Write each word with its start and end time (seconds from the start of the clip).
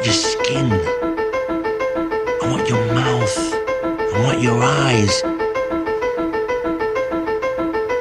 want 0.00 0.06
your 0.06 0.14
skin. 0.14 0.72
I 2.40 2.50
want 2.50 2.66
your 2.66 2.86
mouth. 2.94 3.36
I 4.14 4.22
want 4.24 4.40
your 4.40 4.62
eyes. 4.62 5.22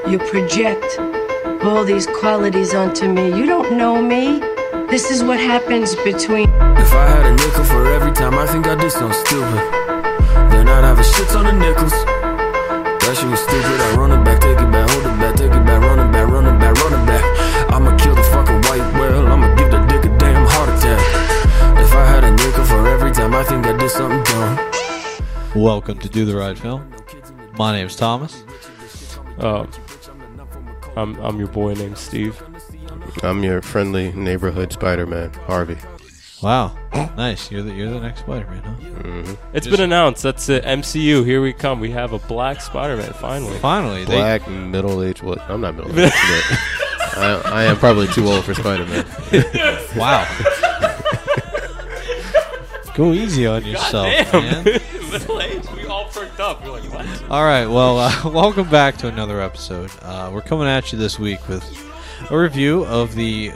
You 0.09 0.17
project 0.17 0.97
all 1.61 1.83
these 1.83 2.07
qualities 2.07 2.73
onto 2.73 3.11
me. 3.11 3.37
You 3.37 3.45
don't 3.45 3.77
know 3.77 4.01
me. 4.01 4.39
This 4.89 5.11
is 5.11 5.25
what 5.25 5.39
happens 5.39 5.95
between. 5.97 6.47
If 6.79 6.93
I 6.93 7.05
had 7.09 7.25
a 7.25 7.35
nickel 7.35 7.65
for 7.65 7.85
every 7.91 8.13
time 8.13 8.35
I 8.35 8.45
think 8.47 8.65
I 8.67 8.75
did 8.75 8.91
something 8.91 9.19
stupid, 9.25 9.59
then 10.51 10.69
I'd 10.69 10.85
have 10.85 10.99
a 10.99 11.03
shit 11.03 11.27
ton 11.27 11.47
of 11.47 11.55
nickels. 11.55 11.91
That 11.91 13.17
shit 13.19 13.29
was 13.29 13.41
stupid. 13.41 13.77
I 13.81 13.95
run 13.97 14.11
it 14.13 14.23
back, 14.23 14.39
take 14.39 14.57
it 14.57 14.71
back, 14.71 14.89
hold 14.89 15.03
it 15.03 15.19
back, 15.19 15.35
take 15.35 15.51
it 15.51 15.65
back, 15.65 15.81
run 15.81 15.99
it 15.99 16.11
back, 16.13 16.27
run 16.29 16.45
it 16.47 16.59
back, 16.59 16.75
run 16.81 16.93
it 16.93 17.05
back. 17.05 17.23
I'ma 17.73 17.97
kill 17.97 18.15
the 18.15 18.23
fucking 18.23 18.58
a 22.29 22.35
nickel 22.35 22.63
for 22.63 22.87
every 22.87 23.11
time 23.11 23.33
I 23.33 23.43
think 23.43 23.65
I 23.65 23.75
did 23.75 23.89
something 23.89 24.23
dumb. 24.23 24.71
Welcome 25.55 25.97
to 25.99 26.09
Do 26.09 26.25
the 26.25 26.35
Right 26.35 26.57
Film. 26.57 26.93
My 27.57 27.71
name's 27.71 27.95
Thomas. 27.95 28.43
Uh, 29.39 29.65
I'm 30.95 31.15
I'm 31.21 31.39
your 31.39 31.47
boy 31.47 31.73
named 31.73 31.97
Steve. 31.97 32.39
I'm 33.23 33.43
your 33.43 33.63
friendly 33.63 34.11
neighborhood 34.11 34.71
Spider-Man, 34.71 35.33
Harvey. 35.47 35.77
Wow, 36.43 36.77
nice. 37.17 37.49
You're 37.49 37.63
the 37.63 37.73
you're 37.73 37.89
the 37.89 37.99
next 37.99 38.19
Spider-Man, 38.19 38.61
huh? 38.63 39.35
It's 39.53 39.65
Just- 39.65 39.75
been 39.75 39.83
announced. 39.83 40.21
That's 40.21 40.47
it. 40.49 40.63
MCU. 40.65 41.25
Here 41.25 41.41
we 41.41 41.51
come. 41.51 41.79
We 41.79 41.89
have 41.91 42.13
a 42.13 42.19
black 42.19 42.61
Spider-Man 42.61 43.13
finally. 43.13 43.57
Finally, 43.57 44.05
they, 44.05 44.17
Black, 44.17 44.47
middle-aged. 44.47 45.23
What? 45.23 45.41
I'm 45.49 45.61
not 45.61 45.75
middle-aged, 45.75 46.13
but 46.13 47.17
I, 47.17 47.41
I 47.45 47.63
am 47.63 47.77
probably 47.77 48.07
too 48.07 48.27
old 48.27 48.45
for 48.45 48.53
Spider-Man. 48.53 49.05
wow. 49.97 50.27
Go 52.99 53.13
easy 53.13 53.47
on 53.47 53.63
yourself, 53.63 54.33
man. 54.33 54.65
Middle 54.65 55.41
age. 55.41 55.63
We 55.73 55.85
all 55.85 56.09
perked 56.09 56.41
up. 56.41 56.61
We're 56.61 56.71
like, 56.71 56.83
what? 56.91 57.31
All 57.31 57.45
right, 57.45 57.65
well, 57.65 57.97
uh, 57.97 58.11
welcome 58.29 58.69
back 58.69 58.97
to 58.97 59.07
another 59.07 59.39
episode. 59.39 59.89
Uh, 60.01 60.29
we're 60.33 60.41
coming 60.41 60.67
at 60.67 60.91
you 60.91 60.99
this 60.99 61.17
week 61.17 61.47
with 61.47 61.63
a 62.29 62.37
review 62.37 62.83
of 62.87 63.15
the 63.15 63.53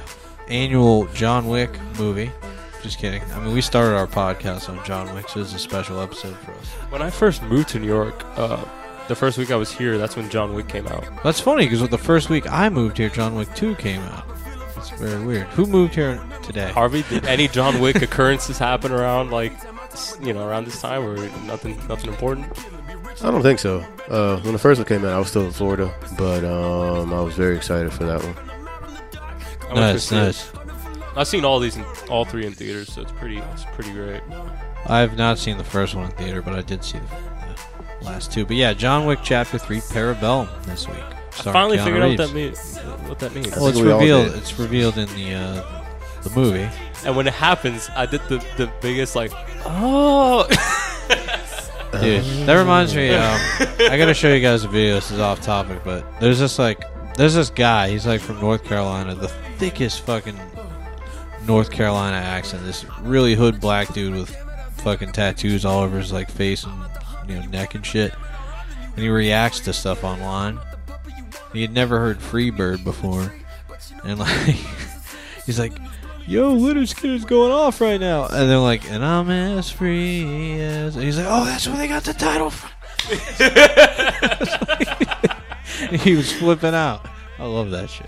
annual 0.47 1.07
John 1.07 1.49
Wick 1.49 1.77
movie. 1.99 2.31
Just 2.83 2.99
kidding. 2.99 3.21
I 3.33 3.43
mean, 3.43 3.53
we 3.53 3.59
started 3.59 3.97
our 3.97 4.07
podcast 4.07 4.69
on 4.69 4.81
John 4.85 5.13
Wick, 5.13 5.27
so 5.27 5.39
this 5.39 5.49
is 5.49 5.55
a 5.55 5.59
special 5.59 5.99
episode 5.99 6.37
for 6.37 6.53
us. 6.53 6.67
When 6.89 7.01
I 7.01 7.09
first 7.09 7.43
moved 7.43 7.67
to 7.67 7.79
New 7.79 7.87
York, 7.87 8.23
uh, 8.37 8.63
the 9.09 9.15
first 9.15 9.37
week 9.37 9.51
I 9.51 9.57
was 9.57 9.73
here, 9.73 9.97
that's 9.97 10.15
when 10.15 10.29
John 10.29 10.53
Wick 10.53 10.69
came 10.69 10.87
out. 10.87 11.03
That's 11.21 11.41
funny 11.41 11.65
because 11.65 11.85
the 11.89 11.97
first 11.97 12.29
week 12.29 12.49
I 12.49 12.69
moved 12.69 12.97
here, 12.97 13.09
John 13.09 13.35
Wick 13.35 13.53
2 13.55 13.75
came 13.75 13.99
out. 14.03 14.25
It's 14.91 15.01
very 15.01 15.23
weird. 15.23 15.47
Who 15.47 15.65
moved 15.65 15.95
here 15.95 16.21
today? 16.43 16.71
Harvey, 16.71 17.03
did 17.03 17.25
any 17.25 17.47
John 17.47 17.79
Wick 17.79 18.01
occurrences 18.01 18.57
happen 18.57 18.91
around 18.91 19.31
like, 19.31 19.53
you 20.21 20.33
know, 20.33 20.45
around 20.45 20.65
this 20.65 20.81
time 20.81 21.03
or 21.03 21.15
nothing, 21.45 21.77
nothing 21.87 22.09
important? 22.09 22.45
I 23.23 23.31
don't 23.31 23.41
think 23.41 23.59
so. 23.59 23.79
Uh, 24.09 24.41
when 24.41 24.51
the 24.51 24.59
first 24.59 24.79
one 24.79 24.87
came 24.87 25.05
out, 25.05 25.13
I 25.13 25.19
was 25.19 25.29
still 25.29 25.45
in 25.45 25.51
Florida, 25.51 25.93
but 26.17 26.43
um, 26.43 27.13
I 27.13 27.21
was 27.21 27.35
very 27.35 27.55
excited 27.55 27.93
for 27.93 28.03
that 28.03 28.21
one. 28.21 28.35
I 29.69 29.93
Nice, 29.93 30.11
nice. 30.11 30.51
I've 31.15 31.27
seen 31.27 31.45
all 31.45 31.59
these, 31.59 31.77
in, 31.77 31.85
all 32.09 32.25
three 32.25 32.45
in 32.45 32.53
theaters, 32.53 32.91
so 32.91 33.01
it's 33.01 33.11
pretty, 33.13 33.37
it's 33.37 33.65
pretty 33.75 33.93
great. 33.93 34.21
I 34.87 34.99
have 34.99 35.17
not 35.17 35.37
seen 35.37 35.57
the 35.57 35.63
first 35.63 35.95
one 35.95 36.05
in 36.05 36.11
theater, 36.11 36.41
but 36.41 36.55
I 36.55 36.61
did 36.61 36.83
see 36.83 36.99
the, 36.99 37.05
the 37.99 38.05
last 38.05 38.33
two. 38.33 38.45
But 38.45 38.57
yeah, 38.57 38.73
John 38.73 39.05
Wick 39.05 39.19
Chapter 39.23 39.57
3 39.57 39.77
Parabellum 39.77 40.65
this 40.65 40.89
week. 40.89 40.97
I 41.39 41.51
finally 41.51 41.77
Keanu 41.77 41.83
figured 41.83 42.03
out 42.03 42.09
what 42.09 42.17
that 42.17 42.33
Reeves. 42.33 42.75
means. 42.75 43.09
What 43.09 43.19
that 43.19 43.35
means. 43.35 43.51
Well, 43.51 43.67
it's 43.67 43.79
we 43.79 43.91
all 43.91 43.99
revealed. 43.99 44.27
did. 44.29 44.37
It's 44.37 44.59
revealed 44.59 44.97
in 44.97 45.07
the 45.15 45.33
uh, 45.33 45.83
the 46.23 46.29
movie. 46.31 46.69
And 47.05 47.15
when 47.15 47.27
it 47.27 47.33
happens, 47.33 47.89
I 47.95 48.05
did 48.05 48.21
the, 48.29 48.37
the 48.57 48.71
biggest 48.81 49.15
like, 49.15 49.31
oh. 49.65 50.47
Dude, 52.01 52.23
that 52.47 52.55
reminds 52.57 52.95
me. 52.95 53.09
Um, 53.13 53.39
I 53.91 53.97
gotta 53.97 54.13
show 54.13 54.33
you 54.33 54.41
guys 54.41 54.63
a 54.63 54.67
video. 54.67 54.95
This 54.95 55.11
is 55.11 55.19
off 55.19 55.41
topic, 55.41 55.83
but 55.83 56.03
there's 56.19 56.39
this 56.39 56.57
like, 56.57 56.81
there's 57.15 57.35
this 57.35 57.49
guy. 57.49 57.89
He's 57.89 58.07
like 58.07 58.19
from 58.19 58.39
North 58.39 58.63
Carolina, 58.63 59.13
the 59.13 59.27
thickest 59.27 60.01
fucking 60.05 60.39
North 61.45 61.69
Carolina 61.69 62.17
accent. 62.17 62.63
This 62.63 62.85
really 63.01 63.35
hood 63.35 63.59
black 63.59 63.93
dude 63.93 64.15
with 64.15 64.35
fucking 64.77 65.11
tattoos 65.11 65.65
all 65.65 65.83
over 65.83 65.99
his 65.99 66.11
like 66.11 66.31
face 66.31 66.63
and 66.63 66.73
you 67.27 67.35
know 67.39 67.45
neck 67.47 67.75
and 67.75 67.85
shit. 67.85 68.13
And 68.95 68.99
he 69.03 69.09
reacts 69.09 69.59
to 69.61 69.73
stuff 69.73 70.03
online. 70.03 70.59
He 71.53 71.61
had 71.61 71.71
never 71.71 71.99
heard 71.99 72.19
Freebird 72.19 72.83
before, 72.83 73.33
and 74.03 74.19
like, 74.19 74.29
he's 75.45 75.59
like. 75.59 75.73
Yo, 76.25 76.55
Lynyrd 76.55 76.83
Skynyrd's 76.83 77.25
going 77.25 77.51
off 77.51 77.81
right 77.81 77.99
now, 77.99 78.27
and 78.27 78.49
they're 78.49 78.57
like, 78.57 78.89
and 78.89 79.03
I'm 79.03 79.29
as 79.29 79.69
free 79.69 80.57
as. 80.61 80.95
And 80.95 81.03
he's 81.03 81.17
like, 81.17 81.27
oh, 81.29 81.43
that's 81.43 81.67
where 81.67 81.75
they 81.75 81.89
got 81.89 82.05
the 82.05 82.13
title 82.13 82.49
from. 82.49 82.69
he 85.99 86.15
was 86.15 86.31
flipping 86.31 86.73
out. 86.73 87.05
I 87.37 87.45
love 87.45 87.71
that 87.71 87.89
shit. 87.89 88.07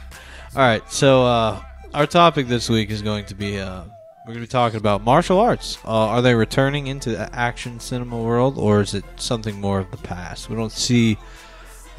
All 0.55 0.61
right, 0.61 0.89
so 0.89 1.25
uh, 1.25 1.61
our 1.93 2.07
topic 2.07 2.47
this 2.47 2.69
week 2.69 2.89
is 2.89 3.01
going 3.01 3.25
to 3.25 3.35
be 3.35 3.59
uh, 3.59 3.83
we're 4.25 4.33
going 4.33 4.37
to 4.37 4.47
be 4.47 4.49
talking 4.51 4.77
about 4.77 5.03
martial 5.03 5.39
arts. 5.39 5.77
Uh, 5.83 5.89
are 5.89 6.21
they 6.21 6.33
returning 6.33 6.87
into 6.87 7.11
the 7.11 7.33
action 7.35 7.79
cinema 7.79 8.19
world, 8.19 8.57
or 8.57 8.81
is 8.81 8.93
it 8.93 9.03
something 9.17 9.59
more 9.59 9.79
of 9.79 9.91
the 9.91 9.97
past? 9.97 10.49
We 10.49 10.55
don't 10.55 10.71
see 10.71 11.17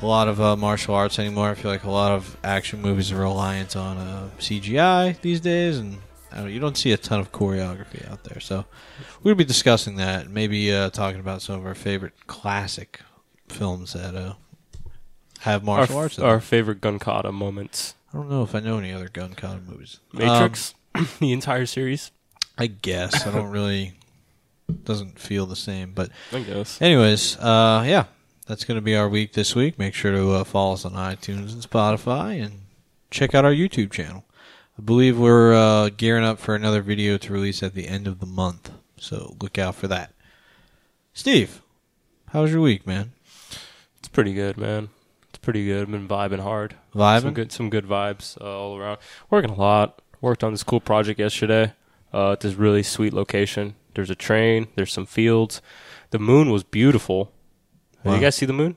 a 0.01 0.07
lot 0.07 0.29
of 0.29 0.41
uh, 0.41 0.57
martial 0.57 0.95
arts 0.95 1.19
anymore. 1.19 1.51
I 1.51 1.55
feel 1.55 1.71
like 1.71 1.85
a 1.85 1.91
lot 1.91 2.13
of 2.13 2.37
action 2.45 2.83
movies 2.83 3.13
are 3.13 3.17
reliant 3.17 3.77
on 3.77 3.97
uh, 3.99 4.29
CGI 4.39 5.21
these 5.21 5.41
days, 5.41 5.79
and 5.79 5.99
I 6.33 6.39
don't, 6.39 6.51
you 6.51 6.61
don't 6.61 6.77
see 6.77 6.93
a 6.93 6.97
ton 6.97 7.21
of 7.21 7.33
choreography 7.33 8.09
out 8.11 8.25
there. 8.25 8.41
So 8.41 8.67
we'll 9.23 9.35
be 9.35 9.45
discussing 9.45 9.97
that, 9.97 10.29
maybe 10.29 10.73
uh, 10.73 10.91
talking 10.91 11.21
about 11.21 11.43
some 11.43 11.59
of 11.59 11.67
our 11.67 11.75
favorite 11.75 12.13
classic 12.27 13.01
films 13.49 13.93
that 13.95 14.15
uh, 14.15 14.35
have 15.41 15.63
our, 15.69 15.79
martial 15.79 15.97
arts. 15.99 16.19
In 16.19 16.25
our 16.25 16.41
favorite 16.41 16.81
gun 16.81 16.99
kata 16.99 17.33
moments. 17.33 17.95
I 18.13 18.19
don't 18.19 18.31
know 18.31 18.43
if 18.43 18.55
I 18.55 18.61
know 18.61 18.79
any 18.79 18.93
other 18.93 19.09
gun 19.09 19.35
kata 19.35 19.61
movies. 19.67 20.01
Matrix, 20.13 20.75
Um, 20.95 21.09
the 21.21 21.33
entire 21.33 21.67
series. 21.67 22.11
I 22.59 22.67
guess 22.69 23.27
I 23.27 23.31
don't 23.33 23.51
really 23.51 23.95
doesn't 24.85 25.19
feel 25.19 25.45
the 25.47 25.57
same, 25.57 25.93
but 25.93 26.11
I 26.33 26.41
guess. 26.41 26.81
Anyways, 26.81 27.37
uh, 27.39 27.85
yeah, 27.87 28.05
that's 28.47 28.65
going 28.65 28.77
to 28.77 28.83
be 28.83 28.97
our 28.97 29.09
week 29.09 29.33
this 29.33 29.55
week. 29.55 29.79
Make 29.79 29.95
sure 29.95 30.13
to 30.13 30.33
uh, 30.33 30.45
follow 30.45 30.75
us 30.75 30.85
on 30.85 30.93
iTunes 30.93 31.53
and 31.53 31.63
Spotify 31.63 32.43
and 32.43 32.61
check 33.11 33.35
out 33.35 33.45
our 33.45 33.53
YouTube 33.53 33.93
channel. 33.93 34.25
I 34.79 34.83
believe 34.83 35.19
we're 35.19 35.55
uh, 35.55 35.91
gearing 35.97 36.25
up 36.25 36.39
for 36.39 36.55
another 36.55 36.83
video 36.83 37.17
to 37.19 37.33
release 37.33 37.63
at 37.63 37.75
the 37.75 37.89
end 37.89 38.07
of 38.07 38.21
the 38.21 38.27
month, 38.27 38.71
so 38.99 39.37
look 39.41 39.59
out 39.59 39.75
for 39.75 39.89
that. 39.89 40.13
Steve, 41.15 41.63
how 42.29 42.43
was 42.43 42.53
your 42.53 42.61
week, 42.61 42.87
man? 42.87 43.13
It's 43.99 44.09
pretty 44.09 44.35
good, 44.35 44.59
man. 44.59 44.91
It's 45.31 45.39
pretty 45.39 45.65
good. 45.65 45.83
I've 45.83 45.91
been 45.91 46.07
vibing 46.07 46.41
hard. 46.41 46.75
Some 46.93 47.01
Vibing? 47.01 47.35
good, 47.35 47.53
some 47.53 47.71
good 47.71 47.87
vibes 47.87 48.39
uh, 48.41 48.45
all 48.45 48.77
around. 48.77 48.99
Working 49.31 49.51
a 49.51 49.55
lot. 49.55 50.03
Worked 50.21 50.45
on 50.45 50.53
this 50.53 50.63
cool 50.63 50.81
project 50.81 51.19
yesterday. 51.19 51.73
Uh, 52.13 52.33
at 52.33 52.41
this 52.41 52.55
really 52.55 52.83
sweet 52.83 53.13
location. 53.13 53.75
There's 53.95 54.11
a 54.11 54.15
train. 54.15 54.69
There's 54.75 54.93
some 54.93 55.07
fields. 55.07 55.61
The 56.11 56.19
moon 56.19 56.51
was 56.51 56.63
beautiful. 56.65 57.33
Did 58.07 58.15
you 58.15 58.21
guys 58.27 58.35
see 58.37 58.47
the 58.47 58.53
moon? 58.53 58.77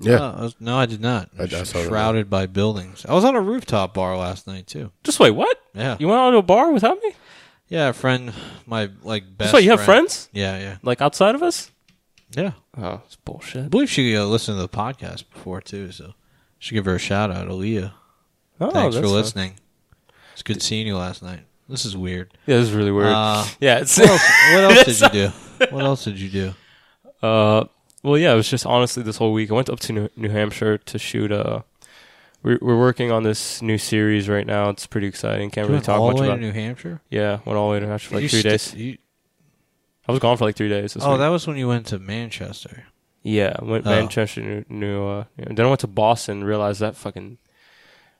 Yeah. 0.00 0.16
Uh, 0.16 0.32
I 0.38 0.42
was- 0.42 0.56
no, 0.58 0.76
I 0.78 0.86
did 0.86 1.00
not. 1.00 1.30
I- 1.38 1.44
I 1.44 1.62
saw. 1.64 1.82
Shrouded 1.84 2.28
by 2.28 2.46
buildings. 2.46 3.06
I 3.08 3.14
was 3.14 3.24
on 3.24 3.34
a 3.36 3.40
rooftop 3.40 3.94
bar 3.94 4.16
last 4.16 4.46
night 4.46 4.66
too. 4.66 4.90
Just 5.04 5.20
wait, 5.20 5.30
what? 5.32 5.56
Yeah, 5.74 5.96
You 6.00 6.08
went 6.08 6.20
out 6.20 6.30
to 6.32 6.38
a 6.38 6.42
bar 6.42 6.72
without 6.72 6.98
me? 7.02 7.12
yeah. 7.68 7.88
A 7.88 7.92
friend, 7.92 8.32
my 8.66 8.90
like 9.02 9.24
best. 9.38 9.46
Just 9.48 9.54
wait, 9.54 9.64
you 9.64 9.70
have 9.70 9.80
friend- 9.80 10.06
friends 10.08 10.28
Yeah, 10.32 10.58
yeah, 10.58 10.76
like 10.82 11.00
outside 11.00 11.34
of 11.34 11.42
us? 11.42 11.70
yeah. 12.36 12.52
Oh, 12.76 13.00
it's 13.06 13.16
bullshit. 13.16 13.56
I 13.56 13.68
bullshit. 13.68 13.70
believe 13.70 13.90
she 13.90 14.16
uh, 14.16 14.24
listened 14.24 14.56
to 14.58 14.62
the 14.62 14.68
podcast 14.68 15.24
before 15.32 15.60
too, 15.60 15.92
so 15.92 16.14
should 16.58 16.74
give 16.74 16.84
her 16.86 16.94
a 16.96 16.98
shout 16.98 17.30
out, 17.30 17.46
Aaliyah. 17.48 17.92
Oh, 18.60 18.70
Thanks 18.70 18.96
for 18.96 19.00
that's 19.02 19.06
fine. 19.10 19.14
listening. 19.14 19.52
It's 20.32 20.42
good 20.42 20.62
seeing 20.62 20.86
you 20.86 20.96
last 20.96 21.22
night. 21.22 21.40
This 21.68 21.84
is 21.84 21.96
weird. 21.96 22.36
Yeah, 22.46 22.58
this 22.58 22.68
is 22.68 22.74
really 22.74 22.90
weird. 22.92 23.08
Uh, 23.12 23.44
yeah, 23.60 23.78
it's 23.80 23.96
what 23.98 24.08
else, 24.08 24.22
what 24.52 24.64
else 24.76 24.84
did 24.84 25.00
you 25.00 25.08
do? 25.10 25.32
What 25.70 25.84
else 25.84 26.04
did 26.04 26.18
you 26.18 26.28
do? 26.28 26.54
Uh, 27.26 27.64
well, 28.02 28.18
yeah, 28.18 28.32
it 28.32 28.36
was 28.36 28.48
just 28.48 28.66
honestly 28.66 29.02
this 29.02 29.16
whole 29.16 29.32
week. 29.32 29.50
I 29.50 29.54
went 29.54 29.68
up 29.70 29.80
to 29.80 29.92
New, 29.92 30.08
New 30.16 30.28
Hampshire 30.30 30.78
to 30.78 30.98
shoot. 30.98 31.30
Uh, 31.32 31.62
we're 32.42 32.58
we're 32.60 32.78
working 32.78 33.10
on 33.12 33.22
this 33.22 33.62
new 33.62 33.78
series 33.78 34.28
right 34.28 34.46
now. 34.46 34.68
It's 34.70 34.86
pretty 34.86 35.06
exciting. 35.06 35.50
Can't 35.50 35.66
You 35.66 35.68
really 35.68 35.74
went 35.76 35.84
talk 35.86 36.00
all 36.00 36.08
much 36.08 36.16
the 36.16 36.22
way 36.22 36.28
about. 36.28 36.34
to 36.36 36.40
New 36.42 36.52
Hampshire. 36.52 37.00
yeah, 37.10 37.38
went 37.44 37.56
all 37.58 37.68
the 37.68 37.72
way 37.74 37.78
to 37.80 37.84
New 37.86 37.90
Hampshire 37.90 38.08
for 38.08 38.14
like 38.16 38.22
You 38.24 38.28
three 38.28 38.40
st- 38.42 38.52
days. 38.52 38.74
you- 38.74 38.98
I 40.08 40.10
was 40.12 40.18
gone 40.20 40.36
for 40.36 40.44
like 40.46 40.56
three 40.56 40.68
days. 40.68 40.94
This 40.94 41.04
oh, 41.04 41.10
week. 41.12 41.20
that 41.20 41.28
was 41.28 41.46
when 41.46 41.56
you 41.56 41.68
went 41.68 41.86
to 41.86 41.98
Manchester. 42.00 42.84
yeah, 43.22 43.54
went 43.62 43.86
Oh. 43.86 43.90
Manchester, 43.90 44.40
New, 44.42 44.64
new 44.68 45.06
uh, 45.06 45.24
and 45.38 45.56
then 45.56 45.64
I 45.64 45.68
went 45.68 45.80
to 45.82 45.86
Boston. 45.86 46.38
and 46.38 46.46
Realized 46.46 46.80
that 46.80 46.96
fucking 46.96 47.38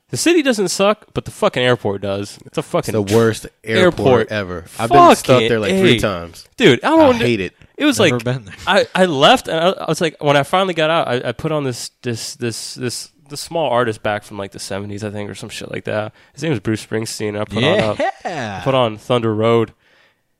the 0.09 0.15
city 0.15 0.41
doesn't 0.41 0.69
suck, 0.69 1.07
but 1.13 1.25
the 1.25 1.31
fucking 1.31 1.61
airport 1.61 2.01
does. 2.01 2.37
It's 2.45 2.57
a 2.57 2.61
It's 2.61 2.69
fucking 2.69 2.93
the 2.93 3.01
worst 3.01 3.47
Airport. 3.65 4.29
airport, 4.29 4.31
ever. 4.31 4.65
I've 4.79 4.89
been 4.89 4.97
Fuck 4.99 5.17
stuck 5.17 5.41
it, 5.41 5.49
there 5.49 5.59
like 5.59 5.71
hey. 5.71 5.81
three 5.81 5.99
times. 5.99 6.47
dude. 6.55 6.81
I 6.85 6.93
I 6.93 6.95
don't. 6.95 7.15
hate 7.15 7.41
it. 7.41 7.53
It 7.77 7.85
was 7.85 7.99
Never 7.99 8.15
like. 8.15 8.23
I, 8.67 8.87
I 8.93 9.05
left 9.05 9.47
and 9.47 9.57
I, 9.59 9.69
I 9.71 9.85
was 9.87 9.99
like 10.01 10.21
when 10.21 10.37
I 10.37 10.43
finally 10.43 10.73
got 10.73 10.89
out 10.89 11.07
I, 11.07 11.29
I 11.29 11.31
put 11.31 11.51
on 11.51 11.63
this 11.63 11.89
this 12.01 12.35
this 12.35 12.75
this 12.75 13.09
this 13.29 13.41
small 13.41 13.69
artist 13.69 14.03
back 14.03 14.23
from 14.23 14.37
like 14.37 14.51
the 14.51 14.59
seventies 14.59 15.03
I 15.03 15.09
think 15.09 15.29
or 15.29 15.35
some 15.35 15.49
shit 15.49 15.71
like 15.71 15.85
that. 15.85 16.13
His 16.33 16.43
name 16.43 16.51
was 16.51 16.59
Bruce 16.59 16.85
Springsteen. 16.85 17.39
I 17.39 17.45
put 17.45 17.63
on 17.63 17.97
uh, 18.25 18.61
put 18.63 18.75
on 18.75 18.97
Thunder 18.97 19.33
Road, 19.33 19.73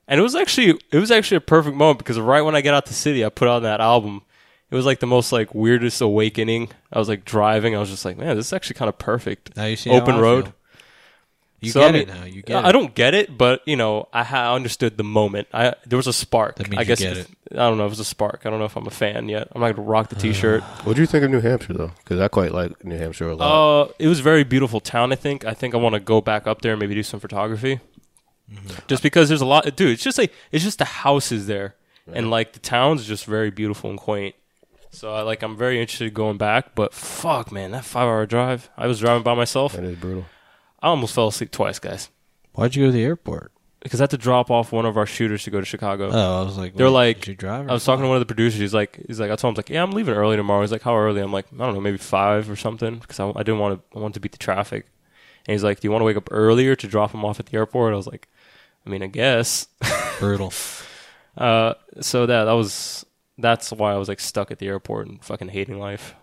And 0.08 0.20
it 0.20 0.24
was 0.24 0.36
actually 0.36 0.80
it 0.92 1.00
was 1.00 1.10
actually 1.12 1.38
a 1.38 1.42
perfect 1.42 1.76
moment 1.76 1.98
because 2.00 2.20
right 2.20 2.42
when 2.42 2.56
I 2.56 2.62
get 2.62 2.74
out 2.74 2.86
the 2.86 2.94
city, 2.94 3.26
I 3.26 3.30
put 3.30 3.48
on 3.48 3.64
that 3.64 3.82
album. 3.82 4.22
It 4.70 4.76
was 4.76 4.86
like 4.86 5.00
the 5.00 5.08
most 5.08 5.32
like 5.32 5.54
weirdest 5.54 6.02
awakening. 6.02 6.70
I 6.92 7.00
was 7.00 7.08
like 7.08 7.26
driving. 7.26 7.76
I 7.76 7.80
was 7.80 7.90
just 7.90 8.06
like, 8.06 8.18
man, 8.18 8.36
this 8.36 8.48
is 8.48 8.54
actually 8.54 8.76
kind 8.76 8.90
of 8.90 8.98
perfect. 8.98 9.56
Now 9.56 9.66
you 9.66 9.76
see 9.76 9.92
Open 9.92 10.18
road. 10.18 10.54
Feel. 11.64 11.68
You 11.68 11.72
So, 11.72 11.80
get 11.82 11.90
I 11.90 11.92
mean, 11.92 12.02
it 12.02 12.08
now. 12.08 12.26
You 12.26 12.42
get 12.42 12.56
I 12.56 12.60
it. 12.60 12.66
I 12.66 12.72
don't 12.72 12.94
get 12.96 13.14
it, 13.14 13.38
but 13.38 13.62
you 13.66 13.76
know, 13.76 14.08
I 14.14 14.24
ha- 14.24 14.54
understood 14.54 14.98
the 14.98 15.04
moment. 15.04 15.48
I 15.54 15.74
there 15.86 15.98
was 15.98 16.08
a 16.08 16.14
spark. 16.14 16.58
That 16.58 16.70
means 16.70 16.80
I 16.80 16.82
you 16.82 16.88
guess 16.88 17.00
get 17.00 17.18
if- 17.18 17.32
I 17.52 17.56
don't 17.70 17.78
know. 17.78 17.84
if 17.86 17.90
It 17.90 17.92
was 17.92 18.00
a 18.00 18.06
spark. 18.06 18.42
I 18.46 18.50
don't 18.50 18.60
know 18.60 18.66
if 18.66 18.76
I'm 18.76 18.88
a 18.88 18.92
fan 18.92 19.30
yet. 19.30 19.48
I'm 19.54 19.62
not 19.62 19.76
gonna 19.76 19.88
rock 19.88 20.10
the 20.10 20.16
T-shirt. 20.16 20.64
What 20.86 20.96
do 20.96 21.02
you 21.02 21.08
think 21.08 21.24
of 21.24 21.32
New 21.32 21.42
Hampshire 21.42 21.74
though? 21.74 21.92
Because 22.04 22.20
I 22.20 22.28
quite 22.28 22.52
like 22.52 22.84
New 22.84 22.98
Hampshire 22.98 23.30
a 23.30 23.36
lot. 23.36 23.82
Uh, 23.84 23.92
it 24.00 24.08
was 24.08 24.20
a 24.20 24.24
very 24.24 24.44
beautiful 24.44 24.80
town. 24.80 25.12
I 25.12 25.16
think. 25.16 25.46
I 25.46 25.54
think 25.54 25.74
I 25.74 25.78
want 25.78 25.94
to 25.94 26.00
go 26.00 26.20
back 26.22 26.48
up 26.48 26.62
there 26.62 26.74
and 26.74 26.80
maybe 26.80 26.96
do 26.96 27.04
some 27.04 27.20
photography. 27.20 27.80
Just 28.88 29.02
because 29.04 29.30
there's 29.30 29.42
a 29.42 29.46
lot, 29.46 29.64
dude. 29.76 29.92
It's 29.92 30.04
just 30.04 30.18
like 30.18 30.32
it's 30.52 30.64
just 30.64 30.78
the 30.78 30.86
houses 30.86 31.48
there, 31.48 31.76
and 32.12 32.30
like 32.30 32.54
the 32.54 32.60
town's 32.60 33.06
just 33.08 33.26
very 33.26 33.50
beautiful 33.50 33.90
and 33.90 33.98
quaint. 33.98 34.36
So 34.92 35.12
I 35.14 35.22
like 35.22 35.42
I'm 35.42 35.58
very 35.58 35.80
interested 35.80 36.10
in 36.10 36.14
going 36.14 36.38
back. 36.38 36.76
But 36.76 36.94
fuck, 36.94 37.52
man, 37.52 37.72
that 37.72 37.84
five 37.86 38.04
hour 38.08 38.26
drive. 38.28 38.70
I 38.78 38.86
was 38.88 39.00
driving 39.00 39.24
by 39.24 39.34
myself. 39.34 39.74
that 39.74 39.84
is 39.84 39.96
brutal. 39.98 40.26
I 40.84 40.90
almost 40.90 41.16
fell 41.16 41.30
asleep 41.30 41.50
twice, 41.50 41.80
guys, 41.80 42.10
Why'd 42.52 42.76
you 42.76 42.84
go 42.84 42.88
to 42.88 42.92
the 42.92 43.04
airport? 43.04 43.52
because 43.80 44.00
I 44.00 44.04
had 44.04 44.12
to 44.12 44.18
drop 44.18 44.50
off 44.50 44.72
one 44.72 44.86
of 44.86 44.96
our 44.96 45.06
shooters 45.06 45.44
to 45.44 45.50
go 45.52 45.60
to 45.60 45.66
Chicago. 45.66 46.10
Oh, 46.14 46.42
I 46.42 46.46
was 46.46 46.58
like, 46.58 46.74
They're 46.76 46.90
like- 46.90 47.28
you 47.28 47.36
drive? 47.36 47.70
I 47.70 47.74
was 47.74 47.84
talking 47.84 48.04
to 48.04 48.08
one 48.08 48.16
of 48.16 48.22
the 48.22 48.26
producers. 48.26 48.60
He's 48.62 48.74
like, 48.74 48.98
he's 49.08 49.20
like, 49.20 49.30
I 49.30 49.36
told 49.36 49.54
him, 49.54 49.56
like, 49.58 49.70
yeah, 49.70 49.84
I'm 49.84 49.92
leaving 49.92 50.14
early 50.16 50.38
tomorrow. 50.38 50.62
He's 50.62 50.72
like, 50.72 50.84
how 50.84 50.96
early? 50.96 51.20
I'm 51.22 51.34
like, 51.34 51.48
I 51.54 51.58
don't 51.58 51.74
know, 51.74 51.82
maybe 51.82 51.98
five 51.98 52.50
or 52.50 52.56
something, 52.56 53.00
because 53.00 53.20
I, 53.20 53.28
I 53.30 53.44
didn't 53.44 53.60
want 53.60 53.82
to, 53.92 53.98
I 53.98 54.02
wanted 54.02 54.14
to 54.14 54.20
beat 54.22 54.32
the 54.32 54.38
traffic. 54.38 54.86
And 55.46 55.54
he's 55.54 55.64
like, 55.66 55.82
do 55.82 55.88
you 55.88 55.92
want 55.92 56.02
to 56.02 56.06
wake 56.06 56.16
up 56.16 56.30
earlier 56.32 56.76
to 56.78 56.88
drop 56.88 57.14
him 57.14 57.26
off 57.26 57.40
at 57.42 57.48
the 57.48 57.58
airport? 57.58 57.94
I 57.94 57.98
was 57.98 58.08
like, 58.08 58.30
I 58.86 58.90
mean, 58.90 59.04
I 59.04 59.08
guess. 59.08 59.68
brutal. 60.20 60.54
Uh, 61.38 61.74
so 62.00 62.26
that 62.26 62.46
that 62.46 62.52
was 62.54 63.06
that's 63.38 63.72
why 63.72 63.92
I 63.94 63.98
was 63.98 64.08
like 64.08 64.20
stuck 64.22 64.52
at 64.52 64.60
the 64.60 64.68
airport 64.68 65.08
and 65.08 65.22
fucking 65.24 65.50
hating 65.50 65.80
life. 65.80 66.16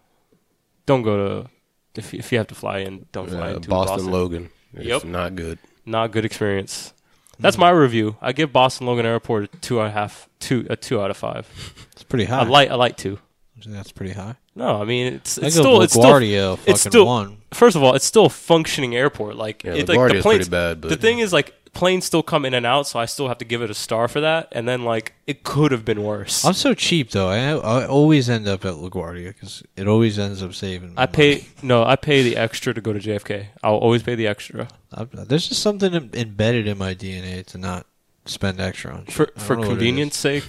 Don't 0.87 1.03
go 1.03 1.43
to 1.43 1.51
if 1.97 2.13
you- 2.13 2.19
if 2.19 2.31
you 2.33 2.39
have 2.39 2.47
to 2.49 2.55
fly 2.55 2.79
in, 2.79 3.07
don't 3.13 3.29
fly 3.31 3.51
Uh, 3.53 3.55
into 3.57 3.69
Boston, 3.69 3.97
Boston. 3.97 4.13
Logan. 4.13 4.51
It's 4.75 4.87
Yep. 4.87 5.05
not 5.05 5.35
good. 5.37 5.59
Not 5.87 6.13
good 6.13 6.25
experience. 6.25 6.93
That's 7.39 7.57
my 7.59 7.71
review. 7.71 8.17
I 8.21 8.33
give 8.33 8.53
Boston 8.53 8.87
Logan 8.87 9.07
Airport 9.07 9.45
a 9.45 9.57
two 9.59 9.79
and 9.81 9.89
a 9.89 9.91
half, 9.91 10.29
two 10.41 10.67
a 10.69 10.77
two 10.77 11.01
out 11.01 11.11
of 11.11 11.17
five. 11.17 11.47
It's 11.93 12.03
pretty 12.05 12.27
high. 12.27 12.41
I 12.41 12.45
like 12.45 12.71
I 12.71 12.75
like 12.75 12.97
two. 12.97 13.19
That's 13.67 13.93
pretty 13.93 14.13
high. 14.13 14.37
No, 14.55 14.81
I 14.81 14.85
mean 14.85 15.15
it's 15.15 15.39
it's 15.39 15.55
still 15.57 15.81
it's 15.83 15.93
still 15.95 16.05
LaGuardia 16.05 16.57
fucking 16.59 16.73
it's 16.75 16.81
still 16.83 17.07
one. 17.07 17.39
first 17.53 17.77
of 17.77 17.83
all 17.83 17.95
it's 17.95 18.05
still 18.05 18.27
a 18.27 18.31
functioning 18.31 18.95
airport. 18.95 19.37
Like 19.37 19.65
Yeah, 19.65 19.73
it, 19.75 19.89
like 19.89 19.99
the 20.13 20.21
planes. 20.23 20.23
pretty 20.49 20.51
bad, 20.51 20.81
but 20.83 20.89
the 20.89 20.97
thing 20.97 21.19
is 21.19 21.33
like 21.33 21.55
planes 21.73 22.05
still 22.05 22.23
come 22.23 22.45
in 22.45 22.53
and 22.55 22.67
out, 22.67 22.87
so 22.87 22.99
I 22.99 23.05
still 23.07 23.29
have 23.29 23.39
to 23.39 23.45
give 23.45 23.63
it 23.63 23.71
a 23.71 23.75
star 23.75 24.09
for 24.09 24.21
that. 24.21 24.49
And 24.53 24.69
then 24.69 24.85
like 24.85 25.15
it 25.27 25.43
could 25.45 25.71
have 25.73 25.85
been 25.85 26.03
worse. 26.03 26.45
I'm 26.45 26.53
so 26.55 26.75
cheap 26.75 27.11
though. 27.11 27.29
I, 27.29 27.51
I 27.55 27.87
always 27.87 28.29
end 28.29 28.49
up 28.49 28.65
at 28.65 28.75
LaGuardia 28.75 29.29
because 29.29 29.63
it 29.77 29.87
always 29.87 30.19
ends 30.19 30.43
up 30.43 30.55
saving. 30.55 30.91
me 30.91 30.95
I 30.97 31.03
money. 31.03 31.13
pay 31.13 31.47
no, 31.63 31.85
I 31.85 31.97
pay 31.97 32.23
the 32.23 32.37
extra 32.37 32.75
to 32.75 32.81
go 32.81 32.93
to 32.93 32.99
JFK. 32.99 33.47
I'll 33.63 33.77
always 33.77 34.03
pay 34.03 34.15
the 34.15 34.27
extra 34.27 34.69
I- 34.93 35.05
there's 35.05 35.49
just 35.49 35.63
something 35.63 35.95
em- 35.95 36.11
embedded 36.15 36.67
in 36.67 36.77
my 36.79 36.95
DNA 36.95 37.47
to 37.47 37.59
not 37.59 37.87
spend 38.27 38.61
extra 38.61 38.93
on 38.95 39.05
for 39.07 39.31
for 39.37 39.55
know 39.55 39.61
what 39.61 39.67
it 39.67 39.71
convenience 39.71 40.17
sake. 40.17 40.45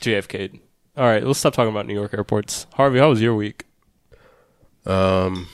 JFK. 0.00 0.60
All 0.96 1.04
right, 1.06 1.22
let's 1.24 1.38
stop 1.38 1.54
talking 1.54 1.70
about 1.70 1.86
New 1.86 1.94
York 1.94 2.12
airports. 2.12 2.66
Harvey, 2.74 2.98
how 2.98 3.08
was 3.08 3.22
your 3.22 3.34
week? 3.34 3.64
Um, 4.86 5.46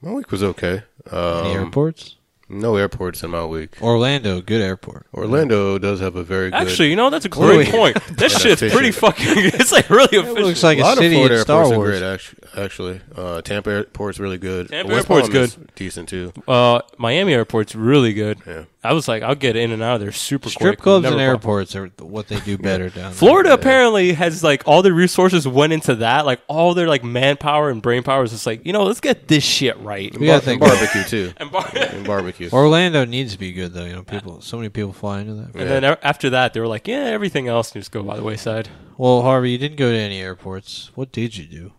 my 0.00 0.12
week 0.12 0.30
was 0.30 0.42
okay. 0.42 0.82
Any 1.10 1.16
Um, 1.18 1.46
airports? 1.64 2.15
No 2.48 2.76
airports 2.76 3.22
in 3.22 3.30
my 3.30 3.44
week. 3.44 3.76
Orlando, 3.82 4.40
good 4.40 4.60
airport. 4.60 5.06
Orlando 5.12 5.78
does 5.78 6.00
have 6.00 6.16
a 6.16 6.22
very 6.22 6.50
good. 6.50 6.56
Actually, 6.56 6.90
you 6.90 6.96
know 6.96 7.10
that's 7.10 7.24
a 7.24 7.28
great 7.28 7.66
we- 7.66 7.70
point. 7.78 7.96
That 8.16 8.30
shit's 8.30 8.62
efficient. 8.62 8.72
pretty 8.72 8.90
fucking. 8.92 9.26
It's 9.60 9.72
like 9.72 9.90
really 9.90 10.04
official. 10.04 10.18
It 10.18 10.24
efficient. 10.30 10.46
looks 10.46 10.62
like 10.62 10.78
a 10.78 10.80
a, 10.80 10.84
lot 10.84 10.98
of 11.02 11.12
Florida 11.12 11.34
in 11.36 11.40
Star 11.42 11.62
airports 11.64 11.76
Wars. 11.76 11.88
are 11.88 12.00
great. 12.00 12.12
Actually, 12.14 12.64
actually. 12.64 13.00
Uh, 13.16 13.42
Tampa 13.42 13.70
Airport's 13.70 14.18
really 14.20 14.38
good. 14.38 14.68
Tampa 14.68 14.92
West 14.92 15.10
Airport's 15.10 15.28
Palm 15.28 15.42
is 15.42 15.56
good. 15.56 15.70
decent 15.74 16.08
too. 16.08 16.32
Uh, 16.46 16.80
Miami 16.98 17.32
airport's 17.34 17.74
really 17.74 18.12
good. 18.12 18.38
Yeah. 18.46 18.64
I 18.86 18.92
was 18.92 19.08
like, 19.08 19.22
I'll 19.22 19.34
get 19.34 19.56
in 19.56 19.72
and 19.72 19.82
out 19.82 19.96
of 19.96 20.00
there 20.00 20.12
super 20.12 20.48
Strip 20.48 20.76
quick. 20.76 20.78
clubs 20.82 21.06
and 21.06 21.20
airports 21.20 21.74
are 21.76 21.88
what 22.00 22.28
they 22.28 22.40
do 22.40 22.56
better 22.70 22.88
down 22.88 23.04
there. 23.04 23.12
Florida 23.12 23.52
apparently 23.52 24.12
has 24.14 24.42
like 24.42 24.62
all 24.66 24.82
the 24.82 24.92
resources 24.92 25.46
went 25.46 25.72
into 25.72 25.96
that. 25.96 26.24
Like 26.26 26.40
all 26.48 26.74
their 26.74 26.88
like 26.88 27.04
manpower 27.04 27.68
and 27.70 27.82
brain 27.82 28.02
power 28.02 28.24
is 28.24 28.30
just 28.30 28.46
like 28.46 28.64
you 28.64 28.72
know 28.72 28.84
let's 28.84 29.00
get 29.00 29.28
this 29.28 29.44
shit 29.44 29.78
right. 29.80 30.16
We 30.18 30.26
gotta 30.26 30.38
Bar- 30.38 30.40
think 30.40 30.62
and 30.62 30.70
barbecue 30.70 31.04
too. 31.04 31.32
And, 31.38 31.50
bar- 31.50 31.70
and 31.74 32.06
barbecue. 32.06 32.48
Orlando 32.52 33.04
needs 33.04 33.32
to 33.32 33.38
be 33.38 33.52
good 33.52 33.72
though. 33.72 33.84
You 33.84 33.92
know, 33.94 34.02
people. 34.02 34.40
So 34.40 34.56
many 34.56 34.68
people 34.68 34.92
fly 34.92 35.20
into 35.20 35.34
that. 35.34 35.54
and 35.54 35.68
then 35.68 35.84
after 36.02 36.30
that 36.30 36.54
they 36.54 36.60
were 36.60 36.68
like, 36.68 36.86
yeah, 36.88 37.04
everything 37.04 37.48
else 37.48 37.72
can 37.72 37.80
just 37.80 37.92
go 37.92 38.02
by 38.02 38.16
the 38.16 38.22
wayside. 38.22 38.68
Well, 38.98 39.22
Harvey, 39.22 39.50
you 39.50 39.58
didn't 39.58 39.76
go 39.76 39.90
to 39.90 39.96
any 39.98 40.20
airports. 40.20 40.90
What 40.94 41.12
did 41.12 41.36
you 41.36 41.44
do? 41.44 41.72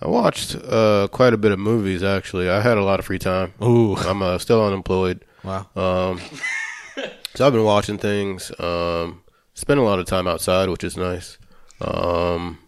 I 0.00 0.06
watched 0.08 0.54
uh, 0.56 1.08
quite 1.10 1.32
a 1.32 1.36
bit 1.36 1.50
of 1.50 1.58
movies. 1.58 2.02
Actually, 2.04 2.48
I 2.48 2.60
had 2.60 2.78
a 2.78 2.84
lot 2.84 3.00
of 3.00 3.06
free 3.06 3.18
time. 3.18 3.52
Ooh, 3.62 3.96
I'm 3.96 4.22
uh, 4.22 4.38
still 4.38 4.64
unemployed. 4.64 5.24
Wow. 5.44 5.66
Um, 5.76 6.20
so 7.34 7.46
I've 7.46 7.52
been 7.52 7.64
watching 7.64 7.98
things. 7.98 8.50
Um, 8.58 9.22
spend 9.54 9.80
a 9.80 9.82
lot 9.82 9.98
of 9.98 10.06
time 10.06 10.26
outside, 10.26 10.68
which 10.68 10.84
is 10.84 10.96
nice. 10.96 11.38
Um, 11.80 12.58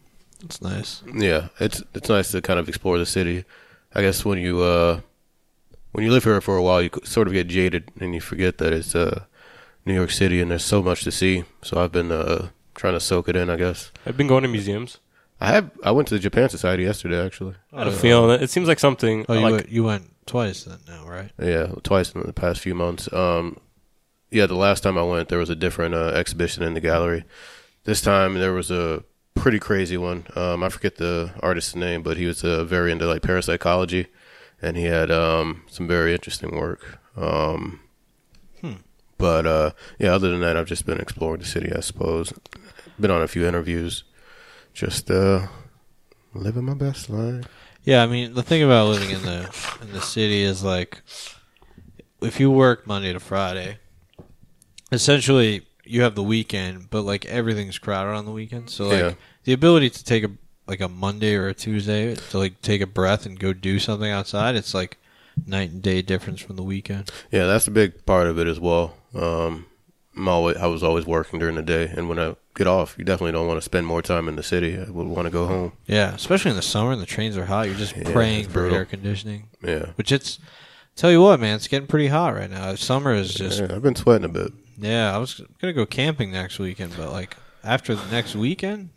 That's 0.43 0.62
nice. 0.62 1.02
yeah, 1.14 1.49
it's 1.58 1.82
it's 1.94 2.08
nice 2.08 2.31
to 2.32 2.40
kind 2.40 2.58
of 2.58 2.69
explore 2.69 2.99
the 2.99 3.06
city. 3.06 3.44
I 3.94 4.02
guess 4.02 4.25
when 4.25 4.38
you 4.38 4.61
uh, 4.62 5.00
when 5.93 6.05
you 6.05 6.12
live 6.12 6.25
here 6.25 6.40
for 6.40 6.56
a 6.56 6.62
while, 6.62 6.82
you 6.82 6.90
sort 7.05 7.26
of 7.26 7.32
get 7.34 7.49
jaded 7.49 7.90
and 8.00 8.14
you 8.14 8.20
forget 8.20 8.58
that 8.58 8.72
it's 8.72 8.94
uh, 8.94 9.25
New 9.84 9.94
York 9.94 10.11
City 10.11 10.40
and 10.40 10.50
there's 10.50 10.64
so 10.64 10.82
much 10.82 11.02
to 11.05 11.11
see. 11.11 11.44
So 11.62 11.82
I've 11.82 11.93
been 11.93 12.12
uh, 12.12 12.50
trying 12.75 12.94
to 12.94 13.00
soak 13.00 13.28
it 13.28 13.37
in. 13.37 13.50
I 13.50 13.56
guess 13.56 13.90
I've 14.06 14.17
been 14.17 14.28
going 14.28 14.43
to 14.43 14.49
museums. 14.49 14.99
I 15.40 15.49
have. 15.49 15.70
I 15.82 15.90
went 15.90 16.06
to 16.08 16.14
the 16.14 16.20
Japan 16.20 16.49
Society 16.50 16.82
yesterday, 16.84 17.25
actually. 17.25 17.55
I 17.72 17.78
had 17.81 17.88
a 17.88 17.93
feeling 17.93 18.28
that 18.28 18.43
it 18.43 18.50
seems 18.50 18.69
like 18.69 18.78
something 18.78 19.25
Oh, 19.28 19.34
you 19.34 19.40
like 19.40 19.52
went, 19.52 19.69
you 19.70 19.84
went 19.84 20.11
twice 20.31 20.65
then 20.65 20.79
now, 20.87 21.06
right? 21.06 21.31
Yeah, 21.38 21.75
twice 21.82 22.12
in 22.12 22.23
the 22.23 22.32
past 22.32 22.61
few 22.61 22.75
months. 22.75 23.12
Um, 23.12 23.59
yeah, 24.31 24.47
the 24.47 24.55
last 24.55 24.82
time 24.82 24.97
I 24.97 25.03
went, 25.03 25.29
there 25.29 25.38
was 25.38 25.50
a 25.50 25.56
different 25.56 25.94
uh, 25.94 26.12
exhibition 26.15 26.62
in 26.62 26.75
the 26.75 26.81
gallery. 26.81 27.25
This 27.85 28.00
time 28.00 28.35
there 28.35 28.53
was 28.53 28.71
a 28.71 29.03
pretty 29.35 29.59
crazy 29.59 29.97
one. 29.97 30.27
Um, 30.37 30.62
I 30.62 30.69
forget 30.69 30.97
the 30.97 31.32
artist's 31.41 31.75
name, 31.75 32.03
but 32.03 32.17
he 32.17 32.27
was 32.27 32.44
uh, 32.44 32.65
very 32.65 32.93
into 32.93 33.06
like 33.06 33.23
parapsychology, 33.23 34.06
and 34.62 34.77
he 34.77 34.85
had 34.85 35.11
um, 35.11 35.65
some 35.69 35.88
very 35.88 36.12
interesting 36.12 36.56
work. 36.56 36.99
Um, 37.17 37.81
But 39.21 39.47
uh, 39.47 39.71
yeah, 39.99 40.15
other 40.15 40.31
than 40.31 40.41
that, 40.41 40.56
I've 40.56 40.65
just 40.65 40.87
been 40.87 40.99
exploring 40.99 41.43
the 41.43 41.47
city. 41.47 41.71
I 41.77 41.81
suppose 41.81 42.32
been 42.99 43.11
on 43.11 43.22
a 43.22 43.29
few 43.29 43.46
interviews, 43.46 44.05
just 44.72 45.10
uh, 45.10 45.46
living 46.32 46.65
my 46.65 46.75
best 46.75 47.10
life. 47.10 47.44
Yeah, 47.84 48.03
I 48.03 48.06
mean 48.06 48.34
the 48.34 48.43
thing 48.43 48.63
about 48.63 48.89
living 48.89 49.10
in 49.10 49.22
the 49.22 49.51
in 49.82 49.93
the 49.93 50.01
city 50.03 50.43
is 50.43 50.63
like 50.63 51.01
if 52.20 52.39
you 52.39 52.51
work 52.51 52.87
Monday 52.87 53.13
to 53.13 53.20
Friday, 53.20 53.79
essentially 54.93 55.67
you 55.84 56.03
have 56.03 56.15
the 56.15 56.22
weekend, 56.22 56.91
but 56.91 57.03
like 57.03 57.25
everything's 57.27 57.79
crowded 57.79 58.15
on 58.15 58.25
the 58.27 58.31
weekend. 58.32 58.70
So 58.70 58.89
like 58.89 58.99
Yeah. 59.01 59.15
the 59.44 59.53
ability 59.53 59.91
to 59.91 60.05
take 60.05 60.25
a 60.25 60.31
like 60.67 60.81
a 60.81 60.89
Monday 60.89 61.34
or 61.34 61.49
a 61.49 61.55
Tuesday 61.55 62.15
to 62.15 62.39
like 62.39 62.60
take 62.60 62.81
a 62.81 62.87
breath 62.87 63.27
and 63.27 63.39
go 63.39 63.53
do 63.53 63.79
something 63.79 64.10
outside, 64.10 64.55
it's 64.55 64.75
like 64.75 64.99
night 65.46 65.70
and 65.70 65.82
day 65.82 66.03
difference 66.03 66.41
from 66.41 66.56
the 66.56 66.63
weekend. 66.63 67.10
Yeah, 67.32 67.46
that's 67.46 67.67
a 67.67 67.70
big 67.72 68.05
part 68.06 68.27
of 68.29 68.39
it 68.39 68.46
as 68.46 68.60
well. 68.60 68.94
Um, 69.15 69.67
I'm 70.17 70.29
always, 70.29 70.56
I 70.56 70.67
was 70.67 70.82
always 70.82 71.06
working 71.06 71.38
during 71.38 71.55
the 71.55 71.62
day, 71.62 71.93
and 71.96 72.08
when 72.08 72.19
I 72.19 72.34
get 72.56 72.67
off, 72.67 72.96
you 72.98 73.05
definitely 73.05 73.32
don't 73.32 73.46
want 73.46 73.58
to 73.58 73.62
spend 73.64 73.86
more 73.86 74.02
time 74.02 74.29
in 74.29 74.36
the 74.36 74.43
city. 74.43 74.76
I 74.79 74.90
would 74.90 75.06
want 75.06 75.26
to 75.26 75.31
go 75.31 75.46
home. 75.46 75.72
Yeah, 75.86 76.14
especially 76.14 76.50
in 76.50 76.56
the 76.56 76.62
summer 76.62 76.93
and 76.93 77.00
the 77.00 77.06
trains 77.06 77.36
are 77.36 77.46
hot. 77.46 77.67
You're 77.69 77.76
just 77.76 77.96
Yeah, 77.96 78.10
praying 78.12 78.48
for 78.48 78.67
air 78.69 78.84
conditioning, 78.84 79.48
Yeah, 79.62 79.93
which 79.94 80.12
it's. 80.12 80.38
Tell 80.96 81.10
you 81.12 81.22
what, 81.22 81.40
man, 81.40 81.55
it's 81.56 81.69
getting 81.69 81.86
pretty 81.86 82.08
hot 82.08 82.34
right 82.34 82.50
now. 82.50 82.74
Summer 82.74 83.14
is 83.14 83.32
just 83.32 83.60
yeah 83.60 83.69
I've 83.74 83.82
been 83.82 83.94
sweating 83.94 84.24
a 84.24 84.29
bit. 84.29 84.52
Yeah, 84.76 85.14
I 85.14 85.19
was 85.19 85.40
gonna 85.60 85.72
go 85.72 85.86
camping 85.86 86.32
next 86.32 86.58
weekend, 86.58 86.94
but 86.96 87.10
like 87.12 87.36
after 87.62 87.94
the 87.94 88.10
next 88.10 88.34
weekend, 88.34 88.90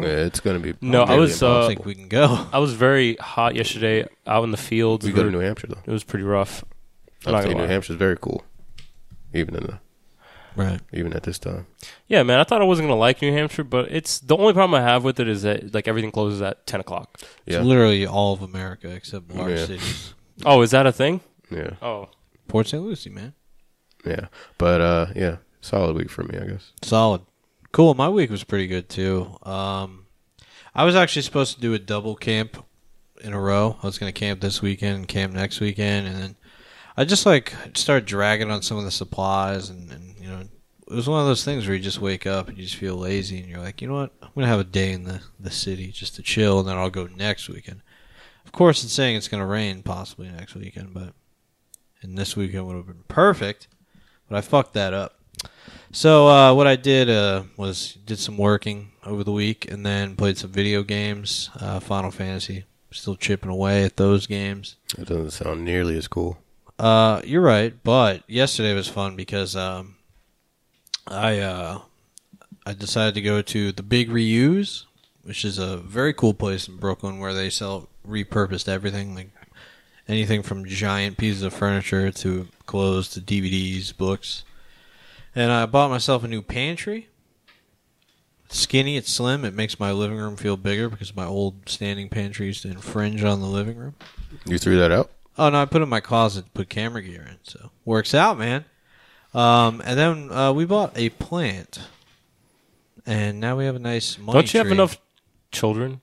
Yeah, 0.00 0.06
it's 0.06 0.40
gonna 0.40 0.58
be. 0.58 0.74
No, 0.80 1.02
I 1.02 1.10
maybe 1.10 1.20
was, 1.20 1.42
I 1.42 1.46
uh, 1.46 1.58
don't 1.60 1.68
think 1.68 1.84
we 1.84 1.94
can 1.94 2.08
go. 2.08 2.46
I 2.52 2.58
was 2.58 2.72
very 2.72 3.14
hot 3.16 3.54
yesterday 3.54 4.06
out 4.26 4.42
in 4.44 4.50
the 4.50 4.56
fields. 4.56 5.04
we 5.04 5.12
go 5.12 5.22
to 5.22 5.30
New 5.30 5.40
Hampshire 5.40 5.68
though. 5.68 5.82
It 5.84 5.90
was 5.92 6.02
pretty 6.02 6.24
rough. 6.24 6.64
I'm 7.26 7.34
I'd 7.34 7.44
say 7.44 7.54
New 7.54 7.60
lie. 7.60 7.66
Hampshire's 7.68 7.98
very 7.98 8.16
cool, 8.20 8.42
even 9.34 9.54
in 9.54 9.64
the 9.64 9.78
Right. 10.56 10.80
even 10.92 11.12
at 11.14 11.22
this 11.24 11.38
time. 11.38 11.66
Yeah, 12.06 12.22
man, 12.22 12.38
I 12.38 12.44
thought 12.44 12.60
I 12.62 12.64
wasn't 12.64 12.88
gonna 12.88 12.98
like 13.00 13.20
New 13.22 13.32
Hampshire, 13.32 13.64
but 13.64 13.90
it's 13.90 14.18
the 14.20 14.36
only 14.36 14.52
problem 14.52 14.80
I 14.80 14.84
have 14.86 15.02
with 15.04 15.18
it 15.20 15.28
is 15.28 15.42
that 15.42 15.74
like 15.74 15.88
everything 15.88 16.10
closes 16.12 16.40
at 16.42 16.66
ten 16.66 16.80
o'clock. 16.80 17.20
Yeah, 17.46 17.58
It's 17.58 17.66
literally 17.66 18.06
all 18.06 18.32
of 18.34 18.42
America 18.42 18.88
except 18.90 19.30
large 19.34 19.58
Yeah. 19.58 19.66
cities. 19.66 20.14
Oh, 20.44 20.62
is 20.62 20.72
that 20.72 20.84
a 20.84 20.90
thing? 20.90 21.20
yeah, 21.48 21.70
Oh, 21.80 22.08
Port 22.48 22.66
St. 22.66 22.82
Lucie, 22.82 23.08
man. 23.10 23.34
yeah. 24.04 24.26
But 24.58 24.80
uh, 24.80 25.06
yeah, 25.14 25.36
solid 25.60 25.94
week 25.96 26.10
for 26.10 26.24
me, 26.24 26.36
I 26.38 26.46
guess. 26.46 26.72
Solid. 26.82 27.20
Cool. 27.70 27.94
My 27.94 28.08
week 28.08 28.30
was 28.30 28.42
pretty 28.42 28.66
good 28.66 28.88
too. 28.88 29.36
Um, 29.44 30.06
I 30.74 30.84
was 30.84 30.96
actually 30.96 31.22
supposed 31.22 31.54
to 31.54 31.60
do 31.60 31.72
a 31.72 31.78
double 31.78 32.16
camp 32.16 32.64
in 33.22 33.32
a 33.32 33.40
row. 33.40 33.76
I 33.82 33.86
was 33.86 33.96
going 33.98 34.12
to 34.12 34.18
camp 34.18 34.40
this 34.40 34.60
weekend 34.60 34.96
and 34.96 35.08
camp 35.08 35.32
next 35.32 35.60
weekend, 35.60 36.08
and 36.08 36.16
then 36.16 36.36
I 36.96 37.04
just 37.04 37.26
like 37.26 37.52
started 37.74 38.04
dragging 38.06 38.50
on 38.50 38.62
some 38.62 38.76
of 38.76 38.84
the 38.84 38.90
supplies 38.90 39.70
and, 39.70 39.90
and 39.92 40.08
you 40.08 40.13
know 40.13 40.13
it 40.94 40.96
was 40.96 41.08
one 41.08 41.20
of 41.20 41.26
those 41.26 41.44
things 41.44 41.66
where 41.66 41.74
you 41.74 41.82
just 41.82 42.00
wake 42.00 42.24
up 42.24 42.46
and 42.46 42.56
you 42.56 42.62
just 42.62 42.76
feel 42.76 42.94
lazy 42.94 43.40
and 43.40 43.48
you're 43.48 43.58
like, 43.58 43.82
you 43.82 43.88
know 43.88 43.94
what, 43.94 44.12
I'm 44.22 44.28
gonna 44.36 44.46
have 44.46 44.60
a 44.60 44.64
day 44.64 44.92
in 44.92 45.02
the 45.02 45.20
the 45.40 45.50
city 45.50 45.88
just 45.88 46.14
to 46.14 46.22
chill, 46.22 46.60
and 46.60 46.68
then 46.68 46.78
I'll 46.78 46.88
go 46.88 47.08
next 47.16 47.48
weekend. 47.48 47.82
Of 48.46 48.52
course, 48.52 48.84
it's 48.84 48.92
saying 48.92 49.16
it's 49.16 49.26
gonna 49.26 49.44
rain 49.44 49.82
possibly 49.82 50.28
next 50.28 50.54
weekend, 50.54 50.94
but 50.94 51.12
and 52.00 52.16
this 52.16 52.36
weekend 52.36 52.68
would 52.68 52.76
have 52.76 52.86
been 52.86 53.02
perfect, 53.08 53.66
but 54.28 54.38
I 54.38 54.40
fucked 54.40 54.74
that 54.74 54.94
up. 54.94 55.18
So 55.90 56.28
uh, 56.28 56.54
what 56.54 56.68
I 56.68 56.76
did 56.76 57.10
uh, 57.10 57.42
was 57.56 57.94
did 58.06 58.20
some 58.20 58.38
working 58.38 58.92
over 59.04 59.24
the 59.24 59.32
week 59.32 59.68
and 59.68 59.84
then 59.84 60.14
played 60.14 60.38
some 60.38 60.50
video 60.52 60.84
games. 60.84 61.50
Uh, 61.58 61.80
Final 61.80 62.12
Fantasy, 62.12 62.66
still 62.92 63.16
chipping 63.16 63.50
away 63.50 63.82
at 63.82 63.96
those 63.96 64.28
games. 64.28 64.76
It 64.96 65.08
doesn't 65.08 65.32
sound 65.32 65.64
nearly 65.64 65.98
as 65.98 66.06
cool. 66.06 66.38
Uh, 66.78 67.20
you're 67.24 67.42
right, 67.42 67.74
but 67.82 68.22
yesterday 68.30 68.74
was 68.74 68.86
fun 68.86 69.16
because 69.16 69.56
um, 69.56 69.93
I 71.06 71.38
uh, 71.38 71.80
I 72.66 72.72
decided 72.72 73.14
to 73.14 73.20
go 73.20 73.42
to 73.42 73.72
the 73.72 73.82
Big 73.82 74.08
Reuse, 74.08 74.84
which 75.22 75.44
is 75.44 75.58
a 75.58 75.76
very 75.76 76.14
cool 76.14 76.34
place 76.34 76.68
in 76.68 76.76
Brooklyn 76.76 77.18
where 77.18 77.34
they 77.34 77.50
sell 77.50 77.88
repurposed 78.06 78.68
everything, 78.68 79.14
like 79.14 79.30
anything 80.08 80.42
from 80.42 80.64
giant 80.64 81.16
pieces 81.16 81.42
of 81.42 81.52
furniture 81.52 82.10
to 82.10 82.48
clothes 82.66 83.08
to 83.10 83.20
DVDs, 83.20 83.96
books. 83.96 84.44
And 85.34 85.50
I 85.50 85.66
bought 85.66 85.90
myself 85.90 86.24
a 86.24 86.28
new 86.28 86.42
pantry. 86.42 87.08
It's 88.46 88.58
skinny, 88.58 88.96
it's 88.96 89.12
slim. 89.12 89.44
It 89.44 89.54
makes 89.54 89.80
my 89.80 89.90
living 89.90 90.18
room 90.18 90.36
feel 90.36 90.56
bigger 90.56 90.88
because 90.88 91.16
my 91.16 91.24
old 91.24 91.68
standing 91.68 92.08
pantry 92.08 92.46
used 92.46 92.62
to 92.62 92.70
infringe 92.70 93.24
on 93.24 93.40
the 93.40 93.46
living 93.46 93.76
room. 93.76 93.94
You 94.46 94.58
threw 94.58 94.78
that 94.78 94.92
out? 94.92 95.10
Oh 95.36 95.50
no, 95.50 95.60
I 95.60 95.64
put 95.64 95.80
it 95.80 95.84
in 95.84 95.88
my 95.88 96.00
closet, 96.00 96.44
to 96.44 96.50
put 96.52 96.68
camera 96.68 97.02
gear 97.02 97.26
in, 97.28 97.38
so 97.42 97.70
works 97.84 98.14
out, 98.14 98.38
man. 98.38 98.64
Um, 99.34 99.82
and 99.84 99.98
then 99.98 100.30
uh, 100.30 100.52
we 100.52 100.64
bought 100.64 100.92
a 100.96 101.08
plant, 101.10 101.80
and 103.04 103.40
now 103.40 103.56
we 103.56 103.64
have 103.64 103.76
a 103.76 103.80
nice 103.80 104.16
money 104.18 104.32
Don't 104.38 104.54
you 104.54 104.58
have 104.58 104.66
tree. 104.68 104.74
enough 104.76 104.98
children? 105.50 106.00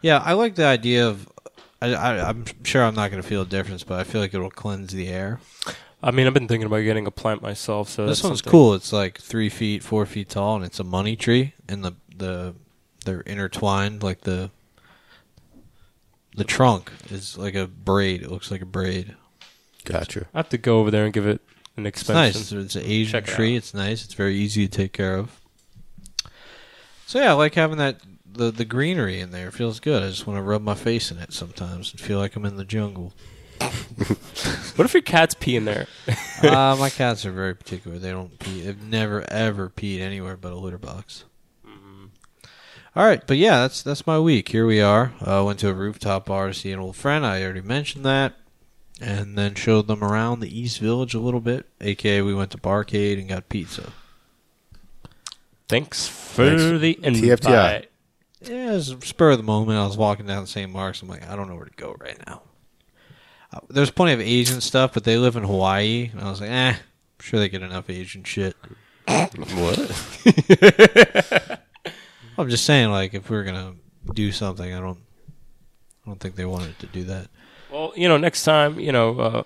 Yeah, 0.00 0.22
I 0.24 0.34
like 0.34 0.54
the 0.54 0.64
idea 0.66 1.08
of. 1.08 1.28
I, 1.82 1.94
I, 1.94 2.28
I'm 2.28 2.44
sure 2.62 2.82
I'm 2.82 2.94
not 2.94 3.10
going 3.10 3.22
to 3.22 3.28
feel 3.28 3.42
a 3.42 3.46
difference, 3.46 3.82
but 3.82 3.98
I 3.98 4.04
feel 4.04 4.20
like 4.20 4.32
it'll 4.32 4.50
cleanse 4.50 4.92
the 4.92 5.08
air. 5.08 5.40
I 6.02 6.10
mean, 6.10 6.26
I've 6.26 6.34
been 6.34 6.48
thinking 6.48 6.66
about 6.66 6.80
getting 6.82 7.06
a 7.06 7.10
plant 7.10 7.42
myself. 7.42 7.88
So 7.88 8.06
this 8.06 8.18
that's 8.18 8.28
one's 8.28 8.38
something. 8.38 8.50
cool. 8.50 8.74
It's 8.74 8.92
like 8.92 9.18
three 9.18 9.48
feet, 9.48 9.82
four 9.82 10.06
feet 10.06 10.28
tall, 10.28 10.56
and 10.56 10.64
it's 10.64 10.78
a 10.78 10.84
money 10.84 11.16
tree, 11.16 11.54
and 11.68 11.84
the 11.84 11.92
the 12.16 12.54
they're 13.04 13.20
intertwined 13.20 14.02
like 14.02 14.22
the 14.22 14.50
the 16.36 16.44
trunk 16.44 16.92
is 17.10 17.36
like 17.36 17.54
a 17.54 17.66
braid. 17.66 18.22
It 18.22 18.30
looks 18.30 18.50
like 18.50 18.62
a 18.62 18.66
braid. 18.66 19.16
Gotcha. 19.84 20.26
I 20.34 20.38
have 20.38 20.48
to 20.50 20.58
go 20.58 20.78
over 20.80 20.90
there 20.90 21.04
and 21.04 21.12
give 21.12 21.26
it 21.26 21.40
an 21.76 21.86
It's 21.86 22.00
expensive. 22.00 22.14
nice. 22.34 22.36
It's, 22.36 22.52
it's 22.52 22.76
an 22.76 22.90
Asian 22.90 23.12
Check 23.12 23.28
it 23.28 23.34
tree. 23.34 23.54
out. 23.54 23.58
It's 23.58 23.74
nice. 23.74 24.04
It's 24.04 24.14
very 24.14 24.36
easy 24.36 24.66
to 24.68 24.76
take 24.76 24.92
care 24.92 25.16
of. 25.16 25.40
So 27.06 27.20
yeah, 27.20 27.30
I 27.30 27.34
like 27.34 27.54
having 27.54 27.78
that 27.78 28.00
the 28.30 28.50
the 28.50 28.64
greenery 28.64 29.20
in 29.20 29.30
there. 29.30 29.48
It 29.48 29.54
feels 29.54 29.80
good. 29.80 30.02
I 30.02 30.08
just 30.08 30.26
want 30.26 30.38
to 30.38 30.42
rub 30.42 30.62
my 30.62 30.74
face 30.74 31.10
in 31.10 31.18
it 31.18 31.32
sometimes 31.32 31.92
and 31.92 32.00
feel 32.00 32.18
like 32.18 32.34
I'm 32.36 32.44
in 32.44 32.56
the 32.56 32.64
jungle. 32.64 33.12
What 34.76 34.84
if 34.84 34.92
your 34.92 35.02
cats 35.02 35.34
pee 35.34 35.56
in 35.56 35.64
there? 35.64 35.86
uh, 36.42 36.76
my 36.78 36.90
cats 36.90 37.24
are 37.24 37.32
very 37.32 37.54
particular. 37.54 37.98
They 37.98 38.10
don't 38.10 38.38
pee. 38.38 38.60
They've 38.60 38.82
never 38.82 39.24
ever 39.32 39.70
peed 39.70 40.00
anywhere 40.00 40.36
but 40.36 40.52
a 40.52 40.56
litter 40.56 40.76
box. 40.76 41.24
All 42.94 43.04
right, 43.04 43.26
but 43.26 43.38
yeah, 43.38 43.60
that's 43.60 43.82
that's 43.82 44.06
my 44.06 44.18
week. 44.18 44.48
Here 44.50 44.66
we 44.66 44.82
are. 44.82 45.14
Uh, 45.20 45.42
went 45.46 45.58
to 45.60 45.70
a 45.70 45.72
rooftop 45.74 46.26
bar 46.26 46.48
to 46.48 46.54
see 46.54 46.72
an 46.72 46.78
old 46.78 46.96
friend. 46.96 47.24
I 47.24 47.42
already 47.42 47.62
mentioned 47.62 48.04
that, 48.04 48.34
and 49.00 49.36
then 49.36 49.54
showed 49.54 49.86
them 49.86 50.02
around 50.02 50.40
the 50.40 50.58
East 50.60 50.78
Village 50.78 51.14
a 51.14 51.20
little 51.20 51.40
bit. 51.40 51.66
AKA, 51.80 52.22
we 52.22 52.34
went 52.34 52.50
to 52.52 52.58
Barcade 52.58 53.18
and 53.18 53.28
got 53.28 53.48
pizza. 53.48 53.92
Thanks 55.68 56.06
for 56.06 56.46
Thanks. 56.48 56.80
the 56.80 56.98
invite. 57.02 57.40
TFTI. 57.40 57.86
Yeah, 58.42 58.70
it 58.70 58.74
was 58.74 58.96
spur 59.02 59.32
of 59.32 59.38
the 59.38 59.44
moment. 59.44 59.78
I 59.78 59.86
was 59.86 59.96
walking 59.96 60.26
down 60.26 60.46
St. 60.46 60.70
Mark's. 60.70 61.02
I'm 61.02 61.08
like, 61.08 61.28
I 61.28 61.34
don't 61.34 61.48
know 61.48 61.56
where 61.56 61.64
to 61.64 61.76
go 61.76 61.96
right 61.98 62.18
now. 62.26 62.42
Uh, 63.52 63.60
there's 63.68 63.90
plenty 63.90 64.12
of 64.12 64.20
Asian 64.20 64.60
stuff, 64.60 64.94
but 64.94 65.04
they 65.04 65.16
live 65.18 65.36
in 65.36 65.44
Hawaii, 65.44 66.10
and 66.12 66.20
I 66.20 66.30
was 66.30 66.40
like, 66.40 66.50
eh, 66.50 66.74
I'm 66.74 66.76
sure 67.20 67.40
they 67.40 67.48
get 67.48 67.62
enough 67.62 67.88
Asian 67.90 68.24
shit. 68.24 68.56
What? 69.06 69.78
I'm 72.38 72.48
just 72.50 72.64
saying, 72.64 72.90
like, 72.90 73.14
if 73.14 73.30
we 73.30 73.36
are 73.36 73.44
gonna 73.44 73.74
do 74.12 74.30
something, 74.32 74.72
I 74.72 74.80
don't, 74.80 74.98
I 76.04 76.10
don't 76.10 76.20
think 76.20 76.36
they 76.36 76.44
wanted 76.44 76.78
to 76.80 76.86
do 76.86 77.04
that. 77.04 77.28
Well, 77.76 77.92
you 77.94 78.08
know, 78.08 78.16
next 78.16 78.44
time, 78.44 78.80
you 78.80 78.90
know, 78.92 79.18
uh, 79.18 79.42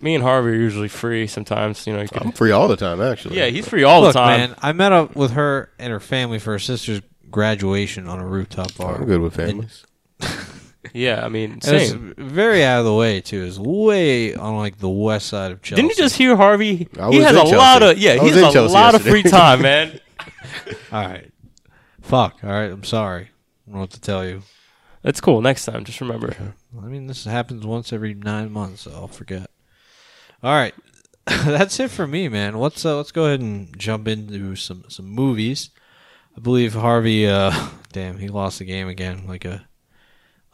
me 0.00 0.14
and 0.14 0.22
Harvey 0.22 0.50
are 0.50 0.54
usually 0.54 0.88
free. 0.88 1.26
Sometimes, 1.26 1.86
you 1.86 1.92
know, 1.92 2.02
you 2.02 2.08
I'm 2.14 2.30
free 2.32 2.52
all 2.52 2.68
the 2.68 2.76
time, 2.76 3.00
actually. 3.00 3.36
yeah, 3.38 3.46
he's 3.46 3.66
free 3.68 3.82
all 3.82 4.02
Look, 4.02 4.12
the 4.12 4.18
time. 4.20 4.40
man, 4.50 4.56
I 4.62 4.72
met 4.72 4.92
up 4.92 5.16
with 5.16 5.32
her 5.32 5.72
and 5.78 5.90
her 5.92 5.98
family 6.00 6.38
for 6.38 6.52
her 6.52 6.58
sister's 6.60 7.00
graduation 7.30 8.06
on 8.06 8.20
a 8.20 8.26
rooftop 8.26 8.74
bar. 8.76 8.96
I'm 8.96 9.04
good 9.06 9.20
with 9.20 9.34
families. 9.34 9.84
Yeah, 10.94 11.24
I 11.24 11.28
mean, 11.28 11.50
And 11.50 11.64
it's 11.64 11.90
same. 11.90 12.14
very 12.16 12.64
out 12.64 12.78
of 12.78 12.84
the 12.86 12.94
way 12.94 13.20
too. 13.20 13.42
It's 13.44 13.58
way 13.58 14.34
on 14.36 14.56
like 14.56 14.78
the 14.78 14.88
west 14.88 15.26
side 15.26 15.50
of 15.50 15.60
Chelsea. 15.60 15.82
Didn't 15.82 15.90
you 15.98 16.04
just 16.04 16.16
hear 16.16 16.36
Harvey? 16.36 16.88
I 16.98 17.10
he 17.10 17.16
was 17.18 17.26
has 17.26 17.36
in 17.36 17.40
a 17.40 17.58
lot 17.58 17.80
Chelsea. 17.80 17.90
of 17.96 17.98
yeah. 17.98 18.10
I 18.12 18.14
He 18.14 18.20
was 18.20 18.34
has 18.36 18.42
a 18.44 18.52
Chelsea 18.52 18.72
lot 18.72 18.94
of 18.94 19.04
yesterday. 19.04 19.22
free 19.22 19.30
time, 19.30 19.62
man. 19.62 20.00
All 20.92 21.02
right. 21.06 21.30
Fuck. 22.02 22.36
All 22.44 22.50
right. 22.50 22.70
I'm 22.70 22.84
sorry. 22.84 23.24
I 23.24 23.28
don't 23.66 23.74
know 23.74 23.80
what 23.80 23.90
to 23.90 24.00
tell 24.00 24.24
you. 24.24 24.42
That's 25.06 25.20
cool. 25.20 25.40
Next 25.40 25.64
time, 25.66 25.84
just 25.84 26.00
remember. 26.00 26.34
I 26.76 26.86
mean, 26.86 27.06
this 27.06 27.24
happens 27.26 27.64
once 27.64 27.92
every 27.92 28.12
nine 28.12 28.50
months, 28.50 28.82
so 28.82 28.90
I'll 28.90 29.06
forget. 29.06 29.48
All 30.42 30.52
right. 30.52 30.74
That's 31.26 31.78
it 31.78 31.92
for 31.92 32.08
me, 32.08 32.28
man. 32.28 32.56
Let's 32.56 32.84
uh, 32.84 32.96
let's 32.96 33.12
go 33.12 33.26
ahead 33.26 33.38
and 33.38 33.78
jump 33.78 34.08
into 34.08 34.56
some 34.56 34.82
some 34.88 35.06
movies. 35.06 35.70
I 36.36 36.40
believe 36.40 36.74
Harvey. 36.74 37.28
Uh, 37.28 37.68
damn, 37.92 38.18
he 38.18 38.26
lost 38.26 38.58
the 38.58 38.64
game 38.64 38.88
again, 38.88 39.28
like 39.28 39.44
a 39.44 39.68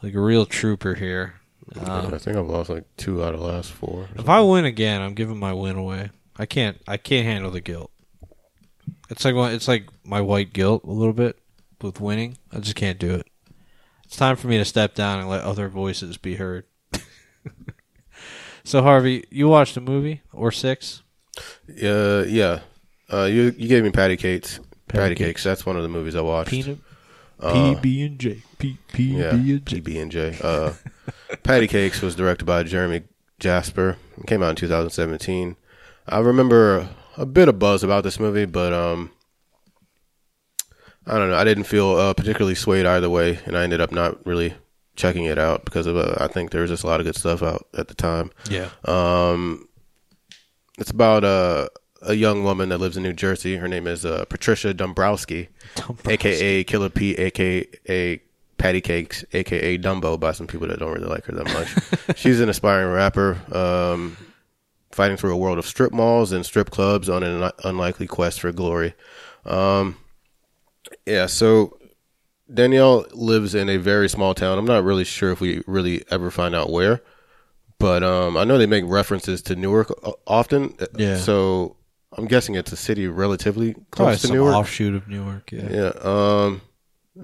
like 0.03 0.13
a 0.13 0.21
real 0.21 0.45
trooper 0.45 0.97
here. 0.97 1.41
Um, 1.81 2.13
I 2.13 2.19
think 2.19 2.37
I've 2.37 2.47
lost 2.47 2.69
like 2.69 2.85
two 2.99 3.25
out 3.25 3.33
of 3.33 3.41
the 3.41 3.47
last 3.47 3.73
four. 3.73 4.11
If 4.17 4.29
I 4.29 4.43
win 4.43 4.67
again, 4.67 5.01
I'm 5.01 5.15
giving 5.15 5.39
my 5.39 5.55
win 5.55 5.77
away. 5.77 6.11
I 6.37 6.45
can't. 6.45 6.79
I 6.87 6.99
can't 6.99 7.25
handle 7.25 7.53
the 7.53 7.63
guilt. 7.63 7.91
It's 9.09 9.25
like 9.25 9.35
it's 9.55 9.67
like 9.67 9.89
my 10.05 10.21
white 10.21 10.53
guilt 10.53 10.85
a 10.85 10.93
little 10.93 11.15
bit 11.15 11.39
with 11.81 12.03
winning. 12.03 12.37
I 12.53 12.59
just 12.59 12.77
can't 12.77 12.99
do 12.99 13.15
it. 13.15 13.27
It's 14.13 14.19
time 14.19 14.37
for 14.37 14.47
me 14.47 14.59
to 14.59 14.65
step 14.67 14.95
down 14.95 15.21
and 15.21 15.29
let 15.31 15.41
other 15.41 15.71
voices 15.71 16.19
be 16.19 16.35
heard. 16.35 16.67
so 18.63 18.83
Harvey, 18.83 19.25
you 19.31 19.49
watched 19.49 19.75
a 19.79 19.81
movie 19.81 20.21
or 20.35 20.53
six? 20.53 21.03
Uh, 21.83 22.25
yeah. 22.29 22.61
Uh, 23.11 23.23
you 23.25 23.55
you 23.57 23.69
gave 23.69 23.83
me 23.83 23.89
Patty 23.91 24.19
Cakes. 24.19 24.59
Patty 24.87 24.99
Patty, 24.99 25.15
Cakes. 25.15 25.29
Cakes. 25.29 25.45
That's 25.45 25.65
one 25.65 25.79
of 25.79 25.83
the 25.83 25.89
movies 25.89 26.15
I 26.15 26.21
watched. 26.21 26.51
Peanut, 26.51 26.77
Uh, 27.41 27.55
PB 27.55 28.05
and 28.05 28.19
J, 28.19 28.43
P 28.59 28.77
P 28.93 29.03
Yeah, 29.17 29.33
B 29.33 29.53
and 29.53 29.65
J. 29.65 29.81
PB 29.81 30.03
and 30.03 30.13
J. 30.13 30.37
Uh, 30.43 30.75
Patty 31.43 31.67
Cakes 31.67 32.03
was 32.03 32.15
directed 32.15 32.45
by 32.45 32.65
Geremy 32.65 33.05
Jasper. 33.41 33.97
It 34.19 34.27
came 34.27 34.43
out 34.43 34.51
in 34.51 34.57
2017. 34.57 35.57
I 36.07 36.19
remember 36.19 36.87
a 37.17 37.25
bit 37.25 37.49
of 37.49 37.59
buzz 37.59 37.83
about 37.83 38.05
this 38.05 38.21
movie, 38.21 38.45
but 38.45 38.75
um, 38.75 39.11
I 41.07 41.19
don't 41.19 41.31
know. 41.31 41.37
I 41.37 41.45
didn't 41.45 41.65
feel 41.65 41.91
uh, 41.97 42.15
particularly 42.15 42.55
swayed 42.55 42.87
either 42.87 43.11
way, 43.11 43.39
and 43.47 43.57
I 43.57 43.65
ended 43.65 43.81
up 43.81 43.91
not 43.93 44.25
really 44.27 44.55
checking 44.95 45.25
it 45.25 45.39
out 45.39 45.65
because 45.65 45.87
of 45.87 45.97
uh, 45.97 46.15
I 46.21 46.29
think 46.29 46.51
there 46.51 46.61
was 46.63 46.71
just 46.71 46.85
a 46.85 46.87
lot 46.87 47.01
of 47.01 47.07
good 47.07 47.17
stuff 47.17 47.43
out 47.43 47.67
at 47.77 47.89
the 47.89 47.95
time. 47.95 48.31
Yeah, 48.49 48.69
Um, 48.85 49.69
it's 50.79 50.91
about 50.91 51.25
uh, 51.25 51.69
a 52.03 52.15
young 52.15 52.45
woman 52.45 52.69
that 52.71 52.79
lives 52.79 52.97
in 52.97 53.03
New 53.03 53.13
Jersey. 53.13 53.57
Her 53.57 53.69
name 53.69 53.87
is 53.87 54.05
uh, 54.07 54.25
Patricia 54.29 54.73
Dombrowski, 54.75 55.49
aka 56.09 56.65
Killer 56.65 56.89
P, 56.89 57.15
aka 57.17 58.21
Patty 58.59 58.81
Cakes, 58.81 59.25
aka 59.33 59.79
Dumbo, 59.79 60.19
by 60.21 60.31
some 60.33 60.47
people 60.47 60.69
that 60.69 60.79
don't 60.79 60.93
really 60.93 61.09
like 61.09 61.25
her 61.25 61.33
that 61.35 61.45
much. 61.53 62.17
She's 62.19 62.39
an 62.41 62.49
aspiring 62.49 62.93
rapper, 62.93 63.39
um, 63.57 64.17
fighting 64.93 65.17
through 65.17 65.33
a 65.33 65.37
world 65.37 65.59
of 65.59 65.67
strip 65.67 65.93
malls 65.93 66.31
and 66.33 66.47
strip 66.47 66.71
clubs 66.71 67.09
on 67.09 67.23
an 67.25 67.43
un- 67.43 67.53
unlikely 67.65 68.07
quest 68.07 68.41
for 68.41 68.53
glory. 68.53 68.95
Um, 69.45 69.97
yeah, 71.07 71.27
so 71.27 71.79
Danielle 72.53 73.07
lives 73.13 73.55
in 73.55 73.69
a 73.69 73.77
very 73.79 74.09
small 74.09 74.35
town. 74.35 74.59
I'm 74.59 74.65
not 74.65 74.85
really 74.85 75.05
sure 75.05 75.31
if 75.33 75.41
we 75.41 75.63
really 75.67 76.05
ever 76.11 76.31
find 76.31 76.55
out 76.55 76.71
where, 76.71 77.01
but 77.79 78.03
um, 78.03 78.37
I 78.37 78.45
know 78.45 78.59
they 78.59 78.67
make 78.67 78.85
references 78.87 79.43
to 79.43 79.57
Newark 79.57 79.91
o- 80.07 80.19
often. 80.27 80.75
Yeah. 80.97 81.17
So 81.17 81.77
I'm 82.17 82.27
guessing 82.27 82.55
it's 82.55 82.73
a 82.73 82.77
city 82.77 83.09
relatively 83.09 83.75
close 83.91 84.23
to 84.23 84.33
Newark. 84.33 84.55
offshoot 84.55 84.95
of 84.95 85.09
Newark. 85.09 85.51
Yeah, 85.53 85.69
Yeah. 85.71 85.93
Um, 86.03 86.61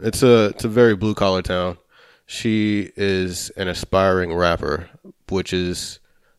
it's 0.03 0.23
a 0.23 0.47
it's 0.47 0.65
a 0.65 0.69
very 0.69 0.95
blue 0.97 1.15
collar 1.15 1.43
town. 1.43 1.79
She 2.27 2.91
is 2.97 3.51
an 3.57 3.69
aspiring 3.69 4.35
rapper, 4.35 4.89
which 5.31 5.53
is 5.55 5.99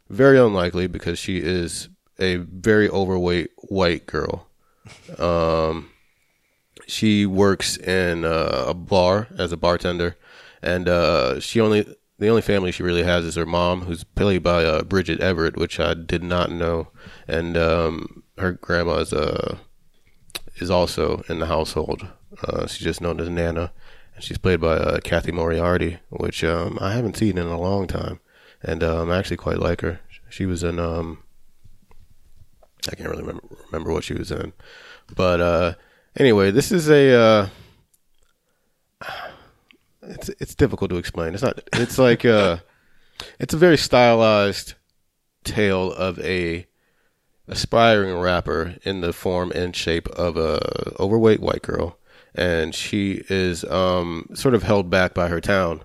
very 0.09 0.39
unlikely 0.39 0.87
because 0.87 1.17
she 1.17 1.37
is 1.39 1.89
a 2.19 2.35
very 2.37 2.89
overweight 2.89 3.49
white 3.57 4.05
girl. 4.05 4.47
Um, 5.17 5.89
she 6.89 7.25
works 7.25 7.77
in 7.77 8.25
uh, 8.25 8.65
a 8.67 8.73
bar 8.73 9.27
as 9.37 9.51
a 9.51 9.57
bartender, 9.57 10.17
and 10.61 10.89
uh, 10.89 11.39
she 11.39 11.59
only 11.59 11.95
the 12.17 12.27
only 12.27 12.41
family 12.41 12.71
she 12.71 12.83
really 12.83 13.03
has 13.03 13.23
is 13.23 13.35
her 13.35 13.45
mom, 13.45 13.81
who's 13.81 14.03
played 14.03 14.43
by 14.43 14.65
uh, 14.65 14.83
Bridget 14.83 15.21
Everett, 15.21 15.55
which 15.55 15.79
I 15.79 15.93
did 15.93 16.23
not 16.23 16.51
know, 16.51 16.89
and 17.27 17.55
um, 17.55 18.23
her 18.37 18.53
grandma 18.53 18.97
is 18.97 19.13
uh 19.13 19.57
is 20.57 20.69
also 20.69 21.23
in 21.29 21.39
the 21.39 21.45
household. 21.45 22.07
Uh, 22.43 22.67
she's 22.67 22.83
just 22.83 23.01
known 23.01 23.19
as 23.19 23.29
Nana, 23.29 23.71
and 24.15 24.23
she's 24.23 24.37
played 24.37 24.59
by 24.59 24.75
uh, 24.75 24.99
Cathy 24.99 25.31
Moriarty, 25.31 25.99
which 26.09 26.43
um, 26.43 26.77
I 26.81 26.93
haven't 26.93 27.17
seen 27.17 27.37
in 27.37 27.47
a 27.47 27.59
long 27.59 27.87
time, 27.87 28.19
and 28.61 28.83
um, 28.83 29.09
I 29.09 29.17
actually 29.17 29.37
quite 29.37 29.59
like 29.59 29.81
her. 29.81 30.01
She 30.29 30.45
was 30.45 30.63
in 30.63 30.79
um, 30.79 31.23
I 32.91 32.95
can't 32.95 33.09
really 33.09 33.23
remember 33.23 33.43
remember 33.71 33.93
what 33.93 34.03
she 34.03 34.13
was 34.13 34.31
in, 34.31 34.53
but 35.15 35.39
uh, 35.39 35.73
anyway, 36.15 36.51
this 36.51 36.71
is 36.71 36.89
a 36.89 37.13
uh, 37.13 37.49
it's 40.01 40.29
it's 40.29 40.55
difficult 40.55 40.89
to 40.91 40.97
explain. 40.97 41.33
It's 41.33 41.43
not. 41.43 41.61
It's 41.73 41.97
like 41.97 42.25
uh, 42.25 42.57
it's 43.39 43.53
a 43.53 43.57
very 43.57 43.77
stylized 43.77 44.73
tale 45.43 45.91
of 45.93 46.19
a 46.19 46.67
aspiring 47.47 48.17
rapper 48.17 48.75
in 48.83 49.01
the 49.01 49.13
form 49.13 49.51
and 49.53 49.75
shape 49.75 50.07
of 50.09 50.37
a 50.37 50.59
overweight 50.99 51.39
white 51.39 51.61
girl, 51.61 51.97
and 52.35 52.73
she 52.75 53.23
is 53.29 53.63
um, 53.65 54.27
sort 54.33 54.53
of 54.53 54.63
held 54.63 54.89
back 54.89 55.13
by 55.13 55.27
her 55.27 55.41
town. 55.41 55.81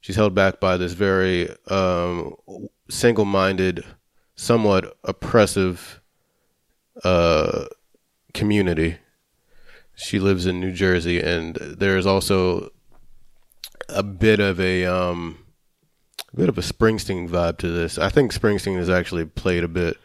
She's 0.00 0.16
held 0.16 0.34
back 0.34 0.58
by 0.58 0.76
this 0.76 0.94
very 0.94 1.48
um, 1.68 2.34
single-minded, 2.88 3.84
somewhat 4.34 4.96
oppressive 5.04 6.00
uh, 7.04 7.66
community. 8.34 8.96
She 9.94 10.18
lives 10.18 10.46
in 10.46 10.60
New 10.60 10.72
Jersey, 10.72 11.20
and 11.20 11.56
there 11.56 11.96
is 11.96 12.06
also 12.06 12.70
a 13.88 14.02
bit 14.02 14.40
of 14.40 14.58
a 14.60 14.84
um, 14.86 15.38
a 16.32 16.36
bit 16.36 16.48
of 16.48 16.58
a 16.58 16.62
Springsteen 16.62 17.28
vibe 17.28 17.58
to 17.58 17.68
this. 17.68 17.98
I 17.98 18.08
think 18.08 18.32
Springsteen 18.32 18.76
has 18.76 18.90
actually 18.90 19.26
played 19.26 19.64
a 19.64 19.68
bit. 19.68 19.96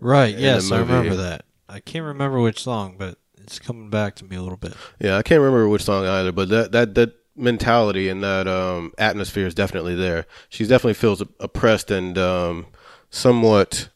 Right. 0.00 0.36
Yes, 0.36 0.70
I 0.70 0.78
remember 0.78 1.16
that. 1.16 1.44
I 1.68 1.80
can't 1.80 2.04
remember 2.04 2.40
which 2.40 2.62
song, 2.62 2.96
but 2.98 3.18
it's 3.38 3.58
coming 3.58 3.90
back 3.90 4.14
to 4.16 4.24
me 4.24 4.36
a 4.36 4.42
little 4.42 4.56
bit. 4.56 4.74
Yeah, 5.00 5.16
I 5.16 5.22
can't 5.22 5.40
remember 5.40 5.68
which 5.68 5.82
song 5.82 6.06
either, 6.06 6.32
but 6.32 6.48
that 6.50 6.72
that 6.72 6.94
that 6.94 7.14
mentality 7.36 8.08
and 8.08 8.22
that 8.22 8.46
um, 8.46 8.92
atmosphere 8.98 9.46
is 9.46 9.54
definitely 9.54 9.94
there. 9.94 10.26
She 10.48 10.64
definitely 10.64 10.94
feels 10.94 11.20
oppressed 11.40 11.90
and 11.90 12.16
um, 12.16 12.66
somewhat 13.10 13.88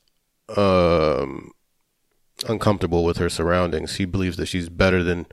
um, 0.56 1.52
uncomfortable 2.46 3.04
with 3.04 3.18
her 3.18 3.28
surroundings. 3.28 3.92
She 3.92 4.04
believes 4.04 4.36
that 4.36 4.46
she's 4.46 4.68
better 4.68 5.02
than 5.02 5.26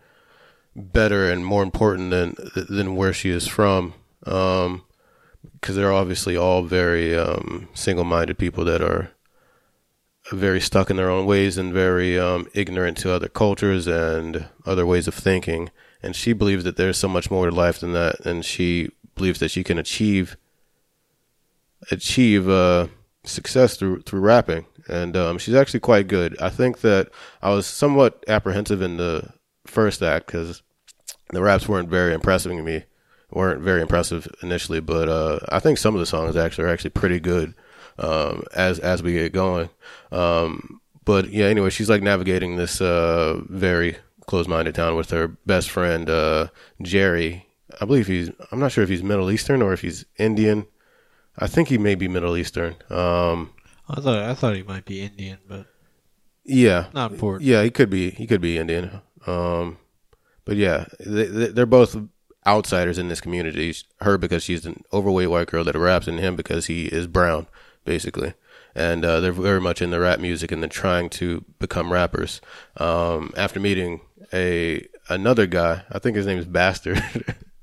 better 0.75 1.31
and 1.31 1.45
more 1.45 1.63
important 1.63 2.11
than 2.11 2.35
than 2.55 2.95
where 2.95 3.13
she 3.13 3.29
is 3.29 3.47
from. 3.47 3.93
Um, 4.25 4.83
because 5.53 5.75
they're 5.75 5.93
obviously 5.93 6.35
all 6.35 6.63
very 6.63 7.17
um, 7.17 7.69
single-minded 7.73 8.37
people 8.37 8.65
that 8.65 8.81
are 8.81 9.11
very 10.31 10.59
stuck 10.59 10.89
in 10.89 10.95
their 10.95 11.09
own 11.09 11.25
ways 11.25 11.57
and 11.57 11.71
very 11.71 12.19
um, 12.19 12.47
ignorant 12.53 12.97
to 12.97 13.11
other 13.11 13.27
cultures 13.27 13.87
and 13.87 14.47
other 14.65 14.85
ways 14.85 15.07
of 15.07 15.13
thinking. 15.13 15.69
And 16.01 16.15
she 16.15 16.33
believes 16.33 16.63
that 16.63 16.77
there's 16.77 16.97
so 16.97 17.07
much 17.07 17.29
more 17.29 17.49
to 17.49 17.55
life 17.55 17.79
than 17.79 17.93
that, 17.93 18.25
and 18.25 18.43
she 18.43 18.91
believes 19.15 19.39
that 19.39 19.51
she 19.51 19.63
can 19.63 19.77
achieve 19.77 20.37
achieve 21.91 22.49
uh, 22.49 22.87
success 23.23 23.77
through 23.77 24.01
through 24.01 24.19
rapping. 24.19 24.65
And 24.87 25.17
um, 25.17 25.37
she's 25.37 25.55
actually 25.55 25.79
quite 25.79 26.07
good. 26.07 26.39
I 26.41 26.49
think 26.49 26.81
that 26.81 27.09
I 27.41 27.49
was 27.49 27.65
somewhat 27.65 28.23
apprehensive 28.27 28.81
in 28.81 28.97
the 28.97 29.33
first 29.65 30.03
act 30.03 30.27
because 30.27 30.61
the 31.31 31.41
raps 31.41 31.67
weren't 31.67 31.89
very 31.89 32.13
impressive 32.13 32.51
to 32.51 32.61
me, 32.61 32.83
weren't 33.31 33.61
very 33.61 33.81
impressive 33.81 34.27
initially. 34.43 34.79
But 34.79 35.09
uh, 35.09 35.39
I 35.49 35.59
think 35.59 35.77
some 35.77 35.95
of 35.95 35.99
the 35.99 36.05
songs 36.05 36.35
actually 36.35 36.65
are 36.65 36.73
actually 36.73 36.91
pretty 36.91 37.19
good 37.19 37.55
um, 37.97 38.43
as 38.53 38.79
as 38.79 39.01
we 39.01 39.13
get 39.13 39.33
going. 39.33 39.69
Um, 40.11 40.81
but 41.03 41.29
yeah, 41.29 41.45
anyway, 41.45 41.69
she's 41.69 41.89
like 41.89 42.01
navigating 42.01 42.57
this 42.57 42.81
uh, 42.81 43.41
very 43.47 43.97
closed-minded 44.25 44.75
town 44.75 44.95
with 44.95 45.11
her 45.11 45.27
best 45.45 45.69
friend 45.69 46.09
uh, 46.09 46.47
Jerry. 46.81 47.47
I 47.79 47.85
believe 47.85 48.07
he's. 48.07 48.29
I'm 48.51 48.59
not 48.59 48.71
sure 48.71 48.83
if 48.83 48.89
he's 48.89 49.03
Middle 49.03 49.31
Eastern 49.31 49.61
or 49.61 49.73
if 49.73 49.81
he's 49.81 50.05
Indian. 50.17 50.67
I 51.37 51.47
think 51.47 51.67
he 51.67 51.77
may 51.77 51.95
be 51.95 52.07
Middle 52.07 52.37
Eastern. 52.37 52.75
Um, 52.89 53.51
I 53.87 54.01
thought 54.01 54.19
I 54.19 54.33
thought 54.33 54.55
he 54.55 54.63
might 54.63 54.85
be 54.85 55.01
Indian, 55.01 55.39
but 55.47 55.67
yeah, 56.43 56.87
not 56.93 57.11
important. 57.11 57.47
Yeah, 57.47 57.63
he 57.63 57.71
could 57.71 57.89
be. 57.89 58.11
He 58.11 58.27
could 58.27 58.41
be 58.41 58.57
Indian. 58.57 59.01
Um, 59.27 59.77
but 60.45 60.57
yeah, 60.57 60.85
they, 60.99 61.25
they're 61.25 61.65
both 61.65 61.97
outsiders 62.47 62.97
in 62.97 63.07
this 63.07 63.21
community. 63.21 63.73
Her 64.01 64.17
because 64.17 64.43
she's 64.43 64.65
an 64.65 64.83
overweight 64.93 65.29
white 65.29 65.47
girl 65.47 65.63
that 65.63 65.77
raps, 65.77 66.07
and 66.07 66.19
him 66.19 66.35
because 66.35 66.67
he 66.67 66.85
is 66.85 67.07
brown, 67.07 67.47
basically. 67.83 68.33
And 68.73 69.05
uh, 69.05 69.21
they're 69.21 69.31
very 69.31 69.61
much 69.61 69.81
in 69.81 69.91
the 69.91 69.99
rap 69.99 70.19
music, 70.19 70.51
and 70.51 70.61
they're 70.61 70.69
trying 70.69 71.09
to 71.11 71.45
become 71.59 71.93
rappers. 71.93 72.41
Um, 72.77 73.31
after 73.37 73.59
meeting 73.59 74.01
a 74.33 74.87
another 75.09 75.47
guy, 75.47 75.83
I 75.91 75.99
think 75.99 76.15
his 76.15 76.25
name 76.25 76.37
is 76.37 76.45
Bastard. 76.45 77.03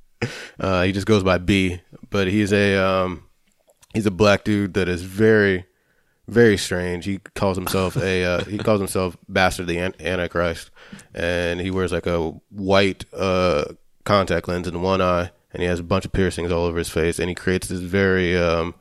uh, 0.60 0.82
he 0.82 0.92
just 0.92 1.06
goes 1.06 1.22
by 1.22 1.38
B, 1.38 1.80
but 2.10 2.28
he's 2.28 2.52
a 2.52 2.76
um, 2.76 3.24
he's 3.92 4.06
a 4.06 4.10
black 4.10 4.44
dude 4.44 4.74
that 4.74 4.88
is 4.88 5.02
very 5.02 5.66
very 6.28 6.56
strange. 6.56 7.04
He 7.04 7.18
calls 7.34 7.56
himself 7.56 7.96
a 7.96 8.24
uh, 8.24 8.44
he 8.44 8.58
calls 8.58 8.80
himself 8.80 9.16
Bastard 9.28 9.66
the 9.66 9.78
An- 9.78 9.94
Antichrist, 10.00 10.70
and 11.14 11.60
he 11.60 11.70
wears 11.70 11.92
like 11.92 12.06
a 12.06 12.30
white 12.50 13.04
uh, 13.12 13.64
contact 14.04 14.48
lens 14.48 14.66
in 14.68 14.82
one 14.82 15.00
eye, 15.02 15.30
and 15.52 15.62
he 15.62 15.68
has 15.68 15.80
a 15.80 15.84
bunch 15.84 16.04
of 16.04 16.12
piercings 16.12 16.50
all 16.52 16.64
over 16.64 16.78
his 16.78 16.88
face, 16.90 17.18
and 17.18 17.28
he 17.28 17.34
creates 17.34 17.68
this 17.68 17.80
very 17.80 18.36
um, 18.36 18.74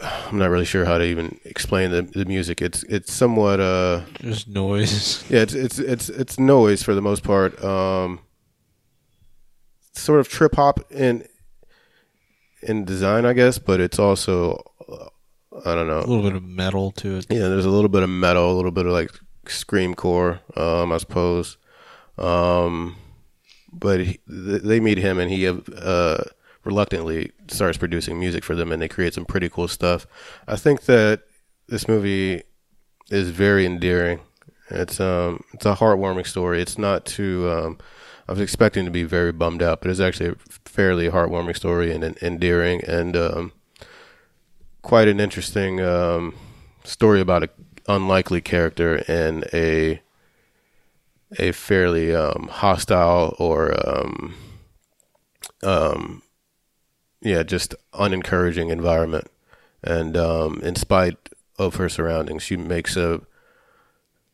I'm 0.00 0.38
not 0.38 0.50
really 0.50 0.64
sure 0.64 0.84
how 0.84 0.98
to 0.98 1.04
even 1.04 1.38
explain 1.44 1.90
the 1.90 2.02
the 2.02 2.24
music. 2.24 2.60
It's 2.62 2.82
it's 2.84 3.12
somewhat 3.12 3.60
uh 3.60 4.02
Just 4.20 4.48
noise. 4.48 5.24
yeah, 5.30 5.40
it's 5.40 5.54
it's 5.54 5.78
it's 5.78 6.08
it's 6.08 6.38
noise 6.38 6.82
for 6.82 6.94
the 6.94 7.02
most 7.02 7.22
part. 7.22 7.62
Um, 7.62 8.20
sort 9.94 10.20
of 10.20 10.28
trip 10.28 10.54
hop 10.56 10.80
in 10.90 11.26
in 12.62 12.84
design, 12.84 13.24
I 13.26 13.32
guess, 13.32 13.58
but 13.58 13.80
it's 13.80 13.98
also 13.98 14.71
I 15.64 15.74
don't 15.74 15.86
know. 15.86 16.00
a 16.00 16.06
little 16.06 16.22
bit 16.22 16.34
of 16.34 16.42
metal 16.42 16.92
to 16.92 17.18
it. 17.18 17.26
Yeah, 17.28 17.48
there's 17.48 17.66
a 17.66 17.70
little 17.70 17.88
bit 17.88 18.02
of 18.02 18.08
metal, 18.10 18.50
a 18.50 18.56
little 18.56 18.70
bit 18.70 18.86
of 18.86 18.92
like 18.92 19.10
scream 19.46 19.94
core, 19.94 20.40
um, 20.56 20.92
I 20.92 20.98
suppose. 20.98 21.58
Um, 22.18 22.96
but 23.72 24.00
he, 24.00 24.20
they 24.26 24.80
meet 24.80 24.98
him, 24.98 25.18
and 25.18 25.30
he 25.30 25.46
uh, 25.48 26.18
reluctantly 26.64 27.32
starts 27.48 27.78
producing 27.78 28.18
music 28.18 28.44
for 28.44 28.54
them, 28.54 28.72
and 28.72 28.80
they 28.80 28.88
create 28.88 29.14
some 29.14 29.24
pretty 29.24 29.48
cool 29.48 29.68
stuff. 29.68 30.06
I 30.46 30.56
think 30.56 30.82
that 30.82 31.22
this 31.68 31.88
movie 31.88 32.42
is 33.10 33.30
very 33.30 33.66
endearing. 33.66 34.20
It's 34.70 35.00
um, 35.00 35.44
it's 35.52 35.66
a 35.66 35.74
heartwarming 35.74 36.26
story. 36.26 36.60
It's 36.62 36.78
not 36.78 37.04
too. 37.04 37.50
Um, 37.50 37.78
I 38.28 38.32
was 38.32 38.40
expecting 38.40 38.84
to 38.84 38.90
be 38.90 39.02
very 39.04 39.32
bummed 39.32 39.62
out, 39.62 39.80
but 39.80 39.90
it's 39.90 40.00
actually 40.00 40.30
a 40.30 40.34
fairly 40.64 41.10
heartwarming 41.10 41.56
story 41.56 41.92
and, 41.92 42.04
and 42.04 42.16
endearing, 42.22 42.82
and 42.84 43.16
um, 43.16 43.52
quite 44.82 45.08
an 45.08 45.20
interesting 45.20 45.80
um, 45.80 46.34
story 46.84 47.20
about 47.20 47.44
an 47.44 47.50
unlikely 47.88 48.40
character 48.40 48.96
in 49.08 49.44
a 49.52 50.00
a 51.38 51.52
fairly 51.52 52.14
um, 52.14 52.48
hostile 52.50 53.34
or 53.38 53.72
um, 53.88 54.34
um, 55.62 56.22
yeah, 57.22 57.42
just 57.42 57.74
unencouraging 57.94 58.70
environment. 58.70 59.28
And 59.82 60.16
um, 60.16 60.60
in 60.62 60.76
spite 60.76 61.16
of 61.58 61.76
her 61.76 61.88
surroundings, 61.88 62.42
she 62.42 62.56
makes 62.56 62.96
a 62.96 63.20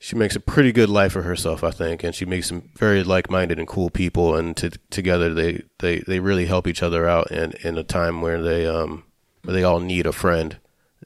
she 0.01 0.15
makes 0.17 0.37
a 0.37 0.41
pretty 0.41 0.73
good 0.73 0.89
life 0.89 1.13
for 1.13 1.23
herself, 1.23 1.65
I 1.65 1.71
think, 1.71 2.05
and 2.05 2.15
she 2.15 2.25
makes 2.25 2.49
some 2.49 2.71
very 2.77 3.03
like-minded 3.03 3.59
and 3.59 3.67
cool 3.67 3.91
people, 3.91 4.37
and 4.37 4.57
to, 4.57 4.71
together 4.91 5.35
they, 5.35 5.65
they, 5.81 5.99
they 6.07 6.21
really 6.21 6.47
help 6.47 6.69
each 6.69 6.85
other 6.85 7.09
out 7.09 7.33
in, 7.33 7.53
in 7.65 7.77
a 7.77 7.83
time 7.83 8.21
where 8.21 8.41
they 8.41 8.65
um 8.65 9.03
where 9.43 9.55
they 9.55 9.65
all 9.65 9.81
need 9.81 10.07
a 10.07 10.13
friend, 10.13 10.59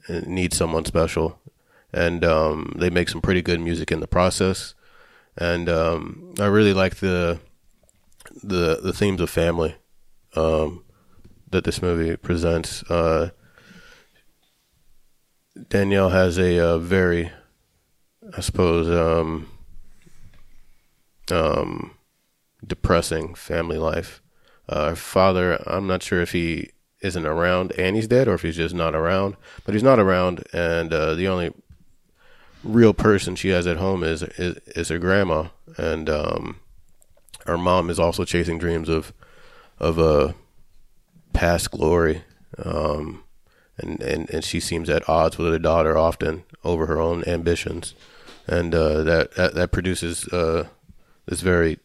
need 0.08 0.52
someone 0.52 0.84
special, 0.84 1.38
and 1.92 2.24
um, 2.24 2.74
they 2.76 2.90
make 2.90 3.08
some 3.08 3.20
pretty 3.20 3.42
good 3.42 3.60
music 3.60 3.92
in 3.92 4.00
the 4.00 4.06
process, 4.06 4.74
and 5.36 5.68
um, 5.68 6.34
I 6.38 6.46
really 6.46 6.74
like 6.74 6.96
the 6.96 7.40
the 8.42 8.80
the 8.82 8.92
themes 8.92 9.20
of 9.20 9.30
family 9.30 9.76
um, 10.34 10.84
that 11.50 11.64
this 11.64 11.82
movie 11.82 12.16
presents. 12.16 12.82
Uh, 12.84 13.30
Danielle 15.68 16.08
has 16.10 16.38
a, 16.38 16.58
uh 16.58 16.78
very 16.78 17.30
I 18.36 18.40
suppose, 18.40 18.88
um, 18.88 19.48
um, 21.30 21.92
depressing 22.64 23.34
family 23.34 23.78
life. 23.78 24.22
Uh, 24.68 24.90
her 24.90 24.96
father, 24.96 25.62
I'm 25.66 25.86
not 25.86 26.02
sure 26.02 26.22
if 26.22 26.32
he 26.32 26.70
isn't 27.02 27.26
around 27.26 27.72
and 27.72 27.96
he's 27.96 28.08
dead 28.08 28.28
or 28.28 28.34
if 28.34 28.42
he's 28.42 28.56
just 28.56 28.74
not 28.74 28.94
around, 28.94 29.36
but 29.64 29.74
he's 29.74 29.82
not 29.82 29.98
around, 29.98 30.44
and 30.52 30.92
uh, 30.92 31.14
the 31.14 31.28
only 31.28 31.52
real 32.64 32.94
person 32.94 33.34
she 33.34 33.48
has 33.48 33.66
at 33.66 33.76
home 33.76 34.04
is 34.04 34.22
is, 34.22 34.56
is 34.76 34.88
her 34.88 34.98
grandma, 34.98 35.48
and 35.76 36.08
um, 36.08 36.60
her 37.46 37.58
mom 37.58 37.90
is 37.90 37.98
also 37.98 38.24
chasing 38.24 38.58
dreams 38.58 38.88
of 38.88 39.12
of 39.78 39.98
a 39.98 40.34
past 41.32 41.70
glory. 41.70 42.22
Um, 42.62 43.24
and, 43.78 44.02
and, 44.02 44.30
and 44.30 44.44
she 44.44 44.60
seems 44.60 44.90
at 44.90 45.08
odds 45.08 45.38
with 45.38 45.50
her 45.50 45.58
daughter 45.58 45.96
often 45.96 46.44
over 46.62 46.84
her 46.86 47.00
own 47.00 47.24
ambitions. 47.26 47.94
and 48.46 48.74
uh, 48.74 49.02
that, 49.02 49.34
that 49.34 49.54
that 49.54 49.72
produces 49.72 50.28
uh, 50.28 50.68
this 51.26 51.40
very 51.40 51.78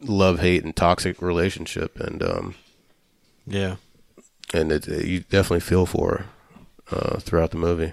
love 0.00 0.40
hate 0.40 0.64
and 0.64 0.74
toxic 0.74 1.22
relationship, 1.22 1.98
and 2.00 2.22
um, 2.22 2.54
Yeah. 3.46 3.76
And 4.56 4.72
it, 4.72 4.88
you 4.88 5.20
definitely 5.20 5.60
feel 5.60 5.86
for 5.86 6.26
her 6.86 6.96
uh, 6.96 7.18
throughout 7.18 7.50
the 7.50 7.56
movie, 7.56 7.92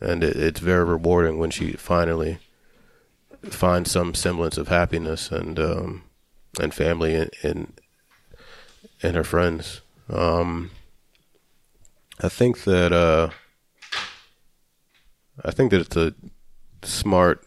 and 0.00 0.24
it, 0.24 0.36
it's 0.36 0.60
very 0.60 0.84
rewarding 0.84 1.38
when 1.38 1.50
she 1.50 1.72
finally 1.72 2.38
finds 3.44 3.90
some 3.90 4.14
semblance 4.14 4.56
of 4.56 4.68
happiness 4.68 5.30
and 5.30 5.58
um, 5.58 6.02
and 6.60 6.72
family 6.74 7.14
and 7.14 7.30
and, 7.42 7.80
and 9.02 9.16
her 9.16 9.24
friends. 9.24 9.80
Um, 10.08 10.70
I 12.20 12.28
think 12.28 12.64
that 12.64 12.92
uh, 12.92 13.30
I 15.44 15.50
think 15.50 15.70
that 15.70 15.80
it's 15.80 15.96
a 15.96 16.14
smart, 16.82 17.44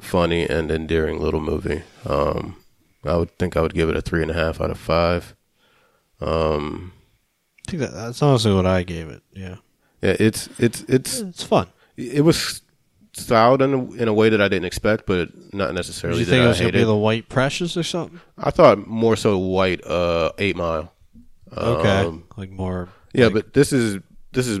funny, 0.00 0.46
and 0.48 0.70
endearing 0.70 1.20
little 1.20 1.40
movie. 1.40 1.82
Um, 2.06 2.56
I 3.04 3.16
would 3.16 3.36
think 3.38 3.56
I 3.56 3.62
would 3.62 3.74
give 3.74 3.88
it 3.88 3.96
a 3.96 4.02
three 4.02 4.22
and 4.22 4.30
a 4.30 4.34
half 4.34 4.60
out 4.60 4.70
of 4.70 4.78
five. 4.78 5.34
Um, 6.20 6.92
think 7.78 7.82
that, 7.90 7.92
that's 7.94 8.22
honestly 8.22 8.52
what 8.54 8.66
I 8.66 8.82
gave 8.82 9.08
it. 9.08 9.22
Yeah. 9.32 9.56
yeah, 10.02 10.16
it's 10.18 10.48
it's 10.58 10.82
it's 10.88 11.20
It's 11.20 11.42
fun. 11.42 11.66
it 11.96 12.24
was 12.24 12.62
styled 13.14 13.60
in 13.60 13.74
a, 13.74 13.92
in 13.94 14.08
a 14.08 14.12
way 14.14 14.28
that 14.30 14.40
I 14.40 14.48
didn't 14.48 14.64
expect, 14.64 15.06
but 15.06 15.28
not 15.52 15.74
necessarily. 15.74 16.20
Did 16.20 16.20
you 16.20 16.24
that 16.26 16.30
think 16.30 16.44
it 16.44 16.48
was 16.48 16.58
hated. 16.58 16.72
be 16.74 16.84
the 16.84 16.96
White 16.96 17.28
Precious 17.28 17.76
or 17.76 17.82
something? 17.82 18.20
I 18.38 18.50
thought 18.50 18.86
more 18.86 19.16
so 19.16 19.36
white 19.38 19.84
uh, 19.86 20.32
Eight 20.38 20.56
Mile. 20.56 20.92
Okay. 21.56 21.88
Um, 22.06 22.24
like 22.36 22.50
more. 22.50 22.88
yeah, 23.12 23.26
like- 23.26 23.34
but 23.34 23.52
this 23.54 23.72
is 23.72 23.98
this 24.32 24.46
is 24.46 24.60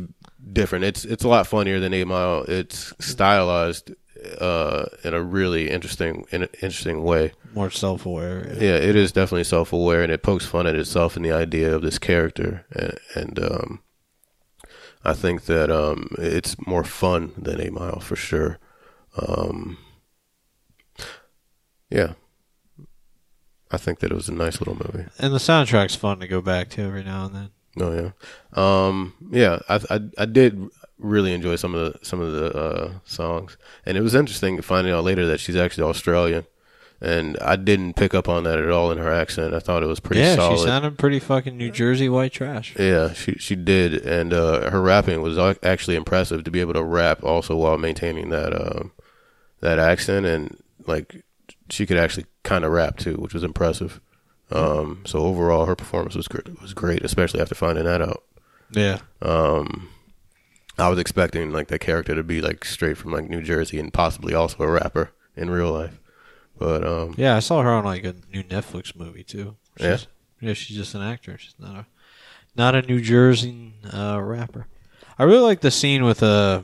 different. 0.52 0.84
It's 0.84 1.04
it's 1.04 1.24
a 1.24 1.28
lot 1.28 1.46
funnier 1.46 1.80
than 1.80 1.94
Eight 1.94 2.06
Mile. 2.06 2.44
It's 2.48 2.92
stylized 3.00 3.92
uh, 4.40 4.86
in 5.04 5.14
a 5.14 5.22
really 5.22 5.70
interesting 5.70 6.24
in 6.30 6.44
interesting 6.62 7.02
way. 7.02 7.32
more 7.54 7.70
self 7.70 8.06
aware. 8.06 8.52
Yeah, 8.58 8.76
it 8.76 8.96
is 8.96 9.12
definitely 9.12 9.44
self 9.44 9.72
aware, 9.72 10.02
and 10.02 10.12
it 10.12 10.22
pokes 10.22 10.46
fun 10.46 10.66
at 10.66 10.76
itself 10.76 11.16
and 11.16 11.24
the 11.24 11.32
idea 11.32 11.74
of 11.74 11.82
this 11.82 11.98
character, 11.98 12.64
and, 12.72 12.98
and 13.14 13.38
um, 13.38 13.82
I 15.04 15.14
think 15.14 15.44
that 15.46 15.70
um, 15.70 16.08
it's 16.18 16.56
more 16.66 16.84
fun 16.84 17.32
than 17.36 17.60
Eight 17.60 17.72
Mile 17.72 18.00
for 18.00 18.16
sure. 18.16 18.58
Um, 19.16 19.78
yeah, 21.90 22.12
I 23.70 23.76
think 23.76 23.98
that 24.00 24.12
it 24.12 24.14
was 24.14 24.28
a 24.28 24.34
nice 24.34 24.60
little 24.60 24.74
movie. 24.74 25.08
And 25.18 25.34
the 25.34 25.38
soundtrack's 25.38 25.96
fun 25.96 26.20
to 26.20 26.28
go 26.28 26.40
back 26.40 26.68
to 26.70 26.82
every 26.82 27.04
now 27.04 27.26
and 27.26 27.34
then. 27.34 27.50
Oh 27.80 27.92
yeah, 27.92 28.10
um, 28.52 29.14
yeah. 29.30 29.58
I, 29.68 29.80
I 29.90 30.00
I 30.18 30.24
did 30.26 30.68
really 31.02 31.34
enjoy 31.34 31.56
some 31.56 31.74
of 31.74 31.92
the 31.92 32.04
some 32.04 32.20
of 32.20 32.32
the 32.32 32.56
uh, 32.56 32.92
songs, 33.04 33.56
and 33.84 33.96
it 33.96 34.00
was 34.00 34.14
interesting 34.14 34.60
finding 34.62 34.92
out 34.92 35.04
later 35.04 35.26
that 35.26 35.40
she's 35.40 35.56
actually 35.56 35.84
Australian, 35.84 36.46
and 37.00 37.36
I 37.40 37.56
didn't 37.56 37.94
pick 37.94 38.14
up 38.14 38.28
on 38.28 38.44
that 38.44 38.58
at 38.58 38.70
all 38.70 38.90
in 38.90 38.98
her 38.98 39.12
accent. 39.12 39.54
I 39.54 39.58
thought 39.58 39.82
it 39.82 39.86
was 39.86 40.00
pretty 40.00 40.22
yeah, 40.22 40.36
solid. 40.36 40.58
she 40.58 40.64
sounded 40.64 40.98
pretty 40.98 41.18
fucking 41.18 41.56
New 41.56 41.70
Jersey 41.70 42.08
white 42.08 42.32
trash. 42.32 42.74
Yeah, 42.78 43.12
she 43.12 43.32
she 43.34 43.56
did, 43.56 43.94
and 44.06 44.32
uh, 44.32 44.70
her 44.70 44.80
rapping 44.80 45.20
was 45.22 45.38
actually 45.62 45.96
impressive 45.96 46.44
to 46.44 46.50
be 46.50 46.60
able 46.60 46.74
to 46.74 46.82
rap 46.82 47.22
also 47.24 47.56
while 47.56 47.78
maintaining 47.78 48.30
that 48.30 48.54
um, 48.54 48.92
that 49.60 49.78
accent, 49.78 50.26
and 50.26 50.56
like 50.86 51.24
she 51.68 51.86
could 51.86 51.98
actually 51.98 52.26
kind 52.42 52.64
of 52.64 52.72
rap 52.72 52.98
too, 52.98 53.16
which 53.16 53.34
was 53.34 53.44
impressive. 53.44 54.00
Um, 54.50 55.02
so 55.06 55.20
overall, 55.20 55.64
her 55.64 55.74
performance 55.74 56.14
was 56.14 56.28
great, 56.28 56.60
was 56.60 56.74
great, 56.74 57.02
especially 57.04 57.40
after 57.40 57.54
finding 57.54 57.84
that 57.84 58.02
out. 58.02 58.22
Yeah. 58.70 58.98
Um, 59.20 59.88
I 60.82 60.88
was 60.88 60.98
expecting 60.98 61.52
like 61.52 61.68
that 61.68 61.78
character 61.80 62.14
to 62.14 62.22
be 62.22 62.40
like 62.40 62.64
straight 62.64 62.96
from 62.98 63.12
like 63.12 63.28
New 63.30 63.42
Jersey 63.42 63.78
and 63.78 63.92
possibly 63.92 64.34
also 64.34 64.62
a 64.64 64.70
rapper 64.70 65.12
in 65.36 65.48
real 65.50 65.72
life, 65.72 66.00
but 66.58 66.86
um, 66.86 67.14
Yeah, 67.16 67.36
I 67.36 67.40
saw 67.40 67.62
her 67.62 67.70
on 67.70 67.84
like 67.84 68.04
a 68.04 68.14
new 68.32 68.42
Netflix 68.42 68.94
movie 68.96 69.22
too. 69.24 69.56
Yeah? 69.78 69.96
She's, 69.96 70.06
yeah, 70.40 70.52
she's 70.54 70.76
just 70.76 70.94
an 70.94 71.02
actor. 71.02 71.38
She's 71.38 71.54
not 71.58 71.74
a 71.76 71.86
not 72.56 72.74
a 72.74 72.82
New 72.82 73.00
Jersey 73.00 73.74
uh, 73.92 74.20
rapper. 74.20 74.66
I 75.18 75.22
really 75.24 75.40
like 75.40 75.60
the 75.60 75.70
scene 75.70 76.04
with 76.04 76.22
uh 76.22 76.62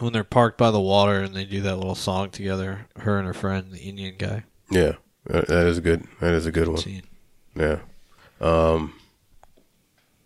when 0.00 0.12
they're 0.12 0.24
parked 0.24 0.58
by 0.58 0.70
the 0.72 0.80
water 0.80 1.20
and 1.20 1.34
they 1.34 1.44
do 1.44 1.60
that 1.62 1.76
little 1.76 1.94
song 1.94 2.30
together. 2.30 2.86
Her 2.96 3.16
and 3.18 3.26
her 3.26 3.32
friend, 3.34 3.70
the 3.72 3.78
Indian 3.78 4.16
guy. 4.18 4.44
yeah, 4.70 4.94
that, 5.26 5.46
that 5.46 5.66
is 5.66 5.78
good. 5.80 6.04
That 6.20 6.32
is 6.32 6.46
a 6.46 6.52
good 6.52 6.68
one. 6.68 6.78
Scene. 6.78 7.04
Yeah. 7.54 7.78
Um. 8.40 8.94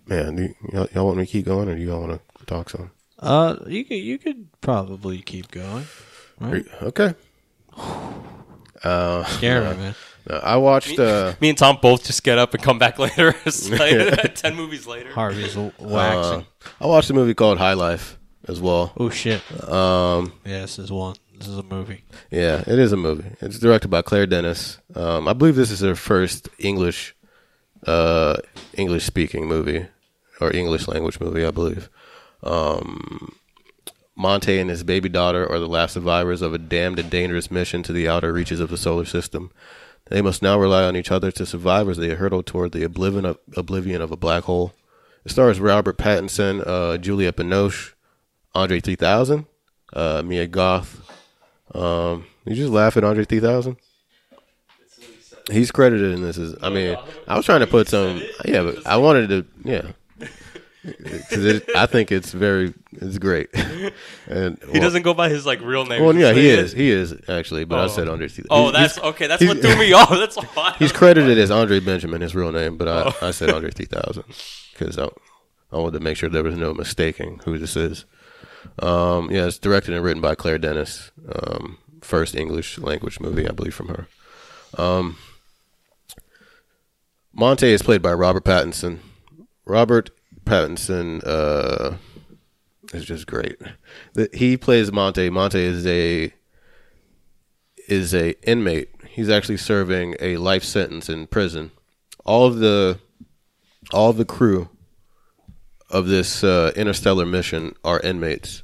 Man, 0.07 0.37
do 0.37 0.43
y- 0.43 0.71
y'all, 0.73 0.89
y'all 0.95 1.05
want 1.07 1.19
me 1.19 1.27
to 1.27 1.31
keep 1.31 1.45
going, 1.45 1.69
or 1.69 1.75
do 1.77 1.83
y'all 1.83 2.01
want 2.01 2.13
to 2.15 2.21
talk 2.49 2.71
some? 2.71 2.91
Uh, 3.19 3.57
you 3.67 3.85
could 3.85 3.97
you 3.99 4.19
could 4.19 4.49
probably 4.61 5.21
keep 5.23 5.51
going. 5.51 5.87
Right? 6.41 6.65
you- 6.65 6.87
Okay. 6.89 7.15
Uh, 8.85 9.25
Scare 9.25 9.63
me, 9.73 9.77
man. 9.77 9.95
no, 10.31 10.37
I 10.37 10.57
watched. 10.57 10.99
Uh, 11.01 11.35
Me 11.41 11.49
and 11.49 11.59
Tom 11.59 11.79
both 11.83 12.05
just 12.05 12.23
get 12.23 12.39
up 12.39 12.55
and 12.55 12.63
come 12.63 12.79
back 12.79 12.97
later. 13.05 13.35
It's 13.45 13.69
like 13.69 14.35
ten 14.37 14.55
movies 14.55 14.87
later. 14.87 15.11
Harvey's 15.13 15.55
w- 15.55 15.73
uh, 15.81 15.85
waxing. 15.85 16.47
I 16.81 16.87
watched 16.87 17.11
a 17.11 17.15
movie 17.15 17.35
called 17.35 17.59
High 17.59 17.73
Life 17.73 18.19
as 18.47 18.61
well. 18.61 18.93
oh 18.97 19.11
shit! 19.11 19.43
Um. 19.69 20.33
Yeah, 20.45 20.61
this 20.61 20.79
is 20.79 20.93
one. 20.93 21.17
This 21.37 21.49
is 21.49 21.59
a 21.59 21.63
movie. 21.65 22.05
Yeah, 22.31 22.61
it 22.69 22.79
is 22.79 22.93
a 22.93 22.97
movie. 22.97 23.29
It's 23.41 23.59
directed 23.59 23.89
by 23.89 24.03
Claire 24.03 24.27
Denis. 24.27 24.79
Um, 24.95 25.27
I 25.27 25.33
believe 25.33 25.57
this 25.57 25.73
is 25.73 25.81
her 25.81 25.97
first 25.97 26.49
English, 26.61 27.17
uh, 27.85 28.37
English 28.75 29.07
speaking 29.07 29.49
movie 29.49 29.87
or 30.41 30.53
English 30.55 30.87
language 30.87 31.19
movie. 31.19 31.45
I 31.45 31.51
believe. 31.51 31.91
Um, 32.43 33.35
Monte 34.17 34.59
and 34.59 34.71
his 34.71 34.83
baby 34.83 35.09
daughter 35.09 35.51
are 35.51 35.59
the 35.59 35.69
last 35.69 35.95
survivors 35.95 36.43
of 36.43 36.53
a 36.53 36.59
damned 36.59 36.99
and 36.99 37.11
dangerous 37.11 37.51
mission 37.51 37.83
to 37.85 37.93
the 37.93 38.09
outer 38.09 38.33
reaches 38.33 38.61
of 38.61 38.71
the 38.71 38.77
solar 38.77 39.05
system. 39.05 39.51
They 40.11 40.23
must 40.23 40.43
now 40.43 40.59
rely 40.59 40.85
on 40.85 40.97
each 40.97 41.11
other 41.11 41.31
to 41.33 41.47
survive 41.47 41.89
as 41.89 41.99
they 41.99 42.11
hurtle 42.11 42.43
toward 42.43 42.73
the 42.73 42.85
oblivion 42.85 43.25
of, 43.25 43.39
oblivion 43.57 44.01
of 44.01 44.11
a 44.11 44.17
black 44.17 44.45
hole. 44.45 44.73
It 45.25 45.31
stars 45.31 45.61
Robert 45.61 45.99
Pattinson, 45.99 46.67
uh, 46.67 46.97
Julia 46.99 47.33
Binoche, 47.33 47.93
Andre 48.55 48.81
3000, 48.81 49.47
uh, 49.93 50.23
Mia 50.25 50.47
Goth, 50.47 51.09
um, 51.75 52.25
you 52.45 52.55
just 52.55 52.73
laugh 52.73 52.97
at 52.97 53.05
Andre 53.05 53.25
3000? 53.25 53.77
He's 55.51 55.71
credited 55.71 56.15
in 56.15 56.23
this 56.23 56.37
as. 56.37 56.55
I 56.63 56.69
mean, 56.69 56.97
I 57.27 57.37
was 57.37 57.47
trying 57.47 57.61
to 57.61 57.67
put 57.67 57.89
some. 57.89 58.21
Yeah, 58.45 58.65
but 58.65 58.87
I 58.87 58.99
wanted 58.99 59.29
to. 59.29 59.47
Yeah, 59.65 59.93
because 60.99 61.63
I 61.77 61.87
think 61.87 62.11
it's 62.13 62.33
very. 62.33 62.75
It's 62.93 63.19
great. 63.19 63.49
And 64.27 64.59
He 64.73 64.79
doesn't 64.79 65.03
go 65.03 65.15
by 65.15 65.31
his 65.31 65.47
like 65.47 65.61
real 65.63 65.87
name. 65.87 66.03
Well, 66.05 66.15
yeah, 66.15 66.33
he 66.35 66.49
is. 66.49 66.73
He 66.73 66.91
is 66.91 67.15
actually. 67.29 67.65
But 67.65 67.79
I 67.79 67.85
Oh. 67.85 67.89
said 67.89 68.09
Andre 68.09 68.29
3000. 68.29 68.47
Oh, 68.51 68.65
He's- 68.65 68.73
that's 68.75 68.95
he's, 68.97 69.05
okay. 69.05 69.27
That's 69.27 69.45
what 69.45 69.61
threw 69.61 69.77
me 69.77 69.93
off. 69.95 70.11
That's 70.11 70.37
why. 70.55 70.75
He's 70.79 70.93
credited 70.93 71.39
as 71.39 71.51
Andre 71.51 71.81
Benjamin, 71.81 72.21
his 72.21 72.35
real 72.35 72.53
name, 72.53 72.77
but 72.77 72.89
I, 72.89 73.03
Oh. 73.07 73.27
I 73.29 73.31
said 73.31 73.51
Andre 73.51 73.71
3000 73.71 74.25
because 74.73 74.99
I, 74.99 75.09
I 75.73 75.77
wanted 75.79 75.99
to 75.99 76.05
make 76.05 76.17
sure 76.19 76.29
there 76.29 76.43
was 76.43 76.57
no 76.57 76.75
mistaking 76.75 77.41
who 77.45 77.57
this 77.59 77.75
is. 77.77 78.05
Um, 78.81 79.31
yeah, 79.31 79.47
it's 79.47 79.59
directed 79.59 79.95
and 79.95 80.05
written 80.05 80.21
by 80.21 80.35
Claire 80.35 80.59
Denis. 80.59 81.11
Um, 81.33 81.79
first 82.03 82.35
English 82.37 82.77
language 82.79 83.19
movie, 83.21 83.49
I 83.49 83.53
believe, 83.53 83.75
from 83.75 83.89
her. 83.89 84.09
Um, 84.77 85.17
Monte 87.33 87.67
is 87.73 87.83
played 87.83 88.03
by 88.03 88.13
Robert 88.13 88.45
Pattinson. 88.45 88.99
Robert 89.65 90.11
Pattinson 90.49 91.23
uh, 91.27 91.97
is 92.95 93.05
just 93.05 93.27
great. 93.27 93.59
The, 94.15 94.31
he 94.33 94.57
plays 94.57 94.91
Monte. 94.91 95.29
Monte 95.29 95.59
is 95.59 95.87
a 95.87 96.33
is 97.87 98.15
a 98.15 98.35
inmate. 98.49 98.91
He's 99.09 99.29
actually 99.29 99.59
serving 99.59 100.17
a 100.21 100.39
life 100.39 100.65
sentence 100.65 101.09
in 101.09 101.27
prison. 101.27 101.71
All 102.25 102.47
of 102.47 102.59
the 102.59 102.99
all 103.93 104.11
of 104.11 104.17
the 104.17 104.25
crew 104.25 104.71
of 105.91 106.07
this 106.07 106.43
uh, 106.43 106.73
interstellar 106.77 107.27
mission 107.27 107.75
are 107.85 108.01
inmates. 108.01 108.63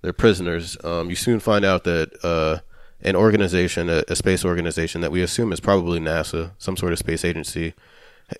They're 0.00 0.12
prisoners. 0.12 0.76
Um, 0.84 1.10
you 1.10 1.16
soon 1.16 1.40
find 1.40 1.64
out 1.64 1.84
that 1.84 2.12
uh, 2.22 2.60
an 3.00 3.16
organization, 3.16 3.90
a, 3.90 4.04
a 4.08 4.16
space 4.16 4.44
organization 4.44 5.00
that 5.00 5.12
we 5.12 5.22
assume 5.22 5.52
is 5.52 5.60
probably 5.60 6.00
NASA, 6.00 6.52
some 6.58 6.76
sort 6.76 6.92
of 6.92 6.98
space 6.98 7.24
agency, 7.24 7.74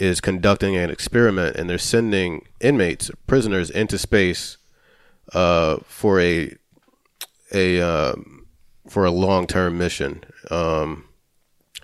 is 0.01 0.21
conducting 0.21 0.77
an 0.77 0.91
experiment, 0.91 1.57
and 1.57 1.71
they're 1.71 1.79
sending 1.79 2.47
inmates, 2.61 3.11
prisoners, 3.27 3.71
into 3.71 3.99
space 3.99 4.57
uh, 5.33 5.77
for 5.87 6.21
a 6.21 6.55
a 7.53 7.81
um, 7.81 8.47
for 8.89 9.05
a 9.05 9.11
long 9.11 9.47
term 9.47 9.79
mission. 9.79 10.25
Um, 10.51 11.05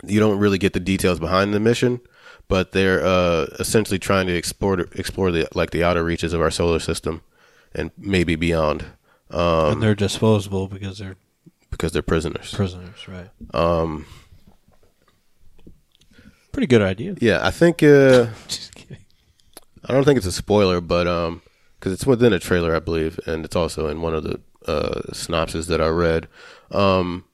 you 0.05 0.19
don't 0.19 0.39
really 0.39 0.59
get 0.59 0.73
the 0.73 0.81
details 0.81 1.21
behind 1.21 1.55
the 1.55 1.61
mission, 1.61 2.01
but 2.49 2.73
they're 2.73 3.05
uh, 3.05 3.47
essentially 3.61 3.99
trying 3.99 4.27
to 4.27 4.35
explore 4.35 4.81
explore 4.95 5.31
the 5.31 5.49
like 5.55 5.71
the 5.71 5.85
outer 5.85 6.03
reaches 6.03 6.33
of 6.33 6.41
our 6.41 6.51
solar 6.51 6.81
system 6.81 7.23
and 7.75 7.91
maybe 7.97 8.35
beyond 8.37 8.85
Um, 9.31 9.73
and 9.73 9.83
they're 9.83 9.95
disposable 9.95 10.67
because 10.69 10.99
they're 10.99 11.17
because 11.71 11.93
they're 11.93 12.03
prisoners. 12.03 12.53
prisoners, 12.53 13.09
right? 13.09 13.31
Um, 13.55 14.07
Pretty 16.53 16.67
good 16.67 16.83
idea. 16.83 17.15
yeah, 17.21 17.41
I 17.43 17.51
think 17.51 17.83
uh, 17.83 18.27
Just 18.49 18.75
kidding. 18.75 18.99
I 19.85 19.93
don't 19.93 20.05
think 20.05 20.19
it's 20.19 20.27
a 20.27 20.33
spoiler, 20.33 20.81
but 20.81 21.07
um, 21.07 21.43
because 21.79 21.93
it's 21.93 22.07
within 22.07 22.33
a 22.33 22.39
trailer, 22.39 22.75
I 22.77 22.79
believe, 22.79 23.19
and 23.27 23.45
it's 23.45 23.57
also 23.57 23.89
in 23.89 24.01
one 24.03 24.15
of 24.15 24.23
the 24.25 24.41
uh 24.67 25.13
synopses 25.13 25.67
that 25.67 25.81
I 25.81 25.89
read. 25.89 26.29
Um, 26.71 27.25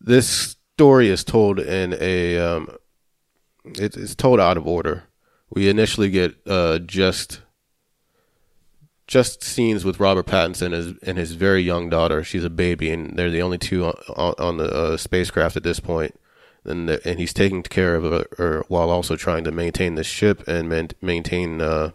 this 0.00 0.56
story 0.76 1.08
is 1.08 1.24
told 1.24 1.58
in 1.58 1.96
a 1.98 2.38
um, 2.38 2.68
it, 3.64 3.96
it's 3.96 4.14
told 4.14 4.38
out 4.38 4.56
of 4.56 4.66
order. 4.66 5.04
We 5.50 5.68
initially 5.68 6.10
get 6.10 6.36
uh, 6.46 6.78
just 6.78 7.40
just 9.06 9.42
scenes 9.42 9.84
with 9.84 10.00
Robert 10.00 10.26
Pattinson 10.26 10.74
and, 10.74 10.98
and 11.02 11.18
his 11.18 11.32
very 11.32 11.62
young 11.62 11.88
daughter. 11.88 12.22
She's 12.24 12.44
a 12.44 12.50
baby, 12.50 12.90
and 12.90 13.16
they're 13.16 13.30
the 13.30 13.42
only 13.42 13.58
two 13.58 13.84
on, 13.86 13.94
on, 14.16 14.34
on 14.38 14.56
the 14.58 14.64
uh, 14.64 14.96
spacecraft 14.96 15.56
at 15.56 15.62
this 15.62 15.80
point. 15.80 16.18
And 16.66 16.88
the, 16.88 17.00
and 17.08 17.18
he's 17.18 17.32
taking 17.32 17.62
care 17.62 17.94
of 17.94 18.26
her 18.38 18.64
while 18.68 18.90
also 18.90 19.14
trying 19.14 19.44
to 19.44 19.52
maintain 19.52 19.94
the 19.94 20.04
ship 20.04 20.46
and 20.48 20.68
man, 20.68 20.88
maintain, 21.00 21.60
uh, 21.60 21.92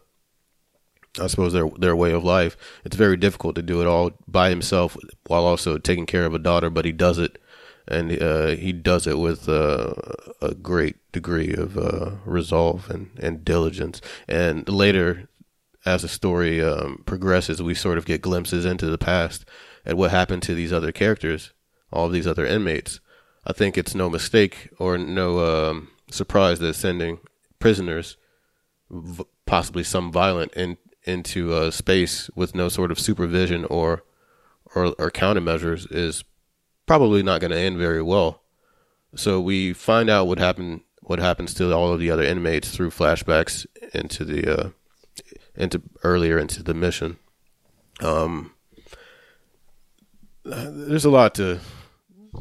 I 1.19 1.27
suppose 1.27 1.51
their 1.51 1.69
their 1.77 1.95
way 1.95 2.13
of 2.13 2.23
life. 2.23 2.55
It's 2.85 2.95
very 2.95 3.17
difficult 3.17 3.55
to 3.55 3.61
do 3.61 3.81
it 3.81 3.87
all 3.87 4.11
by 4.27 4.49
himself 4.49 4.95
while 5.27 5.43
also 5.43 5.77
taking 5.77 6.05
care 6.05 6.25
of 6.25 6.33
a 6.33 6.39
daughter, 6.39 6.69
but 6.69 6.85
he 6.85 6.93
does 6.93 7.17
it, 7.17 7.37
and 7.85 8.21
uh, 8.23 8.47
he 8.55 8.71
does 8.71 9.07
it 9.07 9.19
with 9.19 9.49
uh, 9.49 9.93
a 10.41 10.55
great 10.55 10.95
degree 11.11 11.53
of 11.53 11.77
uh, 11.77 12.11
resolve 12.25 12.89
and, 12.89 13.11
and 13.19 13.43
diligence. 13.43 13.99
And 14.25 14.67
later, 14.69 15.27
as 15.85 16.03
the 16.03 16.07
story 16.07 16.63
um, 16.63 17.03
progresses, 17.05 17.61
we 17.61 17.75
sort 17.75 17.97
of 17.97 18.05
get 18.05 18.21
glimpses 18.21 18.63
into 18.63 18.85
the 18.85 18.97
past 18.97 19.43
at 19.85 19.97
what 19.97 20.11
happened 20.11 20.43
to 20.43 20.55
these 20.55 20.71
other 20.71 20.93
characters, 20.93 21.51
all 21.91 22.05
of 22.05 22.13
these 22.13 22.27
other 22.27 22.45
inmates. 22.45 23.00
I 23.45 23.53
think 23.53 23.77
it's 23.77 23.95
no 23.95 24.09
mistake 24.09 24.69
or 24.77 24.97
no 24.97 25.39
um, 25.39 25.89
surprise 26.09 26.59
that 26.59 26.75
sending 26.75 27.19
prisoners, 27.59 28.17
v- 28.89 29.23
possibly 29.45 29.83
some 29.83 30.11
violent, 30.11 30.53
in, 30.53 30.77
into 31.03 31.53
uh, 31.53 31.71
space 31.71 32.29
with 32.35 32.53
no 32.53 32.69
sort 32.69 32.91
of 32.91 32.99
supervision 32.99 33.65
or 33.65 34.03
or, 34.73 34.93
or 34.97 35.11
countermeasures 35.11 35.85
is 35.91 36.23
probably 36.85 37.21
not 37.23 37.41
going 37.41 37.51
to 37.51 37.59
end 37.59 37.77
very 37.77 38.01
well. 38.01 38.41
So 39.15 39.41
we 39.41 39.73
find 39.73 40.09
out 40.09 40.27
what 40.27 40.39
happened, 40.39 40.81
what 41.01 41.19
happens 41.19 41.53
to 41.55 41.73
all 41.73 41.91
of 41.91 41.99
the 41.99 42.09
other 42.09 42.23
inmates 42.23 42.69
through 42.69 42.91
flashbacks 42.91 43.65
into 43.93 44.23
the 44.23 44.59
uh, 44.59 44.69
into 45.55 45.81
earlier 46.03 46.37
into 46.37 46.63
the 46.63 46.73
mission. 46.73 47.17
Um, 47.99 48.53
there's 50.43 51.05
a 51.05 51.09
lot 51.09 51.35
to 51.35 51.59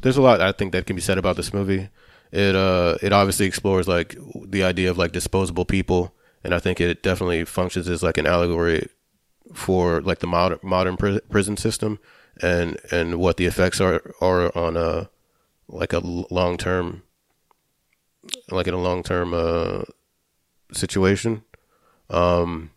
there's 0.03 0.17
a 0.17 0.23
lot 0.23 0.41
I 0.41 0.53
think 0.53 0.73
that 0.73 0.87
can 0.87 0.97
be 0.97 1.03
said 1.03 1.19
about 1.19 1.37
this 1.37 1.53
movie. 1.53 1.89
It 2.33 2.55
uh 2.55 2.97
it 3.03 3.13
obviously 3.13 3.47
explores 3.47 3.89
like 3.89 4.17
the 4.47 4.63
idea 4.63 4.91
of 4.91 4.99
like 4.99 5.13
disposable 5.13 5.65
people, 5.65 6.15
and 6.45 6.55
I 6.55 6.59
think 6.59 6.81
it 6.81 7.03
definitely 7.03 7.45
functions 7.45 7.89
as 7.89 8.03
like 8.03 8.19
an 8.19 8.27
allegory 8.27 8.89
for 9.53 10.01
like 10.01 10.21
the 10.21 10.27
modern 10.27 10.59
modern 10.63 10.97
pri- 10.97 11.21
prison 11.29 11.57
system 11.57 11.99
and 12.43 12.79
and 12.91 13.19
what 13.19 13.37
the 13.37 13.47
effects 13.47 13.81
are 13.81 14.15
are 14.21 14.57
on 14.57 14.77
a 14.77 15.11
like 15.69 15.93
a 15.93 15.99
long 15.99 16.57
term 16.57 17.03
like 18.51 18.69
in 18.69 18.75
a 18.75 18.81
long 18.81 19.03
term 19.03 19.35
uh 19.35 19.83
situation. 20.73 21.43
Um, 22.09 22.71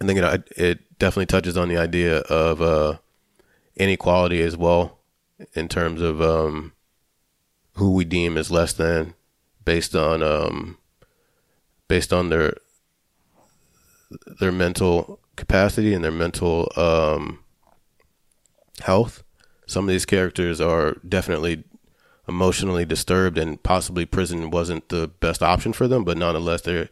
I 0.00 0.06
think 0.06 0.18
it, 0.18 0.48
it 0.56 0.98
definitely 0.98 1.26
touches 1.26 1.56
on 1.56 1.68
the 1.68 1.76
idea 1.76 2.18
of 2.18 2.60
uh, 2.60 2.98
inequality 3.76 4.42
as 4.42 4.56
well, 4.56 4.93
in 5.54 5.68
terms 5.68 6.00
of 6.00 6.20
um, 6.20 6.72
who 7.74 7.92
we 7.92 8.04
deem 8.04 8.36
as 8.36 8.50
less 8.50 8.72
than, 8.72 9.14
based 9.64 9.94
on 9.94 10.22
um, 10.22 10.78
based 11.88 12.12
on 12.12 12.28
their 12.28 12.54
their 14.40 14.52
mental 14.52 15.18
capacity 15.36 15.92
and 15.94 16.04
their 16.04 16.12
mental 16.12 16.70
um, 16.76 17.40
health. 18.82 19.22
Some 19.66 19.84
of 19.84 19.88
these 19.88 20.06
characters 20.06 20.60
are 20.60 20.96
definitely 21.08 21.64
emotionally 22.28 22.84
disturbed, 22.84 23.38
and 23.38 23.62
possibly 23.62 24.06
prison 24.06 24.50
wasn't 24.50 24.88
the 24.88 25.08
best 25.08 25.42
option 25.42 25.72
for 25.72 25.88
them. 25.88 26.04
But 26.04 26.18
nonetheless, 26.18 26.62
they're 26.62 26.90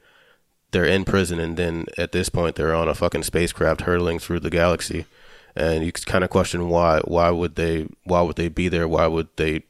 they're 0.72 0.85
in 0.85 1.05
prison 1.05 1.38
and 1.38 1.57
then 1.57 1.87
at 1.96 2.12
this 2.12 2.28
point 2.28 2.57
they're 2.57 2.74
on 2.74 2.88
a 2.88 2.94
fucking 2.94 3.22
spacecraft 3.22 3.83
hurtling 3.83 4.18
through 4.18 4.40
the 4.40 4.50
galaxy 4.50 5.07
and 5.54 5.84
you 5.84 5.92
kind 5.92 6.24
of 6.24 6.30
question 6.30 6.68
why 6.68 7.00
why 7.04 7.30
would 7.30 7.56
they 7.56 7.88
why 8.04 8.22
would 8.22 8.36
they 8.36 8.48
be 8.48 8.68
there? 8.68 8.88
Why 8.88 9.06
would 9.06 9.28
they 9.36 9.64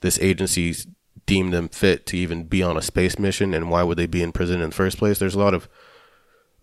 this 0.00 0.18
agency 0.20 0.74
deem 1.26 1.50
them 1.50 1.68
fit 1.68 2.06
to 2.06 2.16
even 2.16 2.44
be 2.44 2.62
on 2.62 2.76
a 2.76 2.82
space 2.82 3.18
mission? 3.18 3.54
And 3.54 3.70
why 3.70 3.82
would 3.82 3.98
they 3.98 4.06
be 4.06 4.22
in 4.22 4.32
prison 4.32 4.60
in 4.60 4.70
the 4.70 4.76
first 4.76 4.98
place? 4.98 5.18
There's 5.18 5.34
a 5.34 5.40
lot 5.40 5.54
of 5.54 5.68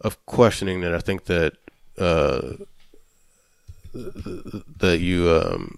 of 0.01 0.25
questioning 0.25 0.81
that 0.81 0.95
I 0.95 0.99
think 0.99 1.25
that 1.25 1.53
uh, 1.97 2.53
that 3.93 4.99
you 4.99 5.29
um, 5.29 5.77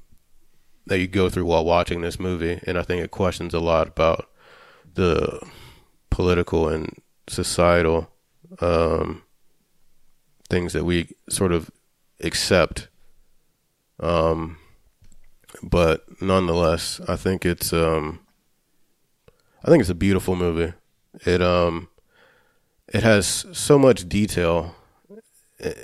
that 0.88 1.00
you 1.00 1.08
go 1.08 1.30
through 1.30 1.45
while 1.45 1.65
watching 1.65 2.02
this 2.02 2.19
movie. 2.19 2.60
And 2.67 2.78
I 2.78 2.84
think 2.84 3.04
it 3.04 3.12
questions 3.12 3.54
a 3.54 3.60
lot 3.60 3.88
about 3.88 4.30
the 4.93 5.41
political 6.10 6.67
and 6.67 7.02
societal 7.28 8.12
um, 8.60 9.24
things 10.50 10.74
that 10.74 10.84
we 10.84 11.08
sort 11.30 11.52
of 11.52 11.71
accept. 12.24 12.88
Um, 14.00 14.58
but 15.62 16.06
nonetheless, 16.22 17.02
I 17.08 17.16
think 17.16 17.46
it's 17.46 17.74
um, 17.74 18.20
I 19.64 19.70
think 19.70 19.82
it's 19.82 19.90
a 19.90 19.96
beautiful 19.96 20.36
movie. 20.36 20.74
It 21.26 21.42
um, 21.42 21.90
it 22.88 23.04
has 23.04 23.46
so 23.52 23.78
much 23.78 24.08
detail 24.08 24.76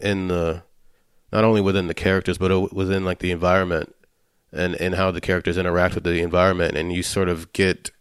in 0.01 0.27
the 0.27 0.63
not 1.31 1.43
only 1.43 1.61
within 1.61 1.87
the 1.87 1.93
characters 1.93 2.37
but 2.37 2.73
within 2.73 3.05
like 3.05 3.19
the 3.19 3.31
environment 3.31 3.93
and 4.51 4.75
and 4.75 4.95
how 4.95 5.11
the 5.11 5.21
characters 5.21 5.57
interact 5.57 5.95
with 5.95 6.03
the 6.03 6.21
environment 6.21 6.75
and 6.75 6.91
you 6.91 7.03
sort 7.03 7.29
of 7.29 7.51
get 7.53 7.91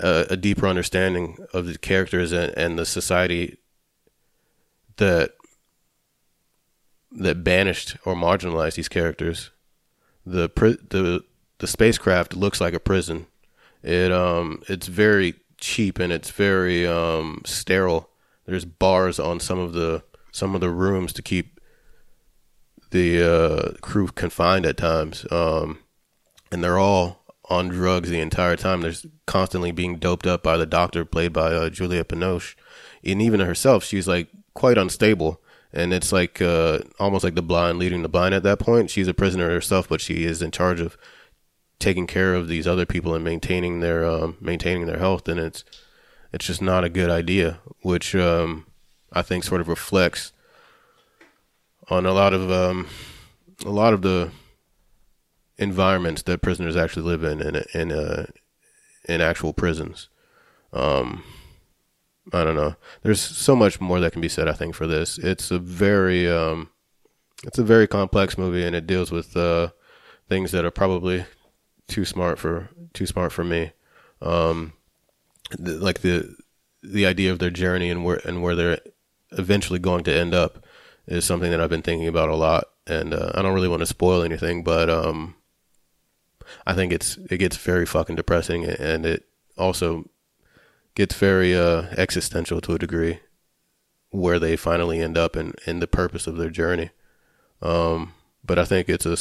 a, 0.00 0.26
a 0.30 0.36
deeper 0.36 0.66
understanding 0.66 1.36
of 1.52 1.66
the 1.66 1.78
characters 1.78 2.32
and, 2.32 2.52
and 2.56 2.78
the 2.78 2.86
society 2.86 3.58
that 4.96 5.34
that 7.14 7.44
banished 7.44 7.96
or 8.04 8.14
marginalized 8.14 8.76
these 8.76 8.88
characters. 8.88 9.50
The 10.24 10.48
the 10.56 11.24
the 11.58 11.66
spacecraft 11.66 12.34
looks 12.34 12.60
like 12.60 12.74
a 12.74 12.80
prison. 12.80 13.26
It 13.82 14.12
um 14.12 14.62
it's 14.68 14.86
very 14.86 15.34
cheap 15.58 15.98
and 15.98 16.12
it's 16.12 16.30
very 16.30 16.86
um 16.86 17.42
sterile. 17.44 18.08
There's 18.46 18.64
bars 18.64 19.18
on 19.18 19.40
some 19.40 19.58
of 19.58 19.72
the 19.72 20.02
some 20.32 20.54
of 20.54 20.60
the 20.60 20.70
rooms 20.70 21.12
to 21.12 21.22
keep 21.22 21.60
the 22.92 23.22
uh, 23.22 23.72
crew 23.80 24.08
confined 24.08 24.64
at 24.64 24.76
times. 24.76 25.26
Um, 25.30 25.80
and 26.50 26.62
they're 26.62 26.78
all 26.78 27.24
on 27.50 27.68
drugs 27.68 28.08
the 28.08 28.20
entire 28.20 28.56
time. 28.56 28.80
They're 28.80 28.92
constantly 29.26 29.72
being 29.72 29.96
doped 29.96 30.26
up 30.26 30.42
by 30.42 30.56
the 30.56 30.66
doctor, 30.66 31.04
played 31.04 31.32
by 31.32 31.52
uh, 31.52 31.70
Julia 31.70 32.04
Binoche, 32.04 32.54
and 33.04 33.20
even 33.20 33.40
herself, 33.40 33.82
she's 33.84 34.06
like 34.06 34.28
quite 34.54 34.78
unstable. 34.78 35.41
And 35.72 35.92
it's 35.94 36.12
like 36.12 36.42
uh, 36.42 36.80
almost 36.98 37.24
like 37.24 37.34
the 37.34 37.42
blind 37.42 37.78
leading 37.78 38.02
the 38.02 38.08
blind 38.08 38.34
at 38.34 38.42
that 38.42 38.58
point. 38.58 38.90
She's 38.90 39.08
a 39.08 39.14
prisoner 39.14 39.48
herself, 39.48 39.88
but 39.88 40.00
she 40.00 40.24
is 40.24 40.42
in 40.42 40.50
charge 40.50 40.80
of 40.80 40.98
taking 41.78 42.06
care 42.06 42.34
of 42.34 42.48
these 42.48 42.66
other 42.66 42.86
people 42.86 43.14
and 43.14 43.24
maintaining 43.24 43.80
their 43.80 44.04
um, 44.04 44.36
maintaining 44.40 44.86
their 44.86 44.98
health. 44.98 45.28
And 45.28 45.40
it's 45.40 45.64
it's 46.32 46.46
just 46.46 46.62
not 46.62 46.84
a 46.84 46.88
good 46.88 47.10
idea, 47.10 47.58
which 47.82 48.14
um, 48.14 48.66
I 49.12 49.22
think 49.22 49.44
sort 49.44 49.60
of 49.60 49.68
reflects 49.68 50.32
on 51.90 52.06
a 52.06 52.12
lot 52.12 52.32
of 52.34 52.50
um, 52.50 52.88
a 53.64 53.70
lot 53.70 53.94
of 53.94 54.02
the 54.02 54.30
environments 55.58 56.22
that 56.22 56.42
prisoners 56.42 56.76
actually 56.76 57.06
live 57.06 57.24
in 57.24 57.40
in 57.40 57.64
in 57.74 57.92
uh, 57.92 58.26
in 59.08 59.20
actual 59.20 59.52
prisons. 59.52 60.08
Um, 60.72 61.22
I 62.32 62.44
don't 62.44 62.54
know. 62.54 62.76
There's 63.02 63.20
so 63.20 63.56
much 63.56 63.80
more 63.80 63.98
that 64.00 64.12
can 64.12 64.20
be 64.20 64.28
said. 64.28 64.48
I 64.48 64.52
think 64.52 64.74
for 64.74 64.86
this, 64.86 65.18
it's 65.18 65.50
a 65.50 65.58
very 65.58 66.30
um, 66.30 66.70
it's 67.44 67.58
a 67.58 67.64
very 67.64 67.86
complex 67.86 68.38
movie, 68.38 68.64
and 68.64 68.76
it 68.76 68.86
deals 68.86 69.10
with 69.10 69.36
uh, 69.36 69.70
things 70.28 70.52
that 70.52 70.64
are 70.64 70.70
probably 70.70 71.24
too 71.88 72.04
smart 72.04 72.38
for 72.38 72.68
too 72.92 73.06
smart 73.06 73.32
for 73.32 73.44
me. 73.44 73.72
Um, 74.20 74.74
the, 75.58 75.72
like 75.72 76.00
the 76.02 76.36
the 76.82 77.06
idea 77.06 77.32
of 77.32 77.38
their 77.38 77.50
journey 77.50 77.90
and 77.90 78.04
where 78.04 78.20
and 78.24 78.42
where 78.42 78.54
they're 78.54 78.80
eventually 79.32 79.78
going 79.78 80.04
to 80.04 80.14
end 80.14 80.34
up 80.34 80.64
is 81.06 81.24
something 81.24 81.50
that 81.50 81.60
I've 81.60 81.70
been 81.70 81.82
thinking 81.82 82.08
about 82.08 82.28
a 82.28 82.36
lot. 82.36 82.64
And 82.86 83.14
uh, 83.14 83.32
I 83.34 83.42
don't 83.42 83.54
really 83.54 83.68
want 83.68 83.80
to 83.80 83.86
spoil 83.86 84.22
anything, 84.22 84.64
but 84.64 84.90
um, 84.90 85.36
I 86.66 86.74
think 86.74 86.92
it's 86.92 87.16
it 87.30 87.38
gets 87.38 87.56
very 87.56 87.86
fucking 87.86 88.16
depressing, 88.16 88.64
and 88.64 89.06
it 89.06 89.24
also 89.56 90.08
gets 90.94 91.14
very 91.14 91.56
uh, 91.56 91.82
existential 91.96 92.60
to 92.60 92.74
a 92.74 92.78
degree, 92.78 93.20
where 94.10 94.38
they 94.38 94.56
finally 94.56 95.00
end 95.00 95.16
up 95.16 95.36
and 95.36 95.54
in, 95.66 95.76
in 95.76 95.80
the 95.80 95.86
purpose 95.86 96.26
of 96.26 96.36
their 96.36 96.50
journey. 96.50 96.90
Um, 97.60 98.14
but 98.44 98.58
I 98.58 98.64
think 98.64 98.88
it's 98.88 99.06
a 99.06 99.16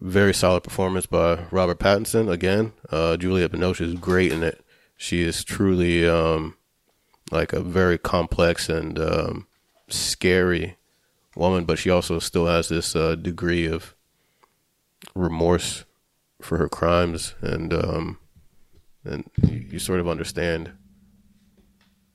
very 0.00 0.34
solid 0.34 0.62
performance 0.62 1.06
by 1.06 1.46
Robert 1.50 1.78
Pattinson. 1.78 2.30
Again, 2.30 2.72
uh, 2.90 3.16
Juliette 3.16 3.52
Binoche 3.52 3.80
is 3.80 3.94
great 3.94 4.32
in 4.32 4.42
it. 4.42 4.64
She 4.96 5.22
is 5.22 5.44
truly 5.44 6.08
um, 6.08 6.56
like 7.30 7.52
a 7.52 7.60
very 7.60 7.98
complex 7.98 8.68
and 8.68 8.98
um, 8.98 9.46
scary 9.88 10.76
woman, 11.34 11.64
but 11.64 11.78
she 11.78 11.90
also 11.90 12.18
still 12.18 12.46
has 12.46 12.68
this 12.68 12.94
uh, 12.94 13.14
degree 13.14 13.66
of 13.66 13.94
remorse 15.14 15.84
for 16.40 16.58
her 16.58 16.68
crimes, 16.68 17.34
and 17.40 17.72
um, 17.72 18.18
and 19.04 19.24
you, 19.42 19.66
you 19.72 19.78
sort 19.78 20.00
of 20.00 20.08
understand. 20.08 20.72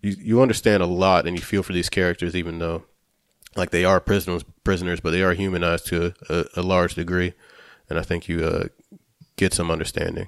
You 0.02 0.16
you 0.20 0.42
understand 0.42 0.84
a 0.84 0.88
lot, 0.88 1.26
and 1.28 1.38
you 1.38 1.44
feel 1.44 1.64
for 1.64 1.74
these 1.74 1.90
characters, 1.90 2.36
even 2.36 2.60
though, 2.60 2.84
like 3.56 3.72
they 3.72 3.86
are 3.86 4.00
prisoners, 4.00 4.44
prisoners, 4.64 5.00
but 5.00 5.12
they 5.12 5.24
are 5.24 5.34
humanized 5.34 5.88
to 5.88 6.14
a, 6.30 6.46
a 6.58 6.62
large 6.62 6.96
degree, 6.96 7.34
and 7.90 7.98
I 7.98 8.02
think 8.02 8.28
you 8.28 8.44
uh, 8.44 8.66
get 9.38 9.54
some 9.54 9.72
understanding. 9.72 10.28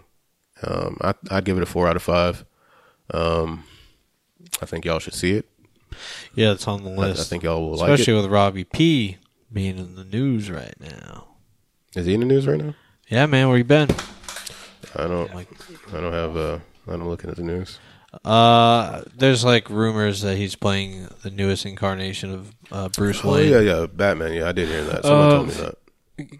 Um, 0.64 0.98
I 1.02 1.14
I'd 1.30 1.46
give 1.46 1.58
it 1.58 1.64
a 1.64 1.66
four 1.66 1.88
out 1.88 1.98
of 1.98 2.04
five. 2.04 2.46
Um, 3.14 3.66
I 4.62 4.66
think 4.66 4.86
y'all 4.86 5.00
should 5.00 5.14
see 5.14 5.34
it. 5.34 5.50
Yeah, 6.34 6.52
it's 6.52 6.68
on 6.68 6.84
the 6.84 6.92
I, 6.92 7.12
I 7.12 7.14
think 7.14 7.44
y'all 7.44 7.62
will 7.70 7.78
like 7.78 7.92
Especially 7.92 8.14
with 8.14 8.26
Robbie 8.26 8.64
P 8.64 9.18
being 9.52 9.78
in 9.78 9.96
the 9.96 10.04
news 10.04 10.50
right 10.50 10.74
now. 10.80 11.28
Is 11.96 12.06
he 12.06 12.14
in 12.14 12.20
the 12.22 12.26
news 12.26 12.48
right 12.48 12.60
now? 12.60 12.76
Yeah, 13.10 13.26
man, 13.26 13.48
where 13.48 13.58
you 13.58 13.64
been? 13.64 13.90
I 14.98 15.08
don't. 15.08 15.34
like. 15.36 15.48
I 15.94 16.00
don't 16.00 16.14
have. 16.14 16.36
Uh, 16.38 16.60
I'm 16.88 17.08
looking 17.08 17.30
at 17.30 17.36
the 17.38 17.44
news. 17.44 17.80
Uh, 18.24 19.02
there's 19.16 19.44
like 19.44 19.70
rumors 19.70 20.22
that 20.22 20.38
he's 20.38 20.56
playing 20.56 21.08
the 21.24 21.30
newest 21.30 21.66
incarnation 21.66 22.32
of 22.34 22.56
uh, 22.72 22.90
Bruce 22.90 23.20
Oh 23.26 23.34
Wayne. 23.34 23.52
yeah, 23.52 23.60
yeah, 23.60 23.86
Batman. 23.92 24.34
Yeah, 24.34 24.48
I 24.48 24.52
did 24.54 24.70
hear 24.70 24.84
that. 24.86 25.04
Someone 25.04 25.28
Uh, 25.28 25.32
told 25.32 25.48
me 25.48 25.54
that. 25.56 25.76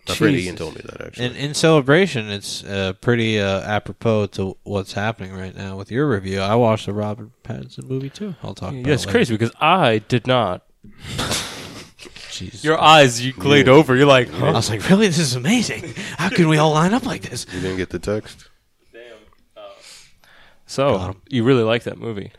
My 0.08 0.16
friend 0.16 0.34
Jesus. 0.36 0.46
Ian 0.48 0.56
told 0.56 0.76
me 0.76 0.82
that 0.86 1.02
actually. 1.06 1.26
And 1.26 1.36
in 1.36 1.54
celebration, 1.54 2.30
it's 2.30 2.64
uh, 2.64 2.94
pretty 3.02 3.42
uh, 3.42 3.60
apropos 3.60 4.28
to 4.28 4.56
what's 4.64 4.94
happening 4.94 5.34
right 5.34 5.54
now 5.54 5.76
with 5.76 5.92
your 5.92 6.08
review. 6.08 6.40
I 6.40 6.56
watched 6.56 6.86
the 6.86 6.94
Robert 6.94 7.30
Pattinson 7.44 7.90
movie 7.90 8.10
too. 8.10 8.36
I'll 8.42 8.54
talk 8.56 8.70
about 8.72 8.86
Yeah, 8.88 8.94
it's 8.94 9.04
it 9.04 9.08
later. 9.08 9.18
crazy 9.18 9.34
because 9.38 9.52
I 9.60 9.98
did 9.98 10.28
not. 10.28 10.64
Jesus. 12.36 12.64
Your 12.64 12.80
eyes, 12.80 13.26
you 13.26 13.34
glazed 13.34 13.68
over. 13.68 13.96
You're 13.96 14.06
like, 14.06 14.30
huh? 14.30 14.48
I 14.48 14.52
was 14.52 14.70
like, 14.70 14.88
really? 14.90 15.08
This 15.08 15.20
is 15.20 15.36
amazing. 15.36 15.94
How 16.18 16.30
can 16.30 16.48
we 16.48 16.58
all 16.58 16.72
line 16.72 16.94
up 16.94 17.06
like 17.06 17.24
this? 17.24 17.46
you 17.54 17.62
didn't 17.62 17.78
get 17.78 17.90
the 17.90 18.00
text. 18.00 18.50
Got 19.56 19.72
So 20.66 21.16
you 21.30 21.44
really 21.44 21.64
like 21.64 21.84
that 21.84 21.98
movie? 21.98 22.32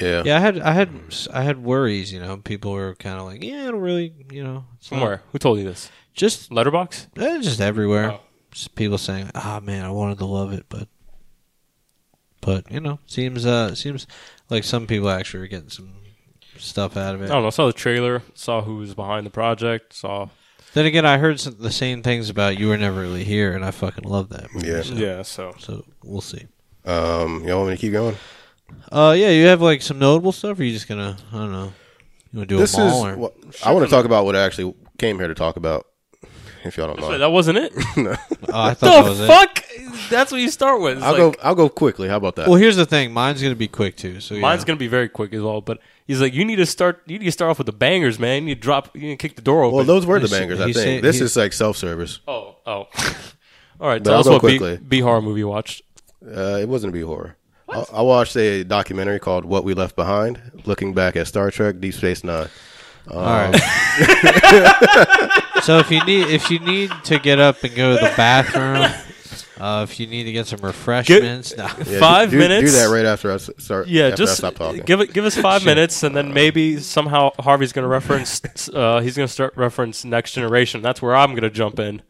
Yeah. 0.00 0.22
Yeah, 0.24 0.36
I 0.36 0.40
had, 0.40 0.58
I 0.60 0.72
had, 0.72 0.90
I 1.32 1.42
had 1.42 1.62
worries. 1.62 2.12
You 2.12 2.20
know, 2.20 2.36
people 2.38 2.72
were 2.72 2.94
kind 2.96 3.18
of 3.18 3.26
like, 3.26 3.42
yeah, 3.44 3.62
I 3.68 3.70
don't 3.70 3.80
really, 3.80 4.12
you 4.30 4.42
know, 4.42 4.64
it's 4.76 4.88
From 4.88 4.98
not- 5.00 5.20
Who 5.32 5.38
told 5.38 5.58
you 5.58 5.64
this? 5.64 5.90
Just, 6.14 6.50
Letterboxd? 6.50 7.06
eh, 7.18 7.40
just 7.42 7.60
everywhere. 7.60 8.12
Oh. 8.12 8.20
Just 8.50 8.74
people 8.74 8.98
saying, 8.98 9.30
ah, 9.34 9.60
man, 9.62 9.84
I 9.84 9.90
wanted 9.90 10.18
to 10.18 10.24
love 10.24 10.52
it, 10.52 10.64
but, 10.68 10.88
but 12.40 12.70
you 12.72 12.80
know, 12.80 12.98
seems, 13.06 13.44
uh, 13.44 13.74
seems 13.74 14.06
like 14.48 14.64
some 14.64 14.86
people 14.86 15.10
actually 15.10 15.44
are 15.44 15.48
getting 15.48 15.68
some 15.68 15.92
stuff 16.58 16.96
out 16.96 17.14
of 17.14 17.22
it. 17.22 17.24
I 17.24 17.26
it. 17.26 17.30
don't 17.30 17.42
know. 17.42 17.50
Saw 17.50 17.66
the 17.66 17.72
trailer. 17.72 18.22
Saw 18.34 18.62
who 18.62 18.76
was 18.76 18.94
behind 18.94 19.26
the 19.26 19.30
project. 19.30 19.94
Saw. 19.94 20.28
Then 20.74 20.86
again, 20.86 21.06
I 21.06 21.18
heard 21.18 21.40
some, 21.40 21.56
the 21.58 21.70
same 21.70 22.02
things 22.02 22.28
about 22.28 22.58
you 22.58 22.68
were 22.68 22.76
never 22.76 23.00
really 23.00 23.24
here, 23.24 23.54
and 23.54 23.64
I 23.64 23.70
fucking 23.70 24.04
love 24.04 24.28
that. 24.30 24.52
Movie, 24.52 24.68
Yeah. 24.68 24.82
So, 24.82 24.94
Yeah. 24.94 25.22
So 25.22 25.54
So 25.58 25.84
we'll 26.04 26.20
see. 26.20 26.46
Um, 26.84 27.44
y'all 27.44 27.58
want 27.58 27.70
me 27.70 27.76
to 27.76 27.80
keep 27.80 27.92
going? 27.92 28.16
Uh, 28.92 29.14
yeah, 29.16 29.30
you 29.30 29.46
have 29.46 29.62
like 29.62 29.82
some 29.82 29.98
notable 29.98 30.32
stuff. 30.32 30.58
Or 30.58 30.62
are 30.62 30.64
you 30.64 30.72
just 30.72 30.88
gonna, 30.88 31.16
I 31.32 31.36
don't 31.36 31.52
know, 31.52 31.72
you 32.32 32.38
want 32.38 32.48
to 32.48 32.54
do 32.54 32.58
this 32.58 32.72
them 32.72 32.86
is. 32.88 32.94
or? 32.94 33.16
What, 33.16 33.34
I 33.64 33.72
want 33.72 33.84
to 33.84 33.90
talk 33.90 34.04
about 34.04 34.24
what 34.24 34.36
I 34.36 34.44
actually 34.44 34.74
came 34.98 35.18
here 35.18 35.28
to 35.28 35.34
talk 35.34 35.56
about. 35.56 35.86
If 36.66 36.76
y'all 36.76 36.94
don't 36.94 37.08
Wait, 37.08 37.18
that 37.18 37.30
wasn't 37.32 37.58
it. 37.58 37.72
Oh, 38.48 38.60
I 38.60 38.74
thought 38.74 38.80
that 38.80 39.02
the 39.04 39.10
was 39.10 39.20
it. 39.20 39.26
fuck? 39.26 39.64
That's 40.10 40.30
what 40.30 40.40
you 40.40 40.50
start 40.50 40.80
with. 40.80 40.98
It's 40.98 41.04
I'll 41.06 41.12
like- 41.12 41.36
go. 41.38 41.42
I'll 41.42 41.54
go 41.54 41.68
quickly. 41.68 42.08
How 42.08 42.16
about 42.16 42.36
that? 42.36 42.46
Well, 42.48 42.56
here's 42.56 42.76
the 42.76 42.86
thing. 42.86 43.12
Mine's 43.12 43.42
gonna 43.42 43.54
be 43.56 43.68
quick 43.68 43.96
too. 43.96 44.20
So 44.20 44.34
yeah. 44.34 44.40
Mine's 44.40 44.64
gonna 44.64 44.78
be 44.78 44.86
very 44.88 45.08
quick 45.08 45.32
as 45.34 45.42
well. 45.42 45.60
But 45.60 45.78
he's 46.06 46.20
like, 46.20 46.32
you 46.32 46.44
need 46.44 46.56
to 46.56 46.66
start. 46.66 47.02
You 47.06 47.18
need 47.18 47.24
to 47.24 47.32
start 47.32 47.50
off 47.50 47.58
with 47.58 47.66
the 47.66 47.72
bangers, 47.72 48.18
man. 48.18 48.46
You 48.46 48.54
drop. 48.54 48.94
You 48.94 49.02
need 49.02 49.18
to 49.18 49.28
kick 49.28 49.36
the 49.36 49.42
door 49.42 49.64
open. 49.64 49.76
Well, 49.76 49.84
those 49.84 50.06
were 50.06 50.18
the 50.20 50.28
He's- 50.28 50.38
bangers. 50.38 50.60
I 50.60 50.64
think 50.64 50.76
saying- 50.76 51.02
this 51.02 51.20
is 51.20 51.36
like 51.36 51.52
self-service. 51.52 52.20
oh, 52.28 52.56
oh. 52.66 52.88
All 53.80 53.88
right. 53.88 54.02
But 54.02 54.04
Tell 54.04 54.14
I'll 54.14 54.20
us 54.20 54.26
go 54.26 54.32
what 54.34 54.42
B, 54.42 54.58
quickly. 54.58 54.76
B 54.78 55.00
horror 55.00 55.20
movie 55.22 55.40
you 55.40 55.48
watched. 55.48 55.82
Uh, 56.24 56.58
it 56.60 56.68
wasn't 56.68 56.92
a 56.92 56.94
B 56.96 57.00
horror. 57.02 57.36
I, 57.68 57.84
I 57.94 58.02
watched 58.02 58.36
a 58.36 58.62
documentary 58.64 59.18
called 59.18 59.44
"What 59.44 59.64
We 59.64 59.74
Left 59.74 59.96
Behind," 59.96 60.62
looking 60.66 60.94
back 60.94 61.16
at 61.16 61.26
Star 61.26 61.50
Trek: 61.50 61.80
Deep 61.80 61.94
Space 61.94 62.22
Nine. 62.22 62.48
All 63.10 63.22
right. 63.22 63.54
so 65.62 65.78
if 65.78 65.90
you 65.90 66.04
need 66.04 66.28
if 66.28 66.50
you 66.50 66.58
need 66.58 66.90
to 67.04 67.18
get 67.18 67.38
up 67.38 67.62
and 67.64 67.74
go 67.74 67.94
to 67.96 68.02
the 68.04 68.12
bathroom, 68.16 68.90
uh, 69.60 69.82
if 69.88 69.98
you 70.00 70.06
need 70.06 70.24
to 70.24 70.32
get 70.32 70.46
some 70.46 70.60
refreshments, 70.60 71.56
no. 71.56 71.64
Yeah, 71.86 71.98
Five 72.00 72.30
do, 72.30 72.36
do- 72.36 72.42
minutes? 72.48 72.72
Do 72.72 72.78
that 72.78 72.92
right 72.92 73.04
after 73.06 73.30
I 73.30 73.34
s- 73.36 73.50
start. 73.58 73.88
Yeah, 73.88 74.04
after 74.08 74.12
I 74.14 74.16
just 74.16 74.36
stop 74.38 74.54
talking. 74.54 74.82
give 74.82 75.00
it. 75.00 75.12
Give 75.12 75.24
us 75.24 75.36
five 75.36 75.64
minutes, 75.64 76.02
and 76.02 76.16
then 76.16 76.32
maybe 76.34 76.78
somehow 76.78 77.30
Harvey's 77.38 77.72
going 77.72 77.84
to 77.84 77.88
reference. 77.88 78.40
Uh, 78.72 79.00
he's 79.00 79.16
going 79.16 79.26
to 79.26 79.32
start 79.32 79.56
reference 79.56 80.04
Next 80.04 80.32
Generation. 80.32 80.82
That's 80.82 81.00
where 81.00 81.14
I'm 81.16 81.30
going 81.30 81.42
to 81.42 81.50
jump 81.50 81.78
in, 81.78 82.02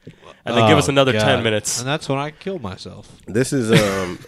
and 0.44 0.56
then 0.56 0.68
give 0.68 0.78
us 0.78 0.88
Oh, 0.88 0.92
another 0.92 1.12
God. 1.12 1.20
ten 1.24 1.42
minutes. 1.44 1.78
and 1.78 1.87
that's 1.88 2.09
when 2.09 2.18
I 2.18 2.30
kill 2.30 2.59
myself. 2.59 3.11
This 3.26 3.52
is 3.52 3.70
um 3.70 4.18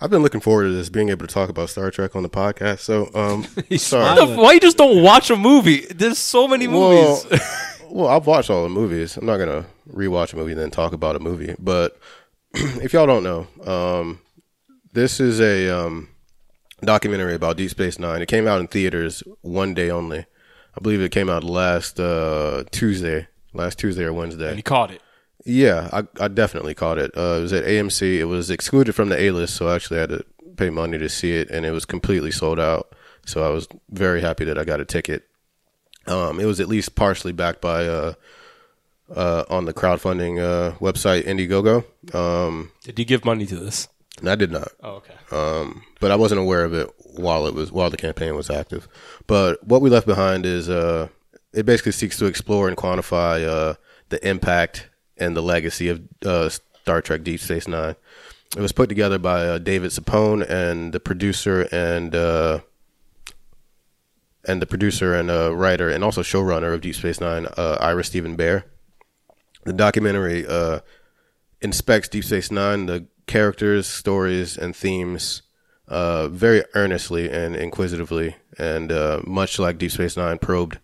I've 0.00 0.10
been 0.10 0.22
looking 0.22 0.40
forward 0.40 0.64
to 0.64 0.72
this 0.72 0.88
being 0.88 1.10
able 1.10 1.26
to 1.26 1.32
talk 1.32 1.50
about 1.50 1.68
Star 1.70 1.90
Trek 1.90 2.16
on 2.16 2.22
the 2.22 2.30
podcast. 2.30 2.80
So 2.80 3.10
um 3.14 3.44
sorry. 3.78 4.14
The- 4.26 4.36
Why 4.40 4.52
you 4.52 4.60
just 4.60 4.76
don't 4.78 5.02
watch 5.02 5.30
a 5.30 5.36
movie? 5.36 5.86
There's 5.94 6.18
so 6.18 6.48
many 6.48 6.66
Well, 6.68 7.22
movies. 7.24 7.40
well, 7.90 8.08
I've 8.08 8.26
watched 8.26 8.50
all 8.50 8.62
the 8.62 8.68
movies. 8.70 9.16
I'm 9.16 9.26
not 9.26 9.36
gonna 9.38 9.66
rewatch 9.92 10.32
a 10.32 10.36
movie 10.36 10.52
and 10.52 10.60
then 10.60 10.70
talk 10.70 10.92
about 10.92 11.16
a 11.16 11.20
movie. 11.20 11.54
But 11.58 11.98
if 12.54 12.92
y'all 12.92 13.06
don't 13.06 13.22
know, 13.22 13.46
um 13.70 14.20
this 14.92 15.20
is 15.20 15.40
a 15.40 15.68
um 15.68 16.08
documentary 16.82 17.34
about 17.34 17.56
Deep 17.58 17.70
Space 17.70 17.98
Nine. 17.98 18.22
It 18.22 18.26
came 18.28 18.46
out 18.48 18.60
in 18.60 18.66
theaters 18.68 19.22
one 19.42 19.74
day 19.74 19.90
only. 19.90 20.20
I 20.20 20.80
believe 20.80 21.00
it 21.02 21.10
came 21.12 21.28
out 21.28 21.44
last 21.44 22.00
uh 22.00 22.64
Tuesday. 22.70 23.26
Last 23.52 23.78
Tuesday 23.80 24.04
or 24.04 24.12
Wednesday. 24.12 24.48
and 24.48 24.56
you 24.56 24.62
caught 24.62 24.92
it. 24.92 25.02
Yeah, 25.44 25.88
I, 25.92 26.24
I 26.24 26.28
definitely 26.28 26.74
caught 26.74 26.98
it. 26.98 27.12
Uh, 27.16 27.36
it 27.38 27.40
was 27.42 27.52
at 27.52 27.64
AMC. 27.64 28.18
It 28.18 28.24
was 28.24 28.50
excluded 28.50 28.94
from 28.94 29.08
the 29.08 29.18
A 29.20 29.30
list, 29.30 29.54
so 29.56 29.68
I 29.68 29.74
actually 29.74 29.98
had 30.00 30.10
to 30.10 30.24
pay 30.56 30.70
money 30.70 30.98
to 30.98 31.08
see 31.08 31.32
it, 31.32 31.50
and 31.50 31.64
it 31.64 31.70
was 31.70 31.84
completely 31.86 32.30
sold 32.30 32.60
out. 32.60 32.94
So 33.24 33.42
I 33.44 33.50
was 33.50 33.66
very 33.90 34.20
happy 34.20 34.44
that 34.44 34.58
I 34.58 34.64
got 34.64 34.80
a 34.80 34.84
ticket. 34.84 35.24
Um, 36.06 36.40
it 36.40 36.44
was 36.46 36.60
at 36.60 36.68
least 36.68 36.94
partially 36.94 37.32
backed 37.32 37.60
by 37.60 37.86
uh, 37.86 38.14
uh, 39.14 39.44
on 39.48 39.64
the 39.64 39.72
crowdfunding 39.74 40.38
uh, 40.40 40.76
website 40.78 41.24
Indiegogo. 41.24 41.84
Um, 42.14 42.72
Did 42.82 42.98
you 42.98 43.04
give 43.04 43.24
money 43.24 43.46
to 43.46 43.56
this? 43.56 43.88
I 44.26 44.34
did 44.34 44.50
not, 44.52 44.68
Oh, 44.82 44.96
okay. 44.96 45.14
um, 45.32 45.82
but 45.98 46.10
I 46.10 46.16
wasn't 46.16 46.42
aware 46.42 46.64
of 46.64 46.74
it 46.74 46.90
while 47.16 47.46
it 47.46 47.54
was 47.54 47.72
while 47.72 47.88
the 47.88 47.96
campaign 47.96 48.34
was 48.36 48.50
active. 48.50 48.86
But 49.26 49.64
what 49.66 49.80
we 49.80 49.88
left 49.88 50.06
behind 50.06 50.44
is 50.44 50.68
uh, 50.68 51.08
it 51.54 51.64
basically 51.64 51.92
seeks 51.92 52.18
to 52.18 52.26
explore 52.26 52.68
and 52.68 52.76
quantify 52.76 53.46
uh, 53.46 53.74
the 54.10 54.26
impact 54.28 54.89
and 55.20 55.36
the 55.36 55.42
legacy 55.42 55.88
of 55.88 56.02
uh, 56.24 56.48
Star 56.48 57.02
Trek 57.02 57.22
Deep 57.22 57.40
Space 57.40 57.68
Nine. 57.68 57.94
It 58.56 58.60
was 58.60 58.72
put 58.72 58.88
together 58.88 59.18
by 59.18 59.46
uh, 59.46 59.58
David 59.58 59.92
Zappone 59.92 60.48
and 60.48 60.92
the 60.92 60.98
producer 60.98 61.68
and 61.70 62.14
uh, 62.14 62.60
and 64.44 64.60
the 64.60 64.66
producer 64.66 65.14
and 65.14 65.30
uh, 65.30 65.54
writer 65.54 65.88
and 65.88 66.02
also 66.02 66.22
showrunner 66.22 66.74
of 66.74 66.80
Deep 66.80 66.96
Space 66.96 67.20
Nine, 67.20 67.46
uh, 67.56 67.76
Ira 67.80 68.02
Steven 68.02 68.36
Behr. 68.36 68.64
The 69.64 69.72
documentary 69.72 70.46
uh, 70.46 70.80
inspects 71.60 72.08
Deep 72.08 72.24
Space 72.24 72.50
Nine, 72.50 72.86
the 72.86 73.06
characters, 73.26 73.86
stories, 73.86 74.56
and 74.56 74.74
themes 74.74 75.42
uh, 75.86 76.28
very 76.28 76.64
earnestly 76.74 77.30
and 77.30 77.54
inquisitively, 77.54 78.36
and 78.58 78.90
much 79.26 79.58
like 79.58 79.78
Deep 79.78 79.92
Space 79.92 80.16
Nine 80.16 80.38
probed 80.38 80.78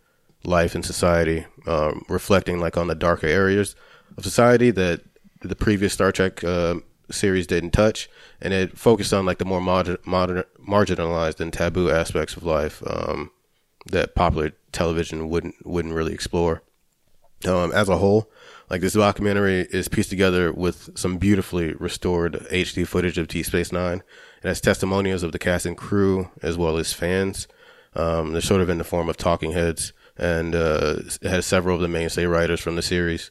life 0.44 0.76
and 0.76 0.84
society, 0.84 1.46
um, 1.66 2.04
reflecting 2.08 2.60
like 2.60 2.76
on 2.76 2.86
the 2.86 2.94
darker 2.94 3.26
areas 3.26 3.74
of 4.16 4.24
society 4.24 4.70
that 4.70 5.02
the 5.40 5.56
previous 5.56 5.92
Star 5.92 6.12
Trek 6.12 6.42
uh, 6.42 6.76
series 7.10 7.46
didn't 7.46 7.70
touch, 7.70 8.08
and 8.40 8.52
it 8.52 8.76
focused 8.76 9.12
on 9.12 9.26
like 9.26 9.38
the 9.38 9.44
more 9.44 9.60
modern, 9.60 9.98
modern 10.04 10.44
marginalized 10.58 11.40
and 11.40 11.52
taboo 11.52 11.90
aspects 11.90 12.36
of 12.36 12.44
life 12.44 12.82
um, 12.86 13.30
that 13.86 14.14
popular 14.14 14.52
television 14.72 15.28
wouldn't 15.28 15.54
wouldn't 15.64 15.94
really 15.94 16.12
explore 16.12 16.62
um, 17.46 17.72
as 17.72 17.88
a 17.88 17.98
whole. 17.98 18.30
Like 18.70 18.80
this 18.80 18.94
documentary 18.94 19.60
is 19.70 19.88
pieced 19.88 20.10
together 20.10 20.52
with 20.52 20.98
some 20.98 21.18
beautifully 21.18 21.74
restored 21.74 22.34
HD 22.50 22.86
footage 22.86 23.18
of 23.18 23.28
Deep 23.28 23.46
Space 23.46 23.70
Nine. 23.70 24.02
and 24.42 24.48
has 24.48 24.60
testimonials 24.60 25.22
of 25.22 25.32
the 25.32 25.38
cast 25.38 25.66
and 25.66 25.76
crew 25.76 26.30
as 26.42 26.58
well 26.58 26.76
as 26.76 26.92
fans. 26.92 27.46
Um, 27.94 28.32
they're 28.32 28.42
sort 28.42 28.60
of 28.60 28.68
in 28.68 28.78
the 28.78 28.84
form 28.84 29.08
of 29.08 29.16
talking 29.16 29.52
heads, 29.52 29.92
and 30.18 30.54
uh, 30.54 30.96
it 31.22 31.30
has 31.30 31.46
several 31.46 31.76
of 31.76 31.80
the 31.80 31.88
mainstay 31.88 32.26
writers 32.26 32.60
from 32.60 32.76
the 32.76 32.82
series. 32.82 33.30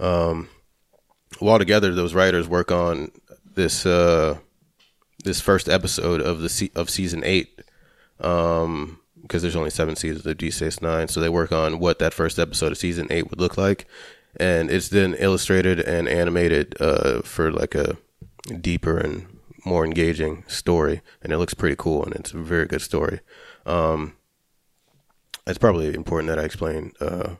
Um, 0.00 0.48
while 1.38 1.58
together, 1.58 1.94
those 1.94 2.14
writers 2.14 2.48
work 2.48 2.72
on 2.72 3.12
this 3.54 3.86
uh, 3.86 4.38
this 5.22 5.40
first 5.40 5.68
episode 5.68 6.20
of 6.20 6.40
the 6.40 6.48
se- 6.48 6.72
of 6.74 6.90
season 6.90 7.22
eight 7.24 7.60
um 8.20 8.98
because 9.22 9.42
there's 9.42 9.56
only 9.56 9.70
seven 9.70 9.94
seasons 9.94 10.26
of 10.26 10.38
Deep 10.38 10.52
Space 10.52 10.80
Nine, 10.82 11.06
so 11.06 11.20
they 11.20 11.28
work 11.28 11.52
on 11.52 11.78
what 11.78 11.98
that 12.00 12.14
first 12.14 12.38
episode 12.38 12.72
of 12.72 12.78
season 12.78 13.06
eight 13.10 13.30
would 13.30 13.40
look 13.40 13.56
like, 13.56 13.86
and 14.36 14.70
it's 14.70 14.88
then 14.88 15.14
illustrated 15.18 15.78
and 15.78 16.08
animated 16.08 16.74
uh, 16.80 17.22
for 17.22 17.52
like 17.52 17.74
a 17.74 17.96
deeper 18.60 18.98
and 18.98 19.26
more 19.64 19.84
engaging 19.84 20.42
story, 20.48 21.00
and 21.22 21.32
it 21.32 21.38
looks 21.38 21.54
pretty 21.54 21.76
cool, 21.76 22.04
and 22.04 22.14
it's 22.14 22.32
a 22.32 22.38
very 22.38 22.66
good 22.66 22.82
story. 22.82 23.20
Um, 23.66 24.16
it's 25.46 25.58
probably 25.58 25.94
important 25.94 26.28
that 26.28 26.38
I 26.38 26.44
explain 26.44 26.92
uh, 27.00 27.36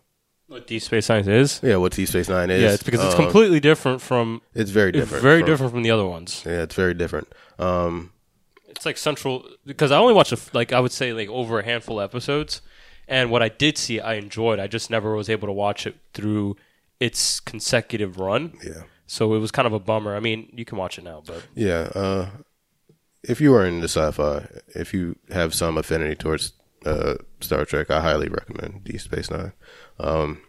What 0.51 0.67
Deep 0.67 0.83
Space 0.83 1.09
Nine 1.09 1.29
is? 1.29 1.61
Yeah, 1.63 1.77
what 1.77 1.93
Deep 1.93 2.09
Space 2.09 2.29
Nine 2.29 2.51
is. 2.51 2.61
yeah, 2.61 2.73
it's 2.73 2.83
because 2.83 3.01
it's 3.05 3.15
Um, 3.15 3.23
completely 3.25 3.61
different 3.61 4.03
from. 4.03 4.43
It's 4.53 4.71
very 4.73 4.89
It's 4.91 4.99
different. 4.99 5.23
very 5.23 5.39
from- 5.41 5.47
different 5.49 5.73
from 5.73 5.83
the 5.85 5.93
other 5.93 6.05
ones. 6.05 6.43
Yeah, 6.45 6.63
it's 6.63 6.75
very 6.75 6.93
different. 6.95 7.29
Um, 7.61 8.11
It's 8.69 8.85
like 8.85 8.99
central 8.99 9.45
because 9.65 9.93
I 9.93 9.97
only 9.99 10.13
watched 10.15 10.33
a 10.33 10.39
like 10.53 10.73
I 10.73 10.81
would 10.81 10.91
say 10.93 11.13
like 11.13 11.29
over 11.29 11.61
a 11.61 11.65
handful 11.65 12.01
of 12.01 12.05
episodes, 12.11 12.63
and 13.07 13.31
what 13.31 13.43
I 13.43 13.49
did 13.49 13.79
see 13.79 14.01
I 14.01 14.15
enjoyed. 14.15 14.59
I 14.59 14.67
just 14.67 14.91
never 14.91 15.15
was 15.15 15.29
able 15.29 15.47
to 15.47 15.53
watch 15.53 15.87
it 15.87 15.95
through 16.15 16.57
its 16.99 17.39
consecutive 17.41 18.19
run. 18.19 18.53
yeah, 18.65 18.83
So 19.07 19.35
it 19.35 19.39
was 19.39 19.51
kind 19.53 19.67
of 19.67 19.73
a 19.73 19.79
bummer. 19.79 20.17
I 20.17 20.21
mean, 20.21 20.49
you 20.53 20.65
can 20.65 20.79
watch 20.79 20.99
it 20.99 21.05
now, 21.05 21.23
but 21.25 21.43
yeah. 21.55 21.91
Uh, 21.95 22.27
if 23.23 23.41
you 23.41 23.55
are 23.55 23.65
into 23.67 23.85
sci-fi, 23.89 24.47
if 24.75 24.93
you 24.95 25.15
have 25.31 25.55
some 25.55 25.79
affinity 25.79 26.15
towards 26.17 26.53
uh, 26.87 27.15
Star 27.41 27.65
Trek, 27.67 27.91
I 27.91 28.01
highly 28.01 28.29
recommend 28.29 28.85
Deep 28.85 29.01
Space 29.01 29.31
Nine. 29.31 29.53
Um, 30.03 30.43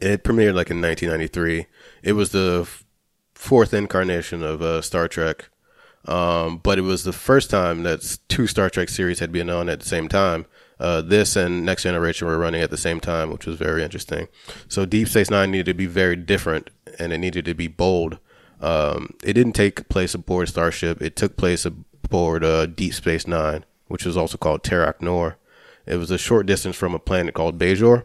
it 0.00 0.24
premiered 0.24 0.54
like 0.54 0.70
in 0.70 0.80
1993. 0.80 1.66
It 2.02 2.12
was 2.12 2.30
the 2.30 2.60
f- 2.62 2.84
fourth 3.34 3.72
incarnation 3.72 4.42
of 4.42 4.62
uh, 4.62 4.82
Star 4.82 5.08
Trek, 5.08 5.48
um, 6.04 6.58
but 6.58 6.78
it 6.78 6.82
was 6.82 7.04
the 7.04 7.12
first 7.12 7.50
time 7.50 7.82
that 7.84 8.18
two 8.28 8.46
Star 8.46 8.70
Trek 8.70 8.88
series 8.88 9.18
had 9.18 9.32
been 9.32 9.50
on 9.50 9.68
at 9.68 9.80
the 9.80 9.86
same 9.86 10.08
time. 10.08 10.46
Uh, 10.78 11.00
this 11.00 11.36
and 11.36 11.64
Next 11.64 11.84
Generation 11.84 12.28
were 12.28 12.38
running 12.38 12.60
at 12.60 12.70
the 12.70 12.76
same 12.76 13.00
time, 13.00 13.30
which 13.30 13.46
was 13.46 13.56
very 13.56 13.82
interesting. 13.82 14.28
So 14.68 14.84
Deep 14.84 15.08
Space 15.08 15.30
Nine 15.30 15.50
needed 15.50 15.66
to 15.66 15.74
be 15.74 15.86
very 15.86 16.16
different, 16.16 16.68
and 16.98 17.12
it 17.12 17.18
needed 17.18 17.46
to 17.46 17.54
be 17.54 17.68
bold. 17.68 18.18
Um, 18.60 19.14
it 19.24 19.32
didn't 19.32 19.54
take 19.54 19.88
place 19.88 20.14
aboard 20.14 20.48
Starship. 20.48 21.00
It 21.00 21.16
took 21.16 21.36
place 21.36 21.64
aboard 21.64 22.44
uh, 22.44 22.66
Deep 22.66 22.92
Space 22.92 23.26
Nine, 23.26 23.64
which 23.86 24.04
was 24.04 24.16
also 24.16 24.36
called 24.36 24.62
Terok 24.62 25.00
Nor. 25.00 25.38
It 25.86 25.96
was 25.96 26.10
a 26.10 26.18
short 26.18 26.46
distance 26.46 26.76
from 26.76 26.94
a 26.94 26.98
planet 26.98 27.32
called 27.32 27.58
Bajor, 27.58 28.04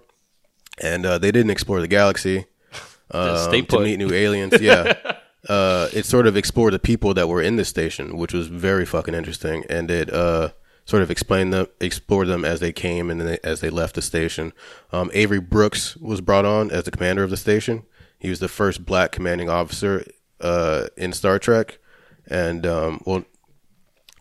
and 0.81 1.05
uh, 1.05 1.17
they 1.17 1.31
didn't 1.31 1.51
explore 1.51 1.79
the 1.79 1.87
galaxy 1.87 2.45
um, 3.11 3.65
to 3.67 3.79
meet 3.79 3.97
new 3.97 4.11
aliens. 4.13 4.59
Yeah, 4.59 4.93
uh, 5.47 5.87
it 5.93 6.05
sort 6.05 6.27
of 6.27 6.35
explored 6.35 6.73
the 6.73 6.79
people 6.79 7.13
that 7.13 7.29
were 7.29 7.41
in 7.41 7.55
the 7.55 7.65
station, 7.65 8.17
which 8.17 8.33
was 8.33 8.47
very 8.47 8.85
fucking 8.85 9.13
interesting, 9.13 9.63
and 9.69 9.89
it 9.89 10.11
uh, 10.13 10.49
sort 10.85 11.03
of 11.03 11.11
explained 11.11 11.53
them, 11.53 11.67
explored 11.79 12.27
them 12.27 12.43
as 12.45 12.59
they 12.59 12.71
came 12.71 13.09
and 13.09 13.21
then 13.21 13.27
they, 13.27 13.39
as 13.43 13.61
they 13.61 13.69
left 13.69 13.95
the 13.95 14.01
station. 14.01 14.53
Um, 14.91 15.09
Avery 15.13 15.39
Brooks 15.39 15.95
was 15.97 16.21
brought 16.21 16.45
on 16.45 16.71
as 16.71 16.83
the 16.83 16.91
commander 16.91 17.23
of 17.23 17.29
the 17.29 17.37
station. 17.37 17.83
He 18.19 18.29
was 18.29 18.39
the 18.39 18.47
first 18.47 18.85
black 18.85 19.11
commanding 19.11 19.49
officer 19.49 20.05
uh, 20.39 20.87
in 20.97 21.13
Star 21.13 21.39
Trek, 21.39 21.79
and 22.27 22.65
um, 22.65 23.01
well, 23.05 23.25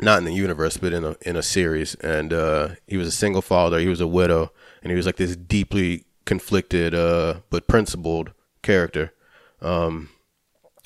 not 0.01 0.19
in 0.19 0.25
the 0.25 0.33
universe, 0.33 0.79
but 0.79 0.95
in 0.95 1.05
a 1.05 1.17
in 1.21 1.37
a 1.37 1.43
series. 1.43 1.95
And 1.97 2.33
uh, 2.33 2.69
he 2.87 2.97
was 2.97 3.07
a 3.07 3.13
single 3.13 3.43
father. 3.43 3.79
He 3.79 3.89
was 3.89 4.01
a 4.01 4.07
widow, 4.07 4.53
and 4.83 4.91
he 4.91 4.97
was 4.97 5.05
like 5.05 5.17
this 5.17 5.37
deeply 5.37 6.07
conflicted 6.25 6.95
uh, 6.95 7.41
but 7.51 7.67
principled 7.67 8.33
character. 8.63 9.13
Um, 9.61 10.11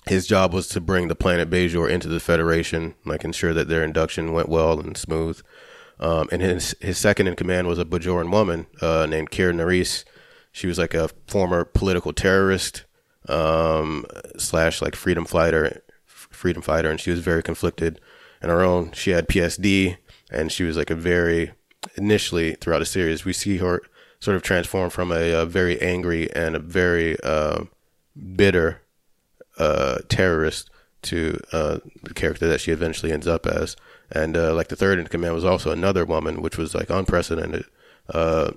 his 0.07 0.27
job 0.27 0.53
was 0.53 0.69
to 0.69 0.81
bring 0.81 1.09
the 1.09 1.15
planet 1.15 1.49
Bajor 1.49 1.89
into 1.89 2.09
the 2.09 2.21
Federation, 2.21 2.95
like 3.07 3.25
ensure 3.25 3.55
that 3.55 3.69
their 3.69 3.83
induction 3.83 4.33
went 4.33 4.49
well 4.49 4.79
and 4.79 4.97
smooth. 4.97 5.41
Um, 5.99 6.29
and 6.33 6.43
his 6.43 6.75
his 6.81 6.99
second 6.99 7.29
in 7.29 7.37
command 7.37 7.69
was 7.69 7.79
a 7.79 7.85
Bajoran 7.85 8.31
woman 8.31 8.67
uh, 8.81 9.07
named 9.07 9.31
Kira 9.31 9.55
Nerys. 9.55 10.05
She 10.53 10.67
was 10.67 10.79
like 10.79 10.95
a 10.95 11.09
former 11.27 11.65
political 11.65 12.13
terrorist 12.13 12.85
um, 13.29 14.05
slash 14.37 14.83
like 14.83 14.97
freedom 14.97 15.25
fighter, 15.25 15.83
freedom 16.07 16.63
fighter, 16.63 16.91
and 16.91 17.01
she 17.01 17.11
was 17.11 17.21
very 17.21 17.43
conflicted 17.43 18.01
in 18.43 18.51
her 18.51 18.63
own. 18.63 18.93
She 18.93 19.11
had 19.11 19.29
PSD, 19.29 19.97
and 20.31 20.53
she 20.53 20.65
was 20.65 20.77
like 20.77 20.91
a 20.91 20.97
very 20.97 21.53
initially 21.97 22.55
throughout 22.55 22.81
the 22.81 22.87
series 22.87 23.25
we 23.25 23.33
see 23.33 23.59
her 23.59 23.81
sort 24.25 24.37
of 24.37 24.43
transform 24.43 24.89
from 24.89 25.13
a, 25.13 25.33
a 25.33 25.45
very 25.45 25.81
angry 25.83 26.33
and 26.35 26.57
a 26.57 26.59
very 26.59 27.21
uh, 27.23 27.65
bitter 28.35 28.81
uh, 29.59 29.99
terrorist 30.09 30.71
to 31.03 31.39
uh, 31.53 31.79
the 32.03 32.15
character 32.15 32.49
that 32.49 32.61
she 32.61 32.73
eventually 32.73 33.13
ends 33.13 33.27
up 33.27 33.47
as. 33.47 33.77
And 34.11 34.35
uh, 34.35 34.55
like 34.55 34.69
the 34.69 34.77
third 34.77 34.99
in 34.99 35.07
command 35.09 35.35
was 35.35 35.45
also 35.45 35.71
another 35.71 36.07
woman, 36.07 36.41
which 36.41 36.57
was 36.57 36.75
like 36.75 36.89
unprecedented, 36.89 37.67
uh, 38.15 38.53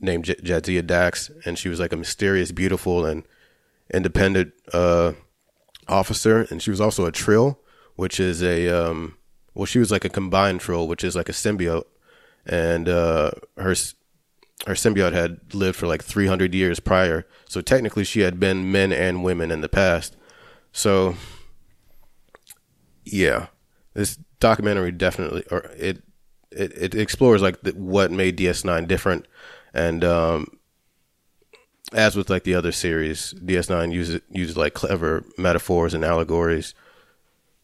named 0.00 0.24
J- 0.24 0.34
Jadzia 0.34 0.84
Dax, 0.84 1.30
and 1.44 1.56
she 1.56 1.68
was 1.68 1.78
like 1.78 1.92
a 1.92 1.96
mysterious, 1.96 2.50
beautiful, 2.50 3.06
and 3.06 3.22
independent 3.94 4.52
uh, 4.72 5.12
officer. 5.86 6.48
And 6.50 6.60
she 6.60 6.70
was 6.70 6.80
also 6.80 7.06
a 7.06 7.12
trill, 7.12 7.60
which 7.94 8.18
is 8.18 8.42
a 8.42 8.68
um, 8.68 9.16
well, 9.54 9.66
she 9.66 9.78
was 9.78 9.92
like 9.92 10.04
a 10.04 10.08
combined 10.08 10.60
trill, 10.60 10.88
which 10.88 11.04
is 11.04 11.14
like 11.14 11.28
a 11.28 11.32
symbiote, 11.32 11.86
and 12.44 12.88
her 12.88 13.74
her 14.66 14.74
symbiote 14.74 15.12
had 15.12 15.54
lived 15.54 15.76
for 15.76 15.86
like 15.86 16.02
300 16.02 16.54
years 16.54 16.80
prior. 16.80 17.26
So 17.48 17.60
technically, 17.60 18.04
she 18.04 18.20
had 18.20 18.38
been 18.38 18.70
men 18.70 18.92
and 18.92 19.24
women 19.24 19.50
in 19.50 19.60
the 19.60 19.68
past. 19.68 20.16
So, 20.72 21.16
yeah, 23.04 23.46
this 23.94 24.18
documentary 24.40 24.92
definitely, 24.92 25.44
or 25.50 25.70
it, 25.76 26.02
it, 26.50 26.72
it 26.76 26.94
explores 26.94 27.42
like 27.42 27.60
the, 27.62 27.72
what 27.72 28.10
made 28.10 28.38
DS9 28.38 28.86
different, 28.86 29.26
and 29.74 30.04
um, 30.04 30.58
as 31.92 32.16
with 32.16 32.30
like 32.30 32.44
the 32.44 32.54
other 32.54 32.72
series, 32.72 33.34
DS9 33.34 33.92
uses 33.92 34.20
uses 34.30 34.56
like 34.56 34.74
clever 34.74 35.24
metaphors 35.36 35.94
and 35.94 36.04
allegories 36.04 36.74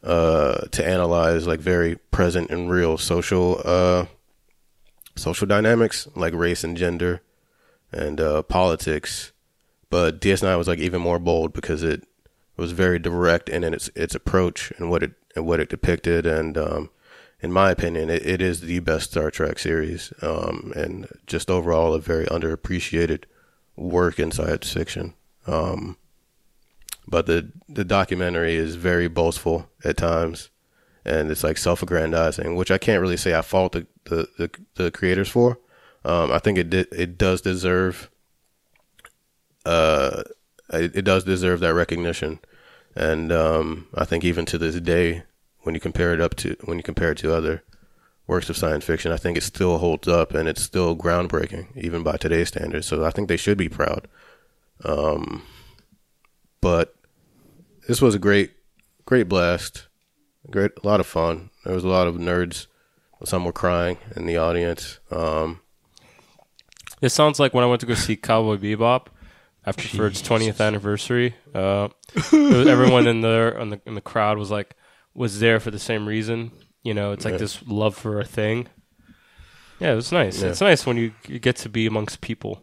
uh, 0.03 0.67
to 0.71 0.87
analyze 0.87 1.47
like 1.47 1.61
very 1.61 1.97
present 1.97 2.51
and 2.51 2.71
real 2.71 2.99
social 2.99 3.61
uh, 3.65 4.07
social 5.19 5.47
dynamics 5.47 6.09
like 6.15 6.35
race 6.35 6.65
and 6.65 6.77
gender 6.77 7.23
and 7.93 8.21
uh, 8.21 8.43
politics. 8.43 9.33
But 9.91 10.21
DS9 10.21 10.59
was 10.59 10.69
like 10.69 10.79
even 10.79 11.01
more 11.01 11.19
bold 11.19 11.53
because 11.53 11.83
it 11.83 12.07
was 12.57 12.73
very 12.73 12.99
direct 12.99 13.49
in 13.49 13.65
its 13.65 13.89
its 13.95 14.15
approach 14.15 14.73
and 14.77 14.91
what 14.91 15.03
it 15.03 15.13
and 15.35 15.47
what 15.47 15.61
it 15.61 15.71
depicted. 15.71 16.27
And 16.27 16.59
um, 16.59 16.91
in 17.41 17.53
my 17.53 17.71
opinion, 17.71 18.11
it, 18.11 18.27
it 18.27 18.43
is 18.43 18.61
the 18.61 18.81
best 18.81 19.13
Star 19.13 19.31
Trek 19.31 19.59
series, 19.59 20.13
um, 20.23 20.73
and 20.77 21.09
just 21.27 21.51
overall 21.51 21.95
a 21.95 22.01
very 22.01 22.27
underappreciated 22.27 23.25
work 23.77 24.19
in 24.19 24.31
science 24.31 24.73
fiction. 24.73 25.15
Um, 25.47 25.97
but 27.07 27.27
the 27.27 27.51
the 27.69 27.85
documentary 27.85 28.57
is 28.57 28.75
very 28.75 29.09
boastful 29.09 29.71
at 29.85 29.97
times, 29.97 30.51
and 31.05 31.31
it's 31.31 31.45
like 31.45 31.57
self-aggrandizing, 31.57 32.57
which 32.57 32.71
I 32.71 32.79
can't 32.79 33.01
really 33.01 33.17
say 33.17 33.35
I 33.35 33.43
fault 33.43 33.73
the 33.73 33.87
the, 34.09 34.29
the, 34.39 34.51
the 34.75 34.91
creators 34.91 35.29
for. 35.29 35.59
Um, 36.05 36.31
I 36.31 36.39
think 36.39 36.59
it 36.59 36.73
it 36.75 37.19
does 37.19 37.41
deserve 37.41 38.11
uh, 39.67 40.23
it, 40.73 40.97
it 40.97 41.03
does 41.03 41.25
deserve 41.25 41.61
that 41.61 41.75
recognition, 41.75 42.39
and 42.95 43.33
um, 43.33 43.89
I 43.95 44.05
think 44.05 44.25
even 44.25 44.47
to 44.47 44.59
this 44.59 44.81
day, 44.81 45.25
when 45.63 45.75
you 45.75 45.81
compare 45.81 46.15
it 46.15 46.21
up 46.21 46.35
to 46.37 46.57
when 46.65 46.79
you 46.79 46.83
compare 46.83 47.13
it 47.13 47.19
to 47.19 47.35
other 47.35 47.63
works 48.27 48.49
of 48.49 48.57
science 48.57 48.85
fiction, 48.85 49.11
I 49.11 49.17
think 49.17 49.37
it 49.37 49.43
still 49.43 49.79
holds 49.79 50.07
up 50.07 50.35
and 50.35 50.49
it's 50.49 50.63
still 50.63 50.95
groundbreaking, 50.95 51.77
even 51.77 52.03
by 52.03 52.17
today's 52.17 52.49
standards. 52.49 52.87
So 52.87 53.05
I 53.05 53.11
think 53.11 53.29
they 53.29 53.37
should 53.37 53.59
be 53.59 53.69
proud. 53.69 54.07
Um, 54.85 55.43
but 56.61 56.95
this 57.89 58.03
was 58.03 58.15
a 58.15 58.19
great, 58.19 58.53
great 59.07 59.29
blast, 59.29 59.89
great, 60.51 60.73
a 60.83 60.87
lot 60.87 61.01
of 61.01 61.07
fun. 61.07 61.51
There 61.65 61.75
was 61.75 61.85
a 61.85 61.89
lot 61.89 62.07
of 62.07 62.17
nerds. 62.17 62.67
Some 63.25 63.45
were 63.45 63.53
crying 63.53 63.99
in 64.17 64.27
the 64.27 64.37
audience. 64.37 65.01
Um, 65.11 65.61
It 67.03 67.11
sounds 67.11 67.39
like 67.41 67.55
when 67.55 67.65
I 67.65 67.67
went 67.67 67.81
to 67.81 67.87
go 67.87 67.95
see 67.95 68.17
Cowboy 68.29 68.57
Bebop 68.57 69.07
after 69.67 69.87
for 69.89 70.07
its 70.07 70.23
20th 70.23 70.61
anniversary. 70.65 71.35
Uh, 71.55 71.89
was- 72.15 72.67
everyone 72.67 73.07
in 73.07 73.21
the 73.21 73.57
in 73.61 73.71
the 73.71 73.81
in 73.87 73.95
the 73.95 74.01
crowd 74.01 74.39
was 74.39 74.51
like 74.51 74.75
was 75.15 75.41
there 75.41 75.59
for 75.61 75.71
the 75.71 75.79
same 75.79 76.07
reason. 76.07 76.53
You 76.83 76.95
know, 76.95 77.13
it's 77.13 77.25
like 77.25 77.33
Yeah. 77.33 77.39
this 77.39 77.61
love 77.67 77.97
for 77.97 78.21
a 78.21 78.25
thing. 78.25 78.69
Yeah, 79.81 79.93
it 79.93 79.97
was 79.97 80.11
nice. 80.13 80.41
Yeah. 80.43 80.49
It's 80.49 80.61
nice 80.61 80.87
when 80.87 80.97
you, 80.97 81.13
you 81.29 81.39
get 81.39 81.57
to 81.57 81.69
be 81.69 81.87
amongst 81.87 82.21
people. 82.21 82.63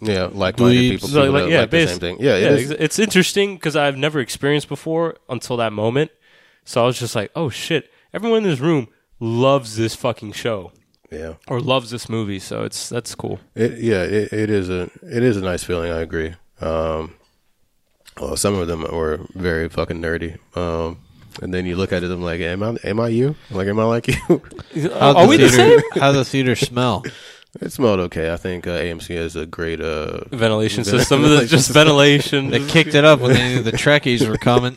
yeah, 0.00 0.28
like-minded 0.32 0.78
Dweebs. 0.78 0.90
people, 0.90 1.08
So, 1.08 1.20
people 1.26 1.40
like, 1.40 1.50
yeah, 1.50 1.60
like 1.60 1.70
the 1.70 1.86
same 1.86 1.98
thing. 1.98 2.16
Yeah, 2.20 2.36
it 2.36 2.42
yeah, 2.42 2.48
is. 2.50 2.70
it's 2.70 2.98
interesting 3.00 3.54
because 3.54 3.74
I've 3.76 3.96
never 3.96 4.20
experienced 4.20 4.68
before 4.68 5.16
until 5.28 5.56
that 5.58 5.72
moment. 5.72 6.10
So 6.64 6.82
I 6.82 6.86
was 6.86 6.98
just 6.98 7.14
like, 7.16 7.30
oh 7.34 7.48
shit! 7.50 7.90
Everyone 8.12 8.38
in 8.38 8.50
this 8.50 8.60
room 8.60 8.88
loves 9.22 9.76
this 9.76 9.94
fucking 9.94 10.32
show 10.32 10.72
yeah. 11.10 11.34
or 11.46 11.60
loves 11.60 11.90
this 11.90 12.08
movie. 12.08 12.40
So 12.40 12.64
it's 12.64 12.88
that's 12.88 13.14
cool. 13.14 13.38
It, 13.54 13.78
yeah, 13.78 14.02
it, 14.02 14.32
it 14.32 14.50
is 14.50 14.68
a 14.68 14.90
it 15.02 15.22
is 15.22 15.36
a 15.36 15.42
nice 15.42 15.62
feeling. 15.62 15.92
I 15.92 16.00
agree. 16.00 16.34
Um, 16.60 17.14
well, 18.20 18.36
some 18.36 18.54
of 18.54 18.66
them 18.66 18.82
were 18.82 19.20
very 19.34 19.68
fucking 19.68 20.00
nerdy. 20.00 20.38
Um, 20.56 20.98
and 21.40 21.54
then 21.54 21.64
you 21.64 21.76
look 21.76 21.92
at 21.92 22.02
it, 22.02 22.10
I'm 22.10 22.22
like, 22.22 22.40
am 22.40 22.62
I 22.62 22.76
am 22.84 23.00
I 23.00 23.08
you? 23.08 23.36
Like, 23.50 23.68
am 23.68 23.78
I 23.78 23.84
like 23.84 24.08
you? 24.08 24.42
How'd 24.92 25.16
Are 25.16 25.22
the 25.22 25.28
we 25.28 25.36
the 25.36 25.48
theater, 25.48 25.80
same? 25.92 26.00
How 26.02 26.12
the 26.12 26.24
theater 26.24 26.56
smell? 26.56 27.04
It 27.60 27.70
smelled 27.70 28.00
okay. 28.00 28.32
I 28.32 28.36
think 28.38 28.66
uh, 28.66 28.70
AMC 28.80 29.14
has 29.16 29.36
a 29.36 29.44
great 29.44 29.80
uh, 29.80 30.24
Ventilation 30.30 30.84
Ven- 30.84 30.98
system, 30.98 31.20
ventilation 31.22 31.48
just 31.48 31.66
system. 31.66 31.80
ventilation. 31.80 32.48
They 32.50 32.66
kicked 32.66 32.94
it 32.94 33.04
up 33.04 33.20
when 33.20 33.34
they 33.34 33.54
knew 33.56 33.62
the 33.62 33.72
Trekkies 33.72 34.26
were 34.26 34.38
coming. 34.38 34.74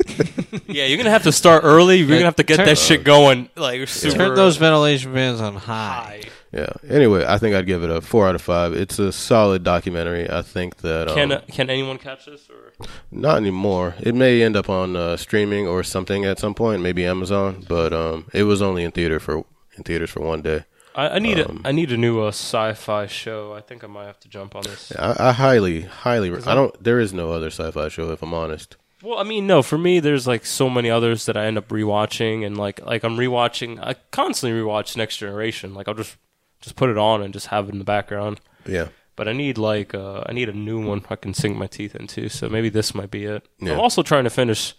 yeah, 0.67 0.85
you're 0.85 0.97
gonna 0.97 1.09
have 1.09 1.23
to 1.23 1.31
start 1.31 1.63
early. 1.63 1.97
You're 1.99 2.07
gonna 2.09 2.25
have 2.25 2.35
to 2.35 2.43
get 2.43 2.57
turn- 2.57 2.65
that 2.65 2.77
shit 2.77 3.05
going 3.05 3.49
like 3.55 3.87
super 3.87 4.17
Turn 4.17 4.35
those 4.35 4.57
ventilation 4.57 5.13
fans 5.13 5.39
on 5.39 5.55
high. 5.55 6.03
high. 6.03 6.21
Yeah. 6.51 6.69
Anyway, 6.89 7.25
I 7.25 7.37
think 7.37 7.55
I'd 7.55 7.65
give 7.65 7.83
it 7.83 7.89
a 7.89 8.01
four 8.01 8.27
out 8.27 8.35
of 8.35 8.41
five. 8.41 8.73
It's 8.73 8.97
a 8.99 9.11
solid 9.11 9.63
documentary. 9.63 10.29
I 10.29 10.41
think 10.41 10.77
that 10.77 11.07
um, 11.09 11.15
Can 11.15 11.41
can 11.49 11.69
anyone 11.69 11.97
catch 11.97 12.25
this? 12.25 12.49
Or 12.49 12.87
not 13.09 13.37
anymore. 13.37 13.95
It 14.01 14.15
may 14.15 14.41
end 14.41 14.55
up 14.57 14.69
on 14.69 14.95
uh, 14.97 15.15
streaming 15.17 15.65
or 15.65 15.81
something 15.83 16.25
at 16.25 16.39
some 16.39 16.53
point, 16.53 16.81
maybe 16.81 17.05
Amazon. 17.05 17.65
But 17.67 17.93
um, 17.93 18.25
it 18.33 18.43
was 18.43 18.61
only 18.61 18.83
in 18.83 18.91
theater 18.91 19.19
for 19.21 19.45
in 19.77 19.83
theaters 19.83 20.09
for 20.09 20.21
one 20.21 20.41
day. 20.41 20.65
I, 20.95 21.09
I 21.15 21.19
need 21.19 21.39
Um, 21.39 21.61
a 21.63 21.69
I 21.69 21.71
need 21.71 21.91
a 21.91 21.97
new 21.97 22.21
uh, 22.23 22.29
sci-fi 22.29 23.07
show. 23.07 23.53
I 23.53 23.61
think 23.61 23.83
I 23.83 23.87
might 23.87 24.05
have 24.05 24.19
to 24.21 24.29
jump 24.29 24.55
on 24.55 24.63
this. 24.63 24.91
I, 24.97 25.15
I 25.29 25.31
highly, 25.33 25.81
highly. 25.81 26.29
Is 26.29 26.47
I 26.47 26.55
don't. 26.55 26.73
There 26.83 26.99
is 26.99 27.13
no 27.13 27.31
other 27.31 27.47
sci-fi 27.47 27.89
show, 27.89 28.11
if 28.11 28.21
I'm 28.23 28.33
honest. 28.33 28.77
Well, 29.03 29.19
I 29.19 29.23
mean, 29.23 29.45
no. 29.45 29.61
For 29.61 29.77
me, 29.77 29.99
there's 29.99 30.25
like 30.25 30.45
so 30.45 30.69
many 30.69 30.89
others 30.89 31.25
that 31.25 31.37
I 31.37 31.45
end 31.45 31.57
up 31.57 31.67
rewatching, 31.67 32.45
and 32.45 32.57
like 32.57 32.83
like 32.85 33.03
I'm 33.03 33.17
rewatching. 33.17 33.77
I 33.81 33.95
constantly 34.11 34.59
rewatch 34.59 34.95
Next 34.97 35.17
Generation. 35.17 35.73
Like 35.73 35.87
I'll 35.87 35.93
just 35.93 36.15
just 36.61 36.75
put 36.75 36.89
it 36.89 36.97
on 36.97 37.21
and 37.21 37.33
just 37.33 37.47
have 37.47 37.67
it 37.67 37.73
in 37.73 37.79
the 37.79 37.85
background. 37.85 38.39
Yeah. 38.65 38.87
But 39.17 39.27
I 39.27 39.33
need 39.33 39.57
like 39.57 39.93
uh, 39.93 40.23
I 40.25 40.33
need 40.33 40.49
a 40.49 40.53
new 40.53 40.83
one 40.85 41.05
I 41.09 41.15
can 41.17 41.33
sink 41.33 41.57
my 41.57 41.67
teeth 41.67 41.95
into. 41.95 42.29
So 42.29 42.49
maybe 42.49 42.69
this 42.69 42.95
might 42.95 43.11
be 43.11 43.25
it. 43.25 43.47
Yeah. 43.59 43.73
I'm 43.73 43.79
also 43.79 44.01
trying 44.01 44.23
to 44.23 44.29
finish 44.29 44.73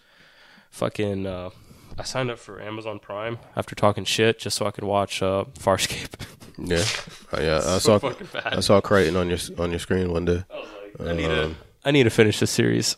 fucking. 0.70 1.26
Uh, 1.26 1.50
I 1.98 2.02
signed 2.04 2.30
up 2.30 2.38
for 2.38 2.60
Amazon 2.60 2.98
Prime 2.98 3.38
after 3.56 3.74
talking 3.74 4.04
shit 4.04 4.38
just 4.38 4.56
so 4.56 4.66
I 4.66 4.70
could 4.70 4.84
watch 4.84 5.22
uh, 5.22 5.44
Farscape. 5.58 6.14
Yeah. 6.58 6.84
Uh, 7.34 7.40
yeah. 7.42 7.56
I 7.58 7.60
So 7.60 7.78
saw. 7.78 7.98
fucking 7.98 8.28
bad. 8.32 8.54
I 8.54 8.60
saw 8.60 8.80
Crichton 8.80 9.14
on 9.14 9.28
your 9.28 9.36
on 9.58 9.68
your 9.70 9.78
screen 9.78 10.10
one 10.10 10.24
day. 10.24 10.42
I 10.50 10.54
was 10.56 10.68
like, 11.00 11.08
I 11.08 11.12
need 11.12 11.26
to 11.28 11.44
Um, 11.44 11.56
I 11.84 11.90
need 11.90 12.04
to 12.04 12.10
finish 12.10 12.40
this 12.40 12.50
series. 12.50 12.96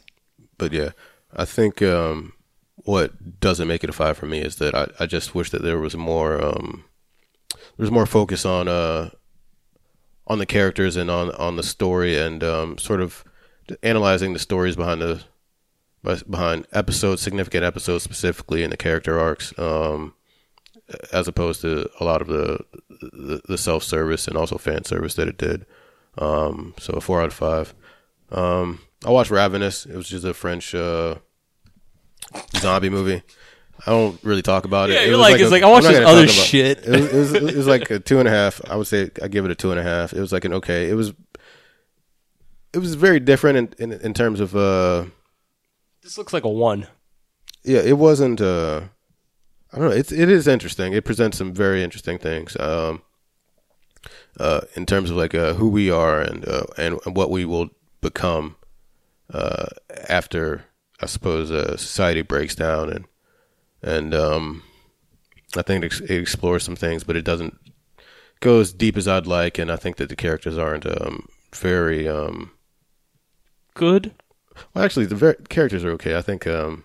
but 0.59 0.73
yeah, 0.73 0.91
I 1.35 1.45
think 1.45 1.83
um, 1.83 2.35
what 2.77 3.41
doesn't 3.41 3.67
make 3.67 3.83
it 3.83 3.91
a 3.91 3.93
five 3.93 4.17
for 4.17 4.27
me 4.27 4.43
is 4.43 4.57
that 4.57 4.77
I, 4.77 4.87
I 5.01 5.07
just 5.07 5.35
wish 5.35 5.51
that 5.51 5.63
there 5.63 5.81
was 5.81 5.97
more 5.97 6.41
um, 6.41 6.85
there 7.51 7.83
was 7.83 7.91
more 7.91 8.07
focus 8.07 8.45
on 8.47 8.69
uh, 8.69 9.11
on 10.29 10.39
the 10.39 10.47
characters 10.47 10.95
and 10.97 11.11
on 11.11 11.33
on 11.33 11.57
the 11.57 11.65
story 11.65 12.17
and 12.17 12.45
um, 12.45 12.79
sort 12.79 13.01
of 13.01 13.25
analyzing 13.83 14.35
the 14.35 14.39
stories 14.39 14.77
behind 14.77 15.03
the 15.03 15.25
behind 16.03 16.67
episodes, 16.73 17.23
significant 17.23 17.65
episodes 17.65 18.05
specifically, 18.05 18.63
in 18.63 18.71
the 18.71 18.77
character 18.77 19.19
arcs, 19.19 19.53
um, 19.59 20.15
as 21.13 21.29
opposed 21.29 21.61
to 21.63 21.89
a 22.01 22.05
lot 22.05 22.21
of 22.23 22.29
the 22.29 22.59
the, 23.01 23.41
the 23.47 23.59
self 23.59 23.83
service 23.83 24.27
and 24.29 24.37
also 24.37 24.59
fan 24.59 24.85
service 24.85 25.15
that 25.15 25.29
it 25.29 25.39
did. 25.39 25.67
Um, 26.17 26.75
so 26.79 26.95
a 26.95 27.01
four 27.01 27.21
out 27.21 27.27
of 27.29 27.35
five. 27.35 27.75
Um, 28.31 28.81
I 29.07 29.11
watched 29.11 29.31
Ravenous. 29.31 29.87
It 29.87 29.95
was 29.97 30.09
just 30.09 30.25
a 30.25 30.35
French 30.35 30.75
uh, 30.75 31.17
zombie 32.57 32.91
movie. 32.91 33.23
I 33.87 33.91
don't 33.93 34.19
really 34.25 34.43
talk 34.43 34.65
about 34.65 34.91
it. 34.91 34.95
Yeah, 34.95 35.01
It 35.03 35.09
you're 35.09 35.19
was 35.19 35.21
like, 35.21 35.41
it's 35.41 35.49
a- 35.49 35.53
like, 35.53 35.63
I 35.63 35.71
watched 35.71 35.87
this 35.87 36.05
other 36.05 36.27
shit. 36.27 36.79
It 36.85 36.89
was, 36.91 37.07
it, 37.33 37.43
was, 37.43 37.53
it 37.53 37.57
was 37.57 37.67
like 37.69 37.89
a 37.93 38.01
two 38.01 38.19
and 38.19 38.27
a 38.27 38.31
half. 38.33 38.61
I 38.69 38.75
would 38.75 38.89
say 38.89 39.11
I 39.23 39.29
give 39.29 39.45
it 39.45 39.51
a 39.53 39.55
two 39.55 39.71
and 39.71 39.79
a 39.79 39.85
half. 39.85 40.13
It 40.13 40.21
was 40.21 40.33
like 40.33 40.45
an 40.45 40.53
okay. 40.55 40.91
It 40.91 40.95
was 40.95 41.13
it 42.73 42.79
was 42.79 42.95
very 42.97 43.21
different 43.21 43.75
in 43.79 43.93
in, 43.93 44.01
in 44.01 44.15
terms 44.15 44.41
of 44.41 44.57
uh 44.57 45.05
This 46.09 46.17
looks 46.17 46.33
like 46.33 46.45
a 46.45 46.49
one. 46.49 46.87
yeah. 47.65 47.81
It 47.81 47.99
wasn't 47.99 48.41
uh 48.41 48.81
I 49.71 49.77
don't 49.77 49.91
know. 49.91 49.95
It's 49.95 50.11
it 50.11 50.31
is 50.31 50.49
interesting. 50.49 50.95
It 50.95 51.05
presents 51.05 51.37
some 51.37 51.53
very 51.53 51.83
interesting 51.83 52.17
things. 52.17 52.57
Um, 52.59 53.03
uh, 54.41 54.63
in 54.75 54.87
terms 54.87 55.11
of 55.11 55.19
like 55.19 55.35
uh, 55.35 55.53
who 55.53 55.69
we 55.69 55.91
are 55.91 56.23
and 56.23 56.49
uh, 56.49 56.65
and 56.79 56.99
what 57.05 57.31
we 57.31 57.45
will 57.45 57.69
become 58.01 58.57
uh, 59.35 59.67
after 60.09 60.65
I 60.99 61.05
suppose 61.05 61.51
uh, 61.51 61.77
society 61.77 62.23
breaks 62.23 62.55
down 62.55 62.89
and 62.91 63.05
and 63.83 64.15
um, 64.15 64.63
I 65.59 65.61
think 65.61 65.85
it, 65.85 66.01
it 66.01 66.23
explores 66.23 66.63
some 66.63 66.77
things, 66.77 67.05
but 67.05 67.17
it 67.17 67.25
doesn't 67.27 67.59
go 68.41 68.61
as 68.61 68.73
deep 68.73 68.97
as 68.97 69.07
I'd 69.07 69.27
like. 69.27 69.59
And 69.59 69.71
I 69.71 69.77
think 69.77 69.97
that 69.97 70.09
the 70.09 70.17
characters 70.17 70.57
aren't 70.57 70.87
um, 70.87 71.29
very 71.55 72.09
um, 72.09 72.53
Good. 73.75 74.15
Well. 74.75 74.85
Actually, 74.85 75.07
the 75.07 75.15
ver- 75.15 75.35
characters 75.49 75.85
are 75.85 75.91
okay. 75.93 76.17
I 76.17 76.23
think 76.23 76.47
um, 76.47 76.85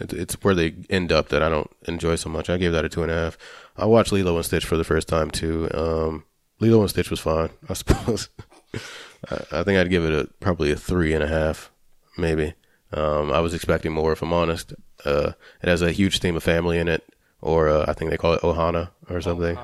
it, 0.00 0.12
it's 0.12 0.34
where 0.42 0.54
they 0.54 0.74
end 0.90 1.12
up 1.12 1.28
that 1.28 1.42
I 1.42 1.48
don't 1.48 1.70
enjoy 1.86 2.16
so 2.16 2.28
much. 2.28 2.48
I 2.50 2.56
gave 2.56 2.72
that 2.72 2.84
a 2.84 2.88
two 2.88 3.02
and 3.02 3.10
a 3.10 3.14
half. 3.14 3.38
I 3.76 3.86
watched 3.86 4.12
Lilo 4.12 4.36
and 4.36 4.44
Stitch 4.44 4.64
for 4.64 4.76
the 4.76 4.84
first 4.84 5.08
time 5.08 5.30
too. 5.30 5.68
Um, 5.74 6.24
Lilo 6.60 6.80
and 6.80 6.90
Stitch 6.90 7.10
was 7.10 7.20
fine, 7.20 7.50
I 7.68 7.74
suppose. 7.74 8.28
I, 9.30 9.34
I 9.52 9.62
think 9.62 9.78
I'd 9.78 9.90
give 9.90 10.04
it 10.04 10.12
a 10.12 10.28
probably 10.40 10.70
a 10.70 10.76
three 10.76 11.12
and 11.12 11.22
a 11.22 11.28
half, 11.28 11.70
maybe. 12.16 12.54
Um, 12.92 13.32
I 13.32 13.40
was 13.40 13.54
expecting 13.54 13.92
more, 13.92 14.12
if 14.12 14.22
I'm 14.22 14.32
honest. 14.32 14.72
Uh, 15.04 15.32
it 15.62 15.68
has 15.68 15.82
a 15.82 15.90
huge 15.92 16.20
theme 16.20 16.36
of 16.36 16.42
family 16.44 16.78
in 16.78 16.86
it, 16.88 17.04
or 17.40 17.68
uh, 17.68 17.84
I 17.88 17.92
think 17.92 18.10
they 18.10 18.16
call 18.16 18.34
it 18.34 18.42
Ohana 18.42 18.90
or 19.10 19.20
something. 19.20 19.58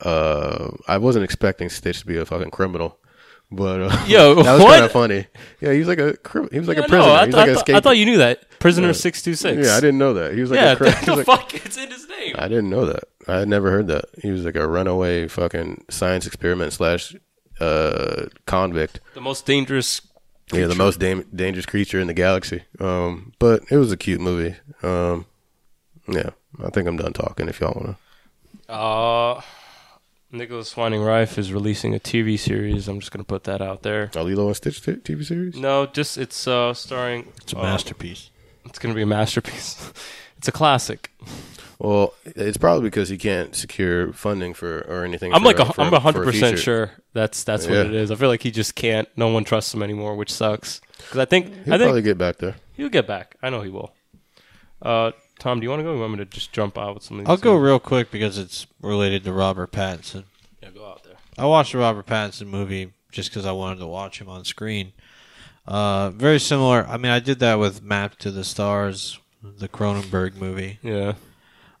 Uh, 0.00 0.70
I 0.88 0.98
wasn't 0.98 1.24
expecting 1.24 1.68
Stitch 1.68 2.00
to 2.00 2.06
be 2.06 2.16
a 2.16 2.24
fucking 2.24 2.50
criminal, 2.50 2.98
but 3.50 3.80
uh, 3.82 4.04
Yo, 4.06 4.34
that 4.42 4.54
was 4.54 4.64
kind 4.64 4.84
of 4.84 4.92
funny. 4.92 5.26
Yeah, 5.60 5.72
he 5.72 5.78
was 5.78 5.88
like 5.88 5.98
a 5.98 6.16
he 6.52 6.58
was 6.58 6.68
like 6.68 6.78
Yeah, 6.78 6.84
a 6.84 6.88
prisoner. 6.88 6.98
no, 7.08 7.12
I, 7.14 7.20
he 7.22 7.26
was 7.26 7.34
I 7.34 7.44
like 7.46 7.56
thought- 7.66 7.70
I 7.70 7.80
thought 7.80 7.96
you 7.96 8.04
knew 8.06 8.18
that. 8.18 8.58
Prisoner 8.58 8.92
six 8.92 9.22
two 9.22 9.34
six. 9.34 9.66
Yeah, 9.66 9.76
I 9.76 9.80
didn't 9.80 9.98
know 9.98 10.14
that. 10.14 10.34
He 10.34 10.40
was 10.40 10.50
like 10.50 10.60
yeah, 10.60 10.72
a 10.72 10.76
cri- 10.76 10.90
the 11.04 11.16
like- 11.16 11.26
fuck? 11.26 11.54
It's 11.54 11.76
in 11.76 11.90
his 11.90 12.08
name. 12.08 12.34
I 12.38 12.48
didn't 12.48 12.70
know 12.70 12.86
that. 12.86 13.04
I 13.28 13.38
had 13.38 13.48
never 13.48 13.70
heard 13.70 13.86
that. 13.88 14.04
He 14.22 14.30
was 14.30 14.44
like 14.44 14.56
a 14.56 14.66
runaway 14.66 15.28
fucking 15.28 15.84
science 15.90 16.26
experiment 16.26 16.72
slash 16.72 17.14
uh, 17.60 18.26
convict. 18.46 19.00
the 19.14 19.20
most 19.20 19.46
dangerous. 19.46 20.00
Yeah, 20.52 20.66
the 20.68 20.74
most 20.76 21.00
dam- 21.00 21.26
dangerous 21.34 21.66
creature 21.66 21.98
in 22.00 22.06
the 22.06 22.14
galaxy. 22.14 22.62
Um, 22.78 23.32
but 23.40 23.62
it 23.70 23.76
was 23.78 23.90
a 23.90 23.96
cute 23.96 24.20
movie. 24.20 24.54
Um, 24.82 25.26
yeah, 26.08 26.30
I 26.64 26.70
think 26.70 26.86
I'm 26.86 26.96
done 26.96 27.12
talking. 27.12 27.48
If 27.48 27.58
y'all 27.60 27.74
wanna, 27.74 27.96
Uh, 28.68 29.40
Nicolas 30.32 30.76
Winding 30.76 31.00
Refn 31.00 31.38
is 31.38 31.52
releasing 31.52 31.94
a 31.94 31.98
TV 31.98 32.38
series. 32.38 32.88
I'm 32.88 33.00
just 33.00 33.12
gonna 33.12 33.24
put 33.24 33.44
that 33.44 33.62
out 33.62 33.82
there. 33.82 34.10
oh, 34.16 34.22
Lilo 34.22 34.46
and 34.48 34.56
Stitch 34.56 34.82
t- 34.82 34.92
TV 34.92 35.24
series. 35.24 35.56
No, 35.56 35.86
just 35.86 36.18
it's 36.18 36.46
uh 36.48 36.74
starring. 36.74 37.32
It's 37.42 37.52
a 37.52 37.58
uh, 37.58 37.62
masterpiece. 37.62 38.30
It's 38.64 38.78
gonna 38.78 38.94
be 38.94 39.02
a 39.02 39.06
masterpiece. 39.06 39.92
it's 40.38 40.48
a 40.48 40.52
classic. 40.52 41.10
Well, 41.78 42.14
it's 42.24 42.56
probably 42.56 42.84
because 42.88 43.10
he 43.10 43.18
can't 43.18 43.54
secure 43.54 44.12
funding 44.14 44.54
for 44.54 44.80
or 44.88 45.04
anything. 45.04 45.32
I'm 45.34 45.40
for, 45.42 45.46
like 45.46 45.58
a, 45.58 45.66
for- 45.72 45.82
I'm 45.82 45.90
for 45.90 46.00
hundred 46.00 46.24
percent 46.24 46.58
sure 46.58 46.90
that's 47.12 47.44
that's 47.44 47.66
what 47.66 47.74
Yeah. 47.74 47.82
it 47.82 47.94
is. 47.94 48.10
I 48.10 48.14
feel 48.16 48.28
like 48.28 48.42
he 48.42 48.50
just 48.50 48.74
can't. 48.74 49.08
No 49.16 49.28
one 49.28 49.44
trusts 49.44 49.72
him 49.74 49.82
anymore, 49.82 50.16
which 50.16 50.32
sucks. 50.32 50.80
Because 50.96 51.18
I 51.18 51.24
think 51.26 51.46
He'll 51.46 51.74
I 51.74 51.78
think 51.78 51.82
probably 51.82 52.02
get 52.02 52.18
back 52.18 52.38
there. 52.38 52.56
he'll 52.74 52.88
get 52.88 53.06
back. 53.06 53.36
I 53.42 53.50
know 53.50 53.60
he 53.62 53.70
will. 53.70 53.94
Uh, 54.82 55.12
Tom, 55.38 55.60
do 55.60 55.64
you 55.64 55.70
want 55.70 55.80
to 55.80 55.84
go? 55.84 55.90
Or 55.90 55.94
you 55.94 56.00
want 56.00 56.12
me 56.12 56.18
to 56.18 56.24
just 56.24 56.52
jump 56.52 56.78
out 56.78 56.94
with 56.94 57.02
something? 57.04 57.28
I'll 57.28 57.36
go 57.36 57.56
real 57.56 57.78
quick 57.78 58.10
because 58.10 58.38
it's 58.38 58.66
related 58.80 59.24
to 59.24 59.32
Robert 59.32 59.70
Pattinson. 59.72 60.24
Yeah, 60.62 60.70
go 60.70 60.86
out 60.86 61.04
there. 61.04 61.14
I 61.38 61.44
watched 61.46 61.72
the 61.72 61.78
Robert 61.78 62.06
Pattinson 62.06 62.46
movie 62.46 62.92
just 63.12 63.30
because 63.30 63.44
I 63.46 63.52
wanted 63.52 63.78
to 63.80 63.86
watch 63.86 64.20
him 64.20 64.28
on 64.28 64.44
screen. 64.44 64.92
Uh, 65.66 66.10
very 66.10 66.38
similar. 66.40 66.86
I 66.88 66.96
mean, 66.96 67.12
I 67.12 67.18
did 67.18 67.38
that 67.40 67.56
with 67.56 67.82
Map 67.82 68.16
to 68.20 68.30
the 68.30 68.44
Stars, 68.44 69.18
the 69.42 69.68
Cronenberg 69.68 70.36
movie. 70.36 70.78
Yeah. 70.82 71.14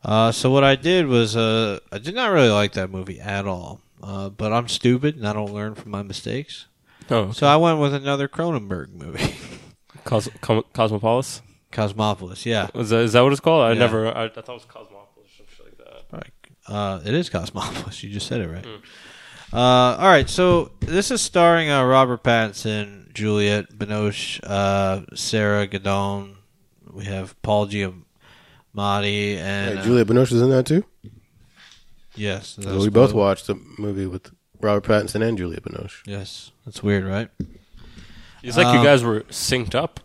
Uh, 0.04 0.30
so 0.32 0.50
what 0.50 0.62
I 0.64 0.76
did 0.76 1.06
was, 1.06 1.34
uh, 1.36 1.78
I 1.90 1.98
did 1.98 2.14
not 2.14 2.30
really 2.30 2.50
like 2.50 2.72
that 2.74 2.90
movie 2.90 3.20
at 3.20 3.46
all. 3.46 3.80
Uh, 4.02 4.28
but 4.28 4.52
I'm 4.52 4.68
stupid 4.68 5.16
and 5.16 5.26
I 5.26 5.32
don't 5.32 5.52
learn 5.54 5.74
from 5.74 5.90
my 5.90 6.02
mistakes. 6.02 6.66
Oh, 7.10 7.30
So 7.32 7.46
I 7.46 7.56
went 7.56 7.78
with 7.80 7.94
another 7.94 8.28
Cronenberg 8.28 8.92
movie, 8.92 9.34
Cos- 10.04 10.28
Com- 10.40 10.64
Cosmopolis. 10.74 11.40
Cosmopolis. 11.76 12.46
Yeah, 12.46 12.68
Is 12.74 12.90
that, 12.90 13.00
is 13.00 13.12
that 13.12 13.20
what 13.20 13.32
it's 13.32 13.40
called? 13.40 13.62
I 13.62 13.72
Yeah. 13.72 13.78
never. 13.78 14.08
I, 14.08 14.24
I 14.24 14.28
thought 14.28 14.48
it 14.48 14.52
was 14.52 14.64
Cosmopolis 14.64 15.06
or 15.18 15.36
some 15.36 15.46
shit 15.54 15.66
like 15.66 15.78
that. 15.78 16.16
Right. 16.16 16.32
Uh, 16.66 17.00
it 17.04 17.14
is 17.14 17.28
Cosmopolis. 17.30 18.02
You 18.02 18.10
just 18.10 18.26
said 18.26 18.40
it 18.40 18.48
right. 18.48 18.66
Uh, 19.52 19.96
all 20.00 20.08
right. 20.08 20.28
So 20.28 20.72
this 20.80 21.10
is 21.10 21.20
starring 21.20 21.70
uh, 21.70 21.84
Robert 21.84 22.22
Pattinson, 22.24 23.12
Juliette 23.14 23.78
Binoche, 23.78 24.40
uh, 24.44 25.02
Sarah 25.14 25.66
Gadon. 25.68 26.34
We 26.92 27.04
have 27.04 27.40
Paul 27.42 27.66
Giamatti, 27.68 29.36
and 29.36 29.78
Hey, 29.78 29.84
Julia 29.84 30.04
Binoche 30.04 30.32
is 30.32 30.42
in 30.42 30.50
that 30.50 30.66
too. 30.66 30.84
uh, 31.04 31.08
yes, 32.14 32.56
that 32.56 32.64
So 32.64 32.74
was 32.74 32.84
we 32.84 32.90
both 32.90 33.10
cool. 33.12 33.20
watched 33.20 33.46
the 33.46 33.54
movie 33.78 34.06
with 34.06 34.30
Robert 34.60 34.84
Pattinson 34.88 35.22
and 35.26 35.36
Julia 35.36 35.60
Binoche. 35.60 36.02
Yes, 36.06 36.50
that's 36.64 36.82
weird, 36.82 37.04
right? 37.04 37.28
It's 38.42 38.56
like 38.56 38.66
Um, 38.66 38.76
you 38.78 38.84
guys 38.84 39.02
were 39.02 39.20
synced 39.22 39.74
up. 39.74 40.00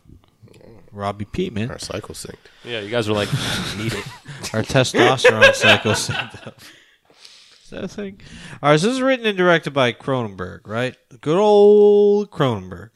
Robbie 0.91 1.25
Pete, 1.25 1.53
man. 1.53 1.71
Our 1.71 1.79
cycle 1.79 2.13
synced. 2.15 2.35
Yeah, 2.63 2.79
you 2.81 2.89
guys 2.89 3.07
were 3.07 3.15
like 3.15 3.29
need 3.77 3.93
it. 3.93 4.05
Our 4.53 4.63
testosterone 4.63 5.53
cycle 5.53 5.93
synced 5.93 6.47
up. 6.47 6.59
Is 7.63 7.69
that 7.69 7.83
a 7.85 7.87
thing? 7.87 8.19
All 8.61 8.71
right, 8.71 8.79
so 8.79 8.87
this 8.87 8.95
is 8.97 9.01
written 9.01 9.25
and 9.25 9.37
directed 9.37 9.71
by 9.71 9.93
Cronenberg, 9.93 10.67
right? 10.67 10.95
Good 11.21 11.37
old 11.37 12.29
Cronenberg. 12.29 12.89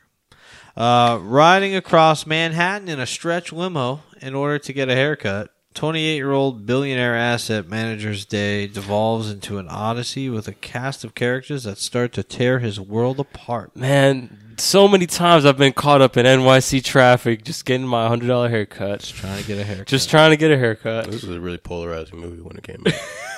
Uh, 0.76 1.18
riding 1.22 1.74
across 1.76 2.26
Manhattan 2.26 2.90
in 2.90 3.00
a 3.00 3.06
stretch 3.06 3.54
limo 3.54 4.02
in 4.22 4.36
order 4.36 4.60
to 4.60 4.74
get 4.74 4.90
a 4.90 4.96
haircut, 4.96 5.50
28-year-old 5.76 6.66
billionaire 6.66 7.16
asset 7.16 7.68
manager's 7.68 8.26
day 8.26 8.66
devolves 8.68 9.30
into 9.30 9.58
an 9.58 9.68
odyssey 9.68 10.30
with 10.30 10.48
a 10.48 10.54
cast 10.54 11.04
of 11.04 11.14
characters 11.16 11.64
that 11.66 11.78
start 11.78 12.14
to 12.14 12.24
tear 12.24 12.60
his 12.60 12.80
world 12.80 13.20
apart. 13.20 13.76
Man, 13.76 14.56
so 14.58 14.88
many 14.88 15.06
times 15.06 15.46
I've 15.46 15.58
been 15.58 15.74
caught 15.74 16.02
up 16.02 16.18
in 16.18 16.26
NYC 16.26 16.84
traffic 16.84 17.44
just 17.44 17.66
getting 17.66 17.86
my 17.86 18.08
hundred 18.08 18.28
dollar 18.28 18.50
haircut. 18.50 19.02
Just 19.02 19.16
trying 19.16 19.42
to 19.42 19.48
get 19.48 19.60
a 19.60 19.64
haircut. 19.64 19.88
Just 19.88 20.10
trying 20.10 20.32
to 20.32 20.38
get 20.38 20.52
a 20.52 20.58
haircut. 20.58 21.12
This 21.12 21.24
was 21.24 21.36
a 21.36 21.40
really 21.42 21.58
polarizing 21.58 22.20
movie 22.20 22.42
when 22.42 22.56
it 22.58 22.64
came 22.64 22.82
out. 22.88 22.94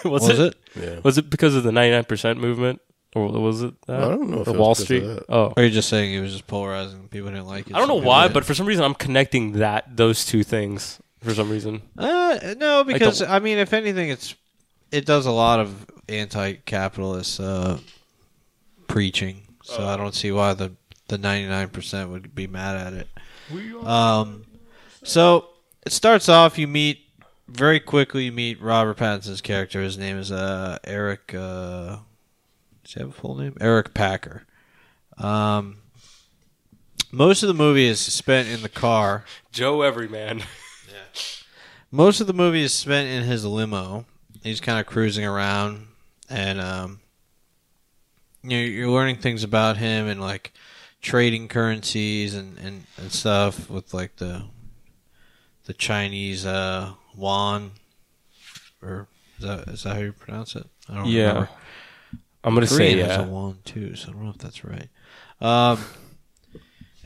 was, 0.12 0.22
was 0.28 0.40
it? 0.40 0.56
it? 0.76 0.84
Yeah. 0.84 1.00
Was 1.04 1.18
it 1.18 1.30
because 1.30 1.56
of 1.56 1.64
the 1.64 1.72
ninety 1.72 1.92
nine 1.96 2.04
percent 2.06 2.40
movement, 2.40 2.82
or 3.16 3.30
was 3.30 3.64
it? 3.64 3.74
That? 3.88 4.04
I 4.04 4.10
don't 4.10 4.30
know 4.30 4.40
if 4.40 4.46
the 4.46 4.52
it 4.52 4.54
was 4.54 4.60
Wall 4.60 4.72
of 4.74 4.78
Street. 4.78 5.00
that. 5.00 5.26
Oh, 5.28 5.46
Or 5.48 5.54
are 5.58 5.64
you 5.64 5.72
just 5.72 5.90
saying 5.90 6.14
it 6.14 6.22
was 6.22 6.34
just 6.34 6.46
polarizing? 6.48 7.08
People 7.08 7.32
didn't 7.32 7.48
like 7.48 7.68
it. 7.68 7.76
I 7.76 7.80
don't 7.80 7.88
know 7.88 7.96
why, 7.96 8.28
did. 8.28 8.34
but 8.34 8.46
for 8.46 8.54
some 8.54 8.68
reason 8.68 8.84
I'm 8.86 8.94
connecting 8.94 9.54
that 9.54 9.98
those 9.98 10.24
two 10.24 10.44
things 10.44 11.02
for 11.22 11.34
some 11.34 11.50
reason. 11.50 11.82
Uh, 11.98 12.56
no, 12.58 12.84
because 12.84 13.20
the- 13.20 13.30
I 13.32 13.40
mean, 13.40 13.58
if 13.58 13.74
anything, 13.74 14.10
it's 14.10 14.36
it 14.92 15.06
does 15.06 15.26
a 15.26 15.32
lot 15.32 15.60
of 15.60 15.86
anti-capitalist 16.10 17.40
uh, 17.40 17.78
preaching. 18.88 19.44
So 19.64 19.86
I 19.86 19.98
don't 19.98 20.16
see 20.16 20.32
why 20.32 20.54
the 20.54 20.74
the 21.10 21.18
ninety 21.18 21.50
nine 21.50 21.70
percent 21.70 22.10
would 22.10 22.34
be 22.34 22.48
mad 22.48 22.76
at 22.88 22.94
it. 22.94 23.86
Um, 23.86 24.46
so 25.04 25.50
it 25.86 25.92
starts 25.92 26.30
off. 26.30 26.58
You 26.58 26.68
meet 26.68 27.00
very 27.50 27.80
quickly. 27.82 28.26
You 28.26 28.32
meet 28.32 28.62
Robert 28.62 28.96
Pattinson's 28.98 29.42
character. 29.42 29.82
His 29.82 29.98
name 29.98 30.18
is 30.18 30.32
uh, 30.32 30.78
Eric. 30.86 31.34
Uh, 31.34 31.98
does 32.84 32.94
he 32.94 33.00
have 33.02 33.10
a 33.10 33.14
full 33.14 33.36
name? 33.36 33.58
Eric 33.60 33.94
Packer. 33.94 34.44
Um, 35.18 35.78
most 37.12 37.44
of 37.44 37.48
the 37.48 37.54
movie 37.54 37.88
is 37.88 38.00
spent 38.00 38.48
in 38.48 38.62
the 38.62 38.70
car. 38.70 39.26
Joe 39.52 39.82
Everyman. 39.82 40.44
Most 41.92 42.20
of 42.22 42.28
the 42.28 42.34
movie 42.34 42.64
is 42.64 42.74
spent 42.74 43.08
in 43.08 43.24
his 43.24 43.46
limo. 43.46 44.06
He's 44.44 44.60
kind 44.60 44.80
of 44.80 44.86
cruising 44.86 45.26
around, 45.26 45.88
and 46.30 46.60
um, 46.62 47.00
you 48.44 48.50
know, 48.50 48.64
you're 48.64 48.90
learning 48.90 49.18
things 49.18 49.44
about 49.44 49.78
him 49.78 50.08
and 50.08 50.22
like 50.22 50.54
trading 51.02 51.48
currencies 51.48 52.34
and, 52.36 52.58
and, 52.58 52.84
and 52.98 53.12
stuff 53.12 53.70
with 53.70 53.94
like 53.94 54.18
the 54.18 54.44
the 55.66 55.74
Chinese 55.74 56.46
uh, 56.46 56.94
yuan, 57.18 57.72
or 58.82 59.08
is 59.40 59.46
that 59.46 59.68
is 59.68 59.84
that 59.84 59.96
how 59.96 60.02
you 60.02 60.14
pronounce 60.14 60.56
it? 60.56 60.66
I 60.90 60.96
don't 60.96 61.08
Yeah, 61.08 61.28
remember. 61.28 61.50
I'm 62.44 62.54
gonna 62.54 62.68
say 62.68 62.94
Korean 62.94 63.00
has 63.08 63.18
yeah. 63.18 63.24
a 63.24 63.28
yuan 63.28 63.58
too, 63.66 63.96
so 63.96 64.10
I 64.10 64.12
don't 64.14 64.24
know 64.24 64.30
if 64.30 64.38
that's 64.38 64.64
right. 64.64 64.90
Um, 65.42 65.80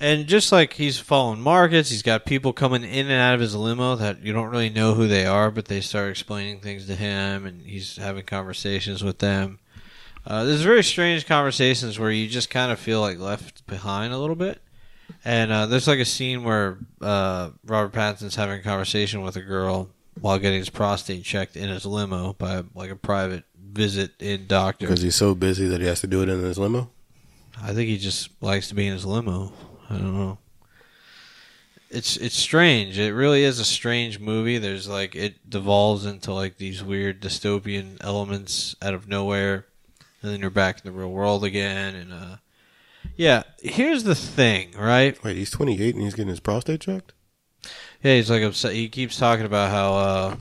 and 0.01 0.27
just 0.27 0.51
like 0.51 0.73
he's 0.73 0.99
following 0.99 1.41
markets, 1.41 1.89
he's 1.89 2.01
got 2.01 2.25
people 2.25 2.51
coming 2.53 2.83
in 2.83 3.05
and 3.09 3.21
out 3.21 3.35
of 3.35 3.39
his 3.39 3.55
limo 3.55 3.95
that 3.95 4.21
you 4.21 4.33
don't 4.33 4.49
really 4.49 4.69
know 4.69 4.95
who 4.95 5.07
they 5.07 5.25
are, 5.25 5.51
but 5.51 5.65
they 5.65 5.79
start 5.79 6.09
explaining 6.09 6.59
things 6.59 6.87
to 6.87 6.95
him, 6.95 7.45
and 7.45 7.61
he's 7.61 7.97
having 7.97 8.25
conversations 8.25 9.03
with 9.03 9.19
them. 9.19 9.59
Uh, 10.25 10.43
there's 10.43 10.61
very 10.61 10.83
strange 10.83 11.25
conversations 11.25 11.97
where 11.97 12.11
you 12.11 12.27
just 12.27 12.49
kind 12.49 12.71
of 12.71 12.79
feel 12.79 12.99
like 13.01 13.19
left 13.19 13.65
behind 13.67 14.13
a 14.13 14.17
little 14.17 14.35
bit. 14.35 14.61
And 15.25 15.51
uh, 15.51 15.65
there's 15.67 15.87
like 15.87 15.99
a 15.99 16.05
scene 16.05 16.43
where 16.43 16.79
uh, 17.01 17.51
Robert 17.65 17.93
Pattinson's 17.93 18.35
having 18.35 18.59
a 18.59 18.63
conversation 18.63 19.21
with 19.21 19.35
a 19.35 19.41
girl 19.41 19.89
while 20.19 20.39
getting 20.39 20.59
his 20.59 20.69
prostate 20.69 21.23
checked 21.23 21.55
in 21.55 21.69
his 21.69 21.85
limo 21.85 22.33
by 22.33 22.63
like 22.75 22.91
a 22.91 22.95
private 22.95 23.43
visit 23.55 24.11
in 24.19 24.47
doctor. 24.47 24.87
Because 24.87 25.01
he's 25.01 25.15
so 25.15 25.35
busy 25.35 25.67
that 25.67 25.81
he 25.81 25.87
has 25.87 26.01
to 26.01 26.07
do 26.07 26.21
it 26.21 26.29
in 26.29 26.41
his 26.41 26.57
limo. 26.57 26.89
I 27.61 27.73
think 27.73 27.89
he 27.89 27.97
just 27.97 28.29
likes 28.41 28.69
to 28.69 28.75
be 28.75 28.87
in 28.87 28.93
his 28.93 29.05
limo. 29.05 29.51
I 29.91 29.97
don't 29.97 30.15
know. 30.15 30.37
It's 31.89 32.15
it's 32.15 32.37
strange. 32.37 32.97
It 32.97 33.11
really 33.11 33.43
is 33.43 33.59
a 33.59 33.65
strange 33.65 34.19
movie. 34.19 34.57
There's 34.57 34.87
like 34.87 35.13
it 35.15 35.49
devolves 35.49 36.05
into 36.05 36.31
like 36.31 36.57
these 36.57 36.81
weird 36.81 37.21
dystopian 37.21 37.97
elements 37.99 38.75
out 38.81 38.93
of 38.93 39.09
nowhere, 39.09 39.65
and 40.21 40.31
then 40.31 40.39
you're 40.39 40.49
back 40.49 40.77
in 40.77 40.89
the 40.89 40.97
real 40.97 41.11
world 41.11 41.43
again. 41.43 41.95
And 41.95 42.13
uh, 42.13 42.37
yeah, 43.17 43.43
here's 43.61 44.03
the 44.03 44.15
thing, 44.15 44.71
right? 44.77 45.21
Wait, 45.21 45.35
he's 45.35 45.51
28 45.51 45.95
and 45.95 46.03
he's 46.05 46.13
getting 46.13 46.29
his 46.29 46.39
prostate 46.39 46.79
checked? 46.79 47.11
Yeah, 48.01 48.15
he's 48.15 48.31
like 48.31 48.43
upset. 48.43 48.73
He 48.73 48.87
keeps 48.87 49.17
talking 49.17 49.45
about 49.45 49.71
how 49.71 49.93
uh, 49.93 50.35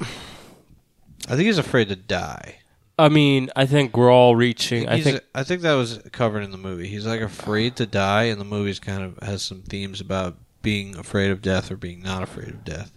I 1.28 1.34
think 1.34 1.46
he's 1.46 1.58
afraid 1.58 1.88
to 1.88 1.96
die. 1.96 2.59
I 3.00 3.08
mean, 3.08 3.50
I 3.56 3.66
think 3.66 3.96
we're 3.96 4.12
all 4.12 4.36
reaching. 4.36 4.88
I 4.88 4.96
He's- 4.96 5.04
think 5.04 5.20
I 5.34 5.42
think 5.42 5.62
that 5.62 5.74
was 5.74 5.98
covered 6.12 6.42
in 6.42 6.50
the 6.50 6.58
movie. 6.58 6.86
He's 6.88 7.06
like 7.06 7.20
afraid 7.20 7.76
to 7.76 7.86
die, 7.86 8.24
and 8.24 8.40
the 8.40 8.44
movie's 8.44 8.78
kind 8.78 9.02
of 9.02 9.18
has 9.26 9.42
some 9.42 9.62
themes 9.62 10.00
about 10.00 10.36
being 10.62 10.96
afraid 10.96 11.30
of 11.30 11.40
death 11.40 11.70
or 11.70 11.76
being 11.76 12.02
not 12.02 12.22
afraid 12.22 12.48
of 12.48 12.64
death. 12.64 12.92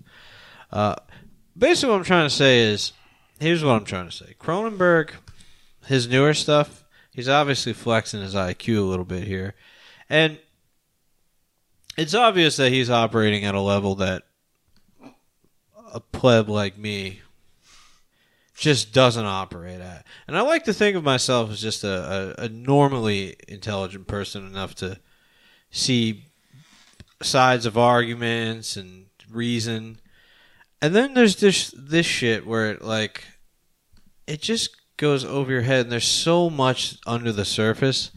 Uh, 0.72 0.95
basically, 1.58 1.91
what 1.91 1.99
I'm 1.99 2.04
trying 2.04 2.26
to 2.26 2.36
say 2.36 2.60
is, 2.60 2.91
here's 3.39 3.64
what 3.64 3.74
I'm 3.74 3.86
trying 3.86 4.10
to 4.10 4.16
say: 4.16 4.36
Cronenberg, 4.39 5.12
his 5.86 6.08
newer 6.08 6.34
stuff, 6.34 6.84
he's 7.12 7.30
obviously 7.30 7.74
flexing 7.74 8.22
his 8.22 8.36
IQ 8.36 8.78
a 8.78 8.82
little 8.82 9.06
bit 9.06 9.24
here, 9.24 9.56
and 10.10 10.38
it's 11.97 12.14
obvious 12.14 12.58
that 12.58 12.72
he's 12.72 12.89
operating 12.89 13.45
at 13.45 13.56
a 13.56 13.62
level 13.62 13.95
that 13.95 14.24
a 15.93 15.99
pleb 15.99 16.49
like 16.49 16.78
me 16.78 17.22
just 18.64 18.93
doesn't 18.93 19.26
operate 19.26 19.82
at. 19.82 20.07
And 20.26 20.38
I 20.38 20.41
like 20.41 20.64
to 20.64 20.74
think 20.74 20.95
of 20.95 21.03
myself 21.03 21.51
as 21.51 21.61
just 21.61 21.84
a, 21.84 22.34
a, 22.39 22.45
a 22.45 22.49
normally 22.49 23.36
intelligent 23.49 24.07
person 24.07 24.47
enough 24.47 24.74
to 24.76 24.99
see 25.70 26.28
sides 27.22 27.66
of 27.66 27.78
arguments 27.78 28.78
and 28.78 29.07
reason. 29.30 29.99
And 30.82 30.95
then 30.95 31.14
there's 31.14 31.36
this 31.36 31.74
this 31.78 32.05
shit 32.05 32.47
where 32.47 32.72
it 32.72 32.82
like 32.82 33.26
it 34.28 34.39
just 34.39 34.78
goes 34.95 35.26
over 35.26 35.51
your 35.51 35.64
head 35.64 35.82
and 35.82 35.91
there's 35.91 36.07
so 36.07 36.49
much 36.49 36.95
under 37.05 37.34
the 37.34 37.43
surface 37.43 38.11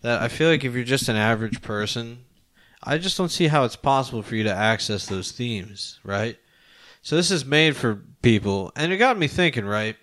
that 0.00 0.20
I 0.20 0.26
feel 0.26 0.48
like 0.48 0.64
if 0.64 0.74
you're 0.74 0.82
just 0.82 1.08
an 1.08 1.14
average 1.14 1.62
person, 1.62 2.24
I 2.82 2.98
just 2.98 3.16
don't 3.16 3.30
see 3.30 3.46
how 3.46 3.62
it's 3.64 3.76
possible 3.76 4.22
for 4.22 4.34
you 4.34 4.42
to 4.42 4.52
access 4.52 5.06
those 5.06 5.30
themes, 5.30 6.00
right? 6.02 6.36
So 7.02 7.14
this 7.14 7.30
is 7.30 7.44
made 7.44 7.76
for 7.76 8.02
people, 8.24 8.72
and 8.74 8.92
it 8.92 8.96
got 8.96 9.18
me 9.18 9.28
thinking, 9.28 9.66
right? 9.66 9.96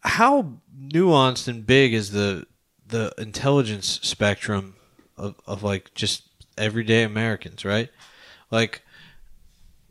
How 0.00 0.52
nuanced 0.80 1.48
and 1.48 1.66
big 1.66 1.92
is 1.92 2.12
the 2.12 2.46
the 2.86 3.12
intelligence 3.18 3.98
spectrum 4.02 4.76
of, 5.16 5.34
of 5.46 5.62
like 5.62 5.92
just 5.94 6.22
everyday 6.56 7.02
Americans, 7.02 7.64
right? 7.64 7.90
Like 8.50 8.82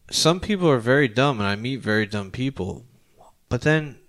some 0.10 0.40
people 0.40 0.70
are 0.70 0.80
very 0.80 1.08
dumb, 1.08 1.40
and 1.40 1.48
I 1.48 1.56
meet 1.56 1.82
very 1.82 2.06
dumb 2.06 2.32
people, 2.32 2.86
but 3.50 3.62
then 3.62 4.00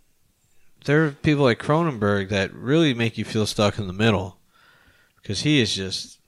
there 0.85 1.05
are 1.05 1.11
people 1.11 1.45
like 1.45 1.59
Cronenberg 1.59 2.29
that 2.29 2.55
really 2.55 2.95
make 2.95 3.19
you 3.19 3.25
feel 3.25 3.47
stuck 3.47 3.79
in 3.79 3.87
the 3.87 3.93
middle 3.93 4.39
because 5.17 5.41
he 5.41 5.61
is 5.61 5.75
just 5.75 6.19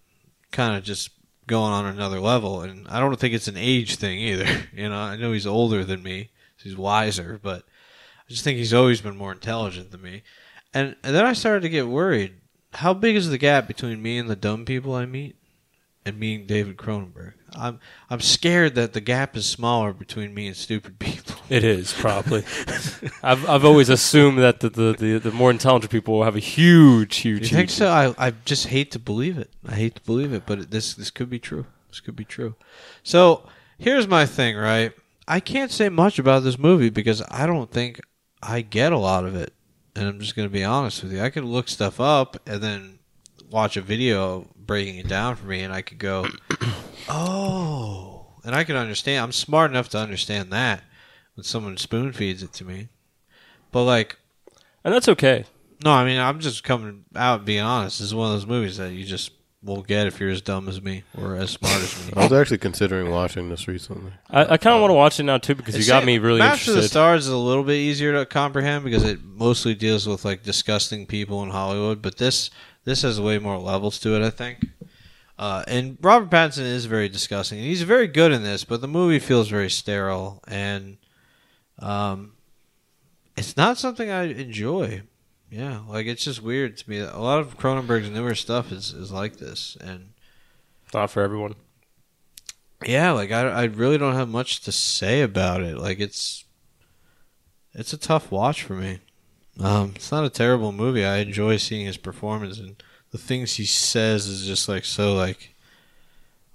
kind 0.50 0.76
of 0.76 0.82
just 0.82 1.10
going 1.46 1.72
on 1.72 1.86
another 1.86 2.20
level 2.20 2.62
and 2.62 2.86
i 2.88 2.98
don't 2.98 3.18
think 3.18 3.34
it's 3.34 3.48
an 3.48 3.56
age 3.56 3.96
thing 3.96 4.18
either. 4.18 4.46
You 4.72 4.88
know 4.88 4.96
i 4.96 5.16
know 5.16 5.32
he's 5.32 5.46
older 5.46 5.84
than 5.84 6.02
me 6.02 6.30
he's 6.62 6.76
wiser 6.76 7.38
but 7.42 7.62
i 7.62 8.30
just 8.30 8.44
think 8.44 8.58
he's 8.58 8.74
always 8.74 9.00
been 9.00 9.16
more 9.16 9.32
intelligent 9.32 9.90
than 9.90 10.02
me. 10.02 10.22
And, 10.74 10.96
and 11.02 11.14
then 11.14 11.24
i 11.24 11.32
started 11.32 11.62
to 11.62 11.68
get 11.68 11.88
worried 11.88 12.34
how 12.74 12.92
big 12.92 13.16
is 13.16 13.30
the 13.30 13.38
gap 13.38 13.66
between 13.66 14.02
me 14.02 14.18
and 14.18 14.28
the 14.28 14.36
dumb 14.36 14.64
people 14.64 14.94
i 14.94 15.06
meet 15.06 15.36
and 16.06 16.18
meeting 16.18 16.46
david 16.46 16.76
cronenberg. 16.76 17.32
I'm 17.52 17.80
i'm 18.08 18.20
scared 18.20 18.76
that 18.76 18.92
the 18.92 19.00
gap 19.00 19.36
is 19.36 19.44
smaller 19.44 19.92
between 19.92 20.32
me 20.32 20.46
and 20.46 20.56
stupid 20.56 20.98
people. 20.98 21.34
It 21.48 21.64
is 21.64 21.92
probably. 21.92 22.44
I've 23.22 23.48
I've 23.48 23.64
always 23.64 23.88
assumed 23.88 24.38
that 24.38 24.60
the, 24.60 24.68
the, 24.68 24.96
the, 24.98 25.18
the 25.18 25.32
more 25.32 25.50
intelligent 25.50 25.90
people 25.90 26.14
will 26.14 26.24
have 26.24 26.36
a 26.36 26.40
huge, 26.40 27.16
huge. 27.16 27.42
you 27.42 27.56
think 27.56 27.70
huge- 27.70 27.78
so? 27.78 27.88
I, 27.88 28.14
I 28.18 28.30
just 28.44 28.68
hate 28.68 28.90
to 28.92 28.98
believe 28.98 29.36
it. 29.36 29.50
I 29.66 29.74
hate 29.74 29.96
to 29.96 30.02
believe 30.02 30.32
it 30.32 30.44
but 30.46 30.70
this 30.70 30.94
this 30.94 31.10
could 31.10 31.28
be 31.28 31.38
true. 31.38 31.66
This 31.90 32.00
could 32.00 32.16
be 32.16 32.24
true. 32.24 32.54
So 33.02 33.48
here's 33.78 34.06
my 34.06 34.26
thing 34.26 34.56
right? 34.56 34.92
I 35.28 35.40
can't 35.40 35.72
say 35.72 35.88
much 35.88 36.20
about 36.20 36.44
this 36.44 36.56
movie 36.56 36.90
because 36.90 37.20
i 37.32 37.46
don't 37.46 37.72
think 37.72 38.00
i 38.42 38.60
get 38.60 38.92
a 38.92 38.98
lot 38.98 39.24
of 39.24 39.34
it. 39.34 39.52
And 39.96 40.06
i'm 40.06 40.20
just 40.20 40.36
going 40.36 40.48
to 40.48 40.52
be 40.52 40.64
honest 40.64 41.02
with 41.02 41.12
you. 41.12 41.20
I 41.22 41.30
could 41.30 41.44
look 41.44 41.68
stuff 41.68 42.00
up 42.00 42.36
and 42.46 42.60
then 42.60 42.98
watch 43.50 43.76
a 43.76 43.82
video 43.82 44.48
breaking 44.66 44.96
it 44.96 45.08
down 45.08 45.36
for 45.36 45.46
me 45.46 45.62
and 45.62 45.72
i 45.72 45.82
could 45.82 45.98
go 45.98 46.26
oh 47.08 48.26
and 48.44 48.54
i 48.54 48.64
can 48.64 48.76
understand 48.76 49.22
i'm 49.22 49.32
smart 49.32 49.70
enough 49.70 49.88
to 49.88 49.98
understand 49.98 50.52
that 50.52 50.82
when 51.34 51.44
someone 51.44 51.76
spoon 51.76 52.12
feeds 52.12 52.42
it 52.42 52.52
to 52.52 52.64
me 52.64 52.88
but 53.72 53.84
like 53.84 54.18
and 54.86 54.94
that's 54.94 55.08
okay. 55.08 55.44
no, 55.84 55.90
I 55.90 56.04
mean 56.04 56.20
I'm 56.20 56.38
just 56.38 56.62
coming 56.62 57.04
out 57.16 57.38
and 57.38 57.44
being 57.44 57.60
honest. 57.60 57.98
This 57.98 58.06
is 58.06 58.14
one 58.14 58.28
of 58.28 58.34
those 58.34 58.46
movies 58.46 58.76
that 58.76 58.92
you 58.92 59.04
just 59.04 59.32
won't 59.64 59.88
get 59.88 60.06
if 60.06 60.20
you're 60.20 60.30
as 60.30 60.40
dumb 60.40 60.68
as 60.68 60.80
me 60.80 61.02
or 61.18 61.34
as 61.34 61.50
smart 61.50 61.74
as 61.74 62.06
me. 62.06 62.12
I 62.16 62.22
was 62.22 62.32
actually 62.32 62.58
considering 62.58 63.10
watching 63.10 63.48
this 63.48 63.66
recently. 63.66 64.12
I, 64.30 64.42
I 64.44 64.56
kind 64.58 64.76
of 64.76 64.80
want 64.80 64.90
to 64.90 64.94
watch 64.94 65.18
it 65.18 65.24
now 65.24 65.38
too 65.38 65.56
because 65.56 65.76
you 65.76 65.84
got 65.84 66.04
me 66.04 66.18
really 66.18 66.38
Master 66.38 66.70
of 66.70 66.76
the. 66.76 66.82
Stars 66.84 67.26
is 67.26 67.32
a 67.32 67.36
little 67.36 67.64
bit 67.64 67.74
easier 67.74 68.12
to 68.12 68.24
comprehend 68.26 68.84
because 68.84 69.02
it 69.02 69.24
mostly 69.24 69.74
deals 69.74 70.06
with 70.06 70.24
like 70.24 70.44
disgusting 70.44 71.04
people 71.04 71.42
in 71.42 71.50
Hollywood, 71.50 72.00
but 72.00 72.18
this 72.18 72.50
this 72.86 73.02
has 73.02 73.20
way 73.20 73.38
more 73.38 73.58
levels 73.58 73.98
to 74.00 74.16
it. 74.16 74.26
I 74.26 74.30
think. 74.30 74.64
Uh, 75.38 75.62
and 75.68 75.98
Robert 76.00 76.30
Pattinson 76.30 76.62
is 76.62 76.86
very 76.86 77.10
disgusting. 77.10 77.58
He's 77.58 77.82
very 77.82 78.06
good 78.06 78.32
in 78.32 78.42
this, 78.42 78.64
but 78.64 78.80
the 78.80 78.88
movie 78.88 79.18
feels 79.18 79.48
very 79.48 79.68
sterile, 79.68 80.42
and 80.48 80.96
um, 81.78 82.32
it's 83.36 83.54
not 83.54 83.76
something 83.76 84.10
I 84.10 84.28
enjoy. 84.28 85.02
Yeah, 85.50 85.80
like 85.86 86.06
it's 86.06 86.24
just 86.24 86.42
weird 86.42 86.78
to 86.78 86.90
me. 86.90 87.00
A 87.00 87.18
lot 87.18 87.40
of 87.40 87.58
Cronenberg's 87.58 88.08
newer 88.08 88.34
stuff 88.34 88.72
is, 88.72 88.94
is 88.94 89.12
like 89.12 89.36
this, 89.36 89.76
and 89.80 90.14
not 90.94 91.10
for 91.10 91.22
everyone. 91.22 91.54
yeah, 92.86 93.10
like 93.10 93.30
I, 93.30 93.42
I 93.48 93.64
really 93.64 93.98
don't 93.98 94.14
have 94.14 94.28
much 94.28 94.60
to 94.62 94.72
say 94.72 95.20
about 95.20 95.62
it. 95.62 95.76
Like 95.76 96.00
it's 96.00 96.44
it's 97.74 97.92
a 97.92 97.98
tough 97.98 98.30
watch 98.30 98.62
for 98.62 98.72
me. 98.72 99.00
Um, 99.60 99.92
it's 99.96 100.12
not 100.12 100.24
a 100.24 100.30
terrible 100.30 100.72
movie. 100.72 101.04
I 101.04 101.18
enjoy 101.18 101.56
seeing 101.56 101.86
his 101.86 101.96
performance 101.96 102.58
and 102.58 102.82
the 103.10 103.18
things 103.18 103.54
he 103.54 103.64
says 103.64 104.26
is 104.26 104.46
just 104.46 104.68
like 104.68 104.84
so 104.84 105.14
like 105.14 105.54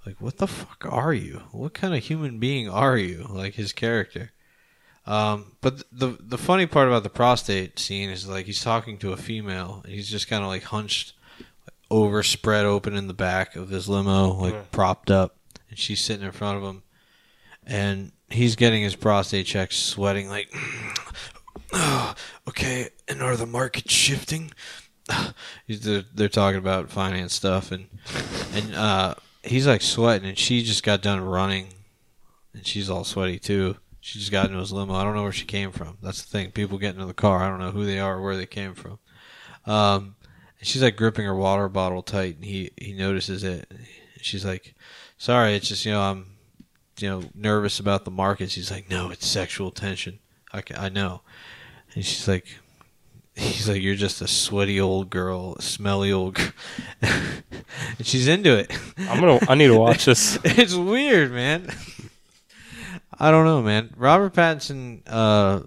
like 0.06 0.20
what 0.20 0.38
the 0.38 0.46
fuck 0.46 0.84
are 0.88 1.12
you? 1.14 1.42
What 1.52 1.74
kind 1.74 1.94
of 1.94 2.02
human 2.04 2.38
being 2.38 2.68
are 2.68 2.96
you? 2.96 3.26
Like 3.28 3.54
his 3.54 3.72
character. 3.72 4.30
Um, 5.06 5.56
but 5.60 5.82
the 5.90 6.16
the 6.20 6.38
funny 6.38 6.66
part 6.66 6.86
about 6.86 7.02
the 7.02 7.10
prostate 7.10 7.78
scene 7.78 8.08
is 8.10 8.28
like 8.28 8.46
he's 8.46 8.62
talking 8.62 8.98
to 8.98 9.12
a 9.12 9.16
female 9.16 9.80
and 9.84 9.92
he's 9.92 10.08
just 10.08 10.28
kind 10.28 10.42
of 10.44 10.48
like 10.48 10.62
hunched 10.64 11.14
over 11.90 12.22
spread 12.22 12.64
open 12.64 12.94
in 12.94 13.08
the 13.08 13.14
back 13.14 13.56
of 13.56 13.68
his 13.70 13.88
limo 13.88 14.32
like 14.34 14.54
Yeah. 14.54 14.62
propped 14.70 15.10
up 15.10 15.36
and 15.68 15.78
she's 15.78 16.00
sitting 16.00 16.24
in 16.24 16.30
front 16.32 16.56
of 16.58 16.62
him 16.62 16.82
and 17.66 18.12
he's 18.30 18.56
getting 18.56 18.82
his 18.82 18.94
prostate 18.96 19.46
checked 19.46 19.74
sweating 19.74 20.28
like 20.28 20.50
oh, 21.72 22.14
okay 22.48 22.88
and 23.08 23.22
are 23.22 23.36
the 23.36 23.46
markets 23.46 23.92
shifting? 23.92 24.52
They're, 25.68 26.04
they're 26.14 26.28
talking 26.28 26.58
about 26.58 26.90
finance 26.90 27.34
stuff 27.34 27.72
and 27.72 27.88
and 28.54 28.74
uh 28.74 29.14
he's 29.42 29.66
like 29.66 29.82
sweating 29.82 30.28
and 30.28 30.38
she 30.38 30.62
just 30.62 30.84
got 30.84 31.02
done 31.02 31.20
running 31.20 31.68
and 32.54 32.66
she's 32.66 32.88
all 32.88 33.04
sweaty 33.04 33.38
too. 33.38 33.76
She 34.00 34.18
just 34.18 34.30
got 34.30 34.46
into 34.46 34.58
his 34.58 34.72
limo. 34.72 34.94
I 34.94 35.04
don't 35.04 35.14
know 35.14 35.22
where 35.22 35.32
she 35.32 35.44
came 35.44 35.70
from. 35.72 35.98
That's 36.02 36.22
the 36.22 36.28
thing. 36.28 36.50
People 36.50 36.78
get 36.78 36.94
into 36.94 37.06
the 37.06 37.14
car. 37.14 37.42
I 37.42 37.48
don't 37.48 37.58
know 37.60 37.70
who 37.70 37.84
they 37.84 37.98
are 37.98 38.16
or 38.16 38.22
where 38.22 38.36
they 38.36 38.46
came 38.46 38.74
from. 38.74 38.98
Um 39.66 40.14
and 40.58 40.68
she's 40.68 40.82
like 40.82 40.96
gripping 40.96 41.24
her 41.26 41.34
water 41.34 41.68
bottle 41.68 42.02
tight 42.02 42.36
and 42.36 42.44
he 42.44 42.70
he 42.80 42.92
notices 42.92 43.42
it. 43.42 43.70
She's 44.20 44.44
like 44.44 44.74
sorry 45.18 45.54
it's 45.54 45.68
just 45.68 45.84
you 45.84 45.92
know 45.92 46.00
i'm 46.00 46.26
you 46.98 47.08
know 47.08 47.22
nervous 47.34 47.80
about 47.80 48.04
the 48.04 48.10
markets. 48.10 48.54
He's 48.54 48.70
like 48.70 48.88
no 48.88 49.10
it's 49.10 49.26
sexual 49.26 49.72
tension. 49.72 50.20
I, 50.52 50.60
ca- 50.60 50.80
I 50.80 50.88
know 50.90 51.22
and 51.94 52.04
she's 52.04 52.26
like 52.28 52.46
he's 53.34 53.68
like 53.68 53.80
you're 53.82 53.94
just 53.94 54.20
a 54.20 54.28
sweaty 54.28 54.80
old 54.80 55.08
girl 55.10 55.56
smelly 55.58 56.12
old 56.12 56.34
girl. 56.34 56.52
and 57.02 57.42
she's 58.02 58.28
into 58.28 58.56
it 58.58 58.70
I'm 58.98 59.20
gonna. 59.20 59.38
I 59.48 59.54
need 59.54 59.68
to 59.68 59.78
watch 59.78 60.04
this. 60.06 60.38
it's 60.44 60.74
weird 60.74 61.32
man 61.32 61.70
i 63.18 63.30
don't 63.30 63.44
know 63.44 63.62
man 63.62 63.92
robert 63.96 64.34
pattinson 64.34 65.00
uh 65.06 65.60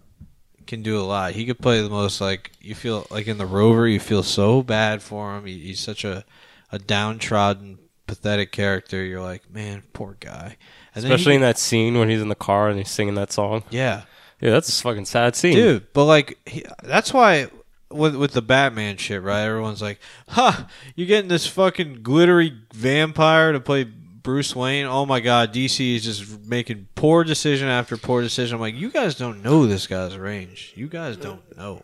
can 0.68 0.82
do 0.82 1.00
a 1.00 1.04
lot 1.06 1.34
he 1.34 1.46
could 1.46 1.60
play 1.60 1.82
the 1.82 1.90
most 1.90 2.20
like 2.22 2.52
you 2.60 2.74
feel 2.76 3.06
like 3.12 3.28
in 3.28 3.38
the 3.38 3.46
rover 3.46 3.88
you 3.88 4.00
feel 4.00 4.24
so 4.24 4.64
bad 4.64 5.02
for 5.02 5.36
him 5.38 5.46
he, 5.46 5.60
he's 5.60 5.80
such 5.80 6.04
a 6.04 6.24
a 6.72 6.80
downtrodden 6.80 7.78
pathetic 8.08 8.52
character 8.52 9.04
you're 9.04 9.22
like 9.22 9.50
man 9.52 9.84
poor 9.94 10.18
guy 10.20 10.58
and 10.94 11.04
then 11.04 11.12
he 11.12 11.16
Especially 11.16 11.36
in 11.36 11.42
that 11.42 11.58
scene 11.60 11.98
when 11.98 12.10
he's 12.10 12.22
in 12.22 12.30
the 12.30 12.36
car 12.36 12.70
and 12.70 12.78
he's 12.78 12.90
singing 12.90 13.16
that 13.16 13.32
song. 13.32 13.64
yeah 13.70 14.04
Yeah, 14.42 14.52
that's 14.52 14.80
a 14.80 14.82
fucking 14.84 15.06
sad 15.06 15.36
scene. 15.36 15.56
dude. 15.56 15.94
But 15.94 16.06
like, 16.06 16.38
he, 16.46 16.66
that's 16.84 17.14
why 17.14 17.48
with 17.92 18.16
with 18.16 18.34
the 18.34 18.42
Batman 18.42 18.98
shit, 18.98 19.22
right? 19.22 19.44
Everyone's 19.44 19.82
like, 19.82 20.00
"Ha, 20.30 20.68
you're 20.96 21.08
getting 21.08 21.30
this 21.30 21.48
fucking 21.48 22.02
glittery 22.04 22.54
vampire 22.74 23.52
to 23.54 23.60
play 23.60 23.84
Bruce 23.86 24.56
Wayne." 24.56 24.86
Oh 24.86 25.06
my 25.06 25.20
god, 25.20 25.54
DC 25.54 25.96
is 25.96 26.04
just 26.04 26.46
making 26.46 26.88
poor 26.96 27.24
decision 27.24 27.68
after 27.68 27.98
poor 27.98 28.22
decision. 28.22 28.56
I'm 28.56 28.62
like, 28.62 28.76
you 28.76 28.92
guys 28.92 29.16
don't 29.16 29.42
know 29.44 29.66
this 29.66 29.88
guy's 29.88 30.18
range. 30.18 30.74
You 30.76 30.88
guys 30.88 31.18
don't 31.18 31.58
know. 31.58 31.82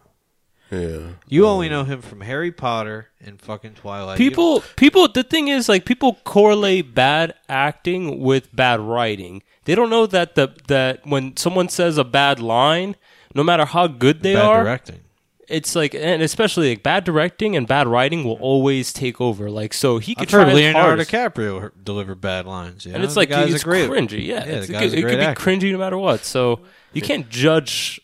Yeah. 0.72 0.99
You 1.28 1.45
only 1.47 1.67
um, 1.67 1.72
know 1.74 1.84
him 1.84 2.01
from 2.01 2.22
Harry 2.22 2.51
Potter 2.51 3.09
and 3.19 3.39
fucking 3.41 3.74
Twilight. 3.74 4.17
People, 4.17 4.63
people. 4.78 5.07
The 5.09 5.24
thing 5.24 5.49
is, 5.49 5.67
like, 5.67 5.84
people 5.86 6.15
correlate 6.24 6.95
bad 6.95 7.34
acting 7.49 8.22
with 8.22 8.55
bad 8.55 8.80
writing. 8.80 9.43
They 9.65 9.76
don't 9.76 9.89
know 9.89 10.05
that 10.07 10.36
the 10.36 10.55
that 10.67 11.05
when 11.05 11.36
someone 11.38 11.67
says 11.69 11.97
a 11.97 12.03
bad 12.03 12.39
line, 12.39 12.95
no 13.36 13.43
matter 13.43 13.65
how 13.65 13.88
good 13.88 14.24
they 14.24 14.34
bad 14.34 14.45
are, 14.45 14.63
directing. 14.63 15.01
it's 15.47 15.76
like, 15.76 15.93
and 15.93 16.22
especially 16.24 16.69
like 16.69 16.84
bad 16.84 17.03
directing 17.03 17.55
and 17.55 17.67
bad 17.67 17.88
writing 17.88 18.24
will 18.24 18.38
always 18.39 18.91
take 18.93 19.19
over. 19.22 19.49
Like, 19.51 19.74
so 19.74 19.97
he 19.99 20.15
could 20.15 20.24
I've 20.24 20.30
try 20.30 20.39
heard 20.39 20.47
his 20.49 20.55
Leonardo 20.55 20.88
hardest. 20.88 21.11
DiCaprio 21.11 21.72
deliver 21.84 22.15
bad 22.15 22.45
lines, 22.47 22.86
you 22.86 22.93
and 22.93 23.01
know? 23.01 23.05
it's 23.05 23.13
The 23.13 23.19
like 23.19 23.30
guy's 23.30 23.53
it's 23.53 23.63
great 23.63 23.89
cringy. 23.89 24.26
Yeah, 24.26 24.45
Yeah, 24.45 24.51
it's, 24.55 24.67
the 24.67 24.74
it, 24.74 24.80
guy's 24.80 24.89
could, 24.91 24.93
a 24.93 24.97
it 24.97 25.01
great 25.01 25.11
could 25.11 25.19
be 25.19 25.26
actor. 25.26 25.43
cringy 25.43 25.72
no 25.74 25.78
matter 25.78 25.97
what. 25.97 26.24
So 26.26 26.61
you 26.93 27.01
can't 27.01 27.30
judge 27.30 28.01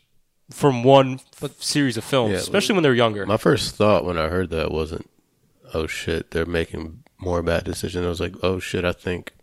from 0.52 0.84
one 0.84 1.20
f- 1.42 1.62
series 1.62 1.98
of 1.98 2.04
films, 2.04 2.32
Yeah, 2.32 2.38
especially 2.38 2.74
when 2.76 2.84
they're 2.84 2.94
younger. 2.94 3.26
My 3.26 3.38
first 3.38 3.76
thought 3.76 4.06
when 4.06 4.18
I 4.18 4.28
heard 4.30 4.50
that 4.52 4.72
wasn't, 4.72 5.10
oh 5.74 5.88
shit, 5.88 6.32
they're 6.32 6.46
making 6.46 7.04
more 7.20 7.42
bad 7.44 7.64
decisions. 7.66 8.06
I 8.06 8.10
was 8.10 8.20
like, 8.22 8.36
oh 8.44 8.60
shit, 8.60 8.86
I 8.86 8.92
think 8.94 9.34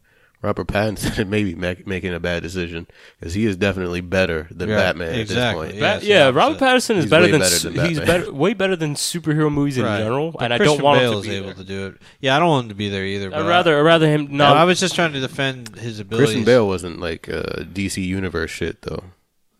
Robert 0.42 0.68
Pattinson 0.68 1.28
may 1.28 1.42
be 1.42 1.54
ma- 1.54 1.74
making 1.86 2.12
a 2.14 2.20
bad 2.20 2.42
decision 2.42 2.86
because 3.18 3.34
he 3.34 3.46
is 3.46 3.56
definitely 3.56 4.00
better 4.02 4.46
than 4.50 4.68
Yeah, 4.68 4.76
Batman 4.76 5.14
exactly. 5.14 5.68
at 5.68 5.72
this 5.72 5.72
point. 5.72 5.74
Yeah, 5.74 5.80
Ba- 5.92 5.96
it's 5.96 6.04
the 6.04 6.10
yeah, 6.10 6.26
opposite. 6.28 6.38
Robert 6.38 6.58
Pattinson 6.58 6.96
is 6.96 7.04
He's 7.04 7.10
better 7.10 7.24
way 7.24 7.30
than, 7.32 7.40
better 7.40 7.54
s- 7.54 7.62
than 7.62 7.72
he's 7.72 7.98
Batman. 7.98 8.06
better, 8.20 8.32
way 8.32 8.54
better 8.54 8.76
than 8.76 8.94
superhero 8.94 9.52
movies 9.52 9.78
in 9.78 9.84
Right. 9.84 9.98
general, 9.98 10.32
But 10.32 10.42
and 10.42 10.54
I 10.54 10.58
don't 10.58 10.82
want 10.82 11.00
Bale 11.00 11.12
him 11.12 11.18
is 11.18 11.24
to 11.24 11.28
be 11.30 11.36
able 11.36 11.46
there. 11.46 11.54
to 11.56 11.64
do 11.64 11.86
it. 11.88 11.94
Yeah, 12.20 12.36
I 12.36 12.38
don't 12.38 12.48
want 12.48 12.64
him 12.64 12.68
to 12.70 12.74
be 12.74 12.88
there 12.90 13.04
either. 13.04 13.26
I'd 13.28 13.32
but 13.40 13.46
rather, 13.46 13.78
I'd 13.78 13.82
rather 13.82 14.06
him 14.06 14.28
No, 14.30 14.44
not. 14.48 14.56
I 14.58 14.64
was 14.64 14.80
just 14.80 14.94
trying 14.94 15.12
to 15.14 15.20
defend 15.20 15.76
his 15.76 15.98
ability. 16.00 16.24
Christian 16.26 16.44
Bale 16.44 16.66
wasn't 16.66 17.00
like 17.00 17.28
uh, 17.28 17.64
DC 17.64 18.02
Universe 18.06 18.50
shit 18.50 18.82
though. 18.82 19.04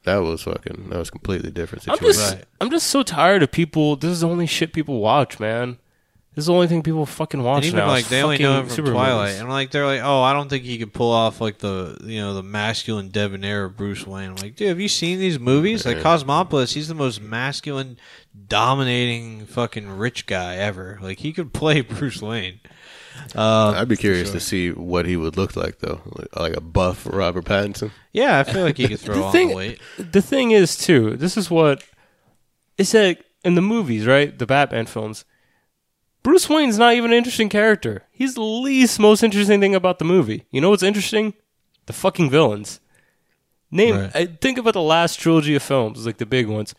That 0.04 0.18
was 0.18 0.42
fucking. 0.42 0.90
That 0.90 0.98
was 0.98 1.10
completely 1.10 1.50
different 1.50 1.88
I'm 1.88 1.98
just, 1.98 2.34
Right. 2.34 2.44
I'm 2.60 2.70
just 2.70 2.86
so 2.88 3.02
tired 3.02 3.42
of 3.42 3.50
people. 3.50 3.96
This 3.96 4.10
is 4.12 4.20
the 4.20 4.28
only 4.28 4.46
shit 4.46 4.72
people 4.72 5.00
watch, 5.00 5.40
man. 5.40 5.78
This 6.34 6.42
is 6.42 6.46
the 6.46 6.52
only 6.52 6.66
thing 6.66 6.82
people 6.82 7.06
fucking 7.06 7.42
watch 7.44 7.58
And 7.58 7.66
even 7.66 7.78
now. 7.78 7.86
like 7.86 8.08
they 8.08 8.20
only 8.22 8.38
know 8.38 8.58
him 8.58 8.66
fucking 8.66 8.84
from 8.84 8.92
superheroes. 8.92 8.96
Twilight, 8.96 9.34
and 9.36 9.48
like 9.48 9.70
they're 9.70 9.86
like, 9.86 10.00
oh, 10.02 10.20
I 10.20 10.32
don't 10.32 10.48
think 10.48 10.64
he 10.64 10.78
could 10.78 10.92
pull 10.92 11.12
off 11.12 11.40
like 11.40 11.58
the 11.58 11.96
you 12.02 12.20
know 12.20 12.34
the 12.34 12.42
masculine 12.42 13.08
debonair 13.10 13.64
of 13.64 13.76
Bruce 13.76 14.04
Wayne. 14.04 14.30
I'm 14.30 14.36
like, 14.36 14.56
dude, 14.56 14.68
have 14.68 14.80
you 14.80 14.88
seen 14.88 15.20
these 15.20 15.38
movies? 15.38 15.86
Like 15.86 16.00
Cosmopolis, 16.00 16.72
he's 16.74 16.88
the 16.88 16.94
most 16.94 17.22
masculine, 17.22 17.98
dominating 18.48 19.46
fucking 19.46 19.88
rich 19.96 20.26
guy 20.26 20.56
ever. 20.56 20.98
Like 21.00 21.20
he 21.20 21.32
could 21.32 21.52
play 21.52 21.80
Bruce 21.82 22.20
Wayne. 22.20 22.60
Um, 23.34 23.74
I'd 23.74 23.88
be 23.88 23.96
curious 23.96 24.30
to 24.32 24.40
see 24.40 24.70
what 24.70 25.06
he 25.06 25.16
would 25.16 25.36
look 25.36 25.56
like 25.56 25.78
though, 25.78 26.00
like, 26.16 26.36
like 26.36 26.56
a 26.56 26.60
buff 26.60 27.06
Robert 27.06 27.44
Pattinson. 27.44 27.90
yeah, 28.12 28.38
I 28.38 28.44
feel 28.44 28.62
like 28.62 28.76
he 28.76 28.88
could 28.88 29.00
throw 29.04 29.14
The 29.16 29.22
on 29.24 29.32
thing- 29.32 29.48
the 29.48 29.54
weight. 29.54 29.80
the 29.98 30.22
thing 30.22 30.50
is 30.52 30.76
too 30.76 31.16
this 31.16 31.36
is 31.36 31.50
what 31.50 31.82
it's 32.78 32.92
like 32.94 33.24
in 33.44 33.54
the 33.54 33.62
movies 33.62 34.06
right? 34.06 34.36
The 34.38 34.46
batman 34.46 34.86
films. 34.86 35.24
Bruce 36.22 36.48
wayne's 36.48 36.78
not 36.78 36.94
even 36.94 37.10
an 37.12 37.18
interesting 37.18 37.48
character. 37.50 38.04
He's 38.10 38.34
the 38.34 38.42
least 38.42 38.98
most 38.98 39.22
interesting 39.22 39.60
thing 39.60 39.74
about 39.74 39.98
the 39.98 40.04
movie. 40.06 40.46
You 40.50 40.60
know 40.62 40.70
what's 40.70 40.82
interesting? 40.82 41.34
The 41.86 41.92
fucking 41.92 42.30
villains. 42.30 42.80
Name 43.70 43.96
Right. 43.96 44.10
I 44.16 44.26
think 44.26 44.56
about 44.58 44.72
the 44.74 44.80
last 44.80 45.18
trilogy 45.20 45.54
of 45.54 45.62
films 45.62 46.06
like 46.06 46.16
the 46.18 46.26
big 46.26 46.46
ones 46.48 46.74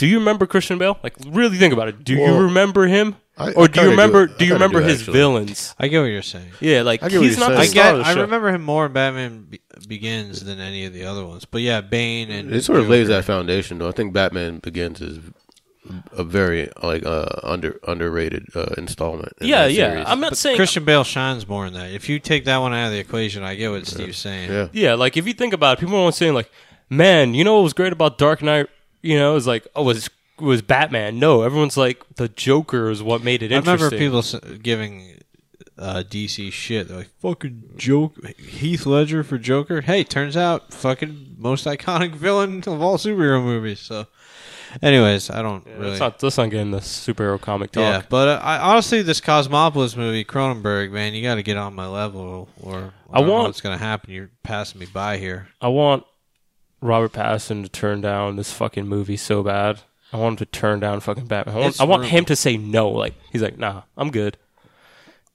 do 0.00 0.06
you 0.06 0.18
remember 0.18 0.46
christian 0.46 0.78
bale 0.78 0.98
like 1.02 1.14
really 1.26 1.56
think 1.58 1.72
about 1.72 1.88
it 1.88 2.02
do 2.02 2.14
you 2.14 2.24
remember 2.34 2.86
him 2.86 3.16
I- 3.36 3.52
or 3.52 3.64
I 3.64 3.66
do 3.68 3.82
you 3.82 3.90
remember 3.90 4.26
do- 4.26 4.34
do, 4.38 4.44
you 4.46 4.52
remember 4.54 4.80
do, 4.80 4.86
his 4.86 5.00
actually. 5.00 5.12
villains 5.18 5.74
I 5.78 5.88
get 5.88 6.00
what 6.00 6.06
you're 6.06 6.22
saying. 6.22 6.50
yeah 6.60 6.82
like 6.82 7.02
I 7.02 7.08
he's 7.08 7.38
not 7.38 7.50
the. 7.52 7.58
I 7.58 7.66
star 7.66 7.84
get. 7.84 7.94
of 7.94 8.00
the 8.00 8.06
I 8.06 8.22
remember 8.22 8.48
him 8.50 8.62
more 8.62 8.86
in 8.86 8.92
Batman 8.92 9.42
Be- 9.48 9.60
Begins 9.88 10.44
than 10.44 10.58
any 10.60 10.84
of 10.84 10.92
the 10.92 11.04
other 11.04 11.24
ones. 11.24 11.44
But 11.46 11.62
yeah, 11.62 11.80
Bane 11.80 12.30
and 12.30 12.52
It 12.52 12.62
sort 12.64 12.80
of 12.80 12.88
lays 12.90 13.08
that 13.08 13.24
foundation 13.24 13.78
though. 13.78 13.88
I 13.88 13.92
think 13.92 14.12
Batman 14.12 14.58
Begins 14.58 15.00
is 15.00 15.20
a 16.12 16.22
very 16.22 16.68
like 16.82 17.04
uh, 17.06 17.26
under 17.42 17.80
underrated 17.88 18.48
uh, 18.54 18.74
installment. 18.76 19.32
in 19.40 19.46
yeah 19.48 19.66
yeah 19.66 19.90
series. 19.92 20.04
i'm 20.06 20.20
not 20.20 20.36
saying 20.36 20.56
Christian 20.56 20.84
Bale 20.84 21.02
shines 21.04 21.48
more 21.48 21.66
in 21.66 21.72
that. 21.72 21.90
If 21.92 22.08
you 22.10 22.18
take 22.18 22.44
that 22.44 22.58
one 22.58 22.74
out 22.74 22.86
of 22.86 22.92
the 22.92 22.98
equation, 22.98 23.42
I 23.42 23.54
get 23.54 23.70
what 23.70 23.86
Steve's 23.86 24.18
saying. 24.18 24.50
yeah. 24.50 24.68
Yeah, 24.72 24.94
like 24.94 25.16
if 25.16 25.26
you 25.26 25.32
think 25.32 25.54
about 25.54 25.78
it, 25.78 25.80
people 25.80 25.94
are 25.96 26.00
always 26.00 26.16
saying 26.16 26.34
like, 26.34 26.50
"Man, 26.90 27.32
you 27.32 27.42
know 27.44 27.54
what 27.54 27.62
was 27.62 27.72
great 27.72 27.92
about 27.92 28.18
Dark 28.18 28.42
Knight? 28.42 28.66
You 29.02 29.18
know, 29.18 29.30
it 29.30 29.34
was 29.34 29.46
like, 29.46 29.66
oh, 29.74 29.82
was 29.84 30.08
was 30.38 30.62
Batman?" 30.62 31.18
No, 31.18 31.42
everyone's 31.42 31.76
like, 31.76 32.02
the 32.16 32.28
Joker 32.28 32.90
is 32.90 33.02
what 33.02 33.22
made 33.22 33.42
it 33.42 33.52
I 33.52 33.56
remember 33.58 33.90
people 33.90 34.18
s- 34.20 34.34
giving 34.62 35.18
uh, 35.78 36.02
DC 36.08 36.52
shit. 36.52 36.88
They're 36.88 36.98
like, 36.98 37.10
"Fucking 37.20 37.72
joke, 37.76 38.14
Heath 38.38 38.84
Ledger 38.86 39.22
for 39.24 39.38
Joker." 39.38 39.80
Hey, 39.80 40.04
turns 40.04 40.36
out, 40.36 40.72
fucking 40.74 41.36
most 41.38 41.64
iconic 41.66 42.14
villain 42.14 42.58
of 42.66 42.82
all 42.82 42.98
superhero 42.98 43.42
movies. 43.42 43.80
So, 43.80 44.06
anyways, 44.82 45.30
I 45.30 45.40
don't 45.42 45.64
really. 45.66 45.88
Let's 45.90 46.00
not 46.00 46.22
let's 46.22 46.36
not 46.36 46.50
get 46.50 46.60
into 46.60 46.78
superhero 46.78 47.40
comic 47.40 47.72
talk. 47.72 47.80
yeah, 47.82 48.02
but 48.08 48.28
uh, 48.28 48.40
I, 48.42 48.58
honestly, 48.58 49.00
this 49.02 49.20
Cosmopolis 49.20 49.96
movie, 49.96 50.24
Cronenberg, 50.24 50.90
man, 50.90 51.14
you 51.14 51.22
got 51.22 51.36
to 51.36 51.42
get 51.42 51.56
on 51.56 51.74
my 51.74 51.86
level, 51.86 52.48
or 52.60 52.92
I, 53.10 53.16
I 53.16 53.18
don't 53.20 53.26
know 53.28 53.32
want- 53.34 53.44
what's 53.48 53.60
going 53.62 53.78
to 53.78 53.82
happen. 53.84 54.12
You're 54.12 54.30
passing 54.42 54.80
me 54.80 54.86
by 54.86 55.16
here. 55.16 55.48
I 55.60 55.68
want 55.68 56.04
Robert 56.80 57.12
Pattinson 57.12 57.62
to 57.62 57.68
turn 57.68 58.00
down 58.00 58.36
this 58.36 58.52
fucking 58.52 58.86
movie 58.86 59.16
so 59.16 59.42
bad. 59.42 59.80
I 60.12 60.16
want 60.16 60.32
him 60.40 60.46
to 60.46 60.46
turn 60.46 60.80
down 60.80 61.00
fucking 61.00 61.26
Batman. 61.26 61.56
I 61.56 61.60
want, 61.60 61.80
I 61.80 61.84
want 61.84 62.04
him 62.06 62.24
to 62.26 62.34
say 62.36 62.56
no. 62.56 62.88
Like 62.90 63.14
he's 63.32 63.42
like, 63.42 63.58
nah, 63.58 63.82
I'm 63.96 64.10
good. 64.10 64.36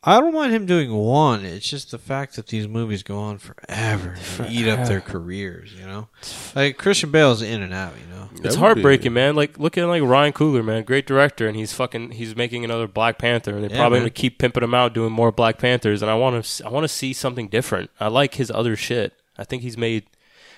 I 0.08 0.20
don't 0.20 0.36
mind 0.36 0.54
him 0.54 0.68
doing 0.68 0.93
one. 0.93 1.43
It's 1.46 1.68
just 1.68 1.89
the 1.89 1.98
fact 1.98 2.36
that 2.36 2.48
these 2.48 2.68
movies 2.68 3.02
go 3.02 3.18
on 3.18 3.39
forever, 3.39 4.16
and 4.38 4.52
eat 4.54 4.68
up 4.68 4.88
their 4.88 5.02
careers. 5.02 5.74
You 5.74 5.84
know, 5.88 6.10
like 6.56 6.78
Christian 6.78 7.10
Bale's 7.10 7.41
in 7.41 7.64
and 7.64 7.74
out. 7.74 7.93
You 8.00 8.14
know, 8.16 8.30
It's 8.34 8.41
would 8.41 8.50
be- 8.52 8.56
heartbreaking, 8.60 9.14
man. 9.14 9.36
Like 9.36 9.58
look 9.58 9.80
at 9.80 9.88
like 9.88 10.04
Ryan 10.04 10.32
Coogler, 10.34 10.64
man, 10.64 10.84
great 10.84 11.08
director, 11.08 11.48
and 11.48 11.56
he's 11.58 11.74
fucking 11.74 12.12
he's 12.12 12.36
making 12.36 12.64
another 12.64 12.88
Black 12.88 13.18
Panther, 13.18 13.56
and 13.56 13.64
they're 13.64 13.72
Yeah, 13.72 13.78
probably 13.78 13.98
man. 14.00 14.04
gonna 14.04 14.10
keep 14.12 14.38
pimping 14.38 14.62
him 14.62 14.76
out 14.76 14.93
doing 14.93 15.12
more 15.12 15.32
Black 15.32 15.58
Panthers. 15.58 16.04
And 16.04 16.12
I 16.12 16.16
want 16.16 16.43
to 16.46 16.66
I 16.66 16.70
want 16.70 16.84
to 16.84 16.88
see 16.89 17.12
something 17.12 17.48
different. 17.48 17.89
I 18.00 18.08
like 18.10 18.36
his 18.36 18.52
other 18.52 18.76
shit. 18.76 19.14
I 19.39 19.43
think 19.43 19.64
he's 19.64 19.78
made. 19.78 20.04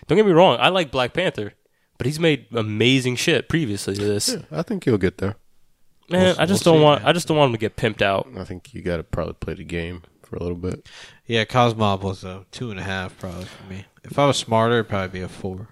Don't 0.08 0.16
get 0.18 0.26
me 0.26 0.32
wrong, 0.32 0.58
I 0.60 0.70
like 0.70 0.92
Black 0.92 1.14
Panther, 1.14 1.54
but 1.98 2.06
he's 2.08 2.20
made 2.20 2.48
amazing 2.54 3.16
shit 3.18 3.50
previously 3.50 3.96
to 3.96 4.04
this. 4.04 4.36
I 4.52 4.62
think 4.62 4.86
he'll 4.86 4.98
get 4.98 5.18
there. 5.18 5.36
Man, 6.10 6.22
We'll- 6.24 6.36
I 6.40 6.46
just 6.46 6.66
we'll 6.66 6.76
don't 6.76 6.82
see, 6.82 6.86
want 6.86 7.02
man. 7.02 7.10
I 7.10 7.14
just 7.14 7.28
don't 7.28 7.38
want 7.38 7.50
him 7.50 7.54
to 7.54 7.60
get 7.60 7.76
pimped 7.76 8.02
out. 8.02 8.28
I 8.38 8.44
think 8.46 8.74
you 8.74 8.82
got 8.82 8.98
to 8.98 9.04
probably 9.04 9.34
play 9.34 9.54
the 9.56 9.66
game 9.66 10.04
for 10.24 10.38
a 10.38 10.40
little 10.40 10.58
bit. 10.58 10.88
yeah, 11.26 11.44
Cosmob 11.46 12.02
was 12.02 12.24
a 12.24 12.46
two 12.52 12.72
and 12.72 12.80
a 12.80 12.84
half 12.84 13.18
probably 13.20 13.46
for 13.46 13.64
me. 13.70 13.86
If 14.06 14.18
I 14.18 14.26
was 14.28 14.38
smarter, 14.38 14.76
it'd 14.76 14.88
probably 14.90 15.20
be 15.20 15.24
a 15.24 15.28
four. 15.28 15.68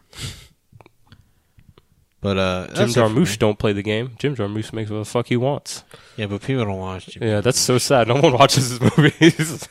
But 2.22 2.38
uh, 2.38 2.66
Jim 2.68 2.76
that's 2.76 2.92
it 2.92 2.94
for 3.02 3.08
Jarmusch 3.08 3.38
don't 3.38 3.60
play 3.60 3.72
the 3.74 3.84
game. 3.84 4.16
Jim 4.18 4.36
Jarmusch 4.36 4.74
makes 4.74 4.90
what 4.90 4.98
the 4.98 5.06
fuck 5.06 5.28
he 5.28 5.38
wants. 5.38 5.84
Yeah, 6.18 6.26
but 6.26 6.42
people 6.42 6.66
don't 6.66 6.80
watch 6.80 7.08
Jim. 7.08 7.24
Yeah, 7.24 7.42
that's 7.42 7.60
so 7.60 7.78
sad. 7.78 8.08
No 8.08 8.16
one 8.16 8.34
watches 8.40 8.70
his 8.72 8.82
movies. 8.82 9.70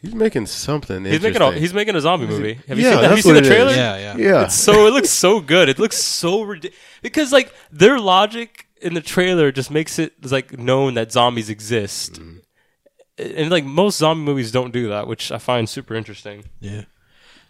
He's 0.00 0.14
making 0.14 0.46
something. 0.46 1.04
he's 1.04 1.20
making 1.20 1.42
a 1.42 1.52
he's 1.52 1.74
making 1.74 1.96
a 1.96 2.00
zombie 2.00 2.26
movie. 2.26 2.54
Have 2.68 2.78
you 2.78 2.84
Yeah, 2.84 2.92
seen 2.92 3.00
that? 3.02 3.08
Have 3.08 3.16
you 3.18 3.22
seen 3.22 3.34
the 3.34 3.40
what 3.40 3.46
it 3.46 3.50
is. 3.52 3.56
trailer? 3.56 3.72
yeah, 3.72 3.96
yeah. 3.98 4.16
yeah. 4.16 4.44
It's 4.44 4.54
so 4.54 4.86
it 4.86 4.92
looks 4.92 5.10
so 5.10 5.40
good. 5.40 5.68
It 5.68 5.78
looks 5.78 5.96
so 5.98 6.42
ridiculous 6.42 6.78
because 7.02 7.32
like 7.32 7.52
their 7.72 7.98
logic 7.98 8.66
in 8.80 8.94
the 8.94 9.00
trailer 9.00 9.50
just 9.50 9.70
makes 9.72 9.98
it 9.98 10.12
like 10.30 10.56
known 10.58 10.94
that 10.94 11.10
zombies 11.12 11.50
exist, 11.50 12.14
Mm-hmm. 12.20 13.38
and 13.38 13.50
like 13.50 13.64
most 13.64 13.98
zombie 13.98 14.22
movies 14.24 14.52
don't 14.52 14.72
do 14.72 14.88
that, 14.90 15.06
which 15.08 15.32
I 15.32 15.38
find 15.38 15.68
super 15.68 15.94
interesting. 15.94 16.44
yeah. 16.60 16.82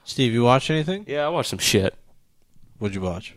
Steve, 0.05 0.33
you 0.33 0.43
watch 0.43 0.71
anything? 0.71 1.05
Yeah, 1.07 1.27
I 1.27 1.29
watched 1.29 1.51
some 1.51 1.59
shit. 1.59 1.95
What'd 2.79 2.95
you 2.95 3.03
watch? 3.03 3.35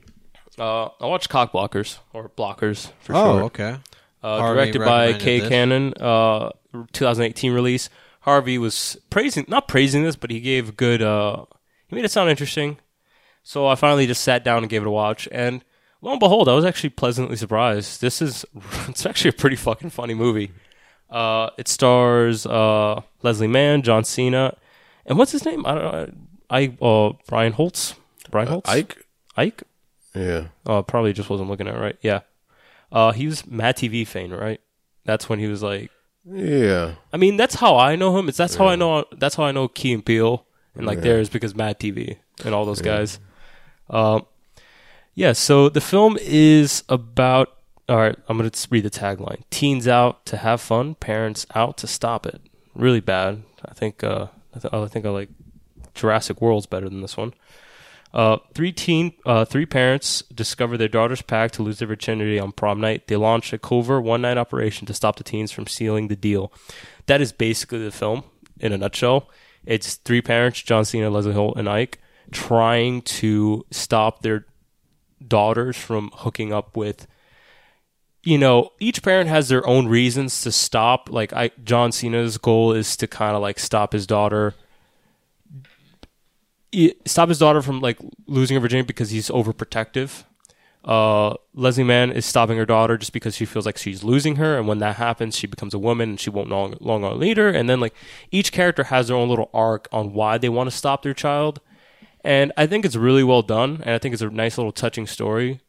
Uh, 0.57 0.86
I 1.01 1.05
watched 1.05 1.28
Cock 1.28 1.51
Blockers 1.51 1.97
or 2.14 2.30
Blockers 2.30 2.91
for 3.01 3.14
oh, 3.14 3.34
sure. 3.34 3.43
okay. 3.43 3.76
Uh, 4.24 4.53
directed 4.53 4.80
by 4.80 5.07
recommended 5.07 5.22
Kay 5.22 5.39
this. 5.41 5.49
Cannon, 5.49 5.93
uh, 5.99 6.51
2018 6.93 7.51
release. 7.51 7.89
Harvey 8.22 8.57
was 8.57 8.97
praising, 9.09 9.45
not 9.47 9.67
praising 9.67 10.03
this, 10.03 10.15
but 10.15 10.32
he 10.32 10.39
gave 10.39 10.69
a 10.69 10.72
good. 10.72 11.01
Uh, 11.01 11.45
he 11.88 11.95
made 11.95 12.05
it 12.05 12.11
sound 12.11 12.30
interesting. 12.30 12.78
So 13.43 13.67
I 13.67 13.76
finally 13.76 14.05
just 14.05 14.24
sat 14.24 14.43
down 14.43 14.59
and 14.59 14.69
gave 14.69 14.84
it 14.84 14.88
a 14.88 14.91
watch, 14.91 15.28
and 15.32 15.63
lo 16.01 16.11
and 16.11 16.19
behold, 16.19 16.47
I 16.47 16.53
was 16.53 16.65
actually 16.65 16.91
pleasantly 16.91 17.36
surprised. 17.36 18.01
This 18.01 18.22
is 18.22 18.45
it's 18.88 19.05
actually 19.05 19.30
a 19.30 19.34
pretty 19.34 19.55
fucking 19.55 19.89
funny 19.89 20.13
movie. 20.13 20.51
Uh, 21.09 21.49
it 21.57 21.67
stars 21.67 22.45
uh, 22.45 23.01
Leslie 23.22 23.47
Mann, 23.47 23.82
John 23.82 24.03
Cena, 24.03 24.55
and 25.05 25.17
what's 25.17 25.32
his 25.32 25.45
name? 25.45 25.65
I 25.65 25.76
don't 25.76 25.84
know. 25.84 26.13
I 26.49 26.65
uh, 26.82 27.13
Barinholtz. 27.30 27.95
Brian 28.30 28.47
Holtz. 28.47 28.69
Ike. 28.69 29.05
Ike. 29.36 29.63
Yeah. 30.15 30.47
Oh, 30.65 30.82
probably 30.82 31.13
just 31.13 31.30
wasn't 31.30 31.49
looking 31.49 31.67
at 31.67 31.76
it 31.76 31.80
right. 31.80 31.97
Yeah. 32.01 32.22
Uh, 32.91 33.11
he 33.11 33.28
was 33.28 33.45
Mad 33.45 33.78
TV 33.78 34.07
fame, 34.07 34.32
right? 34.34 34.59
That's 35.05 35.30
when 35.30 35.39
he 35.39 35.47
was 35.47 35.61
like. 35.61 35.91
Yeah. 36.26 36.95
I 37.11 37.17
mean, 37.17 37.38
that's 37.38 37.55
how 37.55 37.78
I 37.78 37.95
know 37.95 38.17
him. 38.17 38.30
It's 38.30 38.38
that's 38.38 38.55
how 38.55 38.67
I 38.67 38.76
know. 38.76 39.05
That's 39.17 39.36
how 39.36 39.43
I 39.43 39.51
know 39.51 39.67
Key 39.67 39.93
and 39.93 40.05
Peele 40.05 40.45
and 40.76 40.86
like 40.86 41.01
theirs 41.01 41.30
because 41.30 41.55
Mad 41.55 41.80
TV 41.80 42.17
and 42.45 42.53
all 42.53 42.65
those 42.65 42.82
guys. 42.82 43.19
Um, 43.89 44.26
yeah. 45.15 45.34
So 45.34 45.69
the 45.69 45.82
film 45.82 46.17
is 46.22 46.84
about. 46.89 47.57
All 47.89 47.97
right, 47.97 48.15
I'm 48.30 48.38
gonna 48.38 48.51
read 48.69 48.84
the 48.84 48.89
tagline: 48.89 49.43
Teens 49.49 49.88
out 49.88 50.26
to 50.28 50.38
have 50.38 50.61
fun, 50.61 50.95
parents 50.95 51.45
out 51.55 51.78
to 51.80 51.88
stop 51.88 52.26
it. 52.26 52.39
Really 52.74 53.01
bad. 53.01 53.43
I 53.65 53.74
think. 53.74 54.03
Uh, 54.03 54.28
I, 54.55 54.59
th- 54.59 54.74
I 54.74 54.86
think 54.88 55.05
I 55.05 55.09
like 55.09 55.30
Jurassic 55.93 56.41
World's 56.41 56.67
better 56.67 56.88
than 56.88 57.01
this 57.01 57.17
one. 57.17 57.34
Uh, 58.14 58.38
three 58.53 58.74
teen, 58.74 59.14
uh, 59.26 59.45
three 59.45 59.66
parents 59.66 60.22
discover 60.34 60.78
their 60.78 60.89
daughter's 60.89 61.22
pact 61.22 61.53
to 61.53 61.64
lose 61.64 61.80
their 61.80 61.88
virginity 61.88 62.38
on 62.38 62.51
prom 62.51 62.82
night. 62.82 63.07
They 63.07 63.16
launch 63.16 63.53
a 63.53 63.57
covert 63.57 64.03
one-night 64.03 64.38
operation 64.38 64.86
to 64.88 64.93
stop 64.93 65.16
the 65.16 65.24
teens 65.24 65.51
from 65.51 65.68
sealing 65.68 66.09
the 66.09 66.16
deal. 66.16 66.51
That 67.05 67.22
is 67.22 67.32
basically 67.32 67.84
the 67.84 67.91
film 67.91 68.24
in 68.59 68.74
a 68.74 68.78
nutshell. 68.78 69.30
It's 69.66 69.95
three 69.95 70.22
parents, 70.22 70.62
John 70.62 70.84
Cena, 70.86 71.09
Leslie 71.09 71.34
Holt, 71.34 71.57
and 71.57 71.70
Ike, 71.70 71.99
trying 72.32 73.01
to 73.03 73.66
stop 73.72 74.22
their 74.22 74.45
daughters 75.26 75.78
from 75.78 76.12
hooking 76.14 76.51
up 76.51 76.76
with. 76.76 77.07
You 78.24 78.38
know, 78.38 78.72
each 78.80 79.01
parent 79.01 79.30
has 79.30 79.49
their 79.49 79.66
own 79.66 79.88
reasons 79.88 80.41
to 80.41 80.51
stop. 80.51 81.09
Like, 81.09 81.32
I, 81.32 81.51
John 81.64 81.91
Cena's 81.91 82.38
goal 82.38 82.74
is 82.74 82.97
to 82.97 83.07
kind 83.07 83.36
of 83.36 83.41
like 83.41 83.57
stop 83.57 83.93
his 83.93 84.05
daughter 84.05 84.53
stop 87.05 87.30
his 87.30 87.39
daughter 87.39 87.61
from 87.61 87.80
like 87.80 87.97
losing 88.28 88.55
her 88.55 88.61
virginity 88.61 88.88
because 88.88 89.09
he's 89.09 89.30
overprotective. 89.30 90.24
Uh, 90.84 91.36
Leslie 91.53 91.84
Mann 91.84 92.11
is 92.11 92.26
stopping 92.26 92.57
her 92.57 92.65
daughter 92.65 92.97
just 92.97 93.13
because 93.13 93.36
she 93.36 93.45
feels 93.45 93.65
like 93.67 93.78
she's 93.78 94.03
losing 94.03 94.38
her, 94.38 94.57
and 94.57 94.67
when 94.67 94.80
that 94.80 94.95
happens, 94.95 95.38
she 95.38 95.45
becomes 95.45 95.74
a 95.74 95.80
woman 95.80 96.11
and 96.11 96.19
she 96.19 96.30
won't 96.30 96.49
long 96.49 96.76
longer 96.80 97.09
lead 97.09 97.38
her. 97.38 97.49
And 97.49 97.69
then 97.69 97.80
like 97.80 97.93
each 98.32 98.51
character 98.51 98.86
has 98.86 99.07
their 99.07 99.17
own 99.17 99.30
little 99.30 99.49
arc 99.53 99.88
on 99.91 100.13
why 100.13 100.38
they 100.38 100.49
want 100.49 100.69
to 100.69 100.76
stop 100.76 101.03
their 101.03 101.13
child, 101.13 101.61
and 102.24 102.51
I 102.57 102.65
think 102.67 102.86
it's 102.86 102.95
really 102.95 103.24
well 103.24 103.43
done, 103.43 103.82
and 103.84 103.93
I 103.93 103.99
think 103.99 104.13
it's 104.13 104.24
a 104.24 104.30
nice 104.30 104.57
little 104.57 104.72
touching 104.72 105.05
story. 105.05 105.59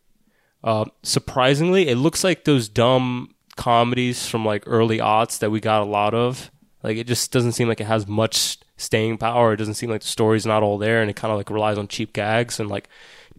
Uh, 0.65 0.87
surprisingly, 1.03 1.89
it 1.89 1.97
looks 1.97 2.25
like 2.25 2.45
those 2.45 2.69
dumb 2.69 3.35
comedies 3.57 4.27
from 4.27 4.45
like 4.45 4.65
early 4.67 4.99
aughts 4.99 5.39
that 5.41 5.51
we 5.51 5.61
got 5.61 5.83
a 5.83 5.87
lot 5.87 6.15
of. 6.15 6.51
Like 6.83 6.97
it 6.97 7.07
just 7.07 7.33
doesn't 7.33 7.53
seem 7.53 7.69
like 7.69 7.81
it 7.81 7.87
has 7.87 8.07
much 8.07 8.59
staying 8.83 9.19
power. 9.19 9.53
It 9.53 9.59
doesn't 9.59 9.75
seem 9.75 9.91
like 9.91 10.03
the 10.03 10.09
story's 10.09 10.47
not 10.47 10.63
all 10.63 10.79
there, 10.79 11.01
and 11.01 11.11
it 11.11 11.17
kind 11.17 11.33
of 11.33 11.39
like 11.39 11.51
relies 11.51 11.79
on 11.79 11.89
cheap 11.89 12.13
gags 12.13 12.61
and 12.61 12.69
like 12.69 12.89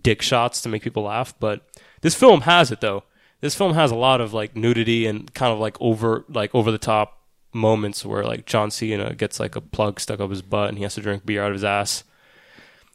dick 0.01 0.21
shots 0.21 0.61
to 0.61 0.69
make 0.69 0.83
people 0.83 1.03
laugh. 1.03 1.33
But 1.39 1.61
this 2.01 2.15
film 2.15 2.41
has 2.41 2.71
it 2.71 2.81
though. 2.81 3.03
This 3.41 3.55
film 3.55 3.73
has 3.73 3.91
a 3.91 3.95
lot 3.95 4.21
of 4.21 4.33
like 4.33 4.55
nudity 4.55 5.05
and 5.05 5.33
kind 5.33 5.51
of 5.51 5.59
like 5.59 5.77
over 5.79 6.25
like 6.29 6.53
over 6.55 6.71
the 6.71 6.77
top 6.77 7.19
moments 7.53 8.05
where 8.05 8.23
like 8.23 8.45
John 8.45 8.71
Cena 8.71 9.13
gets 9.13 9.39
like 9.39 9.55
a 9.55 9.61
plug 9.61 9.99
stuck 9.99 10.19
up 10.19 10.29
his 10.29 10.41
butt 10.41 10.69
and 10.69 10.77
he 10.77 10.83
has 10.83 10.95
to 10.95 11.01
drink 11.01 11.25
beer 11.25 11.43
out 11.43 11.49
of 11.49 11.55
his 11.55 11.63
ass. 11.63 12.03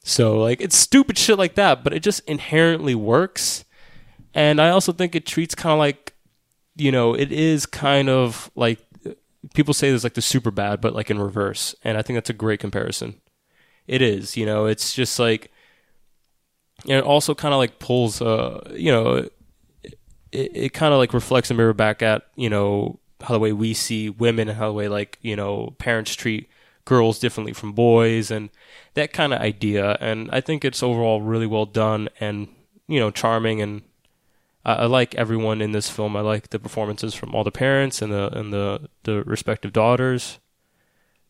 So 0.02 0.38
like 0.38 0.60
it's 0.60 0.76
stupid 0.76 1.18
shit 1.18 1.38
like 1.38 1.54
that, 1.56 1.84
but 1.84 1.92
it 1.92 2.00
just 2.00 2.20
inherently 2.26 2.94
works. 2.94 3.64
And 4.34 4.60
I 4.60 4.70
also 4.70 4.92
think 4.92 5.14
it 5.14 5.26
treats 5.26 5.54
kind 5.54 5.72
of 5.72 5.78
like 5.78 6.14
you 6.76 6.92
know, 6.92 7.12
it 7.12 7.32
is 7.32 7.66
kind 7.66 8.08
of 8.08 8.50
like 8.54 8.78
people 9.54 9.74
say 9.74 9.88
there's 9.88 10.04
like 10.04 10.14
the 10.14 10.22
super 10.22 10.50
bad, 10.50 10.80
but 10.80 10.94
like 10.94 11.10
in 11.10 11.18
reverse. 11.18 11.74
And 11.84 11.96
I 11.96 12.02
think 12.02 12.16
that's 12.16 12.30
a 12.30 12.34
great 12.34 12.60
comparison. 12.60 13.20
It 13.86 14.02
is, 14.02 14.36
you 14.36 14.44
know, 14.44 14.66
it's 14.66 14.94
just 14.94 15.18
like, 15.18 15.50
and 16.84 16.98
it 16.98 17.04
also 17.04 17.34
kind 17.34 17.54
of 17.54 17.58
like 17.58 17.78
pulls, 17.78 18.20
uh, 18.20 18.70
you 18.74 18.92
know, 18.92 19.28
it, 19.84 19.98
it 20.32 20.72
kind 20.72 20.92
of 20.92 20.98
like 20.98 21.14
reflects 21.14 21.50
a 21.50 21.54
mirror 21.54 21.72
back 21.72 22.02
at, 22.02 22.26
you 22.36 22.50
know, 22.50 23.00
how 23.20 23.34
the 23.34 23.40
way 23.40 23.52
we 23.52 23.74
see 23.74 24.10
women 24.10 24.48
and 24.48 24.58
how 24.58 24.68
the 24.68 24.74
way 24.74 24.88
like, 24.88 25.18
you 25.22 25.34
know, 25.34 25.74
parents 25.78 26.14
treat 26.14 26.48
girls 26.84 27.18
differently 27.18 27.52
from 27.52 27.72
boys 27.72 28.30
and 28.30 28.50
that 28.94 29.12
kind 29.12 29.34
of 29.34 29.40
idea. 29.40 29.96
And 30.00 30.30
I 30.32 30.40
think 30.40 30.64
it's 30.64 30.82
overall 30.82 31.20
really 31.20 31.46
well 31.46 31.66
done 31.66 32.08
and, 32.20 32.48
you 32.86 33.00
know, 33.00 33.10
charming 33.10 33.60
and 33.60 33.82
I, 34.68 34.72
I 34.84 34.86
like 34.86 35.14
everyone 35.14 35.60
in 35.62 35.72
this 35.72 35.88
film. 35.90 36.16
I 36.16 36.20
like 36.20 36.50
the 36.50 36.58
performances 36.58 37.14
from 37.14 37.34
all 37.34 37.44
the 37.44 37.50
parents 37.66 38.02
and 38.02 38.12
the 38.12 38.24
and 38.38 38.52
the 38.52 38.88
the 39.04 39.22
respective 39.24 39.72
daughters. 39.72 40.38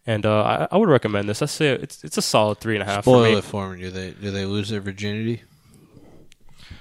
And 0.07 0.25
uh, 0.25 0.43
I, 0.43 0.69
I 0.73 0.77
would 0.79 0.89
recommend 0.89 1.29
this. 1.29 1.43
I 1.43 1.47
say 1.47 1.69
it's 1.69 2.03
it's 2.05 2.17
a 2.19 2.23
solid 2.23 2.59
three 2.61 2.75
and 2.79 2.83
a 2.83 2.87
half 2.93 3.05
Spoil 3.05 3.25
for 3.25 3.31
me. 3.33 3.39
it 3.39 3.45
for 3.45 3.69
me. 3.75 3.81
Do 3.83 3.91
they 3.91 4.11
do 4.13 4.31
they 4.31 4.45
lose 4.47 4.69
their 4.71 4.81
virginity? 4.81 5.43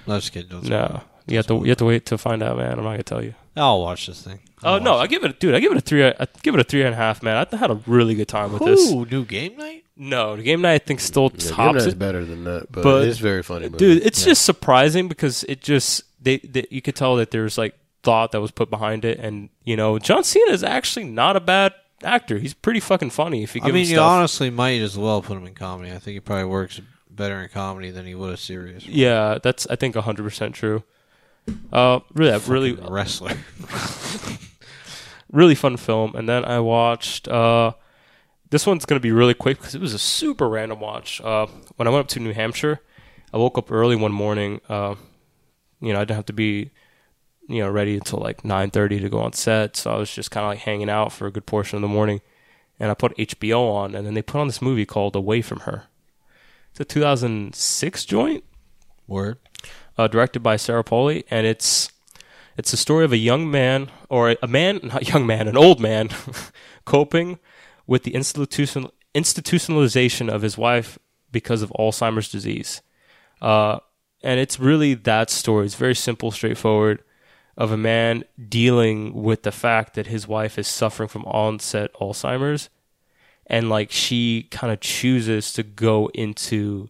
No, 0.06 0.16
just 0.18 0.32
kidding. 0.32 0.48
Don't 0.50 0.64
No, 0.68 1.02
you 1.26 1.36
have 1.36 1.46
to 1.48 1.54
you 1.56 1.68
have 1.68 1.78
to 1.78 1.84
wait 1.84 2.06
to 2.06 2.18
find 2.18 2.42
out, 2.42 2.56
man. 2.56 2.72
I'm 2.78 2.84
not 2.84 2.90
gonna 2.92 3.02
tell 3.02 3.22
you. 3.22 3.34
I'll 3.56 3.80
watch 3.82 4.06
this 4.06 4.22
thing. 4.22 4.40
Oh 4.62 4.74
I'll 4.74 4.80
no, 4.80 4.92
watch 4.94 5.04
I 5.04 5.06
give 5.08 5.24
it, 5.24 5.40
dude. 5.40 5.54
I 5.54 5.60
give 5.60 5.72
it 5.72 5.78
a 5.78 5.80
three. 5.80 6.04
I 6.04 6.26
give 6.42 6.54
it 6.54 6.60
a 6.60 6.64
three 6.64 6.82
and 6.82 6.94
a 6.94 6.96
half, 6.96 7.22
man. 7.22 7.46
I 7.52 7.56
had 7.56 7.70
a 7.70 7.80
really 7.86 8.14
good 8.14 8.28
time 8.28 8.52
with 8.52 8.62
it. 8.62 8.66
this. 8.66 8.90
Ooh, 8.92 9.04
new 9.04 9.24
game 9.24 9.56
night. 9.56 9.84
No, 9.96 10.36
the 10.36 10.42
game 10.42 10.60
night 10.62 10.74
I 10.74 10.78
think 10.78 11.00
still 11.00 11.30
Yeah, 11.34 11.50
tops 11.50 11.78
Gimnet's 11.84 11.86
it. 11.86 11.98
better 11.98 12.24
than 12.24 12.44
that, 12.44 12.70
but, 12.70 12.82
But- 12.84 13.08
it's 13.08 13.18
very 13.18 13.42
funny. 13.42 13.66
Movie. 13.66 13.78
dude 13.78 14.06
it's 14.06 14.24
just 14.24 14.42
surprising 14.42 15.08
because 15.08 15.42
it 15.44 15.60
just 15.60 16.02
they, 16.20 16.38
they 16.38 16.66
you 16.70 16.82
could 16.82 16.96
tell 16.96 17.16
that 17.16 17.30
there's 17.30 17.56
like 17.58 17.74
thought 18.02 18.32
that 18.32 18.40
was 18.40 18.50
put 18.50 18.70
behind 18.70 19.04
it 19.04 19.18
and 19.18 19.48
you 19.64 19.76
know 19.76 19.98
john 19.98 20.22
cena 20.22 20.52
is 20.52 20.62
actually 20.62 21.04
not 21.04 21.36
a 21.36 21.40
bad 21.40 21.72
actor 22.04 22.38
he's 22.38 22.54
pretty 22.54 22.78
fucking 22.80 23.10
funny 23.10 23.42
if 23.42 23.54
you 23.54 23.60
give 23.60 23.70
I 23.70 23.72
mean, 23.72 23.84
him 23.84 23.90
you 23.90 23.96
stuff 23.96 24.10
honestly 24.10 24.50
might 24.50 24.80
as 24.80 24.96
well 24.96 25.20
put 25.20 25.36
him 25.36 25.44
in 25.46 25.54
comedy. 25.54 25.90
I 25.90 25.98
think 25.98 26.14
he 26.14 26.20
probably 26.20 26.44
works 26.44 26.80
better 27.10 27.40
in 27.42 27.48
comedy 27.48 27.90
than 27.90 28.06
he 28.06 28.14
would 28.14 28.34
a 28.34 28.36
serious. 28.36 28.86
yeah 28.86 29.38
that's 29.42 29.66
i 29.68 29.74
think 29.76 29.96
100% 29.96 30.52
true 30.52 30.84
uh 31.72 31.98
really 32.14 32.38
really 32.46 32.76
Fucking 32.76 32.92
wrestler. 32.92 33.32
really 35.32 35.54
fun 35.54 35.76
film 35.76 36.14
and 36.14 36.28
then 36.28 36.44
i 36.44 36.58
watched 36.60 37.26
uh 37.28 37.72
this 38.50 38.66
one's 38.66 38.84
gonna 38.86 39.00
be 39.00 39.12
really 39.12 39.34
quick 39.34 39.58
because 39.58 39.74
it 39.74 39.80
was 39.80 39.92
a 39.92 39.98
super 39.98 40.48
random 40.48 40.80
watch 40.80 41.20
uh 41.22 41.46
when 41.76 41.86
i 41.88 41.90
went 41.90 42.00
up 42.04 42.08
to 42.08 42.20
new 42.20 42.32
hampshire 42.32 42.80
i 43.34 43.36
woke 43.36 43.58
up 43.58 43.70
early 43.72 43.96
one 43.96 44.12
morning 44.12 44.60
uh 44.68 44.94
you 45.80 45.92
know 45.92 46.00
i 46.00 46.04
didn't 46.04 46.16
have 46.16 46.26
to 46.26 46.32
be 46.32 46.70
you 47.48 47.62
know 47.62 47.70
ready 47.70 47.94
until 47.94 48.20
like 48.20 48.44
nine 48.44 48.70
thirty 48.70 49.00
to 49.00 49.08
go 49.08 49.20
on 49.20 49.32
set. 49.32 49.76
So 49.76 49.92
I 49.92 49.96
was 49.96 50.12
just 50.12 50.30
kind 50.30 50.44
of 50.44 50.50
like 50.50 50.58
hanging 50.60 50.90
out 50.90 51.12
for 51.12 51.26
a 51.26 51.32
good 51.32 51.46
portion 51.46 51.76
of 51.76 51.82
the 51.82 51.88
morning, 51.88 52.20
and 52.78 52.90
I 52.90 52.94
put 52.94 53.16
HBO 53.16 53.72
on, 53.72 53.94
and 53.94 54.06
then 54.06 54.14
they 54.14 54.22
put 54.22 54.40
on 54.40 54.46
this 54.46 54.62
movie 54.62 54.86
called 54.86 55.16
Away 55.16 55.42
from 55.42 55.60
Her. 55.60 55.84
It's 56.70 56.80
a 56.80 56.84
2006 56.84 58.04
joint 58.04 58.44
Word. 59.06 59.38
uh, 59.96 60.06
directed 60.06 60.40
by 60.40 60.56
Sarah 60.56 60.84
Polley, 60.84 61.24
and 61.30 61.46
it's 61.46 61.90
it's 62.56 62.70
the 62.70 62.76
story 62.76 63.04
of 63.04 63.12
a 63.12 63.16
young 63.16 63.50
man 63.50 63.90
or 64.08 64.36
a 64.42 64.46
man, 64.46 64.80
not 64.82 65.08
young 65.08 65.26
man, 65.26 65.48
an 65.48 65.56
old 65.56 65.80
man, 65.80 66.10
coping 66.84 67.38
with 67.86 68.02
the 68.04 68.14
institutional 68.14 68.92
institutionalization 69.14 70.28
of 70.28 70.42
his 70.42 70.58
wife 70.58 70.98
because 71.32 71.62
of 71.62 71.72
Alzheimer's 71.78 72.30
disease. 72.30 72.82
Uh, 73.40 73.78
and 74.22 74.40
it's 74.40 74.58
really 74.58 74.94
that 74.94 75.30
story. 75.30 75.66
It's 75.66 75.74
very 75.74 75.94
simple, 75.94 76.30
straightforward, 76.30 77.02
of 77.56 77.72
a 77.72 77.76
man 77.76 78.24
dealing 78.48 79.14
with 79.14 79.42
the 79.42 79.52
fact 79.52 79.94
that 79.94 80.06
his 80.06 80.28
wife 80.28 80.58
is 80.58 80.68
suffering 80.68 81.08
from 81.08 81.24
onset 81.24 81.92
Alzheimer's, 81.94 82.68
and 83.46 83.68
like 83.68 83.90
she 83.90 84.44
kind 84.50 84.72
of 84.72 84.80
chooses 84.80 85.52
to 85.54 85.62
go 85.62 86.08
into 86.14 86.88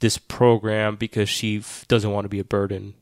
this 0.00 0.18
program 0.18 0.96
because 0.96 1.28
she 1.28 1.58
f- 1.58 1.84
doesn't 1.88 2.10
want 2.10 2.24
to 2.24 2.28
be 2.28 2.38
a 2.38 2.44
burden. 2.44 2.94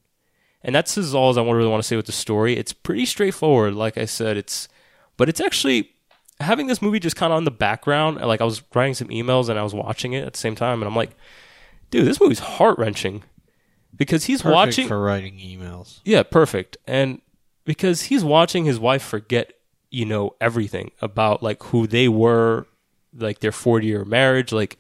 And 0.63 0.75
that's 0.75 0.97
as 0.97 1.15
all 1.15 1.31
as 1.31 1.37
I 1.37 1.43
really 1.43 1.69
want 1.69 1.83
to 1.83 1.87
say 1.87 1.97
with 1.97 2.07
the 2.07 2.13
story. 2.13 2.57
It's 2.57 2.73
pretty 2.73 3.05
straightforward, 3.05 3.75
like 3.75 3.99
I 3.99 4.07
said. 4.07 4.37
It's, 4.37 4.69
but 5.19 5.29
it's 5.29 5.41
actually 5.41 5.91
having 6.41 6.69
this 6.69 6.81
movie 6.81 6.99
just 6.99 7.17
kind 7.17 7.33
of 7.33 7.37
on 7.37 7.45
the 7.45 7.51
background. 7.51 8.21
Like 8.21 8.41
I 8.41 8.45
was 8.45 8.63
writing 8.75 8.95
some 8.95 9.09
emails 9.09 9.49
and 9.49 9.59
I 9.59 9.63
was 9.63 9.75
watching 9.75 10.15
it 10.15 10.25
at 10.25 10.33
the 10.33 10.39
same 10.39 10.55
time, 10.55 10.81
and 10.81 10.89
I'm 10.89 10.97
like, 10.97 11.11
dude, 11.91 12.07
this 12.07 12.21
movie's 12.21 12.39
heart 12.39 12.79
wrenching 12.79 13.25
because 13.97 14.25
he's 14.25 14.43
Perfect 14.43 14.55
watching. 14.55 14.89
for 14.89 15.01
writing 15.01 15.35
emails. 15.39 16.01
Yeah, 16.05 16.23
perfect. 16.23 16.77
And 16.87 17.21
because 17.65 18.03
he's 18.03 18.25
watching 18.25 18.65
his 18.65 18.79
wife 18.79 19.03
forget, 19.03 19.53
you 19.91 20.05
know, 20.05 20.35
everything 20.41 20.91
about 21.01 21.43
like 21.43 21.63
who 21.65 21.87
they 21.87 22.09
were, 22.09 22.67
like 23.17 23.41
their 23.41 23.53
40 23.53 23.87
year 23.87 24.05
marriage, 24.05 24.53
like, 24.53 24.77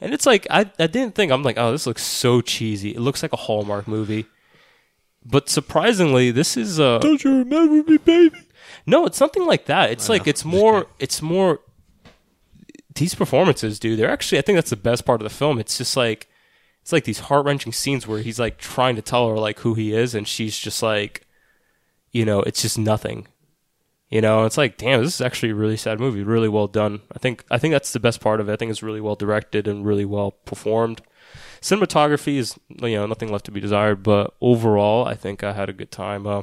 and 0.00 0.12
it's 0.14 0.26
like, 0.26 0.46
I, 0.50 0.70
I 0.78 0.86
didn't 0.86 1.14
think, 1.14 1.30
I'm 1.30 1.42
like, 1.42 1.56
oh, 1.58 1.70
this 1.72 1.86
looks 1.86 2.02
so 2.02 2.40
cheesy. 2.40 2.90
It 2.94 3.00
looks 3.00 3.22
like 3.22 3.32
a 3.32 3.36
Hallmark 3.36 3.86
movie. 3.86 4.26
But 5.24 5.48
surprisingly, 5.48 6.30
this 6.30 6.56
is 6.56 6.78
uh 6.78 6.98
Don't 6.98 7.22
you 7.24 7.38
remember 7.38 7.90
me, 7.90 7.96
baby? 7.98 8.36
no, 8.86 9.06
it's 9.06 9.16
something 9.16 9.46
like 9.46 9.66
that. 9.66 9.90
It's 9.90 10.08
like 10.10 10.26
it's 10.26 10.44
more 10.44 10.86
it's 10.98 11.22
more 11.22 11.60
these 12.94 13.14
performances, 13.14 13.78
dude. 13.78 13.98
They're 13.98 14.10
actually 14.10 14.38
I 14.38 14.42
think 14.42 14.56
that's 14.56 14.70
the 14.70 14.76
best 14.76 15.04
part 15.06 15.20
of 15.20 15.24
the 15.24 15.34
film. 15.34 15.58
It's 15.58 15.78
just 15.78 15.96
like 15.96 16.28
it's 16.84 16.92
like 16.92 17.04
these 17.04 17.20
heart 17.20 17.46
wrenching 17.46 17.72
scenes 17.72 18.06
where 18.06 18.18
he's 18.18 18.38
like 18.38 18.58
trying 18.58 18.94
to 18.96 19.00
tell 19.00 19.26
her 19.30 19.38
like 19.38 19.60
who 19.60 19.72
he 19.72 19.94
is, 19.94 20.14
and 20.14 20.28
she's 20.28 20.58
just 20.58 20.82
like, 20.82 21.26
you 22.12 22.26
know, 22.26 22.42
it's 22.42 22.60
just 22.60 22.78
nothing. 22.78 23.26
You 24.10 24.20
know, 24.20 24.44
it's 24.44 24.58
like, 24.58 24.76
damn, 24.76 25.02
this 25.02 25.14
is 25.14 25.20
actually 25.22 25.52
a 25.52 25.54
really 25.54 25.78
sad 25.78 25.98
movie. 25.98 26.22
Really 26.22 26.50
well 26.50 26.66
done. 26.66 27.00
I 27.10 27.18
think 27.18 27.42
I 27.50 27.56
think 27.56 27.72
that's 27.72 27.94
the 27.94 28.00
best 28.00 28.20
part 28.20 28.38
of 28.38 28.50
it. 28.50 28.52
I 28.52 28.56
think 28.56 28.70
it's 28.70 28.82
really 28.82 29.00
well 29.00 29.14
directed 29.14 29.66
and 29.66 29.86
really 29.86 30.04
well 30.04 30.32
performed. 30.32 31.00
Cinematography 31.62 32.36
is 32.36 32.60
you 32.68 32.96
know 32.96 33.06
nothing 33.06 33.32
left 33.32 33.46
to 33.46 33.50
be 33.50 33.60
desired, 33.60 34.02
but 34.02 34.34
overall, 34.42 35.06
I 35.06 35.14
think 35.14 35.42
I 35.42 35.54
had 35.54 35.70
a 35.70 35.72
good 35.72 35.90
time. 35.90 36.26
Uh, 36.26 36.42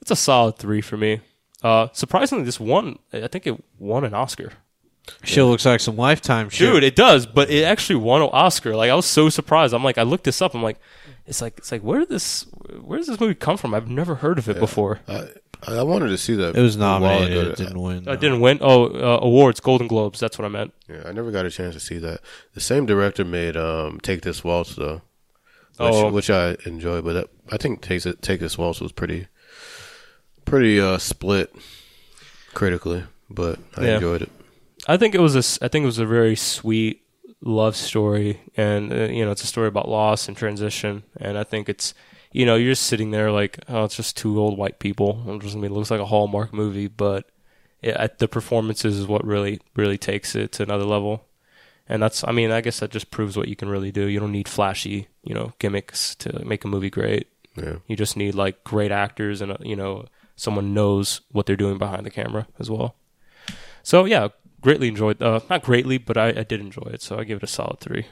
it's 0.00 0.10
a 0.10 0.16
solid 0.16 0.56
three 0.56 0.80
for 0.80 0.96
me. 0.96 1.20
Uh, 1.62 1.88
surprisingly, 1.92 2.44
this 2.44 2.58
won. 2.58 3.00
I 3.12 3.28
think 3.28 3.46
it 3.46 3.62
won 3.78 4.06
an 4.06 4.14
Oscar. 4.14 4.52
Shit 5.22 5.44
looks 5.44 5.66
like 5.66 5.80
some 5.80 5.96
lifetime 5.96 6.48
shit. 6.48 6.72
Dude, 6.72 6.82
it 6.84 6.96
does, 6.96 7.26
but 7.26 7.50
it 7.50 7.62
actually 7.64 7.96
won 7.96 8.22
an 8.22 8.30
Oscar. 8.32 8.74
Like 8.74 8.90
I 8.90 8.94
was 8.94 9.06
so 9.06 9.28
surprised. 9.28 9.74
I'm 9.74 9.84
like, 9.84 9.98
I 9.98 10.02
looked 10.02 10.24
this 10.24 10.40
up. 10.40 10.54
I'm 10.54 10.62
like, 10.62 10.78
it's 11.26 11.40
like, 11.42 11.58
it's 11.58 11.70
like, 11.72 11.82
where 11.82 12.00
did 12.00 12.08
this, 12.08 12.42
where 12.82 12.98
does 12.98 13.08
this 13.08 13.20
movie 13.20 13.34
come 13.34 13.56
from? 13.56 13.74
I've 13.74 13.88
never 13.88 14.16
heard 14.16 14.38
of 14.38 14.48
it 14.48 14.58
before. 14.58 15.00
I, 15.08 15.28
I 15.66 15.82
wanted 15.82 16.08
to 16.08 16.18
see 16.18 16.34
that. 16.36 16.56
it 16.56 16.60
was 16.60 16.76
a 16.76 16.78
while 16.78 17.00
nominated. 17.00 17.48
It 17.48 17.56
didn't 17.56 17.80
win. 17.80 18.08
I 18.08 18.16
didn't 18.16 18.40
win. 18.40 18.58
Oh, 18.60 18.86
uh, 18.86 19.18
awards, 19.22 19.60
Golden 19.60 19.88
Globes. 19.88 20.20
That's 20.20 20.38
what 20.38 20.44
I 20.44 20.48
meant. 20.48 20.72
Yeah, 20.88 21.02
I 21.06 21.12
never 21.12 21.30
got 21.30 21.46
a 21.46 21.50
chance 21.50 21.74
to 21.74 21.80
see 21.80 21.98
that. 21.98 22.20
The 22.54 22.60
same 22.60 22.84
director 22.86 23.24
made 23.24 23.56
um, 23.56 23.98
"Take 24.00 24.20
This 24.22 24.44
Waltz" 24.44 24.74
though, 24.74 25.00
which, 25.78 25.80
Oh. 25.80 26.10
which 26.10 26.28
I 26.30 26.56
enjoy. 26.66 27.00
But 27.00 27.12
that, 27.14 27.26
I 27.50 27.56
think 27.56 27.80
"Take 27.80 28.02
Take 28.20 28.40
This 28.40 28.58
Waltz" 28.58 28.80
was 28.82 28.92
pretty, 28.92 29.28
pretty 30.44 30.78
uh, 30.80 30.98
split 30.98 31.54
critically, 32.52 33.04
but 33.30 33.58
I 33.76 33.86
Yeah. 33.86 33.94
enjoyed 33.94 34.22
it. 34.22 34.30
I 34.86 34.96
think 34.96 35.14
it 35.14 35.20
was 35.20 35.34
a, 35.34 35.64
I 35.64 35.68
think 35.68 35.84
it 35.84 35.86
was 35.86 35.98
a 35.98 36.06
very 36.06 36.36
sweet 36.36 37.02
love 37.40 37.76
story, 37.76 38.40
and 38.56 38.92
uh, 38.92 39.04
you 39.04 39.24
know, 39.24 39.30
it's 39.30 39.42
a 39.44 39.46
story 39.46 39.68
about 39.68 39.88
loss 39.88 40.28
and 40.28 40.36
transition. 40.36 41.04
And 41.16 41.38
I 41.38 41.44
think 41.44 41.68
it's, 41.68 41.94
you 42.32 42.44
know, 42.46 42.56
you're 42.56 42.72
just 42.72 42.86
sitting 42.86 43.10
there 43.10 43.30
like, 43.30 43.58
oh, 43.68 43.84
it's 43.84 43.96
just 43.96 44.16
two 44.16 44.40
old 44.40 44.58
white 44.58 44.78
people. 44.78 45.22
It 45.28 45.40
doesn't 45.42 45.60
mean 45.60 45.70
it 45.70 45.74
looks 45.74 45.90
like 45.90 46.00
a 46.00 46.06
Hallmark 46.06 46.52
movie, 46.52 46.88
but 46.88 47.30
it, 47.82 48.18
the 48.18 48.28
performances 48.28 48.98
is 48.98 49.06
what 49.06 49.24
really, 49.24 49.60
really 49.76 49.98
takes 49.98 50.34
it 50.34 50.52
to 50.52 50.62
another 50.62 50.84
level. 50.84 51.26
And 51.86 52.02
that's, 52.02 52.24
I 52.24 52.32
mean, 52.32 52.50
I 52.50 52.62
guess 52.62 52.80
that 52.80 52.90
just 52.90 53.10
proves 53.10 53.36
what 53.36 53.48
you 53.48 53.56
can 53.56 53.68
really 53.68 53.92
do. 53.92 54.06
You 54.06 54.18
don't 54.20 54.32
need 54.32 54.48
flashy, 54.48 55.08
you 55.22 55.34
know, 55.34 55.52
gimmicks 55.58 56.14
to 56.16 56.42
make 56.44 56.64
a 56.64 56.68
movie 56.68 56.88
great. 56.88 57.28
Yeah, 57.56 57.76
You 57.86 57.94
just 57.94 58.16
need 58.16 58.34
like 58.34 58.64
great 58.64 58.90
actors 58.90 59.40
and 59.40 59.52
uh, 59.52 59.58
you 59.60 59.76
know 59.76 60.06
someone 60.34 60.74
knows 60.74 61.20
what 61.30 61.46
they're 61.46 61.54
doing 61.54 61.78
behind 61.78 62.04
the 62.04 62.10
camera 62.10 62.48
as 62.58 62.68
well. 62.68 62.96
So 63.84 64.06
yeah, 64.06 64.28
greatly 64.64 64.88
enjoyed. 64.88 65.22
Uh, 65.22 65.38
not 65.48 65.62
greatly, 65.62 65.98
but 65.98 66.16
I, 66.16 66.28
I 66.30 66.42
did 66.42 66.60
enjoy 66.60 66.90
it. 66.92 67.02
So 67.02 67.18
I 67.18 67.24
give 67.24 67.36
it 67.36 67.42
a 67.44 67.46
solid 67.46 67.78
three. 67.78 68.06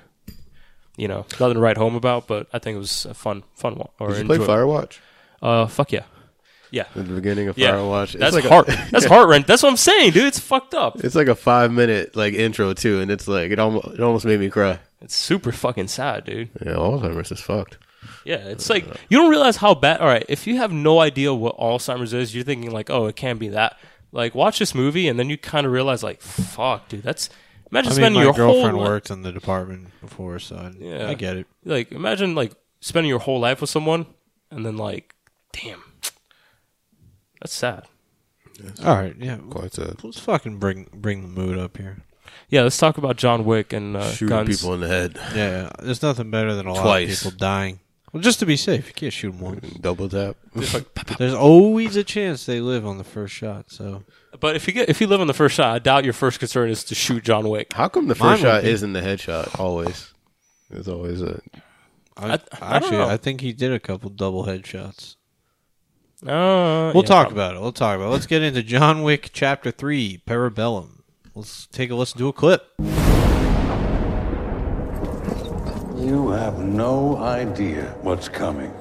You 0.97 1.09
know, 1.09 1.25
nothing 1.41 1.55
to 1.55 1.61
write 1.61 1.79
home 1.79 1.97
about, 1.97 2.29
but 2.29 2.47
I 2.53 2.59
think 2.59 2.77
it 2.77 2.79
was 2.79 3.07
a 3.07 3.15
fun, 3.15 3.43
fun 3.57 3.75
one. 3.77 3.89
Or 3.99 4.11
did 4.11 4.19
you 4.19 4.25
play 4.27 4.37
Firewatch 4.39 4.99
Uh, 5.41 5.67
fuck 5.67 5.91
yeah, 5.91 6.05
yeah. 6.71 6.83
at 6.95 7.09
the 7.09 7.15
beginning 7.15 7.49
of 7.49 7.57
Yeah, 7.57 7.73
Firewatch? 7.73 8.19
That's 8.19 8.35
like 8.35 8.45
heart. 8.45 8.69
A, 8.69 8.73
that's 8.91 9.07
heart 9.07 9.29
wrench. 9.29 9.47
That's 9.47 9.63
what 9.63 9.71
I'm 9.71 9.79
saying, 9.79 10.13
dude. 10.13 10.27
It's 10.27 10.39
fucked 10.39 10.75
up. 10.75 11.03
it's 11.03 11.15
like 11.15 11.29
a 11.29 11.35
five 11.35 11.73
minute 11.73 12.15
like 12.15 12.35
intro 12.35 12.75
too, 12.75 13.01
and 13.01 13.11
it's 13.11 13.27
like 13.27 13.51
it 13.51 13.59
almost 13.59 13.87
it 13.89 14.01
almost 14.01 14.27
made 14.27 14.39
me 14.39 14.51
cry. 14.51 14.79
It's 15.01 15.17
super 15.17 15.51
fucking 15.51 15.89
sad, 15.89 16.25
dude. 16.27 16.51
Yeah, 16.61 16.75
Alzheimer's 16.75 17.33
is 17.33 17.41
fucked. 17.41 17.79
Yeah, 18.27 18.37
it's 18.37 18.69
like 18.69 18.85
you 19.09 19.17
don't 19.17 19.31
realize 19.31 19.57
how 19.57 19.75
bad. 19.75 20.01
All 20.01 20.07
right, 20.07 20.27
if 20.29 20.47
you 20.47 20.59
have 20.59 20.73
no 20.73 21.01
idea 21.01 21.33
what 21.33 21.57
Alzheimer's 21.57 22.13
is, 22.13 22.35
you're 22.35 22.45
thinking 22.45 22.71
like, 22.71 22.91
oh, 22.91 23.07
it 23.07 23.17
can't 23.17 23.39
be 23.39 23.49
that. 23.49 23.79
Like, 24.13 24.35
watch 24.35 24.59
this 24.59 24.75
movie, 24.75 25.09
and 25.09 25.19
then 25.19 25.31
you 25.31 25.39
kind 25.39 25.67
of 25.67 25.73
realize, 25.73 26.03
like, 26.03 26.21
fuck, 26.21 26.89
dude, 26.89 27.03
that's 27.03 27.31
imagine 27.71 27.89
I 27.89 27.95
mean, 27.95 27.97
spending 27.97 28.21
my 28.21 28.25
your 28.25 28.35
girlfriend 28.35 28.73
whole 28.77 28.83
li- 28.85 28.89
worked 28.91 29.11
in 29.11 29.23
the 29.23 29.33
department 29.33 29.89
before, 30.03 30.39
so 30.39 30.57
I, 30.57 30.73
Yeah. 30.79 31.09
I 31.09 31.15
get 31.15 31.37
it. 31.39 31.47
like 31.65 31.91
imagine 31.93 32.35
like 32.35 32.53
spending 32.81 33.09
your 33.09 33.21
whole 33.21 33.41
life 33.41 33.61
with 33.63 33.71
someone, 33.71 34.07
and 34.51 34.67
then 34.67 34.77
like, 34.77 35.15
damn, 35.53 35.83
that's 37.41 37.55
sad. 37.55 37.85
All 38.85 38.95
right, 38.97 39.17
yeah. 39.19 39.39
Quite 39.39 39.73
sad. 39.73 40.05
Let's 40.05 40.21
fucking 40.21 40.59
bring 40.59 40.89
bring 40.93 41.23
the 41.23 41.29
mood 41.29 41.59
up 41.59 41.79
here. 41.79 41.99
Yeah, 42.49 42.63
let's 42.63 42.77
talk 42.77 42.99
about 42.99 43.17
John 43.17 43.45
Wick 43.47 43.73
and 43.73 43.97
uh, 43.97 44.11
Shooting 44.13 44.29
guns. 44.29 44.57
people 44.59 44.75
in 44.75 44.81
the 44.81 44.89
head, 44.89 45.17
Yeah, 45.35 45.35
yeah. 45.35 45.71
there's 45.83 46.03
nothing 46.03 46.31
better 46.31 46.55
than 46.55 46.67
a 46.67 46.73
lot 46.75 46.83
Twice. 46.83 47.13
of 47.25 47.33
people 47.33 47.39
dying. 47.39 47.81
Well, 48.13 48.23
just 48.23 48.39
to 48.41 48.47
be 48.47 48.57
safe, 48.57 48.89
you 48.89 48.93
can't 48.93 49.13
shoot 49.13 49.31
them 49.33 49.41
once. 49.41 49.71
double 49.81 50.09
tap. 50.09 50.37
There's 51.19 51.33
always 51.33 51.97
a 51.97 52.05
chance 52.05 52.45
they 52.45 52.61
live 52.61 52.87
on 52.87 52.99
the 52.99 53.05
first 53.05 53.33
shot. 53.35 53.71
So 53.71 54.05
But 54.39 54.55
if 54.55 54.67
you 54.69 54.75
get 54.75 54.89
if 54.91 55.01
you 55.01 55.07
live 55.07 55.21
on 55.23 55.27
the 55.29 55.33
first 55.35 55.55
shot, 55.55 55.75
I 55.75 55.79
doubt 55.79 56.05
your 56.05 56.13
first 56.13 56.39
concern 56.39 56.69
is 56.69 56.85
to 56.85 56.95
shoot 56.95 57.25
John 57.25 57.49
Wick. 57.49 57.73
How 57.73 57.89
come 57.89 58.09
the 58.09 58.15
Mine 58.15 58.33
first 58.33 58.43
would 58.43 58.49
shot 58.49 58.63
be- 58.65 58.69
isn't 58.71 58.93
the 58.93 59.01
headshot 59.01 59.59
always? 59.59 60.13
There's 60.69 60.89
always 60.89 61.23
a 61.23 61.41
I, 62.17 62.25
I- 62.27 62.33
I 62.33 62.37
don't 62.37 62.43
actually, 62.61 62.91
know. 62.99 63.09
I 63.09 63.17
think 63.17 63.41
he 63.41 63.53
did 63.55 63.73
a 63.73 63.81
couple 63.81 64.11
double 64.11 64.45
headshots. 64.45 65.17
Uh, 66.27 66.93
We'll 66.95 67.03
yeah, 67.03 67.09
talk 67.09 67.29
probably. 67.29 67.33
about 67.33 67.57
it. 67.57 67.61
We'll 67.63 67.73
talk 67.73 67.97
about 67.97 68.09
it. 68.09 68.11
Let's 68.11 68.27
get 68.27 68.43
into 68.43 68.63
John 68.63 69.03
Wick 69.03 69.31
Chapter 69.33 69.71
Three, 69.71 70.23
Parabellum. 70.27 71.01
Let's 71.35 71.67
take 71.67 71.91
a 71.91 71.95
listen 71.95 72.19
to 72.19 72.29
a 72.29 72.33
clip. 72.33 72.69
You 76.03 76.31
have 76.31 76.59
no 76.59 77.17
idea 77.19 77.95
what's 78.03 78.29
coming. 78.29 78.73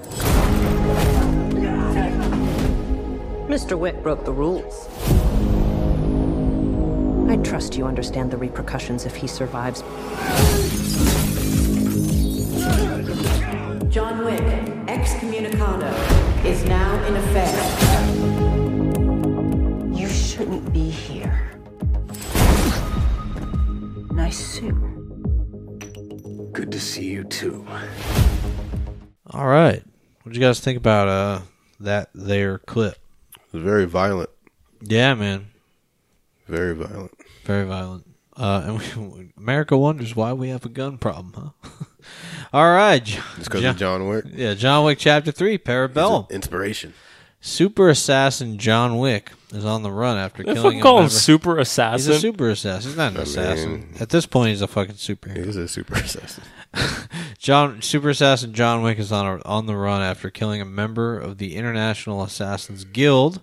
Mr. 3.47 3.77
Wick 3.77 4.01
broke 4.01 4.25
the 4.25 4.31
rules. 4.31 4.87
I 7.29 7.35
trust 7.43 7.77
you 7.77 7.85
understand 7.85 8.31
the 8.31 8.37
repercussions 8.37 9.05
if 9.05 9.15
he 9.15 9.27
survives. 9.27 9.81
John 13.93 14.25
Wick, 14.25 14.41
excommunicado, 14.87 15.93
is 16.43 16.65
now 16.65 17.05
in 17.05 17.15
effect. 17.17 17.55
You 19.95 20.07
shouldn't 20.07 20.73
be 20.73 20.89
here. 20.89 21.51
Nice 24.11 24.39
suit. 24.39 25.00
Good 26.51 26.71
to 26.71 26.79
see 26.79 27.05
you 27.05 27.23
too. 27.23 27.65
All 29.29 29.47
right, 29.47 29.81
what 30.23 30.33
do 30.33 30.39
you 30.39 30.45
guys 30.45 30.59
think 30.59 30.77
about 30.77 31.07
uh 31.07 31.41
that 31.79 32.09
there 32.13 32.57
clip? 32.59 32.97
it's 33.35 33.63
very 33.63 33.85
violent. 33.85 34.29
Yeah, 34.81 35.13
man, 35.13 35.47
Very 36.47 36.73
violent. 36.75 37.11
very 37.45 37.65
violent. 37.65 38.05
Uh, 38.35 38.63
and 38.95 39.13
we, 39.13 39.31
America 39.37 39.77
wonders 39.77 40.15
why 40.15 40.33
we 40.33 40.49
have 40.49 40.65
a 40.65 40.69
gun 40.69 40.97
problem, 40.97 41.53
huh? 41.61 41.69
All 42.53 42.71
right, 42.71 43.03
Jo- 43.03 43.21
It's 43.37 43.47
because 43.47 43.61
Jo- 43.61 43.69
of 43.71 43.77
John 43.77 44.07
Wick. 44.07 44.25
Yeah, 44.33 44.53
John 44.55 44.83
Wick 44.85 44.97
Chapter 44.99 45.31
Three, 45.31 45.51
He's 45.51 45.59
Parabellum. 45.59 46.29
inspiration. 46.31 46.93
Super 47.43 47.89
assassin 47.89 48.57
John 48.59 48.99
Wick 48.99 49.31
is 49.51 49.65
on 49.65 49.81
the 49.81 49.91
run 49.91 50.15
after 50.17 50.43
They 50.43 50.53
killing 50.53 50.63
fucking 50.63 50.79
a 50.79 50.83
call 50.83 50.97
him 50.97 51.03
member- 51.05 51.09
super 51.13 51.57
He's 51.57 51.67
assassin. 51.69 52.13
a 52.13 52.19
super 52.19 52.49
assassin. 52.49 52.89
He's 52.91 52.97
not 52.97 53.11
an 53.13 53.17
I 53.17 53.21
assassin. 53.23 53.71
mean- 53.71 53.95
At 53.99 54.09
this 54.09 54.25
point, 54.27 54.49
he's 54.49 54.61
a 54.61 54.67
fucking 54.67 54.95
superhero. 54.95 55.45
He's 55.45 55.55
a 55.55 55.67
super 55.67 55.95
assassin. 55.95 56.43
John 57.39 57.81
Super 57.81 58.09
Assassin 58.09 58.53
John 58.53 58.81
Wick 58.83 58.97
is 58.99 59.11
on 59.11 59.25
a, 59.25 59.41
on 59.43 59.65
the 59.65 59.75
run 59.75 60.01
after 60.01 60.29
killing 60.29 60.61
a 60.61 60.65
member 60.65 61.19
of 61.19 61.37
the 61.39 61.55
International 61.55 62.23
Assassins 62.23 62.85
Guild 62.85 63.41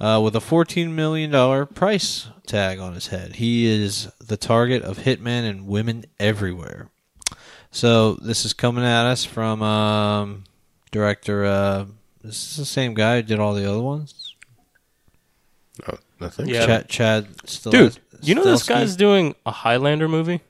uh, 0.00 0.20
with 0.24 0.34
a 0.34 0.40
fourteen 0.40 0.96
million 0.96 1.30
dollar 1.30 1.66
price 1.66 2.28
tag 2.46 2.78
on 2.80 2.94
his 2.94 3.08
head. 3.08 3.36
He 3.36 3.66
is 3.66 4.10
the 4.18 4.36
target 4.38 4.82
of 4.82 4.98
hitmen 5.00 5.48
and 5.48 5.66
women 5.68 6.06
everywhere. 6.18 6.88
So 7.70 8.14
this 8.14 8.44
is 8.44 8.54
coming 8.54 8.82
at 8.84 9.04
us 9.06 9.24
from 9.24 9.62
um, 9.62 10.44
director. 10.90 11.44
Uh, 11.44 11.84
this 12.22 12.50
is 12.52 12.56
the 12.56 12.64
same 12.64 12.94
guy 12.94 13.16
who 13.16 13.22
did 13.22 13.38
all 13.38 13.54
the 13.54 13.68
other 13.68 13.80
ones. 13.80 14.34
Oh, 15.88 15.98
nothing. 16.20 16.48
Yeah. 16.48 16.66
Chad, 16.66 16.88
Chad 16.88 17.48
Stel- 17.48 17.72
Dude, 17.72 17.98
you 18.20 18.34
know 18.34 18.44
this 18.44 18.62
guy's 18.62 18.96
doing 18.96 19.34
a 19.46 19.50
Highlander 19.50 20.08
movie. 20.08 20.40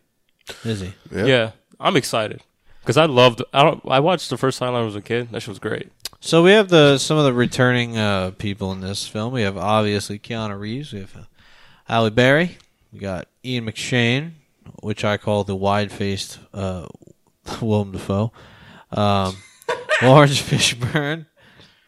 is 0.65 0.81
he? 0.81 0.95
Yeah. 1.11 1.25
Yeah, 1.25 1.51
I'm 1.81 1.97
excited 1.97 2.43
because 2.81 2.97
I 2.97 3.07
loved. 3.07 3.43
I 3.53 3.63
don't. 3.63 3.81
I 3.89 4.01
watched 4.01 4.31
the 4.31 4.37
first 4.37 4.59
Highlander 4.59 4.89
as 4.89 4.97
a 4.97 5.01
kid. 5.01 5.31
That 5.33 5.41
shit 5.41 5.49
was 5.49 5.59
great. 5.59 5.91
So 6.21 6.43
we 6.43 6.53
have 6.53 6.69
the 6.69 6.99
some 6.99 7.19
of 7.19 7.25
the 7.25 7.33
returning 7.33 7.97
uh, 7.97 8.33
people 8.33 8.73
in 8.73 8.81
this 8.81 9.07
film. 9.09 9.33
We 9.33 9.43
have 9.43 9.57
obviously 9.57 10.19
Keanu 10.19 10.59
Reeves. 10.59 10.93
We 10.93 11.01
have 11.01 11.17
uh, 11.17 11.21
Halle 11.85 12.11
Berry. 12.11 12.59
We 12.93 12.99
got 12.99 13.27
Ian 13.45 13.67
McShane, 13.67 14.33
which 14.83 15.05
I 15.05 15.17
call 15.17 15.45
the 15.45 15.57
wide-faced 15.57 16.39
uh, 16.53 16.87
Willem 17.63 17.93
Dafoe. 17.93 18.33
Um, 18.91 19.37
Laurence 20.03 20.41
Fishburne. 20.43 21.27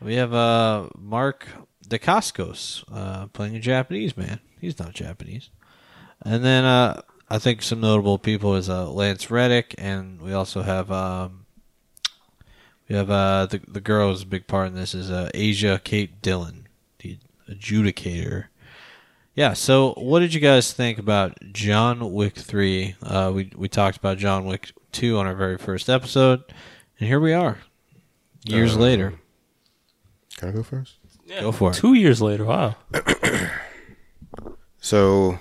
We 0.05 0.16
have 0.16 0.34
uh, 0.34 0.88
Mark 0.98 1.48
Dacascos 1.88 2.84
uh, 2.92 3.26
playing 3.28 3.57
a 3.57 3.61
Japanese 3.61 4.16
man. 4.16 4.40
He's 4.61 4.78
not 4.78 4.92
Japanese. 4.92 5.48
And 6.22 6.44
then 6.44 6.64
uh, 6.64 7.00
I 7.30 7.38
think 7.38 7.62
some 7.62 7.80
notable 7.80 8.18
people 8.18 8.55
is 8.55 8.68
uh, 8.68 8.90
Lance 8.90 9.30
Reddick, 9.30 9.74
and 9.78 10.20
we 10.20 10.32
also 10.34 10.61
have 10.62 10.90
um, 10.92 11.46
we 12.88 12.96
have 12.96 13.11
uh, 13.11 13.46
the 13.46 13.61
the 13.66 13.80
girl 13.80 14.11
who's 14.11 14.22
a 14.22 14.26
big 14.26 14.46
part 14.46 14.68
in 14.68 14.74
this 14.74 14.94
is 14.94 15.11
uh, 15.11 15.30
Asia 15.32 15.80
Kate 15.82 16.20
Dillon, 16.20 16.68
the 16.98 17.18
adjudicator. 17.48 18.46
Yeah. 19.34 19.55
So, 19.55 19.94
what 19.94 20.20
did 20.20 20.34
you 20.34 20.40
guys 20.40 20.72
think 20.72 20.98
about 20.98 21.36
John 21.52 22.12
Wick 22.12 22.36
three? 22.36 22.94
Uh, 23.02 23.32
we 23.34 23.50
we 23.57 23.68
talked 23.68 23.96
about 23.96 24.18
John 24.18 24.44
Wick 24.44 24.72
two 24.92 25.18
on 25.18 25.26
our 25.26 25.34
very 25.34 25.57
first 25.59 25.88
episode, 25.88 26.42
and 27.00 27.09
here 27.09 27.20
we 27.20 27.32
are, 27.32 27.59
years 28.44 28.76
Uh, 28.76 28.80
later. 28.80 29.14
Can 30.45 30.53
I 30.53 30.57
go 30.57 30.62
first? 30.62 30.97
Yeah. 31.24 31.40
Go 31.40 31.53
for 31.53 31.70
it. 31.70 31.74
Two 31.76 31.95
years 31.95 32.20
later, 32.20 32.45
wow. 32.45 32.76
So, 34.78 35.38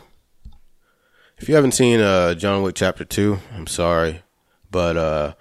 if 1.38 1.50
you 1.50 1.56
haven't 1.56 1.74
seen 1.74 2.00
uh, 2.00 2.34
John 2.36 2.64
Wick 2.64 2.76
Chapter 2.76 3.04
Two, 3.04 3.40
I'm 3.54 3.68
sorry, 3.68 4.24
but 4.72 4.96
uh, 4.96 5.34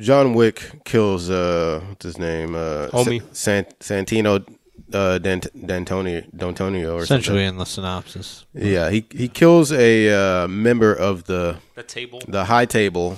John 0.00 0.34
Wick 0.34 0.80
kills 0.84 1.30
uh, 1.30 1.80
what's 1.88 2.04
his 2.04 2.18
name? 2.18 2.56
Uh, 2.56 2.88
Homie. 2.88 3.22
San- 3.32 3.66
Santino 3.78 4.44
uh, 4.92 5.18
Dant- 5.18 5.46
D'Antonio, 5.64 6.22
D'Antonio, 6.36 6.96
or 6.96 7.02
Essentially, 7.04 7.36
something. 7.44 7.46
in 7.46 7.56
the 7.58 7.64
synopsis. 7.66 8.46
Yeah, 8.52 8.90
he 8.90 9.06
he 9.12 9.28
kills 9.28 9.70
a 9.70 10.42
uh, 10.42 10.48
member 10.48 10.92
of 10.92 11.24
the 11.24 11.58
The 11.76 11.84
table. 11.84 12.20
the 12.26 12.46
high 12.46 12.64
table 12.66 13.16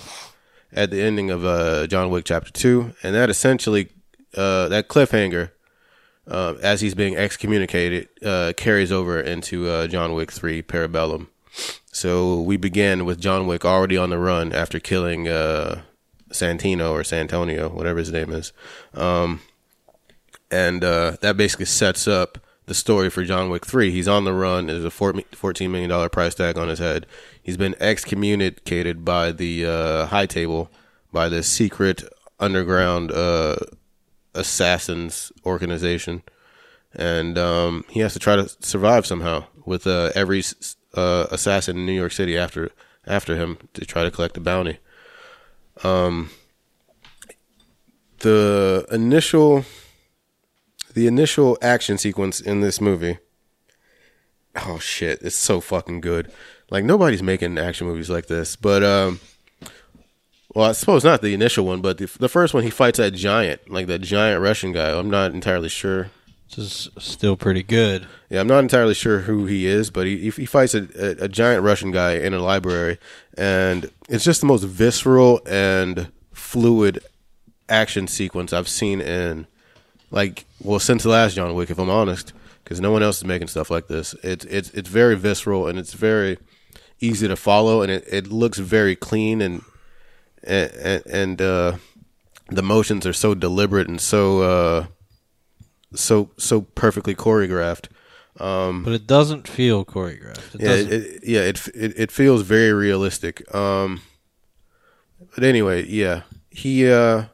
at 0.74 0.90
the 0.90 1.00
ending 1.00 1.30
of 1.30 1.46
uh, 1.46 1.86
John 1.86 2.10
Wick 2.10 2.26
Chapter 2.26 2.52
Two, 2.52 2.92
and 3.02 3.14
that 3.14 3.30
essentially 3.30 3.88
uh, 4.36 4.68
that 4.68 4.88
cliffhanger, 4.88 5.50
uh, 6.26 6.54
as 6.62 6.80
he's 6.80 6.94
being 6.94 7.16
excommunicated, 7.16 8.08
uh, 8.24 8.52
carries 8.56 8.92
over 8.92 9.20
into 9.20 9.68
uh, 9.68 9.86
John 9.86 10.14
Wick 10.14 10.30
Three 10.32 10.62
Parabellum. 10.62 11.28
So 11.92 12.40
we 12.40 12.56
begin 12.56 13.04
with 13.04 13.20
John 13.20 13.46
Wick 13.46 13.64
already 13.64 13.96
on 13.96 14.10
the 14.10 14.18
run 14.18 14.52
after 14.52 14.78
killing 14.78 15.26
uh, 15.26 15.82
Santino 16.30 16.92
or 16.92 17.02
Santonio, 17.02 17.68
whatever 17.68 17.98
his 17.98 18.12
name 18.12 18.30
is, 18.30 18.52
um, 18.94 19.40
and 20.50 20.84
uh, 20.84 21.16
that 21.20 21.36
basically 21.36 21.66
sets 21.66 22.06
up 22.06 22.38
the 22.66 22.74
story 22.74 23.10
for 23.10 23.24
John 23.24 23.50
Wick 23.50 23.66
3. 23.66 23.90
He's 23.90 24.06
on 24.06 24.24
the 24.24 24.32
run. 24.32 24.66
There's 24.66 24.84
a 24.84 24.90
$14 24.90 25.70
million 25.70 26.08
price 26.10 26.36
tag 26.36 26.56
on 26.56 26.68
his 26.68 26.78
head. 26.78 27.06
He's 27.42 27.56
been 27.56 27.74
excommunicated 27.80 29.04
by 29.04 29.32
the 29.32 29.64
high 30.08 30.26
table, 30.26 30.70
by 31.12 31.28
the 31.28 31.42
secret 31.42 32.04
underground 32.38 33.10
assassins 34.34 35.32
organization. 35.44 36.22
And 36.92 37.38
um, 37.38 37.84
he 37.88 38.00
has 38.00 38.12
to 38.14 38.18
try 38.18 38.36
to 38.36 38.48
survive 38.60 39.06
somehow 39.06 39.44
with 39.64 39.86
uh, 39.86 40.10
every 40.14 40.42
uh, 40.94 41.26
assassin 41.30 41.76
in 41.76 41.86
New 41.86 41.92
York 41.92 42.12
City 42.12 42.36
after 42.36 42.70
after 43.06 43.36
him 43.36 43.58
to 43.74 43.86
try 43.86 44.04
to 44.04 44.10
collect 44.10 44.34
the 44.34 44.40
bounty. 44.40 44.78
Um, 45.82 46.30
the 48.20 48.86
initial 48.90 49.64
the 50.94 51.06
initial 51.06 51.58
action 51.62 51.98
sequence 51.98 52.40
in 52.40 52.60
this 52.60 52.80
movie 52.80 53.18
oh 54.66 54.78
shit 54.78 55.20
it's 55.22 55.36
so 55.36 55.60
fucking 55.60 56.00
good 56.00 56.30
like 56.70 56.84
nobody's 56.84 57.22
making 57.22 57.58
action 57.58 57.86
movies 57.86 58.10
like 58.10 58.26
this 58.26 58.56
but 58.56 58.82
um 58.82 59.20
well 60.54 60.68
i 60.68 60.72
suppose 60.72 61.04
not 61.04 61.22
the 61.22 61.34
initial 61.34 61.64
one 61.64 61.80
but 61.80 61.98
the, 61.98 62.06
the 62.18 62.28
first 62.28 62.52
one 62.54 62.62
he 62.62 62.70
fights 62.70 62.98
that 62.98 63.12
giant 63.12 63.70
like 63.70 63.86
that 63.86 64.00
giant 64.00 64.40
russian 64.42 64.72
guy 64.72 64.96
i'm 64.98 65.10
not 65.10 65.32
entirely 65.32 65.68
sure 65.68 66.10
This 66.48 66.58
is 66.58 66.88
still 66.98 67.36
pretty 67.36 67.62
good. 67.62 68.06
yeah, 68.28 68.40
I'm 68.40 68.48
not 68.48 68.58
entirely 68.58 68.94
sure 68.94 69.20
who 69.20 69.46
he 69.46 69.66
is, 69.66 69.88
but 69.90 70.06
he 70.06 70.30
he 70.30 70.46
fights 70.46 70.74
a, 70.74 70.88
a, 70.98 71.24
a 71.24 71.28
giant 71.28 71.62
Russian 71.62 71.92
guy 71.92 72.14
in 72.14 72.34
a 72.34 72.40
library, 72.40 72.98
and 73.38 73.88
it's 74.08 74.24
just 74.24 74.40
the 74.40 74.48
most 74.48 74.64
visceral 74.64 75.40
and 75.46 76.10
fluid 76.32 76.98
action 77.68 78.08
sequence 78.08 78.52
I've 78.52 78.66
seen 78.68 79.00
in 79.00 79.46
like 80.10 80.44
well 80.60 80.80
since 80.80 81.04
the 81.04 81.10
last 81.10 81.36
John 81.36 81.54
Wick, 81.54 81.70
if 81.70 81.78
I'm 81.78 81.88
honest, 81.88 82.32
because 82.64 82.80
no 82.80 82.90
one 82.90 83.04
else 83.04 83.18
is 83.18 83.24
making 83.24 83.46
stuff 83.46 83.70
like 83.70 83.86
this. 83.86 84.14
It's 84.24 84.44
it's 84.46 84.70
it's 84.70 84.88
very 84.88 85.14
visceral 85.14 85.68
and 85.68 85.78
it's 85.78 85.94
very 85.94 86.36
easy 86.98 87.28
to 87.28 87.36
follow, 87.36 87.80
and 87.82 87.92
it, 87.92 88.04
it 88.10 88.26
looks 88.32 88.58
very 88.58 88.96
clean 88.96 89.40
and 89.40 89.62
and 90.42 91.02
and 91.06 91.42
uh, 91.42 91.76
the 92.48 92.62
motions 92.62 93.06
are 93.06 93.12
so 93.12 93.34
deliberate 93.34 93.88
and 93.88 94.00
so 94.00 94.42
uh, 94.42 94.86
so 95.94 96.30
so 96.36 96.62
perfectly 96.62 97.14
choreographed. 97.14 97.88
But 98.84 98.92
it 98.92 99.06
doesn't 99.06 99.46
feel 99.46 99.84
choreographed. 99.84 100.54
It 100.54 100.60
Yeah, 100.60 100.74
it, 100.74 100.92
it, 100.92 101.22
yeah, 101.24 101.40
it, 101.40 101.68
it 101.68 101.92
it 101.96 102.12
feels 102.12 102.42
very 102.42 102.72
realistic. 102.72 103.52
Um, 103.54 104.02
but 105.34 105.44
anyway, 105.44 105.86
yeah, 105.86 106.22
he 106.50 106.90
uh 106.90 107.24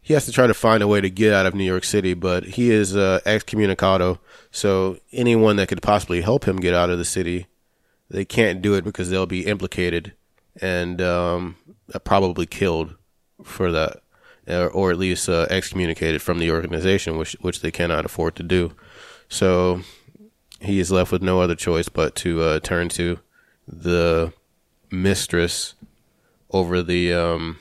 he 0.00 0.14
has 0.14 0.24
to 0.26 0.32
try 0.32 0.46
to 0.46 0.54
find 0.54 0.82
a 0.82 0.88
way 0.88 1.00
to 1.00 1.10
get 1.10 1.34
out 1.34 1.44
of 1.44 1.54
New 1.54 1.64
York 1.64 1.84
City, 1.84 2.14
but 2.14 2.44
he 2.44 2.70
is 2.70 2.96
uh, 2.96 3.20
excommunicado. 3.26 4.18
So 4.50 4.98
anyone 5.12 5.56
that 5.56 5.68
could 5.68 5.82
possibly 5.82 6.22
help 6.22 6.48
him 6.48 6.56
get 6.56 6.72
out 6.72 6.88
of 6.88 6.96
the 6.96 7.04
city, 7.04 7.46
they 8.08 8.24
can't 8.24 8.62
do 8.62 8.72
it 8.72 8.84
because 8.84 9.10
they'll 9.10 9.26
be 9.26 9.44
implicated 9.44 10.14
and 10.60 11.00
um, 11.00 11.56
probably 12.04 12.46
killed 12.46 12.94
for 13.42 13.70
that, 13.72 14.02
or, 14.46 14.68
or 14.68 14.90
at 14.90 14.98
least 14.98 15.28
uh, 15.28 15.46
excommunicated 15.50 16.22
from 16.22 16.38
the 16.38 16.50
organization, 16.50 17.16
which 17.16 17.32
which 17.40 17.60
they 17.60 17.70
cannot 17.70 18.04
afford 18.04 18.36
to 18.36 18.42
do. 18.42 18.72
So 19.28 19.82
he 20.60 20.80
is 20.80 20.90
left 20.90 21.12
with 21.12 21.22
no 21.22 21.40
other 21.40 21.54
choice 21.54 21.88
but 21.88 22.14
to 22.16 22.42
uh, 22.42 22.60
turn 22.60 22.88
to 22.90 23.20
the 23.66 24.32
mistress 24.90 25.74
over 26.50 26.82
the 26.82 27.12
um 27.12 27.58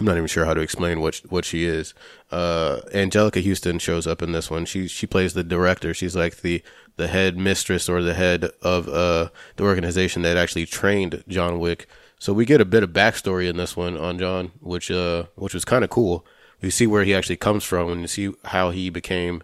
I'm 0.00 0.06
not 0.06 0.16
even 0.16 0.28
sure 0.28 0.46
how 0.46 0.54
to 0.54 0.62
explain 0.62 1.00
what 1.00 1.16
what 1.28 1.44
she 1.44 1.66
is. 1.66 1.92
Uh, 2.30 2.80
Anjelica 2.94 3.46
Huston 3.46 3.78
shows 3.78 4.06
up 4.06 4.22
in 4.22 4.32
this 4.32 4.50
one. 4.50 4.64
She 4.64 4.88
she 4.88 5.06
plays 5.06 5.34
the 5.34 5.44
director. 5.44 5.92
She's 5.92 6.16
like 6.16 6.40
the 6.40 6.62
the 6.96 7.08
head 7.08 7.36
mistress 7.36 7.86
or 7.86 8.00
the 8.00 8.14
head 8.14 8.50
of 8.62 8.88
uh, 8.88 9.28
the 9.56 9.64
organization 9.64 10.22
that 10.22 10.38
actually 10.38 10.64
trained 10.64 11.22
John 11.28 11.58
Wick. 11.58 11.86
So 12.20 12.34
we 12.34 12.44
get 12.44 12.60
a 12.60 12.66
bit 12.66 12.82
of 12.82 12.90
backstory 12.90 13.48
in 13.48 13.56
this 13.56 13.76
one 13.76 13.96
on 13.96 14.18
John, 14.18 14.52
which 14.60 14.90
uh 14.90 15.24
which 15.36 15.54
was 15.54 15.64
kind 15.64 15.82
of 15.82 15.90
cool. 15.90 16.24
We 16.60 16.68
see 16.70 16.86
where 16.86 17.02
he 17.02 17.14
actually 17.14 17.36
comes 17.38 17.64
from 17.64 17.90
and 17.90 18.02
you 18.02 18.06
see 18.06 18.32
how 18.44 18.70
he 18.70 18.90
became 18.90 19.42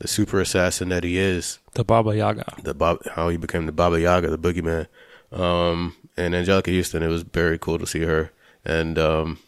the 0.00 0.06
super 0.06 0.38
assassin 0.40 0.90
that 0.90 1.02
he 1.02 1.16
is 1.16 1.58
The 1.72 1.82
Baba 1.82 2.14
Yaga. 2.14 2.44
the 2.62 2.74
Bob, 2.74 2.98
how 3.14 3.30
he 3.30 3.38
became 3.38 3.64
the 3.64 3.72
Baba 3.72 3.98
Yaga, 3.98 4.28
the 4.28 4.38
boogeyman. 4.38 4.86
Um, 5.32 5.96
and 6.16 6.34
Anjelica 6.34 6.74
Huston, 6.76 7.02
it 7.02 7.08
was 7.08 7.22
very 7.22 7.58
cool 7.58 7.78
to 7.78 7.86
see 7.86 8.00
her, 8.00 8.32
and 8.64 8.98
um, 8.98 9.38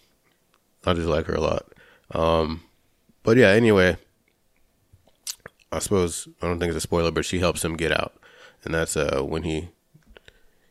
I 0.86 0.94
just 0.94 1.09
like 1.09 1.27
her 1.27 1.35
a 1.35 1.40
lot. 1.40 1.66
Um, 2.12 2.62
but 3.23 3.36
yeah, 3.36 3.49
anyway, 3.49 3.97
I 5.70 5.78
suppose 5.81 6.28
I 6.40 6.47
don't 6.47 6.59
think 6.59 6.70
it's 6.70 6.77
a 6.78 6.81
spoiler, 6.89 7.11
but 7.11 7.24
she 7.24 7.40
helps 7.40 7.65
him 7.65 7.77
get 7.77 7.93
out, 7.93 8.15
and 8.65 8.73
that's 8.74 8.97
uh, 8.97 9.20
when 9.23 9.43
he 9.43 9.69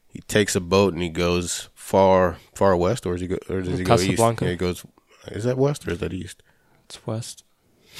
he 0.07 0.21
takes 0.21 0.55
a 0.55 0.61
boat 0.61 0.93
and 0.93 1.01
he 1.01 1.09
goes 1.09 1.69
far 1.91 2.37
far 2.55 2.75
west, 2.77 3.05
or 3.05 3.13
does 3.13 3.21
he 3.21 3.27
go, 3.27 3.37
or 3.49 3.61
does 3.61 3.77
he 3.77 3.83
go 3.83 3.95
east? 3.95 4.05
Casablanca. 4.05 4.45
Yeah, 4.45 4.51
he 4.51 4.57
goes. 4.57 4.85
Is 5.27 5.43
that 5.43 5.57
west 5.57 5.87
or 5.87 5.91
is 5.91 5.99
that 5.99 6.13
east? 6.13 6.41
It's 6.85 7.05
West. 7.05 7.43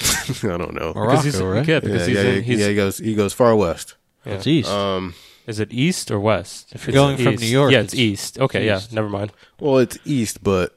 I 0.42 0.56
don't 0.56 0.74
know. 0.74 0.92
Because 0.94 1.24
he's, 1.24 1.38
Morocco, 1.38 1.58
right? 1.58 1.68
Yeah, 1.68 1.80
because 1.80 2.08
yeah, 2.08 2.14
he's, 2.14 2.24
yeah, 2.24 2.30
in, 2.30 2.42
he's 2.42 2.58
yeah, 2.60 2.68
he 2.68 2.74
goes 2.74 2.98
he 2.98 3.14
goes 3.14 3.32
far 3.34 3.54
west. 3.54 3.96
yeah. 4.24 4.34
It's 4.34 4.46
east. 4.46 4.70
Um, 4.70 5.14
Is 5.46 5.60
it 5.60 5.72
east 5.72 6.10
or 6.10 6.18
west? 6.18 6.72
If 6.74 6.86
you're 6.86 6.94
going 6.94 7.16
from 7.18 7.34
New 7.36 7.46
York, 7.46 7.72
yeah, 7.72 7.80
it's, 7.80 7.92
it's 7.92 8.00
east. 8.00 8.38
Okay, 8.40 8.72
east. 8.74 8.90
yeah, 8.90 8.94
never 8.96 9.10
mind. 9.10 9.32
well, 9.60 9.78
it's 9.78 9.98
east, 10.04 10.42
but 10.42 10.74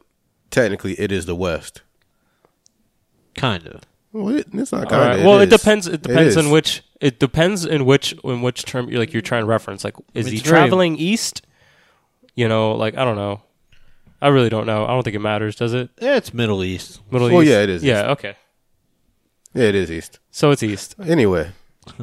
technically 0.52 0.94
it 1.00 1.12
is 1.12 1.26
the 1.26 1.36
west. 1.36 1.82
kind 3.38 3.66
of. 3.68 3.82
Well, 4.12 4.36
it, 4.36 4.48
it's 4.54 4.72
not 4.72 4.86
All 4.86 4.90
kind 4.90 5.10
right. 5.10 5.20
of. 5.20 5.26
Well, 5.26 5.40
it 5.40 5.50
depends. 5.50 5.88
It 5.88 6.02
depends 6.02 6.36
is. 6.36 6.38
on 6.38 6.52
which. 6.52 6.84
It 7.02 7.20
depends 7.20 7.66
in 7.66 7.86
which 7.86 8.14
in 8.24 8.42
which 8.42 8.66
term 8.66 8.90
you're 8.90 9.00
like 9.00 9.14
you're 9.14 9.22
trying 9.22 9.44
to 9.44 9.48
reference. 9.48 9.84
Like, 9.84 9.96
is 10.14 10.28
he 10.28 10.38
It's 10.38 10.48
very- 10.48 10.62
traveling 10.62 10.98
east? 10.98 11.45
You 12.36 12.48
know, 12.48 12.74
like 12.74 12.98
I 12.98 13.04
don't 13.06 13.16
know. 13.16 13.42
I 14.22 14.30
really 14.30 14.50
don't 14.50 14.66
know. 14.66 14.86
I 14.86 14.90
don't 14.90 15.04
think 15.04 15.16
it 15.16 15.20
matters, 15.20 15.56
does 15.56 15.74
it? 15.74 15.90
Yeah, 16.02 16.16
it's 16.16 16.34
Middle 16.34 16.64
East. 16.64 17.00
Middle 17.12 17.30
Well, 17.30 17.44
east. 17.44 17.50
yeah, 17.52 17.62
it 17.62 17.70
is 17.70 17.84
Yeah. 17.84 18.12
Okay. 18.12 18.36
Yeah, 19.54 19.66
it 19.66 19.76
is 19.76 19.90
east. 19.92 20.20
So 20.32 20.52
it's 20.52 20.64
east. 20.64 20.96
Anyway, 21.06 21.52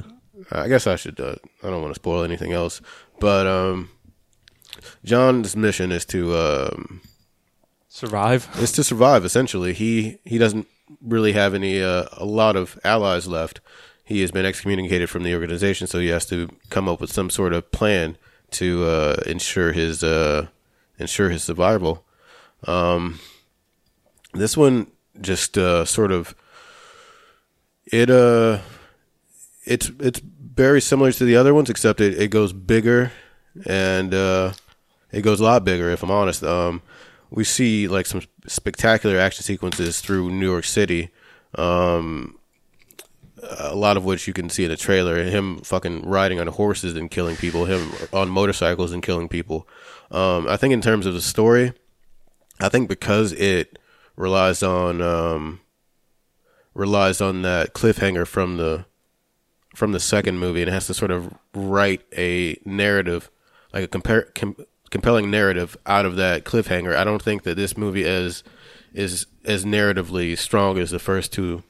I 0.52 0.68
guess 0.68 0.86
I 0.86 0.96
should. 0.96 1.20
Uh, 1.20 1.36
I 1.62 1.68
don't 1.70 1.82
want 1.82 1.92
to 1.94 2.00
spoil 2.00 2.22
anything 2.22 2.52
else, 2.52 2.80
but 3.20 3.46
um, 3.46 3.90
John's 5.04 5.54
mission 5.56 5.92
is 5.92 6.04
to 6.06 6.34
um, 6.36 7.00
Survive. 7.88 8.48
is 8.58 8.72
to 8.72 8.84
survive. 8.84 9.24
Essentially, 9.24 9.74
he 9.74 10.18
he 10.24 10.38
doesn't 10.38 10.66
really 11.02 11.32
have 11.32 11.52
any 11.54 11.82
uh, 11.82 12.04
a 12.12 12.24
lot 12.24 12.56
of 12.56 12.78
allies 12.84 13.26
left. 13.28 13.60
He 14.04 14.20
has 14.22 14.30
been 14.30 14.46
excommunicated 14.46 15.10
from 15.10 15.22
the 15.22 15.34
organization, 15.34 15.86
so 15.86 15.98
he 15.98 16.08
has 16.08 16.24
to 16.26 16.48
come 16.70 16.88
up 16.88 17.00
with 17.00 17.12
some 17.12 17.28
sort 17.30 17.52
of 17.52 17.70
plan 17.70 18.16
to 18.52 18.84
uh, 18.84 19.22
ensure 19.26 19.72
his 19.72 20.02
uh, 20.04 20.46
ensure 20.98 21.30
his 21.30 21.42
survival. 21.42 22.04
Um, 22.66 23.18
this 24.34 24.56
one 24.56 24.86
just 25.20 25.58
uh, 25.58 25.84
sort 25.84 26.12
of 26.12 26.34
it 27.86 28.08
uh 28.08 28.58
it's 29.64 29.90
it's 30.00 30.20
very 30.20 30.80
similar 30.80 31.12
to 31.12 31.24
the 31.24 31.36
other 31.36 31.54
ones, 31.54 31.70
except 31.70 32.00
it, 32.00 32.20
it 32.20 32.28
goes 32.28 32.52
bigger 32.52 33.12
and 33.66 34.12
uh, 34.12 34.52
it 35.10 35.22
goes 35.22 35.40
a 35.40 35.44
lot 35.44 35.64
bigger. 35.64 35.90
If 35.90 36.02
I'm 36.02 36.10
honest, 36.10 36.42
um, 36.42 36.82
we 37.30 37.44
see 37.44 37.88
like 37.88 38.06
some 38.06 38.22
spectacular 38.46 39.18
action 39.18 39.44
sequences 39.44 40.00
through 40.00 40.30
New 40.30 40.50
York 40.50 40.64
City. 40.64 41.10
Um, 41.54 42.38
a 43.42 43.74
lot 43.74 43.96
of 43.96 44.04
which 44.04 44.26
you 44.26 44.32
can 44.32 44.48
see 44.48 44.64
in 44.64 44.70
the 44.70 44.76
trailer. 44.76 45.22
Him 45.22 45.58
fucking 45.58 46.08
riding 46.08 46.40
on 46.40 46.46
horses 46.46 46.96
and 46.96 47.10
killing 47.10 47.36
people. 47.36 47.64
Him 47.64 47.90
on 48.12 48.28
motorcycles 48.28 48.92
and 48.92 49.02
killing 49.02 49.28
people. 49.28 49.66
Um, 50.10 50.46
I 50.48 50.56
think 50.56 50.72
in 50.72 50.80
terms 50.80 51.06
of 51.06 51.14
the 51.14 51.22
story, 51.22 51.72
I 52.60 52.68
think 52.68 52.88
because 52.88 53.32
it 53.32 53.78
relies 54.16 54.62
on 54.62 55.00
um, 55.02 55.60
relies 56.74 57.20
on 57.20 57.42
that 57.42 57.74
cliffhanger 57.74 58.26
from 58.26 58.56
the 58.56 58.84
from 59.74 59.92
the 59.92 60.00
second 60.00 60.38
movie 60.38 60.62
and 60.62 60.70
has 60.70 60.86
to 60.86 60.94
sort 60.94 61.10
of 61.10 61.32
write 61.54 62.02
a 62.16 62.58
narrative 62.64 63.30
like 63.72 63.84
a 63.84 63.88
compar- 63.88 64.34
com- 64.34 64.56
compelling 64.90 65.30
narrative 65.30 65.76
out 65.86 66.04
of 66.04 66.16
that 66.16 66.44
cliffhanger 66.44 66.94
i 66.94 67.04
don't 67.04 67.22
think 67.22 67.42
that 67.42 67.56
this 67.56 67.76
movie 67.76 68.04
is 68.04 68.42
is 68.92 69.26
as 69.46 69.64
narratively 69.64 70.36
strong 70.36 70.78
as 70.78 70.90
the 70.90 70.98
first 70.98 71.32
two 71.32 71.62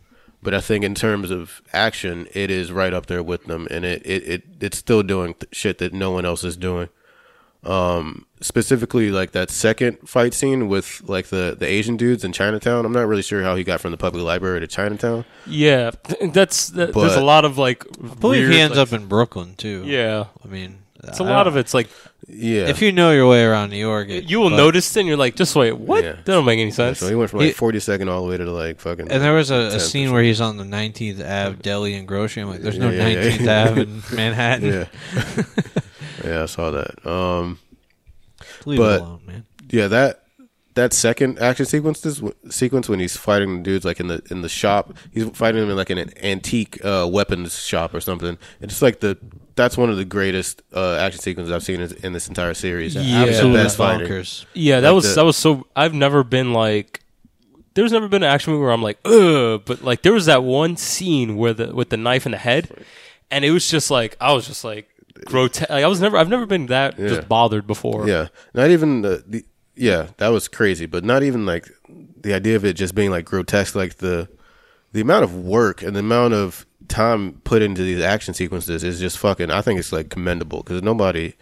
but 0.42 0.52
i 0.54 0.60
think 0.60 0.84
in 0.84 0.94
terms 0.94 1.30
of 1.30 1.62
action 1.72 2.26
it 2.34 2.50
is 2.50 2.70
right 2.72 2.92
up 2.92 3.06
there 3.06 3.22
with 3.22 3.44
them 3.44 3.66
and 3.70 3.84
it 3.84 4.02
it, 4.04 4.22
it 4.28 4.42
it's 4.60 4.78
still 4.78 5.02
doing 5.02 5.34
th- 5.34 5.54
shit 5.54 5.78
that 5.78 5.92
no 5.92 6.10
one 6.10 6.24
else 6.24 6.44
is 6.44 6.56
doing 6.56 6.88
um 7.64 8.26
specifically 8.40 9.12
like 9.12 9.30
that 9.30 9.48
second 9.48 9.96
fight 10.04 10.34
scene 10.34 10.66
with 10.68 11.00
like 11.04 11.26
the 11.28 11.56
the 11.56 11.66
asian 11.66 11.96
dudes 11.96 12.24
in 12.24 12.32
chinatown 12.32 12.84
i'm 12.84 12.92
not 12.92 13.06
really 13.06 13.22
sure 13.22 13.42
how 13.44 13.54
he 13.54 13.62
got 13.62 13.80
from 13.80 13.92
the 13.92 13.96
public 13.96 14.24
library 14.24 14.58
to 14.58 14.66
chinatown 14.66 15.24
Yeah, 15.46 15.92
that's 16.32 16.68
that, 16.70 16.92
there's 16.92 17.14
a 17.14 17.22
lot 17.22 17.44
of 17.44 17.58
like. 17.58 17.84
I 18.02 18.14
believe 18.14 18.42
weird, 18.42 18.52
he 18.52 18.58
ends 18.60 18.76
like- 18.76 18.88
up 18.88 18.92
in 18.92 19.06
Brooklyn 19.06 19.54
too. 19.56 19.82
Yeah, 19.86 20.26
I 20.44 20.48
mean, 20.48 20.78
it's 21.02 21.18
a 21.20 21.24
lot 21.24 21.46
of 21.46 21.56
it's 21.56 21.74
like 21.74 21.88
yeah 22.28 22.68
If 22.68 22.80
you 22.80 22.92
know 22.92 23.10
your 23.10 23.28
way 23.28 23.42
around 23.44 23.70
New 23.70 23.76
York, 23.76 24.08
it- 24.08 24.24
you 24.30 24.38
will 24.38 24.50
but- 24.50 24.56
notice 24.56 24.94
it 24.96 25.00
and 25.00 25.08
you're 25.08 25.16
like, 25.16 25.34
just 25.34 25.54
wait, 25.56 25.72
what? 25.72 26.04
Yeah. 26.04 26.12
That 26.12 26.24
don't 26.24 26.44
make 26.44 26.58
any 26.60 26.70
Yeah, 26.70 26.74
sense. 26.76 26.98
so 27.00 27.08
he 27.08 27.14
went 27.16 27.30
from 27.30 27.40
like 27.40 27.48
He- 27.48 27.54
42nd 27.54 28.08
all 28.08 28.22
the 28.24 28.28
way 28.30 28.36
to 28.36 28.50
like 28.50 28.78
fucking. 28.80 29.10
And 29.10 29.22
there 29.22 29.32
was 29.34 29.50
a, 29.50 29.54
a 29.54 29.58
10th 29.70 29.76
or 29.76 29.78
scene 29.80 30.12
where 30.12 30.22
he's 30.22 30.40
on 30.40 30.56
the 30.58 30.64
19th 30.64 31.20
Ave 31.20 31.56
deli 31.62 31.94
and 31.94 32.06
grocery. 32.06 32.42
I'm 32.42 32.50
like, 32.50 32.60
there's 32.62 32.78
no 32.78 32.90
Yeah, 32.90 33.08
yeah, 33.08 33.24
yeah. 33.24 33.36
19th 33.38 33.66
Ave 33.70 33.82
in 33.82 34.02
Manhattan. 34.16 34.72
yeah, 34.72 35.44
yeah, 36.24 36.42
I 36.42 36.46
saw 36.46 36.70
that. 36.70 37.04
Um, 37.06 37.58
Leave 38.66 38.78
But- 38.78 39.00
it 39.00 39.02
alone, 39.02 39.20
man. 39.26 39.44
yeah, 39.70 39.88
that 39.88 40.18
that 40.74 40.92
second 40.94 41.38
action 41.38 41.66
sequence 41.66 42.00
this 42.00 42.22
sequence 42.48 42.88
when 42.88 42.98
he's 42.98 43.14
fighting 43.16 43.58
the 43.58 43.62
dudes 43.62 43.84
like 43.84 44.00
in 44.00 44.06
the 44.06 44.22
in 44.30 44.40
the 44.42 44.48
shop, 44.48 44.96
he's 45.12 45.28
fighting 45.30 45.60
them 45.60 45.68
in 45.70 45.76
like 45.76 45.90
an 45.90 46.10
antique 46.22 46.82
uh, 46.84 47.06
weapons 47.10 47.58
shop 47.58 47.92
or 47.92 48.00
something. 48.00 48.38
And 48.60 48.70
It's 48.70 48.80
like 48.80 49.00
the 49.00 49.18
that's 49.54 49.76
one 49.76 49.90
of 49.90 49.96
the 49.96 50.04
greatest 50.04 50.62
uh, 50.74 50.94
action 50.96 51.20
sequences 51.20 51.52
I've 51.52 51.62
seen 51.62 51.80
in, 51.80 51.92
in 52.02 52.12
this 52.12 52.28
entire 52.28 52.54
series. 52.54 52.94
Yeah. 52.94 53.00
It's 53.02 53.10
the 53.10 53.28
Absolutely 53.32 53.62
best 53.62 53.76
fighting. 53.76 54.06
bonkers. 54.08 54.44
Yeah, 54.54 54.80
that 54.80 54.88
Like 54.88 54.94
was 54.96 55.08
the- 55.08 55.14
that 55.16 55.24
was 55.24 55.36
so. 55.36 55.66
I've 55.76 55.94
never 55.94 56.24
been 56.24 56.52
like. 56.52 57.00
There's 57.74 57.92
never 57.92 58.06
been 58.06 58.22
an 58.22 58.28
action 58.28 58.52
movie 58.52 58.64
where 58.64 58.72
I'm 58.72 58.82
like, 58.82 58.98
ugh, 59.06 59.62
but 59.64 59.82
like 59.82 60.02
there 60.02 60.12
was 60.12 60.26
that 60.26 60.42
one 60.44 60.76
scene 60.76 61.36
where 61.38 61.54
the 61.54 61.74
with 61.74 61.88
the 61.88 61.96
knife 61.96 62.26
in 62.26 62.32
the 62.32 62.38
head, 62.38 62.84
and 63.30 63.44
it 63.46 63.50
was 63.50 63.70
just 63.70 63.90
like 63.90 64.14
I 64.20 64.32
was 64.32 64.46
just 64.46 64.62
like 64.62 64.90
grotesque. 65.24 65.70
Like, 65.70 65.82
I 65.82 65.86
was 65.86 65.98
never, 66.00 66.18
I've 66.18 66.28
never 66.28 66.44
been 66.44 66.66
that 66.66 66.98
Yeah. 66.98 67.08
just 67.08 67.28
bothered 67.28 67.66
before. 67.66 68.06
Yeah, 68.06 68.28
not 68.52 68.70
even 68.70 69.00
the, 69.00 69.24
the 69.26 69.44
yeah 69.74 70.08
that 70.18 70.28
was 70.28 70.48
crazy, 70.48 70.84
but 70.84 71.02
not 71.02 71.22
even 71.22 71.46
like 71.46 71.66
the 72.20 72.34
idea 72.34 72.56
of 72.56 72.64
it 72.66 72.74
just 72.74 72.94
being 72.94 73.10
like 73.10 73.24
grotesque, 73.24 73.74
like 73.74 73.96
the 73.96 74.28
the 74.92 75.00
amount 75.00 75.24
of 75.24 75.34
work 75.34 75.82
and 75.82 75.96
the 75.96 76.00
amount 76.00 76.34
of 76.34 76.66
time 76.88 77.40
put 77.44 77.62
into 77.62 77.82
these 77.82 78.02
action 78.02 78.34
sequences 78.34 78.84
is 78.84 79.00
just 79.00 79.18
fucking. 79.18 79.50
I 79.50 79.62
think 79.62 79.78
it's 79.78 79.92
like 79.92 80.10
commendable 80.10 80.62
because 80.62 80.82
nobody. 80.82 81.34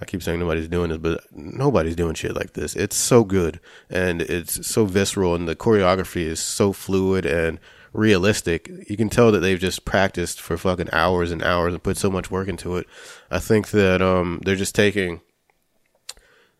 I 0.00 0.04
keep 0.04 0.22
saying 0.22 0.40
nobody's 0.40 0.66
doing 0.66 0.90
this, 0.90 0.98
but 0.98 1.24
nobody's 1.30 1.94
doing 1.94 2.14
shit 2.14 2.34
like 2.34 2.54
this. 2.54 2.74
It's 2.74 2.96
so 2.96 3.22
good 3.22 3.60
and 3.88 4.20
it's 4.20 4.66
so 4.66 4.84
visceral, 4.84 5.36
and 5.36 5.46
the 5.46 5.54
choreography 5.54 6.22
is 6.22 6.40
so 6.40 6.72
fluid 6.72 7.24
and 7.24 7.60
realistic. 7.92 8.68
You 8.88 8.96
can 8.96 9.08
tell 9.08 9.30
that 9.30 9.40
they've 9.40 9.60
just 9.60 9.84
practiced 9.84 10.40
for 10.40 10.56
fucking 10.56 10.88
hours 10.92 11.30
and 11.30 11.42
hours 11.42 11.72
and 11.72 11.82
put 11.82 11.96
so 11.96 12.10
much 12.10 12.30
work 12.32 12.48
into 12.48 12.76
it. 12.76 12.86
I 13.30 13.38
think 13.38 13.70
that 13.70 14.02
um, 14.02 14.40
they're 14.44 14.56
just 14.56 14.74
taking 14.74 15.20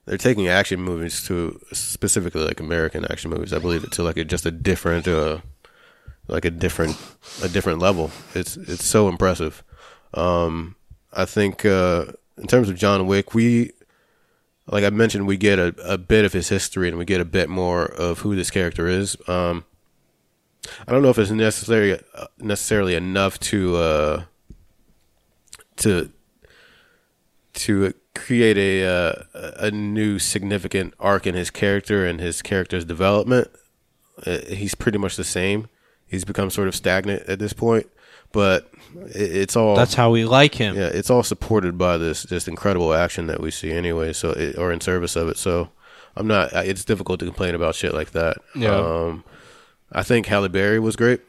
they're 0.05 0.19
taking 0.19 0.49
action 0.49 0.81
movies 0.81 1.25
to 1.27 1.61
specifically 1.73 2.45
like 2.45 2.61
American 2.61 3.05
action 3.05 3.31
movies. 3.31 3.53
I 3.53 3.59
believe 3.59 3.85
it 3.85 3.93
to 3.93 4.03
like 4.03 4.17
a, 4.17 4.25
just 4.25 4.47
a 4.47 4.51
different, 4.51 5.07
uh, 5.07 5.39
like 6.29 6.45
a 6.45 6.51
different, 6.51 6.97
a 7.43 7.49
different 7.49 7.81
level. 7.81 8.11
It's 8.35 8.57
it's 8.57 8.85
so 8.85 9.09
impressive. 9.09 9.63
Um, 10.15 10.77
I 11.13 11.25
think 11.25 11.65
uh, 11.65 12.07
in 12.39 12.47
terms 12.47 12.69
of 12.69 12.77
John 12.77 13.07
Wick, 13.07 13.35
we 13.35 13.73
like 14.67 14.85
I 14.85 14.91
mentioned, 14.91 15.27
we 15.27 15.37
get 15.37 15.59
a, 15.59 15.75
a 15.85 15.99
bit 15.99 16.25
of 16.25 16.33
his 16.33 16.49
history 16.49 16.89
and 16.89 16.97
we 16.97 17.05
get 17.05 17.21
a 17.21 17.25
bit 17.25 17.49
more 17.49 17.85
of 17.85 18.21
who 18.21 18.37
this 18.37 18.51
character 18.51 18.87
is. 18.87 19.17
Um, 19.29 19.65
I 20.87 20.93
don't 20.93 21.03
know 21.03 21.11
if 21.11 21.19
it's 21.19 21.31
necessary 21.31 21.99
uh, 22.15 22.27
necessarily 22.39 22.95
enough 22.95 23.39
to 23.41 23.77
uh, 23.77 24.25
to 25.77 26.11
to 27.55 27.95
create 28.15 28.57
a 28.57 28.87
uh, 28.87 29.23
a 29.35 29.71
new 29.71 30.19
significant 30.19 30.95
arc 31.01 31.27
in 31.27 31.35
his 31.35 31.51
character 31.51 32.07
and 32.07 32.21
his 32.21 32.43
character's 32.43 32.85
development. 32.85 33.51
Uh, 34.25 34.39
he's 34.49 34.75
pretty 34.75 34.99
much 34.99 35.17
the 35.17 35.25
same. 35.25 35.69
He's 36.13 36.25
become 36.25 36.49
sort 36.51 36.69
of 36.69 36.77
stagnant 36.77 37.23
at 37.29 37.41
this 37.41 37.53
point, 37.53 37.87
but 38.31 38.71
it, 39.15 39.37
it's 39.37 39.57
all 39.57 39.75
That's 39.75 39.95
how 39.95 40.11
we 40.13 40.25
like 40.25 40.55
him. 40.55 40.77
yeah, 40.77 40.87
it's 40.87 41.11
all 41.11 41.25
supported 41.25 41.77
by 41.77 41.97
this 41.99 42.23
just 42.23 42.47
incredible 42.47 42.93
action 42.95 43.27
that 43.27 43.41
we 43.41 43.51
see 43.51 43.73
anyway. 43.73 44.13
So 44.13 44.31
it, 44.31 44.57
or 44.59 44.71
in 44.73 44.81
service 44.81 45.17
of 45.17 45.29
it. 45.29 45.37
So 45.39 45.71
I'm 46.15 46.27
not. 46.29 46.53
It's 46.53 46.85
difficult 46.85 47.19
to 47.21 47.27
complain 47.27 47.55
about 47.57 47.75
shit 47.75 47.95
like 47.95 48.13
that. 48.13 48.37
Yeah. 48.55 48.77
Um, 48.77 49.25
I 49.95 50.03
think 50.03 50.25
Halle 50.27 50.49
Berry 50.49 50.79
was 50.81 50.97
great. 50.97 51.21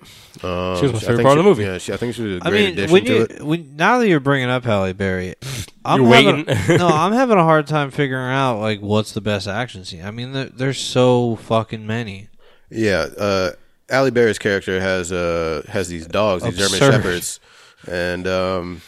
Um, 0.42 0.78
She 0.78 0.84
was 0.84 0.94
my 0.94 1.00
favorite 1.00 1.24
part 1.24 1.38
of 1.38 1.44
the 1.44 1.50
movie. 1.50 1.64
Yeah, 1.64 1.80
she, 1.80 1.92
I 1.92 1.98
think 1.98 2.16
she 2.16 2.22
was 2.24 2.42
a 2.42 2.46
I 2.46 2.50
great 2.50 2.62
mean, 2.64 2.74
addition 2.74 2.92
when 2.94 3.06
to 3.06 3.14
you 3.14 3.22
it. 3.24 3.44
when 3.44 3.76
now 3.76 3.98
that 4.00 4.08
you're 4.08 4.22
bringing 4.22 4.50
up 4.50 4.64
Halle 4.64 4.94
Berry, 4.94 5.36
I'm 5.86 6.02
You're 6.04 6.14
having, 6.14 6.46
waiting. 6.46 6.78
no, 6.78 6.88
I'm 6.88 7.12
having 7.12 7.38
a 7.38 7.44
hard 7.44 7.68
time 7.68 7.92
figuring 7.92 8.32
out 8.32 8.60
like 8.60 8.80
what's 8.82 9.12
the 9.12 9.20
best 9.22 9.48
action 9.50 9.84
scene. 9.84 10.06
I 10.06 10.12
mean, 10.12 10.32
there, 10.32 10.46
there's 10.46 10.80
so 10.80 11.36
fucking 11.38 11.86
many. 11.86 12.30
Yeah, 12.70 13.08
uh, 13.18 13.52
Halle 13.94 14.12
Berry's 14.12 14.40
character 14.40 14.80
has 14.80 15.12
uh 15.12 15.64
has 15.70 15.88
these 15.88 16.08
dogs, 16.08 16.44
these 16.44 16.58
German 16.58 16.74
Absurd. 16.74 16.92
shepherds, 16.94 17.40
and 17.88 18.28
um, 18.28 18.82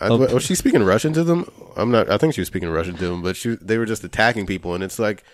I, 0.00 0.10
was 0.10 0.44
she 0.44 0.54
speaking 0.54 0.82
Russian 0.82 1.12
to 1.14 1.24
them? 1.24 1.50
I'm 1.76 1.90
not. 1.90 2.08
I 2.10 2.16
think 2.18 2.34
she 2.34 2.40
was 2.40 2.48
speaking 2.48 2.70
Russian 2.70 2.96
to 2.96 3.08
them, 3.08 3.22
but 3.22 3.36
she 3.36 3.56
they 3.56 3.76
were 3.78 3.86
just 3.86 4.04
attacking 4.04 4.46
people, 4.46 4.74
and 4.74 4.84
it's 4.84 4.98
like 4.98 5.24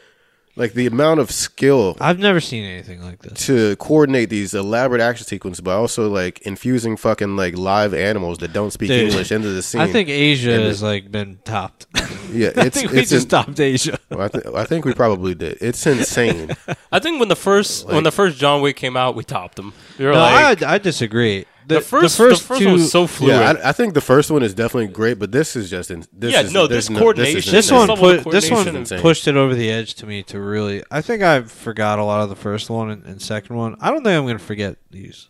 like 0.59 0.75
the 0.75 0.87
amount 0.87 1.21
of 1.21 1.31
skill 1.31 1.97
I've 2.01 2.19
never 2.19 2.41
seen 2.41 2.65
anything 2.65 3.01
like 3.03 3.23
this. 3.23 3.47
to 3.47 3.77
coordinate 3.77 4.29
these 4.29 4.53
elaborate 4.55 5.01
action 5.01 5.27
sequences, 5.27 5.61
but 5.63 5.77
also 5.77 6.09
like 6.11 6.41
infusing 6.43 6.97
fucking 6.97 7.37
like 7.37 7.57
live 7.57 7.95
animals 7.95 8.39
that 8.39 8.53
don't 8.53 8.71
speak 8.73 8.89
Dude, 8.89 9.09
English 9.09 9.33
into 9.33 9.49
the 9.49 9.63
scene. 9.63 9.81
I 9.81 9.91
think 9.91 10.09
Asia 10.09 10.53
And 10.53 10.65
has 10.65 10.81
the- 10.81 10.87
like 10.87 11.11
been 11.11 11.39
topped. 11.45 11.87
yeah, 12.31 12.51
I 12.57 12.67
it's 12.67 12.79
think 12.79 12.93
we 12.93 12.99
it's 12.99 13.11
just 13.11 13.25
in- 13.25 13.31
topped 13.31 13.59
Asia. 13.61 13.99
Well, 14.11 14.23
I, 14.23 14.29
th- 14.29 14.47
I 14.55 14.65
think 14.65 14.85
we 14.85 14.93
probably 14.95 15.35
did. 15.35 15.59
It's 15.61 15.87
insane. 15.87 16.51
I 16.93 16.99
think 16.99 17.21
when 17.21 17.29
the 17.29 17.37
first 17.37 17.87
when 17.87 18.05
the 18.05 18.13
first 18.13 18.37
John 18.39 18.61
Wick 18.63 18.77
came 18.77 18.97
out, 18.97 19.15
we 19.15 19.23
topped 19.25 19.57
them. 19.57 19.73
We 19.99 20.05
were 20.07 20.13
No, 20.13 20.19
like, 20.21 20.63
I, 20.63 20.75
I 20.75 20.79
disagree. 20.79 21.47
The, 21.69 21.75
the 21.77 21.81
first 21.83 22.17
the 22.17 22.25
first, 22.25 22.43
the 22.43 22.47
first 22.49 22.61
two, 22.61 22.67
one 22.67 22.75
was 22.75 22.91
so 22.91 23.07
fluid. 23.07 23.35
yeah, 23.35 23.53
I, 23.65 23.69
I 23.69 23.73
think 23.73 23.95
the 23.95 24.01
first 24.01 24.31
one 24.31 24.43
is 24.43 24.55
definitely 24.55 24.89
great, 24.89 25.19
but 25.19 25.31
this 25.33 25.55
is 25.55 25.69
just 25.71 25.91
in, 25.91 26.05
this 26.13 26.33
Yeah, 26.33 26.41
is, 26.43 26.53
no, 26.53 26.67
there's 26.67 26.89
this 26.89 26.99
coordination- 26.99 27.53
this 27.53 27.69
This 27.69 27.71
one 27.71 27.89
put 27.89 28.25
this 28.31 28.51
one 28.51 28.65
coordination 28.65 29.01
pushed 29.01 29.29
it 29.29 29.37
over 29.37 29.55
the 29.55 29.71
edge 29.71 29.95
to 29.97 30.07
me 30.07 30.23
to 30.25 30.41
really. 30.41 30.83
I 30.91 31.01
think 31.03 31.23
I 31.23 31.43
forgot 31.43 31.99
a 31.99 32.05
lot 32.05 32.23
of 32.23 32.29
the 32.31 32.37
first 32.37 32.71
one 32.71 32.91
and, 32.91 33.05
and 33.05 33.21
second 33.23 33.55
one. 33.57 33.77
I 33.81 33.91
don't 33.91 34.03
think 34.03 34.17
I'm 34.19 34.25
going 34.25 34.39
to 34.39 34.45
forget 34.45 34.77
these. 34.91 35.29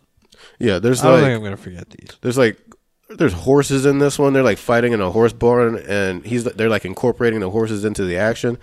yeah. 0.59 0.79
There's 0.79 1.03
I 1.03 1.11
don't 1.11 1.19
think 1.21 1.35
I'm 1.35 1.41
going 1.41 1.55
to 1.55 1.61
forget 1.61 1.89
these. 1.89 2.09
there's 2.21 2.37
like 2.37 2.57
there's 3.09 3.33
horses 3.33 3.85
in 3.85 3.99
this 3.99 4.17
one. 4.19 4.33
They're 4.33 4.43
like 4.43 4.59
fighting 4.59 4.93
in 4.93 5.01
a 5.01 5.11
horse 5.11 5.33
barn, 5.33 5.77
and 5.87 6.25
he's 6.25 6.43
they're 6.45 6.69
like 6.69 6.85
incorporating 6.85 7.39
the 7.41 7.49
horses 7.49 7.83
into 7.83 8.05
the 8.05 8.17
action. 8.17 8.57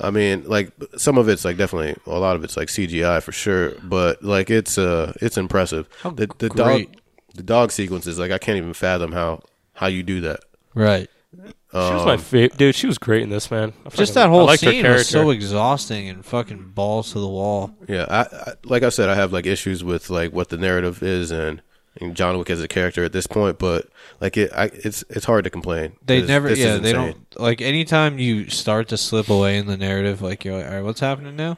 I 0.00 0.10
mean, 0.12 0.44
like 0.46 0.70
some 0.96 1.18
of 1.18 1.28
it's 1.28 1.44
like 1.44 1.56
definitely 1.56 1.96
a 2.06 2.18
lot 2.18 2.36
of 2.36 2.44
it's 2.44 2.56
like 2.56 2.68
CGI 2.68 3.20
for 3.22 3.32
sure, 3.32 3.72
but 3.82 4.22
like 4.22 4.48
it's 4.48 4.78
uh 4.78 5.12
it's 5.20 5.36
impressive. 5.36 5.88
How 6.02 6.10
the 6.10 6.28
the 6.38 6.48
great. 6.48 6.92
dog 6.92 7.00
the 7.38 7.42
dog 7.42 7.72
sequences 7.72 8.18
like 8.18 8.30
I 8.30 8.38
can't 8.38 8.58
even 8.58 8.74
fathom 8.74 9.12
how 9.12 9.40
how 9.72 9.86
you 9.86 10.02
do 10.02 10.20
that. 10.22 10.40
Right. 10.74 11.08
she 11.32 11.46
was 11.72 12.04
my 12.04 12.14
um, 12.14 12.18
favorite 12.18 12.58
dude. 12.58 12.74
She 12.74 12.86
was 12.86 12.98
great 12.98 13.22
in 13.22 13.30
this 13.30 13.50
man. 13.50 13.72
I 13.86 13.90
Just 13.90 14.14
that 14.14 14.28
whole 14.28 14.44
liked 14.44 14.62
her 14.64 14.70
scene 14.70 14.86
was 14.86 15.08
so 15.08 15.30
exhausting 15.30 16.08
and 16.08 16.24
fucking 16.24 16.72
balls 16.74 17.12
to 17.12 17.20
the 17.20 17.28
wall. 17.28 17.74
Yeah, 17.88 18.06
I, 18.08 18.20
I 18.20 18.52
like 18.64 18.82
I 18.82 18.90
said, 18.90 19.08
I 19.08 19.14
have 19.14 19.32
like 19.32 19.46
issues 19.46 19.82
with 19.82 20.10
like 20.10 20.32
what 20.32 20.48
the 20.50 20.58
narrative 20.58 21.02
is 21.02 21.30
and, 21.30 21.62
and 22.00 22.14
John 22.14 22.38
Wick 22.38 22.50
as 22.50 22.60
a 22.60 22.68
character 22.68 23.04
at 23.04 23.12
this 23.12 23.26
point, 23.26 23.58
but 23.58 23.88
like 24.20 24.36
it, 24.36 24.50
I, 24.54 24.64
it's 24.66 25.04
it's 25.10 25.24
hard 25.24 25.44
to 25.44 25.50
complain. 25.50 25.92
They 26.04 26.20
'cause 26.20 26.28
never, 26.28 26.48
this 26.48 26.58
yeah, 26.58 26.76
they 26.78 26.92
don't 26.92 27.16
like 27.38 27.60
anytime 27.60 28.18
you 28.18 28.48
start 28.50 28.88
to 28.88 28.96
slip 28.96 29.28
away 29.28 29.58
in 29.58 29.66
the 29.66 29.76
narrative, 29.76 30.22
like 30.22 30.44
you're 30.44 30.56
like, 30.56 30.66
all 30.66 30.72
right, 30.72 30.82
what's 30.84 31.00
happening 31.00 31.36
now? 31.36 31.56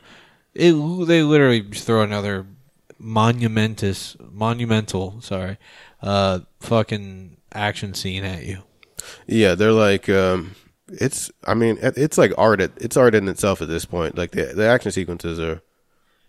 It 0.54 0.72
they 1.06 1.22
literally 1.22 1.62
throw 1.62 2.02
another 2.02 2.46
monumentous, 3.00 4.16
monumental, 4.30 5.20
sorry, 5.20 5.56
uh, 6.02 6.40
fucking 6.60 7.38
action 7.52 7.94
scene 7.94 8.24
at 8.24 8.44
you. 8.44 8.62
Yeah, 9.26 9.54
they're 9.54 9.72
like, 9.72 10.08
um, 10.08 10.54
it's. 10.88 11.30
I 11.44 11.54
mean, 11.54 11.78
it's 11.80 12.18
like 12.18 12.32
art. 12.36 12.60
At, 12.60 12.72
it's 12.76 12.96
art 12.96 13.14
in 13.14 13.28
itself 13.28 13.62
at 13.62 13.68
this 13.68 13.84
point. 13.84 14.16
Like 14.16 14.32
the 14.32 14.52
the 14.54 14.66
action 14.66 14.92
sequences 14.92 15.40
are. 15.40 15.62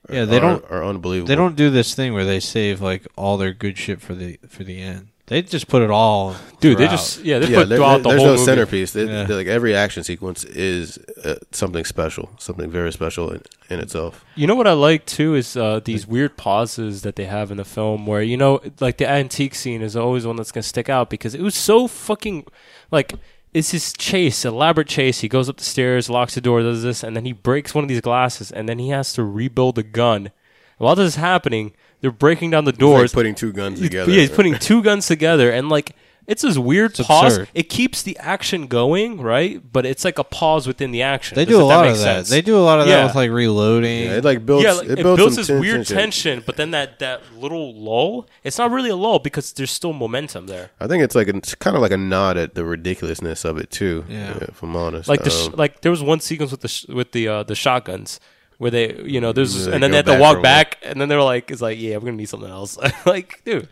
Yeah, 0.10 0.26
they 0.26 0.38
are, 0.38 0.42
don't 0.42 0.72
are 0.72 0.84
unbelievable. 0.84 1.28
They 1.28 1.36
don't 1.36 1.56
do 1.56 1.70
this 1.70 1.94
thing 1.94 2.14
where 2.14 2.26
they 2.26 2.40
save 2.40 2.82
like 2.82 3.06
all 3.16 3.38
their 3.38 3.54
good 3.54 3.78
shit 3.78 4.02
for 4.02 4.16
the 4.16 4.40
for 4.48 4.64
the 4.64 4.82
end. 4.82 5.10
They 5.32 5.42
just 5.42 5.70
put 5.70 5.82
it 5.82 5.90
all, 5.90 6.36
Dude, 6.60 6.78
they 6.78 6.88
just 6.90 7.24
yeah, 7.24 7.40
they 7.40 7.48
Yeah, 7.48 7.60
put 7.60 7.70
there- 7.70 7.78
throughout 7.78 8.04
the 8.04 8.10
there's 8.10 8.20
whole 8.20 8.28
no 8.32 8.34
movie. 8.34 8.46
centerpiece. 8.46 8.92
They- 8.92 9.06
Yeah. 9.06 9.28
like 9.30 9.48
every 9.48 9.74
action 9.74 10.04
sequence 10.04 10.44
is 10.44 11.00
uh, 11.24 11.36
something 11.52 11.86
special, 11.86 12.32
something 12.38 12.70
very 12.70 12.92
special 12.92 13.32
in, 13.32 13.42
in 13.70 13.80
itself. 13.80 14.26
You 14.36 14.46
know 14.46 14.56
what 14.56 14.68
I 14.68 14.74
like 14.74 15.06
too 15.06 15.34
is 15.36 15.56
uh, 15.56 15.80
these 15.86 16.06
weird 16.06 16.36
pauses 16.36 17.04
that 17.04 17.16
they 17.16 17.26
have 17.26 17.50
in 17.50 17.56
the 17.58 17.64
film, 17.64 18.06
where 18.06 18.22
you 18.22 18.36
know, 18.36 18.60
like 18.82 18.98
the 18.98 19.08
antique 19.10 19.56
scene 19.56 19.82
is 19.82 19.96
always 19.96 20.28
one 20.28 20.36
that's 20.36 20.52
gonna 20.52 20.64
stick 20.64 20.90
out 20.90 21.10
because 21.10 21.34
it 21.34 21.42
was 21.42 21.56
so 21.56 21.88
fucking 21.88 22.46
like 22.92 23.14
it's 23.54 23.72
his 23.72 23.94
chase, 23.94 24.44
elaborate 24.44 24.90
chase. 24.90 25.22
He 25.22 25.30
goes 25.30 25.48
up 25.48 25.58
the 25.58 25.64
stairs, 25.64 26.10
locks 26.10 26.36
the 26.36 26.42
door, 26.42 26.62
does 26.62 26.84
this, 26.84 27.04
and 27.04 27.16
then 27.16 27.24
he 27.24 27.32
breaks 27.32 27.74
one 27.74 27.86
of 27.86 27.88
these 27.88 28.02
glasses, 28.02 28.52
and 28.52 28.68
then 28.68 28.80
he 28.80 28.90
has 28.90 29.14
to 29.14 29.24
rebuild 29.24 29.76
the 29.76 29.84
gun. 29.84 30.32
While 30.78 30.96
this 30.96 31.08
is 31.08 31.16
happening, 31.16 31.72
they're 32.02 32.12
breaking 32.12 32.50
down 32.52 32.66
the 32.66 32.70
It's 32.70 32.78
like 32.80 32.80
doors, 32.80 33.14
putting 33.14 33.36
two 33.36 33.54
guns 33.54 33.80
together. 33.80 34.12
Yeah, 34.12 34.22
he's 34.22 34.30
putting 34.32 34.56
two 34.58 34.82
guns 34.84 35.08
together, 35.08 35.50
and 35.52 35.70
like 35.70 35.96
it's 36.28 36.44
this 36.44 36.56
weird 36.58 36.92
It's 36.92 37.02
pause. 37.08 37.34
absurd. 37.38 37.50
It 37.56 37.64
keeps 37.64 38.04
the 38.04 38.16
action 38.20 38.68
going, 38.68 39.20
right? 39.20 39.60
But 39.74 39.88
it's 39.88 40.06
like 40.06 40.20
a 40.20 40.24
pause 40.24 40.68
within 40.68 40.92
the 40.92 41.02
action. 41.02 41.36
They 41.36 41.46
Does 41.46 41.56
do 41.56 41.62
a 41.62 41.66
lot 41.66 41.82
make 41.86 41.94
of 41.94 41.98
that. 41.98 42.04
sense? 42.04 42.30
They 42.30 42.44
do 42.44 42.58
a 42.58 42.62
lot 42.62 42.80
of 42.80 42.86
Yeah. 42.88 42.98
that 42.98 43.06
with 43.08 43.16
like 43.16 43.32
reloading. 43.32 44.04
Yeah, 44.06 44.18
it 44.18 44.24
like 44.24 44.46
builds. 44.46 44.64
yeah, 44.64 44.74
like, 44.74 44.86
it 44.88 45.00
it, 45.00 45.04
builds, 45.04 45.20
builds 45.20 45.36
this 45.38 45.48
ten- 45.48 45.60
weird 45.60 45.78
tension. 45.78 45.98
tension, 45.98 46.44
but 46.46 46.58
then 46.58 46.72
that 46.72 47.00
that 47.00 47.22
little 47.36 47.74
lull. 47.74 48.28
It's 48.44 48.60
not 48.60 48.70
really 48.72 48.92
a 48.92 48.96
lull 48.96 49.18
because 49.18 49.52
there's 49.54 49.72
still 49.72 49.94
momentum 49.94 50.46
there. 50.46 50.70
I 50.80 50.86
think 50.88 51.04
it's 51.04 51.16
like 51.16 51.28
it's 51.28 51.56
kind 51.56 51.76
of 51.76 51.82
like 51.82 51.92
a 51.92 51.98
nod 51.98 52.38
at 52.38 52.54
the 52.54 52.66
ridiculousness 52.66 53.44
of 53.44 53.58
it 53.58 53.72
too. 53.72 54.06
Yeah. 54.08 54.38
if 54.42 54.62
I'm 54.62 54.76
honest. 54.76 55.10
Like 55.10 55.24
the 55.24 55.32
sh- 55.32 55.48
Um, 55.48 55.56
like 55.58 55.82
there 55.82 55.92
was 55.92 56.04
one 56.04 56.20
sequence 56.20 56.52
with 56.52 56.62
the 56.62 56.68
sh- 56.68 56.86
with 56.88 57.14
the 57.14 57.28
uh, 57.28 57.44
the 57.44 57.56
shotguns 57.56 58.20
where 58.62 58.70
they 58.70 59.02
you 59.04 59.20
know 59.20 59.32
there's 59.34 59.66
They 59.66 59.74
and 59.74 59.82
then 59.82 59.90
go 59.90 59.94
they 59.94 59.98
had 59.98 60.06
to 60.06 60.12
back 60.12 60.18
for 60.18 60.22
walk 60.22 60.38
a 60.38 60.42
back 60.42 60.78
and 60.84 61.02
then 61.02 61.10
they 61.10 61.16
were 61.16 61.24
like 61.24 61.50
it's 61.50 61.64
like 61.64 61.80
yeah 61.80 61.96
we're 61.96 62.06
gonna 62.06 62.18
need 62.18 62.30
something 62.30 62.50
else 62.50 62.78
like 63.06 63.42
dude 63.44 63.68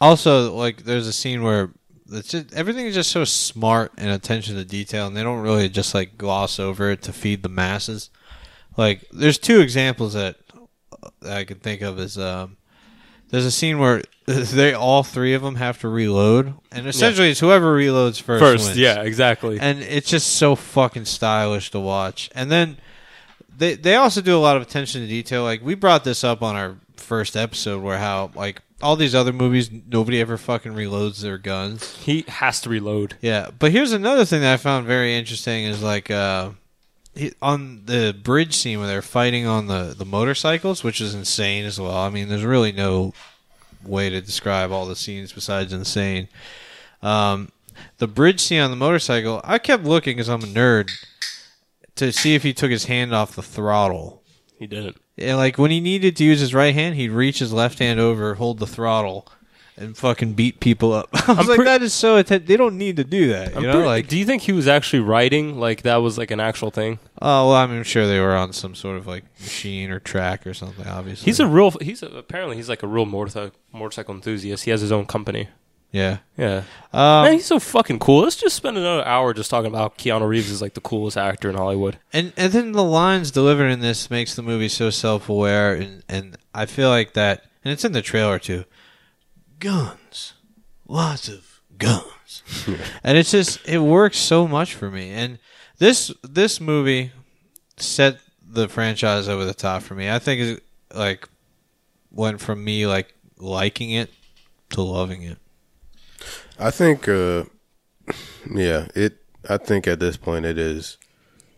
Also, 0.00 0.54
like 0.54 0.84
there's 0.84 1.06
a 1.06 1.12
scene 1.12 1.42
where 1.42 1.70
it's 2.10 2.28
just, 2.28 2.54
everything 2.54 2.86
is 2.86 2.94
just 2.94 3.10
so 3.10 3.24
smart 3.24 3.92
and 3.96 4.10
attention 4.10 4.54
to 4.56 4.64
detail, 4.64 5.06
and 5.06 5.16
they 5.16 5.22
don't 5.22 5.42
really 5.42 5.68
just 5.68 5.94
like 5.94 6.16
gloss 6.16 6.58
over 6.58 6.90
it 6.90 7.02
to 7.02 7.12
feed 7.12 7.42
the 7.42 7.48
masses. 7.48 8.10
Like 8.76 9.04
there's 9.12 9.38
two 9.38 9.60
examples 9.60 10.14
that, 10.14 10.36
that 11.20 11.36
I 11.36 11.44
can 11.44 11.58
think 11.58 11.82
of 11.82 11.98
is 11.98 12.18
um, 12.18 12.56
there's 13.30 13.46
a 13.46 13.50
scene 13.50 13.78
where 13.78 14.02
they 14.26 14.74
all 14.74 15.02
three 15.02 15.34
of 15.34 15.42
them 15.42 15.56
have 15.56 15.80
to 15.80 15.88
reload, 15.88 16.54
and 16.70 16.86
essentially 16.86 17.30
it's 17.30 17.40
whoever 17.40 17.76
reloads 17.76 18.20
first. 18.20 18.42
first 18.42 18.66
wins. 18.66 18.78
yeah 18.78 19.02
exactly 19.02 19.58
and 19.60 19.80
it's 19.80 20.08
just 20.08 20.36
so 20.36 20.54
fucking 20.54 21.04
stylish 21.04 21.70
to 21.72 21.80
watch. 21.80 22.30
And 22.34 22.50
then 22.50 22.78
they 23.56 23.74
they 23.74 23.96
also 23.96 24.20
do 24.20 24.36
a 24.36 24.40
lot 24.40 24.56
of 24.56 24.62
attention 24.62 25.00
to 25.02 25.06
detail. 25.06 25.42
Like 25.42 25.62
we 25.62 25.74
brought 25.74 26.04
this 26.04 26.24
up 26.24 26.42
on 26.42 26.56
our 26.56 26.76
first 26.96 27.36
episode, 27.36 27.82
where 27.82 27.98
how 27.98 28.30
like 28.34 28.62
all 28.82 28.96
these 28.96 29.14
other 29.14 29.32
movies, 29.32 29.70
nobody 29.88 30.20
ever 30.20 30.36
fucking 30.36 30.72
reloads 30.72 31.22
their 31.22 31.38
guns. 31.38 31.96
he 31.96 32.24
has 32.28 32.60
to 32.62 32.68
reload 32.68 33.16
Yeah, 33.20 33.50
but 33.58 33.72
here's 33.72 33.92
another 33.92 34.24
thing 34.24 34.42
that 34.42 34.54
I 34.54 34.56
found 34.56 34.86
very 34.86 35.14
interesting 35.16 35.64
is 35.64 35.82
like 35.82 36.10
uh, 36.10 36.50
he, 37.14 37.32
on 37.40 37.86
the 37.86 38.14
bridge 38.22 38.54
scene 38.54 38.78
where 38.78 38.88
they're 38.88 39.02
fighting 39.02 39.46
on 39.46 39.66
the 39.66 39.94
the 39.96 40.04
motorcycles, 40.04 40.84
which 40.84 41.00
is 41.00 41.14
insane 41.14 41.64
as 41.64 41.80
well. 41.80 41.96
I 41.96 42.10
mean, 42.10 42.28
there's 42.28 42.44
really 42.44 42.72
no 42.72 43.14
way 43.84 44.10
to 44.10 44.20
describe 44.20 44.72
all 44.72 44.86
the 44.86 44.96
scenes 44.96 45.32
besides 45.32 45.72
insane. 45.72 46.28
Um, 47.02 47.50
the 47.98 48.06
bridge 48.06 48.40
scene 48.40 48.60
on 48.60 48.70
the 48.70 48.76
motorcycle, 48.76 49.40
I 49.44 49.58
kept 49.58 49.84
looking 49.84 50.16
because 50.16 50.28
I'm 50.28 50.42
a 50.42 50.46
nerd 50.46 50.90
to 51.96 52.12
see 52.12 52.34
if 52.34 52.42
he 52.42 52.52
took 52.52 52.70
his 52.70 52.84
hand 52.86 53.14
off 53.14 53.36
the 53.36 53.42
throttle. 53.42 54.22
he 54.58 54.66
didn't 54.66 54.96
And 55.18 55.36
like 55.36 55.58
when 55.58 55.70
he 55.70 55.80
needed 55.80 56.16
to 56.16 56.24
use 56.24 56.40
his 56.40 56.54
right 56.54 56.74
hand, 56.74 56.96
he'd 56.96 57.10
reach 57.10 57.38
his 57.38 57.52
left 57.52 57.78
hand 57.78 58.00
over, 58.00 58.34
hold 58.34 58.58
the 58.58 58.66
throttle, 58.66 59.26
and 59.76 59.96
fucking 59.96 60.34
beat 60.34 60.60
people 60.60 60.92
up. 60.92 61.08
I 61.14 61.32
was 61.32 61.38
I'm 61.40 61.46
like, 61.48 61.56
pre- 61.56 61.64
that 61.64 61.82
is 61.82 61.92
so. 61.92 62.16
Atten- 62.16 62.44
they 62.46 62.56
don't 62.56 62.78
need 62.78 62.96
to 62.96 63.04
do 63.04 63.28
that. 63.30 63.50
You 63.52 63.56
I'm 63.56 63.62
know, 63.64 63.72
pretty- 63.72 63.86
like 63.86 64.08
do 64.08 64.16
you 64.18 64.24
think 64.24 64.42
he 64.42 64.52
was 64.52 64.68
actually 64.68 65.00
writing 65.00 65.58
like 65.58 65.82
that 65.82 65.96
was 65.96 66.16
like 66.18 66.30
an 66.30 66.40
actual 66.40 66.70
thing 66.70 66.98
Oh 67.20 67.48
well, 67.48 67.52
I'm 67.56 67.82
sure 67.84 68.06
they 68.06 68.20
were 68.20 68.36
on 68.36 68.52
some 68.52 68.74
sort 68.74 68.96
of 68.96 69.06
like 69.06 69.24
machine 69.40 69.90
or 69.90 69.98
track 70.00 70.46
or 70.46 70.54
something. 70.54 70.86
Obviously, 70.86 71.24
he's 71.26 71.40
a 71.40 71.46
real 71.46 71.70
he's 71.80 72.02
a, 72.02 72.06
apparently 72.06 72.56
he's 72.56 72.68
like 72.68 72.82
a 72.82 72.86
real 72.86 73.06
motorcycle 73.06 73.56
motorcycle 73.72 74.14
enthusiast 74.14 74.64
he 74.64 74.70
has 74.70 74.80
his 74.80 74.92
own 74.92 75.06
company 75.06 75.48
yeah. 75.94 76.18
yeah 76.36 76.64
Um, 76.92 77.24
Man, 77.24 77.32
he's 77.34 77.46
so 77.46 77.60
fucking 77.60 78.00
cool. 78.00 78.22
Let's 78.22 78.36
just 78.36 78.56
spend 78.56 78.76
another 78.76 79.06
hour 79.06 79.32
just 79.32 79.48
talking 79.48 79.68
about 79.70 79.96
Keanu 79.96 80.26
Reeves 80.28 80.50
is 80.50 80.60
like 80.60 80.74
the 80.74 80.80
coolest 80.80 81.16
actor 81.16 81.48
in 81.48 81.56
Hollywood. 81.56 81.98
and 82.12 82.32
and 82.36 82.52
then 82.52 82.72
the 82.72 82.82
lines 82.82 83.30
delivered 83.30 83.68
in 83.68 83.80
this 83.80 84.10
makes 84.10 84.34
the 84.34 84.42
movie 84.42 84.68
so 84.68 84.90
self 84.90 85.28
aware, 85.28 85.74
and 85.74 86.02
and 86.08 86.36
I 86.52 86.66
feel 86.66 86.88
like 86.88 87.12
that, 87.14 87.44
and 87.64 87.72
it's 87.72 87.84
in 87.84 87.92
the 87.92 88.02
trailer 88.02 88.38
too. 88.38 88.64
Guns, 89.60 90.34
lots 90.88 91.28
of 91.28 91.60
guns, 91.78 92.42
and 93.04 93.16
it's 93.16 93.30
just 93.30 93.66
it 93.66 93.78
works 93.78 94.18
so 94.18 94.48
much 94.48 94.74
for 94.74 94.90
me. 94.90 95.10
And 95.10 95.38
this 95.78 96.12
this 96.22 96.60
movie 96.60 97.12
set 97.76 98.18
the 98.46 98.68
franchise 98.68 99.28
over 99.28 99.44
the 99.44 99.54
top 99.54 99.82
for 99.82 99.94
me. 99.94 100.10
I 100.10 100.18
think 100.18 100.40
it 100.40 100.62
like 100.94 101.28
went 102.10 102.40
from 102.40 102.62
me 102.64 102.86
like 102.86 103.14
liking 103.38 103.90
it 103.90 104.10
to 104.70 104.82
loving 104.82 105.22
it. 105.22 105.38
I 106.58 106.70
think, 106.70 107.08
uh, 107.08 107.44
yeah, 108.50 108.88
it. 108.94 109.18
I 109.48 109.58
think 109.58 109.86
at 109.86 110.00
this 110.00 110.16
point 110.16 110.46
it 110.46 110.58
is 110.58 110.96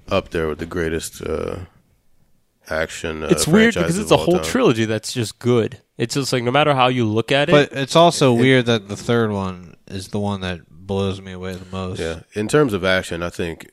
up 0.09 0.31
there 0.31 0.49
with 0.49 0.59
the 0.59 0.67
greatest 0.67 1.23
uh, 1.23 1.61
action. 2.69 3.23
Uh, 3.23 3.29
it's 3.29 3.47
weird 3.47 3.75
because 3.75 3.99
it's 3.99 4.11
a 4.11 4.17
whole 4.17 4.35
time. 4.37 4.45
trilogy 4.45 4.85
that's 4.85 5.13
just 5.13 5.39
good. 5.39 5.81
It's 5.97 6.15
just 6.15 6.33
like 6.33 6.43
no 6.43 6.51
matter 6.51 6.75
how 6.75 6.89
you 6.89 7.05
look 7.05 7.31
at 7.33 7.49
it, 7.49 7.53
But 7.53 7.73
it's 7.73 7.97
also 7.97 8.33
weird 8.33 8.67
that 8.67 8.89
the 8.89 8.97
third 8.97 9.31
one 9.31 9.77
is 9.87 10.09
the 10.09 10.19
one 10.19 10.41
that 10.41 10.61
blows 10.69 11.21
me 11.21 11.33
away 11.33 11.55
the 11.55 11.65
most. 11.71 12.01
Yeah, 12.01 12.21
in 12.35 12.49
terms 12.49 12.73
of 12.73 12.85
action, 12.85 13.23
I 13.23 13.31
think 13.31 13.71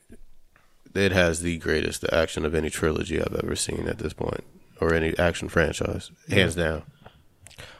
it 0.94 1.12
has 1.12 1.40
the 1.40 1.58
greatest 1.58 2.04
action 2.12 2.44
of 2.44 2.54
any 2.54 2.70
trilogy 2.70 3.20
I've 3.20 3.34
ever 3.42 3.56
seen 3.56 3.88
at 3.88 3.98
this 3.98 4.12
point, 4.12 4.44
or 4.80 4.94
any 4.94 5.16
action 5.18 5.48
franchise, 5.48 6.10
hands 6.28 6.54
down. 6.54 6.82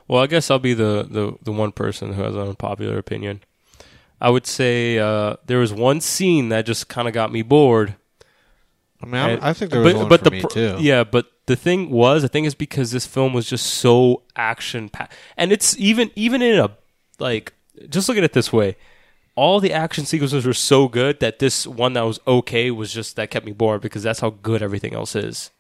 Well, 0.08 0.22
I 0.22 0.26
guess 0.26 0.50
I'll 0.50 0.58
be 0.58 0.74
the, 0.74 1.06
the, 1.08 1.36
the 1.42 1.52
one 1.52 1.72
person 1.72 2.12
who 2.14 2.22
has 2.22 2.34
an 2.34 2.40
unpopular 2.40 2.98
opinion. 2.98 3.40
I 4.20 4.30
would 4.30 4.46
say 4.46 4.98
uh, 4.98 5.36
there 5.46 5.58
was 5.58 5.72
one 5.72 6.00
scene 6.00 6.48
that 6.48 6.66
just 6.66 6.88
kind 6.88 7.08
of 7.08 7.14
got 7.14 7.32
me 7.32 7.42
bored. 7.42 7.96
I 9.02 9.06
mean, 9.06 9.14
I, 9.16 9.30
And- 9.30 9.44
I 9.44 9.52
think 9.52 9.70
there 9.70 9.80
was 9.80 9.92
but, 9.94 10.00
one 10.00 10.08
but 10.08 10.18
for 10.20 10.24
the 10.24 10.30
me 10.30 10.44
too. 10.50 10.76
Yeah, 10.80 11.04
but 11.04 11.26
the 11.46 11.56
thing 11.56 11.90
was, 11.90 12.24
I 12.24 12.28
think 12.28 12.46
it's 12.46 12.54
because 12.54 12.90
this 12.90 13.06
film 13.06 13.34
was 13.34 13.48
just 13.48 13.66
so 13.66 14.22
action 14.34 14.88
packed, 14.88 15.12
and 15.36 15.52
it's 15.52 15.76
even 15.78 16.10
even 16.16 16.40
in 16.40 16.58
a 16.58 16.70
like 17.18 17.52
just 17.90 18.08
look 18.08 18.16
at 18.16 18.24
it 18.24 18.32
this 18.32 18.52
way. 18.52 18.76
All 19.36 19.58
the 19.60 19.72
action 19.72 20.06
sequences 20.06 20.46
were 20.46 20.54
so 20.54 20.86
good 20.88 21.18
that 21.20 21.40
this 21.40 21.66
one 21.66 21.92
that 21.94 22.02
was 22.02 22.20
okay 22.26 22.70
was 22.70 22.92
just 22.94 23.16
that 23.16 23.30
kept 23.30 23.44
me 23.44 23.52
bored 23.52 23.80
because 23.82 24.04
that's 24.04 24.20
how 24.20 24.30
good 24.30 24.62
everything 24.62 24.94
else 24.94 25.14
is. 25.16 25.50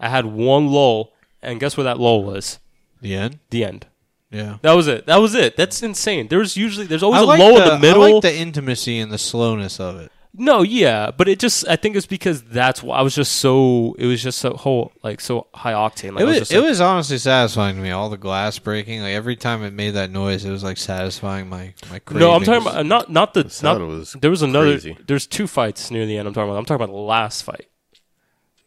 I 0.00 0.08
had 0.08 0.26
one 0.26 0.66
lull, 0.66 1.12
and 1.40 1.60
guess 1.60 1.76
where 1.76 1.84
that 1.84 2.00
lull 2.00 2.24
was? 2.24 2.58
The 3.00 3.14
end. 3.14 3.38
The 3.50 3.64
end. 3.64 3.86
Yeah. 4.30 4.58
That 4.62 4.72
was 4.74 4.86
it. 4.88 5.06
That 5.06 5.16
was 5.16 5.34
it. 5.34 5.56
That's 5.56 5.82
insane. 5.82 6.28
There's 6.28 6.56
usually 6.56 6.86
there's 6.86 7.02
always 7.02 7.20
I 7.20 7.24
a 7.24 7.26
like 7.26 7.38
lull 7.40 7.54
the, 7.56 7.62
in 7.64 7.68
the 7.68 7.78
middle. 7.78 8.02
I 8.02 8.10
like 8.12 8.22
the 8.22 8.34
intimacy 8.36 8.98
and 8.98 9.10
the 9.12 9.18
slowness 9.18 9.80
of 9.80 9.96
it. 9.96 10.12
No, 10.32 10.62
yeah, 10.62 11.10
but 11.10 11.26
it 11.26 11.40
just 11.40 11.66
I 11.66 11.74
think 11.74 11.96
it's 11.96 12.06
because 12.06 12.40
that's 12.44 12.84
why 12.84 12.96
I 12.98 13.02
was 13.02 13.16
just 13.16 13.32
so 13.32 13.96
it 13.98 14.06
was 14.06 14.22
just 14.22 14.38
so 14.38 14.52
whole 14.54 14.92
like 15.02 15.20
so 15.20 15.48
high 15.52 15.72
octane. 15.72 16.12
Like, 16.12 16.20
It 16.20 16.22
I 16.22 16.24
was, 16.26 16.38
just 16.38 16.52
it 16.52 16.60
like- 16.60 16.68
was 16.68 16.80
honestly 16.80 17.18
satisfying 17.18 17.74
to 17.74 17.82
me. 17.82 17.90
All 17.90 18.08
the 18.08 18.16
glass 18.16 18.56
breaking, 18.60 19.00
like 19.02 19.12
every 19.14 19.34
time 19.34 19.64
it 19.64 19.72
made 19.72 19.90
that 19.94 20.12
noise, 20.12 20.44
it 20.44 20.50
was 20.52 20.62
like 20.62 20.76
satisfying 20.76 21.48
my 21.48 21.74
my. 21.90 22.00
No, 22.12 22.30
I'm 22.30 22.44
talking 22.44 22.62
about 22.62 22.76
uh, 22.76 22.82
not 22.84 23.10
not 23.10 23.34
the, 23.34 23.50
sound 23.50 23.80
not. 23.80 23.88
was 23.88 24.12
there 24.20 24.30
was 24.30 24.42
another. 24.42 24.70
crazy. 24.70 24.96
There's 25.04 25.26
two 25.26 25.48
fights 25.48 25.90
near 25.90 26.06
the 26.06 26.16
end. 26.16 26.28
I'm 26.28 26.34
talking 26.34 26.48
about. 26.48 26.58
I'm 26.60 26.64
talking 26.64 26.84
about 26.84 26.92
the 26.94 27.00
last 27.00 27.42
fight. 27.42 27.66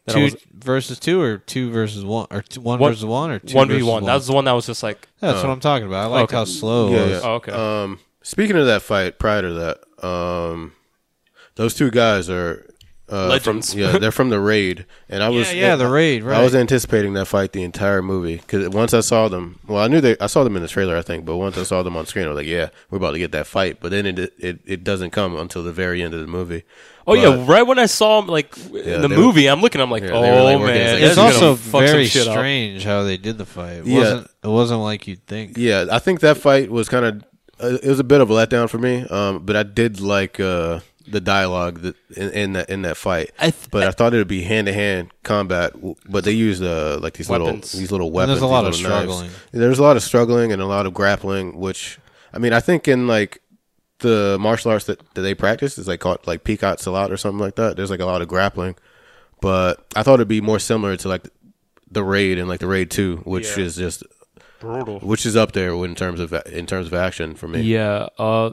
That 0.05 0.15
two 0.15 0.23
was- 0.23 0.35
versus 0.53 0.99
two 0.99 1.21
or 1.21 1.37
two 1.37 1.71
versus 1.71 2.03
one 2.03 2.27
or 2.31 2.41
two, 2.41 2.59
one 2.61 2.79
One- 2.79 2.91
versus 2.91 3.05
one 3.05 3.31
or 3.31 3.39
two 3.39 3.55
one 3.55 3.67
v 3.67 3.75
versus 3.75 3.87
one. 3.87 4.03
That 4.05 4.15
was 4.15 4.27
the 4.27 4.33
one 4.33 4.45
that 4.45 4.51
was 4.51 4.65
just 4.65 4.83
like 4.83 5.07
That's 5.19 5.41
what 5.41 5.49
I'm 5.49 5.59
talking 5.61 5.87
about. 5.87 6.03
I 6.03 6.07
liked 6.07 6.31
Okay. 6.31 6.37
how 6.37 6.45
slow. 6.45 6.89
Yeah, 6.91 6.95
it 6.97 7.07
yeah. 7.09 7.15
was. 7.15 7.23
Oh, 7.23 7.33
okay. 7.35 7.51
Um, 7.53 7.99
speaking 8.21 8.57
of 8.57 8.65
that 8.65 8.81
fight, 8.81 9.17
prior 9.19 9.41
to 9.41 9.53
that, 9.53 10.05
um, 10.05 10.73
those 11.55 11.73
two 11.73 11.89
guys 11.91 12.29
are 12.29 12.65
uh, 13.11 13.27
Legends. 13.27 13.71
From, 13.73 13.79
yeah, 13.81 13.97
they're 13.97 14.11
from 14.11 14.29
the 14.29 14.39
raid, 14.39 14.85
and 15.09 15.21
I 15.21 15.29
was 15.37 15.53
yeah, 15.53 15.75
the 15.75 15.87
Raid, 15.87 16.23
Right. 16.23 16.37
I 16.39 16.43
was 16.43 16.55
anticipating 16.55 17.13
that 17.13 17.25
fight 17.25 17.51
the 17.51 17.61
entire 17.61 18.01
movie 18.01 18.37
because 18.37 18.69
once 18.69 18.93
I 18.93 19.01
saw 19.01 19.27
them, 19.27 19.59
well, 19.67 19.83
I 19.83 19.87
knew 19.87 20.01
they, 20.01 20.17
I 20.19 20.27
saw 20.27 20.43
them 20.43 20.55
in 20.55 20.61
the 20.63 20.67
trailer, 20.69 20.95
I 20.97 21.01
think, 21.01 21.23
but 21.25 21.35
once 21.35 21.57
I 21.57 21.63
saw 21.63 21.83
them 21.83 21.95
on 21.97 22.05
screen, 22.07 22.25
I 22.25 22.29
was 22.29 22.37
like, 22.37 22.47
yeah, 22.47 22.69
we're 22.89 22.97
about 22.97 23.11
to 23.11 23.19
get 23.19 23.31
that 23.33 23.45
fight. 23.45 23.77
But 23.81 23.91
then 23.91 24.05
it 24.05 24.19
it, 24.39 24.59
it 24.65 24.83
doesn't 24.83 25.11
come 25.11 25.35
until 25.35 25.63
the 25.63 25.73
very 25.73 26.01
end 26.01 26.13
of 26.13 26.21
the 26.21 26.27
movie. 26.27 26.63
Oh 27.07 27.13
yeah, 27.13 27.45
right 27.47 27.63
when 27.63 27.79
I 27.79 27.85
saw 27.85 28.19
him 28.19 28.27
like 28.27 28.55
Yeah, 28.71 28.95
in 28.95 29.01
the 29.01 29.07
they 29.07 29.15
were- 29.17 29.21
movie, 29.23 29.47
I'm 29.47 29.61
looking. 29.61 29.81
I'm 29.81 29.91
like, 29.91 30.03
Yeah, 30.03 30.11
oh 30.13 30.21
they 30.21 30.31
were, 30.31 30.41
like, 30.43 30.59
working 30.59 30.75
man, 30.75 30.81
as, 30.87 30.91
like, 30.93 30.99
this 30.99 31.03
It's 31.03 31.11
is 31.11 31.15
gonna 31.17 31.27
also 31.33 31.55
fuck 31.55 31.71
some 31.71 31.81
very 31.95 32.05
shit 32.05 32.27
up. 32.27 32.33
strange 32.33 32.83
how 32.83 33.03
they 33.03 33.17
did 33.17 33.37
the 33.37 33.45
fight. 33.45 33.77
It 33.77 33.85
Yeah. 33.87 33.99
wasn't 33.99 34.27
it 34.43 34.47
wasn't 34.47 34.79
like 34.81 35.07
you'd 35.07 35.25
think. 35.27 35.57
Yeah, 35.57 35.85
I 35.91 35.99
think 35.99 36.19
that 36.21 36.37
fight 36.37 36.69
was 36.71 36.89
kind 36.89 37.05
of 37.05 37.23
uh, 37.61 37.77
it 37.81 37.87
was 37.89 37.99
a 37.99 38.03
bit 38.03 38.19
of 38.21 38.29
a 38.29 38.33
letdown 38.33 38.69
for 38.69 38.77
me. 38.77 39.05
Um, 39.09 39.39
but 39.45 39.55
I 39.55 39.63
did 39.63 40.01
like 40.01 40.39
uh, 40.39 40.79
the 41.07 41.21
dialogue 41.21 41.81
that 41.81 41.95
in, 42.17 42.29
in 42.31 42.53
that 42.53 42.69
in 42.69 42.81
that 42.81 42.97
fight. 42.97 43.31
I 43.39 43.51
th- 43.51 43.69
but 43.71 43.83
I 43.87 43.91
thought 43.91 44.13
it 44.13 44.17
would 44.17 44.27
be 44.27 44.41
hand 44.41 44.67
to 44.67 44.73
hand 44.73 45.11
combat. 45.23 45.73
w- 45.73 45.95
But 46.09 46.23
they 46.23 46.31
used 46.31 46.63
uh, 46.63 46.97
like 47.01 47.13
these 47.13 47.29
Weapons. 47.29 47.73
little 47.73 47.79
these 47.79 47.91
little 47.91 48.07
And 48.07 48.15
weapons. 48.15 48.39
there's 48.39 48.41
a 48.41 48.47
lot 48.47 48.65
of 48.65 48.73
little 48.73 48.89
knives. 48.89 49.03
struggling. 49.11 49.29
There's 49.51 49.79
a 49.79 49.83
lot 49.83 49.97
of 49.97 50.03
struggling 50.03 50.51
and 50.51 50.61
a 50.61 50.65
lot 50.65 50.85
of 50.85 50.93
grappling. 50.93 51.57
Which 51.59 51.99
I 52.33 52.39
mean, 52.39 52.53
I 52.53 52.59
think 52.59 52.87
in 52.87 53.05
like 53.07 53.39
the 54.03 54.37
martial 54.39 54.69
arts 54.71 54.85
that, 54.85 54.99
that 55.15 55.21
they 55.21 55.33
practice 55.33 55.79
is 55.79 55.87
like 55.87 55.99
called 55.99 56.19
like 56.27 56.43
Peacock 56.43 56.79
Salat 56.79 57.11
or 57.11 57.17
something 57.17 57.39
like 57.39 57.55
that. 57.55 57.75
There's 57.75 57.89
like 57.89 57.99
a 57.99 58.05
lot 58.05 58.21
of 58.21 58.27
grappling. 58.27 58.75
But 59.41 59.83
I 59.95 60.03
thought 60.03 60.15
it'd 60.15 60.27
be 60.27 60.39
more 60.39 60.59
similar 60.59 60.95
to 60.97 61.07
like 61.09 61.27
the 61.91 62.03
raid 62.03 62.37
and 62.37 62.47
like 62.47 62.59
the 62.59 62.67
raid 62.67 62.89
two, 62.91 63.17
which 63.25 63.57
Yeah. 63.57 63.63
is 63.65 63.75
just 63.75 64.03
Brutal. 64.59 64.99
which 64.99 65.25
is 65.25 65.35
up 65.35 65.51
there 65.51 65.71
in 65.83 65.95
terms 65.95 66.19
of 66.19 66.31
in 66.45 66.65
terms 66.65 66.87
of 66.87 66.93
action 66.93 67.35
for 67.35 67.47
me. 67.47 67.61
Yeah, 67.61 68.07
uh, 68.17 68.51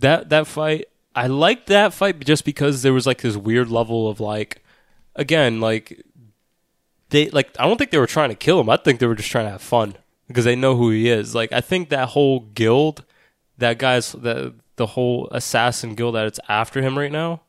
that 0.00 0.28
that 0.28 0.46
fight, 0.46 0.84
I 1.16 1.26
liked 1.26 1.66
that 1.68 1.92
fight 1.92 2.20
just 2.20 2.44
because 2.44 2.82
there 2.82 2.92
was 2.92 3.06
like 3.06 3.22
this 3.22 3.36
weird 3.36 3.68
level 3.68 4.08
of 4.08 4.20
like, 4.20 4.62
again, 5.16 5.60
like 5.60 6.00
they 7.10 7.30
like 7.30 7.50
I 7.58 7.64
don't 7.66 7.76
think 7.78 7.90
they 7.90 7.98
were 7.98 8.06
trying 8.06 8.28
to 8.28 8.36
kill 8.36 8.60
him. 8.60 8.70
I 8.70 8.76
think 8.76 9.00
they 9.00 9.06
were 9.06 9.16
just 9.16 9.30
trying 9.30 9.46
to 9.46 9.50
have 9.50 9.62
fun 9.62 9.96
because 10.28 10.44
they 10.44 10.54
know 10.56 10.76
who 10.76 10.90
he 10.90 11.08
is. 11.08 11.34
Like 11.34 11.52
I 11.52 11.60
think 11.60 11.88
that 11.88 12.10
whole 12.10 12.40
guild, 12.40 13.02
that 13.58 13.78
guy's 13.78 14.12
the 14.12 14.54
the 14.78 14.86
whole 14.86 15.28
assassin 15.30 15.94
guild 15.94 16.14
that 16.14 16.26
it's 16.26 16.40
after 16.48 16.80
him 16.80 16.96
right 16.98 17.12
now, 17.12 17.42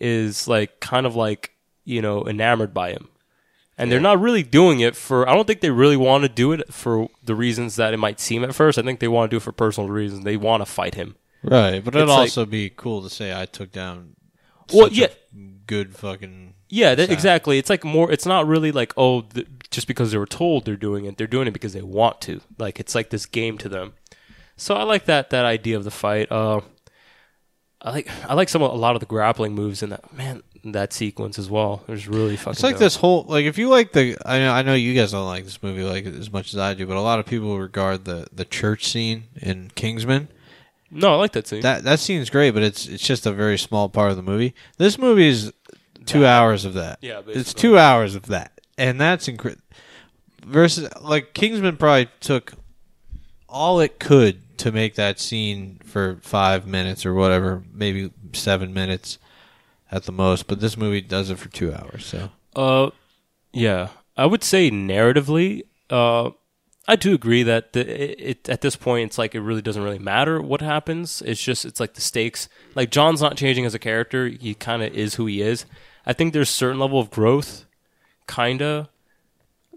is 0.00 0.48
like 0.48 0.80
kind 0.80 1.04
of 1.06 1.14
like 1.14 1.52
you 1.84 2.00
know 2.00 2.26
enamored 2.26 2.72
by 2.72 2.90
him. 2.92 3.08
And 3.76 3.90
they're 3.90 3.98
not 4.00 4.20
really 4.20 4.44
doing 4.44 4.78
it 4.78 4.94
for. 4.94 5.28
I 5.28 5.34
don't 5.34 5.46
think 5.48 5.60
they 5.60 5.70
really 5.70 5.96
want 5.96 6.22
to 6.22 6.28
do 6.28 6.52
it 6.52 6.72
for 6.72 7.08
the 7.24 7.34
reasons 7.34 7.74
that 7.74 7.92
it 7.92 7.96
might 7.96 8.20
seem 8.20 8.44
at 8.44 8.54
first. 8.54 8.78
I 8.78 8.82
think 8.82 9.00
they 9.00 9.08
want 9.08 9.28
to 9.30 9.34
do 9.34 9.38
it 9.38 9.42
for 9.42 9.50
personal 9.50 9.90
reasons. 9.90 10.24
They 10.24 10.36
want 10.36 10.60
to 10.60 10.64
fight 10.64 10.94
him. 10.94 11.16
Right, 11.42 11.84
but 11.84 11.94
it'd 11.94 12.08
like- 12.08 12.18
also 12.20 12.46
be 12.46 12.70
cool 12.70 13.02
to 13.02 13.10
say 13.10 13.38
I 13.38 13.46
took 13.46 13.72
down. 13.72 14.14
Well, 14.72 14.88
yeah. 14.92 15.08
good 15.66 15.94
fucking. 15.96 16.54
Yeah, 16.68 16.94
that, 16.94 17.10
Exactly. 17.10 17.14
exactly. 17.14 17.58
It's 17.58 17.68
like 17.70 17.84
more. 17.84 18.10
It's 18.12 18.24
not 18.26 18.46
really 18.46 18.70
like 18.70 18.92
oh, 18.96 19.22
th- 19.22 19.46
just 19.72 19.88
because 19.88 20.12
they 20.12 20.18
were 20.18 20.24
told 20.26 20.64
they're 20.64 20.76
doing 20.76 21.04
it. 21.04 21.18
They're 21.18 21.26
doing 21.26 21.48
it 21.48 21.52
because 21.52 21.72
they 21.72 21.82
want 21.82 22.20
to. 22.22 22.40
Like 22.58 22.78
it's 22.78 22.94
like 22.94 23.10
this 23.10 23.26
game 23.26 23.58
to 23.58 23.68
them. 23.68 23.94
So 24.56 24.74
I 24.74 24.84
like 24.84 25.06
that 25.06 25.30
that 25.30 25.44
idea 25.44 25.76
of 25.76 25.84
the 25.84 25.90
fight. 25.90 26.30
Uh, 26.30 26.60
I 27.82 27.90
like 27.90 28.10
I 28.28 28.34
like 28.34 28.48
some 28.48 28.62
of, 28.62 28.72
a 28.72 28.76
lot 28.76 28.96
of 28.96 29.00
the 29.00 29.06
grappling 29.06 29.54
moves 29.54 29.82
in 29.82 29.90
that 29.90 30.12
man 30.12 30.42
that 30.64 30.92
sequence 30.92 31.38
as 31.38 31.50
well. 31.50 31.84
It 31.86 31.90
was 31.90 32.08
really 32.08 32.36
fucking. 32.36 32.52
It's 32.52 32.62
like 32.62 32.74
dope. 32.74 32.80
this 32.80 32.96
whole 32.96 33.24
like 33.28 33.44
if 33.44 33.58
you 33.58 33.68
like 33.68 33.92
the 33.92 34.16
I 34.24 34.38
know 34.38 34.52
I 34.52 34.62
know 34.62 34.74
you 34.74 34.94
guys 34.94 35.12
don't 35.12 35.26
like 35.26 35.44
this 35.44 35.62
movie 35.62 35.82
like 35.82 36.06
as 36.06 36.32
much 36.32 36.54
as 36.54 36.58
I 36.58 36.74
do, 36.74 36.86
but 36.86 36.96
a 36.96 37.00
lot 37.00 37.18
of 37.18 37.26
people 37.26 37.58
regard 37.58 38.04
the 38.04 38.26
the 38.32 38.44
church 38.44 38.88
scene 38.88 39.24
in 39.36 39.70
Kingsman. 39.74 40.28
No, 40.90 41.14
I 41.14 41.16
like 41.16 41.32
that 41.32 41.46
scene. 41.46 41.60
That 41.62 41.84
that 41.84 41.98
scene's 41.98 42.30
great, 42.30 42.52
but 42.52 42.62
it's 42.62 42.86
it's 42.86 43.04
just 43.06 43.26
a 43.26 43.32
very 43.32 43.58
small 43.58 43.88
part 43.88 44.10
of 44.10 44.16
the 44.16 44.22
movie. 44.22 44.54
This 44.78 44.96
movie 44.98 45.28
is 45.28 45.52
two 46.06 46.24
hours 46.24 46.64
of 46.64 46.74
that. 46.74 46.98
Yeah, 47.02 47.22
it's 47.26 47.52
two 47.52 47.76
hours 47.76 48.14
of 48.14 48.26
that, 48.26 48.60
and 48.78 49.00
that's 49.00 49.28
incredible. 49.28 49.62
Versus 50.46 50.88
like 51.00 51.34
Kingsman 51.34 51.76
probably 51.76 52.08
took 52.20 52.52
all 53.48 53.80
it 53.80 53.98
could 53.98 54.40
to 54.58 54.72
make 54.72 54.94
that 54.94 55.18
scene 55.18 55.80
for 55.84 56.18
five 56.22 56.66
minutes 56.66 57.04
or 57.04 57.14
whatever, 57.14 57.62
maybe 57.72 58.10
seven 58.32 58.72
minutes 58.72 59.18
at 59.90 60.04
the 60.04 60.12
most. 60.12 60.46
But 60.46 60.60
this 60.60 60.76
movie 60.76 61.00
does 61.00 61.30
it 61.30 61.38
for 61.38 61.48
two 61.48 61.72
hours. 61.72 62.04
So 62.06 62.30
Uh, 62.54 62.90
yeah, 63.52 63.88
I 64.16 64.26
would 64.26 64.44
say 64.44 64.70
narratively, 64.70 65.62
uh, 65.90 66.30
I 66.86 66.96
do 66.96 67.14
agree 67.14 67.42
that 67.44 67.72
the, 67.72 67.80
it, 67.80 68.20
it 68.20 68.48
at 68.48 68.60
this 68.60 68.76
point 68.76 69.06
it's 69.06 69.18
like 69.18 69.34
it 69.34 69.40
really 69.40 69.62
doesn't 69.62 69.82
really 69.82 69.98
matter 69.98 70.40
what 70.40 70.60
happens. 70.60 71.22
It's 71.22 71.42
just 71.42 71.64
it's 71.64 71.80
like 71.80 71.94
the 71.94 72.00
stakes. 72.00 72.48
Like 72.74 72.90
John's 72.90 73.22
not 73.22 73.36
changing 73.36 73.64
as 73.64 73.74
a 73.74 73.78
character; 73.78 74.28
he 74.28 74.54
kind 74.54 74.82
of 74.82 74.92
is 74.94 75.14
who 75.14 75.26
he 75.26 75.40
is. 75.40 75.64
I 76.04 76.12
think 76.12 76.32
there's 76.32 76.50
a 76.50 76.52
certain 76.52 76.78
level 76.78 77.00
of 77.00 77.10
growth, 77.10 77.64
kinda 78.28 78.90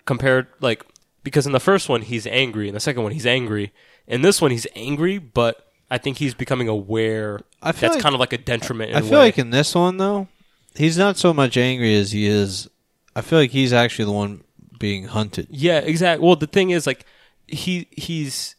compared 0.05 0.47
like 0.59 0.85
because 1.23 1.45
in 1.45 1.53
the 1.53 1.59
first 1.59 1.87
one 1.87 2.01
he's 2.01 2.27
angry, 2.27 2.67
in 2.67 2.73
the 2.73 2.79
second 2.79 3.03
one 3.03 3.13
he's 3.13 3.25
angry. 3.25 3.71
In 4.07 4.21
this 4.21 4.41
one 4.41 4.51
he's 4.51 4.67
angry, 4.75 5.17
but 5.17 5.67
I 5.91 5.97
think 5.97 6.17
he's 6.17 6.33
becoming 6.33 6.67
aware. 6.67 7.41
I 7.61 7.71
feel 7.71 7.89
that's 7.89 7.95
like- 7.95 8.03
kind 8.03 8.15
of 8.15 8.19
like 8.19 8.33
a 8.33 8.37
detriment. 8.37 8.91
In 8.91 8.97
I 8.97 8.99
a 8.99 9.03
feel 9.03 9.11
way. 9.13 9.25
like 9.25 9.37
in 9.37 9.49
this 9.51 9.73
one 9.75 9.97
though, 9.97 10.27
he's 10.75 10.97
not 10.97 11.17
so 11.17 11.33
much 11.33 11.57
angry 11.57 11.95
as 11.95 12.11
he 12.11 12.25
is. 12.25 12.69
I 13.15 13.21
feel 13.21 13.39
like 13.39 13.51
he's 13.51 13.73
actually 13.73 14.05
the 14.05 14.11
one 14.11 14.43
being 14.79 15.05
hunted. 15.05 15.47
Yeah, 15.49 15.79
exactly. 15.79 16.25
Well, 16.25 16.35
the 16.35 16.45
thing 16.47 16.69
is, 16.69 16.85
like, 16.85 17.03
he 17.47 17.87
he's 17.91 18.55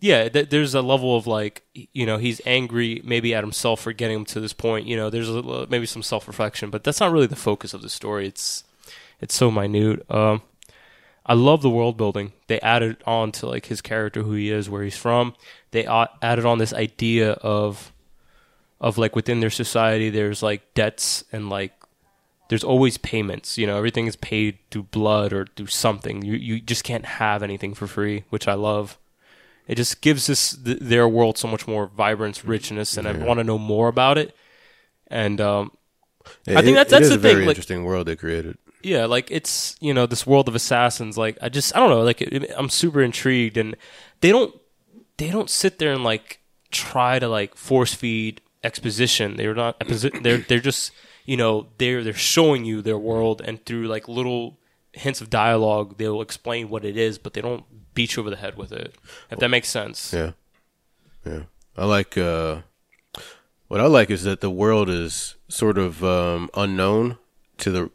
yeah. 0.00 0.28
Th- 0.28 0.48
there's 0.50 0.74
a 0.74 0.82
level 0.82 1.16
of 1.16 1.26
like, 1.28 1.62
you 1.74 2.04
know, 2.04 2.16
he's 2.18 2.40
angry 2.44 3.00
maybe 3.04 3.32
at 3.34 3.44
himself 3.44 3.80
for 3.80 3.92
getting 3.92 4.16
him 4.16 4.24
to 4.26 4.40
this 4.40 4.52
point. 4.52 4.86
You 4.86 4.96
know, 4.96 5.08
there's 5.08 5.28
a, 5.28 5.32
little- 5.32 5.66
maybe 5.70 5.86
some 5.86 6.02
self 6.02 6.26
reflection, 6.26 6.70
but 6.70 6.82
that's 6.82 6.98
not 7.00 7.12
really 7.12 7.26
the 7.28 7.36
focus 7.36 7.72
of 7.74 7.82
the 7.82 7.88
story. 7.88 8.26
It's 8.26 8.64
it's 9.20 9.34
so 9.36 9.50
minute. 9.52 10.04
Um, 10.10 10.42
I 11.24 11.34
love 11.34 11.62
the 11.62 11.70
world 11.70 11.96
building. 11.96 12.32
They 12.48 12.60
added 12.60 12.96
on 13.06 13.30
to 13.32 13.46
like 13.46 13.66
his 13.66 13.80
character, 13.80 14.22
who 14.22 14.32
he 14.32 14.50
is, 14.50 14.68
where 14.68 14.82
he's 14.82 14.96
from. 14.96 15.34
They 15.70 15.86
added 15.86 16.44
on 16.44 16.58
this 16.58 16.72
idea 16.74 17.32
of 17.32 17.92
of 18.80 18.98
like 18.98 19.14
within 19.14 19.38
their 19.40 19.50
society, 19.50 20.10
there's 20.10 20.42
like 20.42 20.74
debts 20.74 21.22
and 21.32 21.48
like 21.48 21.72
there's 22.48 22.64
always 22.64 22.98
payments. 22.98 23.56
You 23.56 23.66
know, 23.68 23.76
everything 23.78 24.06
is 24.08 24.16
paid 24.16 24.58
through 24.72 24.84
blood 24.84 25.32
or 25.32 25.46
through 25.56 25.68
something. 25.68 26.22
You 26.22 26.34
you 26.34 26.60
just 26.60 26.82
can't 26.82 27.04
have 27.04 27.42
anything 27.44 27.74
for 27.74 27.86
free, 27.86 28.24
which 28.30 28.48
I 28.48 28.54
love. 28.54 28.98
It 29.68 29.76
just 29.76 30.00
gives 30.02 30.26
this 30.26 30.56
th- 30.56 30.78
their 30.80 31.06
world 31.08 31.38
so 31.38 31.46
much 31.46 31.68
more 31.68 31.86
vibrance, 31.86 32.44
richness, 32.44 32.96
and 32.96 33.06
I 33.06 33.12
want 33.12 33.38
to 33.38 33.44
know 33.44 33.58
more 33.58 33.86
about 33.86 34.18
it. 34.18 34.34
And 35.06 35.40
um, 35.40 35.70
Yeah, 36.46 36.58
I 36.58 36.62
think 36.62 36.72
it- 36.74 36.80
that's 36.80 36.90
that's 36.90 37.08
the 37.10 37.14
a 37.14 37.18
very 37.18 37.34
thing. 37.36 37.46
Like, 37.46 37.56
interesting 37.56 37.84
world 37.84 38.08
they 38.08 38.16
created. 38.16 38.58
Yeah, 38.84 39.06
like 39.06 39.30
it's 39.30 39.76
you 39.80 39.94
know 39.94 40.06
this 40.06 40.26
world 40.26 40.48
of 40.48 40.54
assassins. 40.54 41.16
Like 41.18 41.38
I 41.40 41.48
just 41.48 41.74
I 41.74 41.80
don't 41.80 41.90
know. 41.90 42.02
Like 42.02 42.20
it, 42.20 42.50
I'm 42.56 42.68
super 42.68 43.02
intrigued, 43.02 43.56
and 43.56 43.76
they 44.20 44.30
don't 44.30 44.54
they 45.16 45.30
don't 45.30 45.50
sit 45.50 45.78
there 45.78 45.92
and 45.92 46.04
like 46.04 46.40
try 46.70 47.18
to 47.18 47.28
like 47.28 47.54
force 47.56 47.94
feed 47.94 48.40
exposition. 48.62 49.36
They're 49.36 49.54
not 49.54 49.82
they're 50.22 50.38
they're 50.38 50.60
just 50.60 50.92
you 51.24 51.36
know 51.36 51.68
they're 51.78 52.02
they're 52.02 52.12
showing 52.12 52.64
you 52.64 52.82
their 52.82 52.98
world, 52.98 53.40
and 53.44 53.64
through 53.64 53.88
like 53.88 54.08
little 54.08 54.58
hints 54.92 55.20
of 55.20 55.30
dialogue, 55.30 55.96
they'll 55.98 56.20
explain 56.20 56.68
what 56.68 56.84
it 56.84 56.96
is, 56.96 57.18
but 57.18 57.32
they 57.32 57.40
don't 57.40 57.64
beat 57.94 58.16
you 58.16 58.20
over 58.20 58.30
the 58.30 58.36
head 58.36 58.56
with 58.56 58.72
it. 58.72 58.94
If 59.30 59.38
that 59.38 59.48
makes 59.48 59.68
sense. 59.68 60.12
Yeah, 60.12 60.32
yeah. 61.24 61.42
I 61.76 61.84
like 61.86 62.18
uh, 62.18 62.62
what 63.68 63.80
I 63.80 63.86
like 63.86 64.10
is 64.10 64.24
that 64.24 64.40
the 64.40 64.50
world 64.50 64.90
is 64.90 65.36
sort 65.48 65.78
of 65.78 66.04
um, 66.04 66.50
unknown 66.54 67.18
to 67.58 67.70
the 67.70 67.90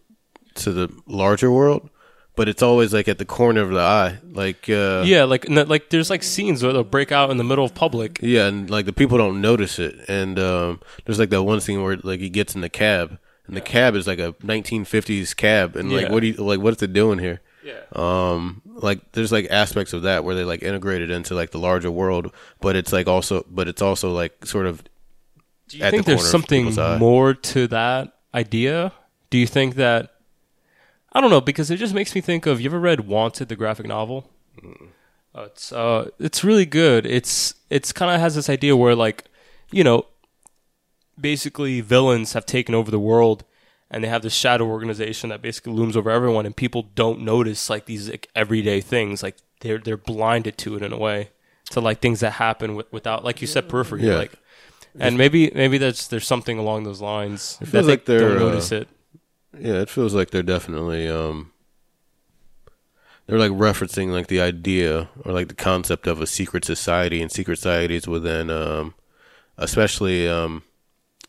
to 0.58 0.72
the 0.72 0.90
larger 1.08 1.52
world, 1.52 1.90
but 2.36 2.48
it's 2.48 2.62
always 2.62 2.94
like 2.94 3.08
at 3.08 3.18
the 3.18 3.26
corner 3.26 3.62
of 3.62 3.70
the 3.72 3.80
eye, 3.80 4.20
like 4.32 4.70
uh, 4.70 5.04
yeah, 5.06 5.24
like 5.24 5.50
like 5.50 5.90
there's 5.90 6.10
like 6.10 6.24
scenes 6.24 6.62
where 6.64 6.74
they'll 6.74 6.84
break 6.84 7.12
out 7.12 7.30
in 7.32 7.38
the 7.38 7.44
middle 7.44 7.66
of 7.66 7.74
public. 7.74 8.20
yeah, 8.22 8.46
and 8.48 8.70
like 8.70 8.86
the 8.86 8.94
people 8.94 9.18
don't 9.18 9.42
notice 9.42 9.80
it. 9.80 9.96
And 10.08 10.38
um, 10.40 10.80
there's 11.06 11.20
like 11.20 11.30
that 11.32 11.44
one 11.44 11.60
scene 11.62 11.82
where 11.82 11.98
like 12.04 12.20
he 12.20 12.30
gets 12.30 12.54
in 12.56 12.62
the 12.62 12.70
cab, 12.70 13.18
and 13.48 13.56
the 13.58 13.62
cab 13.62 13.96
is 13.96 14.06
like 14.08 14.20
a 14.20 14.34
1950s 14.44 15.36
cab, 15.36 15.76
and 15.76 15.92
like 15.92 16.04
Yeah. 16.08 16.12
what 16.12 16.20
do 16.22 16.28
you 16.28 16.34
like? 16.36 16.60
What's 16.60 16.82
it 16.84 16.94
doing 16.94 17.20
here? 17.20 17.42
Yeah. 17.64 17.82
Um, 17.94 18.62
like 18.66 19.12
there's 19.12 19.32
like 19.32 19.48
aspects 19.50 19.92
of 19.94 20.04
that 20.04 20.24
where 20.24 20.36
they 20.36 20.44
like 20.46 20.62
integrated 20.64 21.10
into 21.10 21.34
like 21.36 21.52
the 21.52 21.60
larger 21.60 21.92
world, 21.92 22.32
but 22.62 22.76
it's 22.76 22.94
like 22.94 23.08
also, 23.08 23.46
but 23.50 23.68
it's 23.68 23.82
also 23.82 24.12
like 24.14 24.46
sort 24.46 24.68
of. 24.68 24.84
Do 25.70 25.78
you 25.80 25.90
think 25.90 26.06
the 26.06 26.12
there's 26.16 26.30
something 26.30 26.74
more 26.98 27.34
to 27.34 27.68
that 27.68 28.14
idea? 28.34 28.94
Do 29.30 29.38
you 29.38 29.48
think 29.48 29.76
that 29.76 30.12
I 31.18 31.22
don't 31.22 31.32
know 31.32 31.42
because 31.42 31.72
it 31.72 31.78
just 31.78 31.96
makes 31.96 32.14
me 32.14 32.22
think 32.22 32.46
of 32.46 32.62
you 32.62 32.70
ever 32.70 32.80
read 32.80 33.08
Wanted 33.08 33.50
the 33.50 33.56
graphic 33.56 33.88
novel? 33.88 34.30
Uh, 35.34 35.46
it's 35.46 35.72
uh 35.72 36.12
it's 36.20 36.44
really 36.44 36.66
good. 36.68 37.08
It's 37.08 37.56
it's 37.72 37.92
kind 37.92 38.14
of 38.14 38.22
has 38.22 38.36
this 38.36 38.52
idea 38.52 38.78
where 38.78 38.94
like 38.94 39.24
you 39.72 39.84
know 39.84 40.06
basically 41.20 41.82
villains 41.82 42.34
have 42.34 42.46
taken 42.46 42.76
over 42.76 42.92
the 42.92 43.00
world 43.00 43.44
and 43.90 44.04
they 44.04 44.08
have 44.08 44.22
this 44.22 44.36
shadow 44.36 44.68
organization 44.68 45.32
that 45.32 45.42
basically 45.42 45.74
looms 45.74 45.98
over 45.98 46.12
everyone 46.12 46.46
and 46.46 46.56
people 46.56 46.84
don't 46.94 47.22
notice 47.22 47.68
like 47.68 47.88
these 47.88 48.12
like, 48.12 48.28
everyday 48.36 48.80
things 48.80 49.24
like 49.24 49.38
they're 49.62 49.80
they're 49.80 49.98
blinded 49.98 50.56
to 50.60 50.76
it 50.76 50.84
in 50.84 50.94
a 50.94 50.98
way 51.00 51.32
to 51.72 51.82
like 51.82 52.00
things 52.00 52.20
that 52.20 52.34
happen 52.34 52.76
with, 52.76 52.86
without 52.94 53.24
like 53.24 53.42
you 53.42 53.48
said 53.48 53.68
periphery 53.68 54.06
Yeah. 54.06 54.18
like 54.18 54.34
and 55.00 55.18
maybe 55.18 55.50
maybe 55.56 55.80
that's 55.80 56.08
there's 56.10 56.28
something 56.28 56.60
along 56.60 56.84
those 56.84 57.02
lines 57.02 57.58
that 57.58 57.66
feels 57.70 57.88
they 57.88 57.94
like 57.94 58.06
they're, 58.06 58.20
don't 58.20 58.38
uh, 58.38 58.40
notice 58.40 58.72
it. 58.72 58.88
Yeah, 59.54 59.82
it 59.82 59.90
feels 59.90 60.14
like 60.14 60.30
they're 60.32 60.44
definitely 60.44 61.08
um 61.08 61.52
they're 63.26 63.40
like 63.40 63.52
referencing 63.52 64.12
like 64.12 64.28
the 64.28 64.42
idea 64.42 65.10
or 65.24 65.34
like 65.34 65.48
the 65.50 65.54
concept 65.56 66.08
of 66.08 66.22
a 66.22 66.28
secret 66.28 66.64
society 66.66 67.22
and 67.22 67.32
secret 67.32 67.58
societies 67.58 68.08
within 68.08 68.50
um 68.50 68.94
especially 69.58 70.28
um 70.28 70.64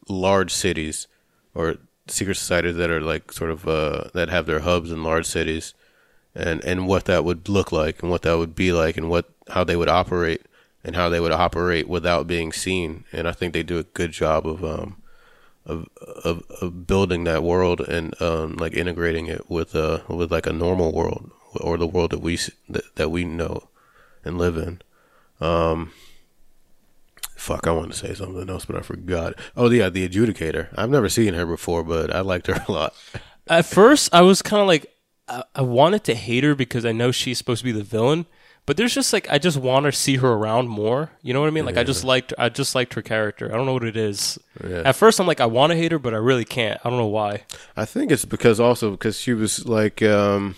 large 0.08 0.52
cities 0.52 1.06
or 1.54 1.76
secret 2.08 2.36
societies 2.36 2.76
that 2.76 2.90
are 2.90 3.00
like 3.00 3.32
sort 3.32 3.50
of 3.50 3.68
uh 3.68 4.04
that 4.14 4.28
have 4.28 4.46
their 4.46 4.60
hubs 4.60 4.92
in 4.92 5.02
large 5.02 5.26
cities 5.26 5.74
and 6.34 6.64
and 6.64 6.86
what 6.88 7.06
that 7.06 7.24
would 7.24 7.48
look 7.48 7.72
like 7.72 8.02
and 8.02 8.10
what 8.10 8.22
that 8.22 8.38
would 8.38 8.54
be 8.54 8.72
like 8.72 8.96
and 8.96 9.10
what 9.10 9.30
how 9.50 9.64
they 9.64 9.76
would 9.76 9.88
operate 9.88 10.42
and 10.84 10.96
how 10.96 11.08
they 11.08 11.20
would 11.20 11.32
operate 11.32 11.88
without 11.88 12.26
being 12.26 12.52
seen. 12.52 13.04
And 13.12 13.28
I 13.28 13.32
think 13.32 13.52
they 13.52 13.62
do 13.62 13.78
a 13.78 13.84
good 13.84 14.12
job 14.12 14.46
of 14.46 14.64
um 14.64 14.96
of 15.68 15.88
of, 16.24 16.42
of 16.60 16.86
building 16.86 17.24
that 17.24 17.42
world 17.42 17.80
and 17.80 18.20
um, 18.20 18.56
like 18.56 18.74
integrating 18.74 19.26
it 19.26 19.48
with 19.48 19.76
uh 19.76 20.00
with 20.08 20.32
like 20.32 20.46
a 20.46 20.52
normal 20.52 20.92
world 20.92 21.30
or 21.60 21.76
the 21.76 21.86
world 21.86 22.10
that 22.10 22.20
we 22.20 22.38
that, 22.68 22.94
that 22.96 23.10
we 23.10 23.24
know 23.24 23.68
and 24.24 24.38
live 24.38 24.56
in. 24.56 24.80
Um, 25.40 25.92
fuck, 27.36 27.66
I 27.66 27.70
wanted 27.72 27.92
to 27.92 27.98
say 27.98 28.14
something 28.14 28.48
else, 28.48 28.64
but 28.64 28.76
I 28.76 28.80
forgot. 28.80 29.34
Oh 29.56 29.70
yeah, 29.70 29.88
the 29.88 30.08
adjudicator. 30.08 30.68
I've 30.76 30.90
never 30.90 31.08
seen 31.08 31.34
her 31.34 31.46
before, 31.46 31.84
but 31.84 32.14
I 32.14 32.20
liked 32.20 32.46
her 32.48 32.64
a 32.68 32.72
lot. 32.72 32.94
At 33.46 33.66
first, 33.66 34.12
I 34.12 34.22
was 34.22 34.42
kind 34.42 34.60
of 34.60 34.66
like, 34.66 34.92
I, 35.28 35.44
I 35.54 35.62
wanted 35.62 36.04
to 36.04 36.14
hate 36.14 36.44
her 36.44 36.54
because 36.54 36.84
I 36.84 36.92
know 36.92 37.12
she's 37.12 37.38
supposed 37.38 37.60
to 37.60 37.64
be 37.64 37.72
the 37.72 37.84
villain. 37.84 38.26
But 38.68 38.76
there's 38.76 38.92
just 38.94 39.14
like 39.14 39.30
I 39.30 39.38
just 39.38 39.56
want 39.56 39.86
to 39.86 39.92
see 39.92 40.16
her 40.16 40.28
around 40.30 40.68
more. 40.68 41.10
You 41.22 41.32
know 41.32 41.40
what 41.40 41.46
I 41.46 41.52
mean? 41.52 41.64
Like 41.64 41.78
I 41.78 41.84
just 41.84 42.04
liked 42.04 42.34
I 42.36 42.50
just 42.50 42.74
liked 42.74 42.92
her 42.92 43.00
character. 43.00 43.50
I 43.50 43.56
don't 43.56 43.64
know 43.64 43.72
what 43.72 43.82
it 43.82 43.96
is. 43.96 44.38
Yeah. 44.62 44.82
At 44.84 44.94
first, 44.94 45.18
I'm 45.18 45.26
like 45.26 45.40
I 45.40 45.46
want 45.46 45.70
to 45.70 45.76
hate 45.78 45.90
her, 45.90 45.98
but 45.98 46.12
I 46.12 46.18
really 46.18 46.44
can't. 46.44 46.78
I 46.84 46.90
don't 46.90 46.98
know 46.98 47.06
why. 47.06 47.44
I 47.78 47.86
think 47.86 48.12
it's 48.12 48.26
because 48.26 48.60
also 48.60 48.90
because 48.90 49.18
she 49.18 49.32
was 49.32 49.66
like 49.66 50.02
um 50.02 50.54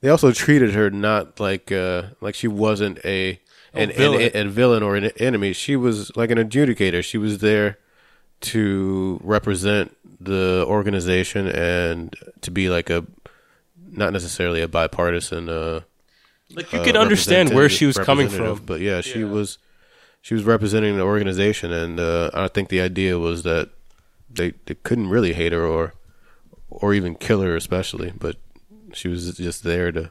they 0.00 0.10
also 0.10 0.30
treated 0.30 0.74
her 0.74 0.90
not 0.90 1.40
like 1.40 1.72
uh 1.72 2.02
like 2.20 2.36
she 2.36 2.46
wasn't 2.46 3.04
a 3.04 3.40
an, 3.74 3.90
Oh, 3.90 3.94
villain. 3.96 4.30
an, 4.32 4.46
a 4.46 4.50
villain 4.50 4.84
or 4.84 4.94
an 4.94 5.06
enemy. 5.16 5.52
She 5.52 5.74
was 5.74 6.16
like 6.16 6.30
an 6.30 6.38
adjudicator. 6.38 7.02
She 7.02 7.18
was 7.18 7.38
there 7.38 7.78
to 8.42 9.20
represent 9.24 9.96
the 10.20 10.64
organization 10.68 11.48
and 11.48 12.14
to 12.42 12.52
be 12.52 12.68
like 12.68 12.90
a 12.90 13.04
not 13.90 14.12
necessarily 14.12 14.62
a 14.62 14.68
bipartisan 14.68 15.48
uh 15.48 15.80
Like 16.54 16.72
you 16.72 16.80
uh, 16.80 16.84
could 16.84 16.96
understand 16.96 17.50
where 17.54 17.68
she 17.68 17.86
was 17.86 17.98
coming 17.98 18.28
from. 18.28 18.62
But 18.64 18.80
yeah, 18.80 19.00
she 19.00 19.20
Yeah. 19.20 19.26
was 19.26 19.58
she 20.20 20.34
was 20.34 20.44
representing 20.44 20.96
the 20.96 21.02
organization, 21.02 21.72
and 21.72 21.98
uh, 21.98 22.30
I 22.34 22.48
think 22.48 22.68
the 22.68 22.80
idea 22.80 23.18
was 23.18 23.42
that 23.42 23.70
they 24.30 24.52
they 24.66 24.74
couldn't 24.74 25.08
really 25.08 25.32
hate 25.34 25.52
her 25.52 25.64
or 25.66 25.94
or 26.68 26.94
even 26.94 27.14
kill 27.14 27.40
her, 27.42 27.56
especially. 27.56 28.12
But 28.18 28.36
she 28.92 29.08
was 29.08 29.36
just 29.36 29.62
there 29.64 29.92
to 29.92 30.10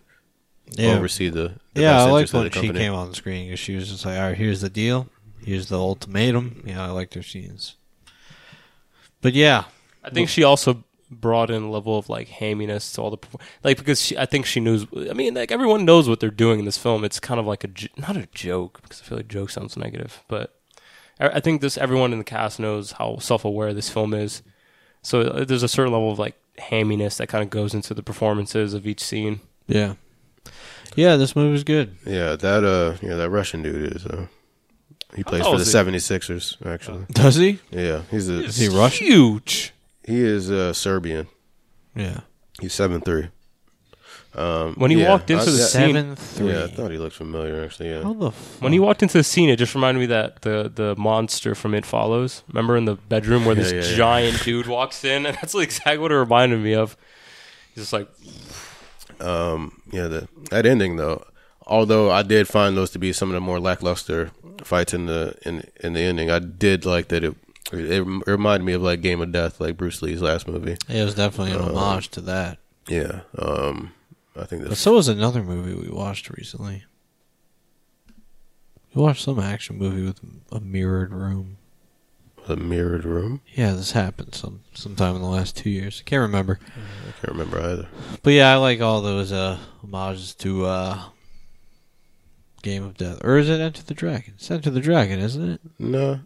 Yeah. 0.78 0.96
oversee 0.98 1.30
the, 1.30 1.60
the 1.74 1.82
yeah, 1.82 1.94
best 1.94 2.08
I 2.08 2.12
liked 2.12 2.34
when 2.34 2.52
she 2.52 2.70
came 2.72 2.94
on 2.94 3.10
the 3.10 3.16
screen 3.16 3.48
because 3.48 3.60
she 3.60 3.76
was 3.76 3.90
just 3.90 4.06
like, 4.06 4.18
"All 4.18 4.28
right, 4.30 4.38
here's 4.38 4.62
the 4.62 4.70
deal. 4.70 5.08
Here's 5.44 5.68
the 5.70 5.78
ultimatum." 5.78 6.64
Yeah, 6.66 6.84
I 6.86 6.90
liked 6.92 7.14
her 7.16 7.24
scenes. 7.24 7.76
But 9.22 9.34
yeah, 9.34 9.66
I 10.04 10.10
think 10.10 10.30
she 10.30 10.44
also 10.44 10.84
brought 11.12 11.52
in 11.52 11.62
a 11.64 11.70
level 11.70 11.98
of 11.98 12.10
like 12.10 12.28
haminess 12.30 12.94
to 12.96 13.02
all 13.02 13.10
the 13.12 13.18
like 13.64 13.78
because 13.78 14.02
she 14.02 14.18
I 14.18 14.26
think 14.26 14.46
she 14.46 14.60
knows. 14.60 14.86
I 15.10 15.14
mean, 15.14 15.34
like 15.34 15.52
everyone 15.52 15.86
knows 15.86 16.08
what 16.10 16.20
they're 16.20 16.30
doing 16.32 16.60
in 16.60 16.66
this 16.66 16.78
film. 16.78 17.04
It's 17.04 17.20
kind 17.20 17.40
of 17.40 17.46
like 17.46 17.64
a 17.64 17.70
not 18.00 18.16
a 18.18 18.28
joke 18.34 18.82
because 18.82 19.02
I 19.02 19.04
feel 19.06 19.18
like 19.18 19.28
joke 19.28 19.50
sounds 19.50 19.76
negative, 19.78 20.24
but 20.28 20.56
I, 21.20 21.28
I 21.28 21.40
think 21.42 21.62
this 21.62 21.78
everyone 21.78 22.14
in 22.14 22.20
the 22.20 22.24
cast 22.26 22.60
knows 22.60 22.94
how 22.94 23.18
self 23.18 23.44
aware 23.46 23.74
this 23.74 23.90
film 23.90 24.14
is. 24.14 24.42
So 25.04 25.22
uh, 25.22 25.46
there's 25.46 25.64
a 25.64 25.68
certain 25.68 25.94
level 25.94 26.12
of 26.12 26.20
like 26.20 26.36
haminess 26.60 27.18
that 27.18 27.28
kind 27.28 27.44
of 27.44 27.50
goes 27.50 27.74
into 27.74 27.94
the 27.94 28.04
performances 28.04 28.74
of 28.74 28.86
each 28.88 29.04
scene. 29.04 29.42
yeah, 29.68 29.96
yeah. 30.96 31.16
This 31.18 31.36
movie 31.36 31.52
was 31.52 31.64
good. 31.64 31.96
Yeah, 32.06 32.36
that 32.36 32.64
uh, 32.64 32.98
yeah, 33.06 33.16
that 33.16 33.30
Russian 33.30 33.64
dude 33.64 33.96
is 33.96 34.06
uh, 34.06 34.28
he 35.16 35.24
plays 35.24 35.42
Oh, 35.46 35.52
for 35.52 35.58
the 35.58 35.64
is 35.64 35.74
it? 35.76 35.78
76ers, 35.86 36.66
actually. 36.66 37.06
Does 37.12 37.36
he? 37.36 37.60
Yeah, 37.70 38.04
he's 38.10 38.30
a 38.30 38.44
Is 38.46 38.58
he 38.58 38.70
Russian? 38.70 39.08
Huge. 39.08 39.74
He 40.12 40.22
is 40.22 40.50
uh, 40.52 40.74
Serbian. 40.74 41.28
Yeah, 41.96 42.22
He's 42.60 42.74
seven 42.74 43.02
three. 43.02 43.30
Um, 44.34 44.76
When 44.76 44.92
he 44.92 45.02
yeah, 45.02 45.10
walked 45.10 45.30
into 45.30 45.42
I- 45.44 45.46
the 45.46 45.52
that- 45.52 45.58
scene- 45.58 45.94
seven 45.96 46.16
three. 46.16 46.52
yeah, 46.54 46.64
I 46.64 46.68
thought 46.68 46.92
he 46.92 46.98
looked 46.98 47.16
familiar. 47.16 47.64
Actually, 47.66 47.90
yeah. 47.90 48.04
How 48.04 48.14
the 48.14 48.32
fuck? 48.32 48.62
When 48.62 48.72
he 48.72 48.80
walked 48.80 49.04
into 49.04 49.18
the 49.18 49.26
scene, 49.26 49.50
it 49.50 49.58
just 49.58 49.76
reminded 49.76 50.00
me 50.00 50.06
that 50.08 50.42
the 50.44 50.72
the 50.74 50.96
monster 50.96 51.54
from 51.54 51.74
It 51.74 51.86
Follows. 51.86 52.44
Remember 52.48 52.78
in 52.78 52.86
the 52.86 52.96
bedroom 52.96 53.44
where 53.46 53.56
this 53.56 53.72
Yeah, 53.74 53.82
yeah, 53.82 53.90
yeah. 53.90 53.96
giant 53.98 54.44
dude 54.44 54.68
walks 54.68 55.04
in, 55.04 55.26
and 55.28 55.36
that's 55.36 55.54
exactly 55.56 55.98
what 55.98 56.12
it 56.12 56.16
reminded 56.18 56.60
me 56.62 56.74
of. 56.76 56.96
He's 57.76 57.84
just 57.84 57.94
like, 57.94 58.08
Um, 59.20 59.82
yeah, 59.92 60.08
the, 60.08 60.28
that 60.50 60.66
ending 60.66 60.96
though. 60.96 61.26
Although 61.68 62.10
I 62.10 62.24
did 62.24 62.48
find 62.48 62.76
those 62.76 62.90
to 62.92 63.00
be 63.00 63.14
some 63.14 63.30
of 63.30 63.34
the 63.34 63.40
more 63.42 63.60
lackluster 63.60 64.32
fights 64.64 64.94
in 64.94 65.06
the 65.08 65.36
in 65.46 65.64
in 65.84 65.94
the 65.94 66.02
ending, 66.02 66.32
I 66.32 66.40
did 66.40 66.86
like 66.86 67.10
that 67.10 67.24
it. 67.24 67.36
It 67.72 68.06
reminded 68.28 68.66
me 68.66 68.74
of 68.74 68.82
like 68.82 69.02
Game 69.02 69.22
of 69.22 69.32
Death, 69.32 69.60
like 69.62 69.78
Bruce 69.78 70.02
Lee's 70.02 70.22
last 70.22 70.48
movie. 70.48 70.78
it 70.90 71.04
was 71.06 71.16
definitely 71.16 71.54
an 71.54 71.62
Uh, 71.62 71.74
homage 71.80 72.10
to 72.10 72.22
that. 72.22 72.58
Yeah, 72.88 73.22
um, 73.38 73.94
I 74.36 74.46
think 74.46 74.68
But 74.68 74.78
so 74.78 74.94
was 74.96 75.08
another 75.08 75.44
movie 75.44 75.74
we 75.74 75.90
watched 75.90 76.30
recently. 76.30 76.84
We 78.94 79.02
watched 79.02 79.24
some 79.24 79.40
action 79.40 79.78
movie 79.78 80.04
with 80.04 80.20
a 80.52 80.60
mirrored 80.60 81.14
room. 81.14 81.58
a 82.48 82.56
mirrored 82.58 83.06
room. 83.06 83.40
Yeah, 83.56 83.72
this 83.74 83.92
happened 83.92 84.34
some 84.36 84.62
sometime 84.74 85.16
in 85.16 85.22
the 85.22 85.28
last 85.30 85.56
two 85.56 85.70
years. 85.70 86.02
I 86.06 86.10
can't 86.10 86.22
remember. 86.22 86.60
I 87.08 87.12
can't 87.22 87.38
remember 87.38 87.62
either. 87.62 87.88
But 88.24 88.32
yeah, 88.34 88.52
I 88.52 88.56
like 88.58 88.82
all 88.82 89.02
those 89.02 89.32
uh, 89.32 89.60
homages 89.82 90.34
to 90.36 90.66
uh, 90.66 91.04
Game 92.64 92.84
of 92.84 92.98
Death. 92.98 93.24
Or 93.24 93.38
is 93.38 93.48
it 93.48 93.62
Enter 93.62 93.84
the 93.84 93.94
Dragon? 93.94 94.34
It's 94.36 94.50
Enter 94.52 94.72
the 94.72 94.82
Dragon, 94.82 95.20
isn't 95.20 95.50
it? 95.52 95.62
No, 95.80 96.20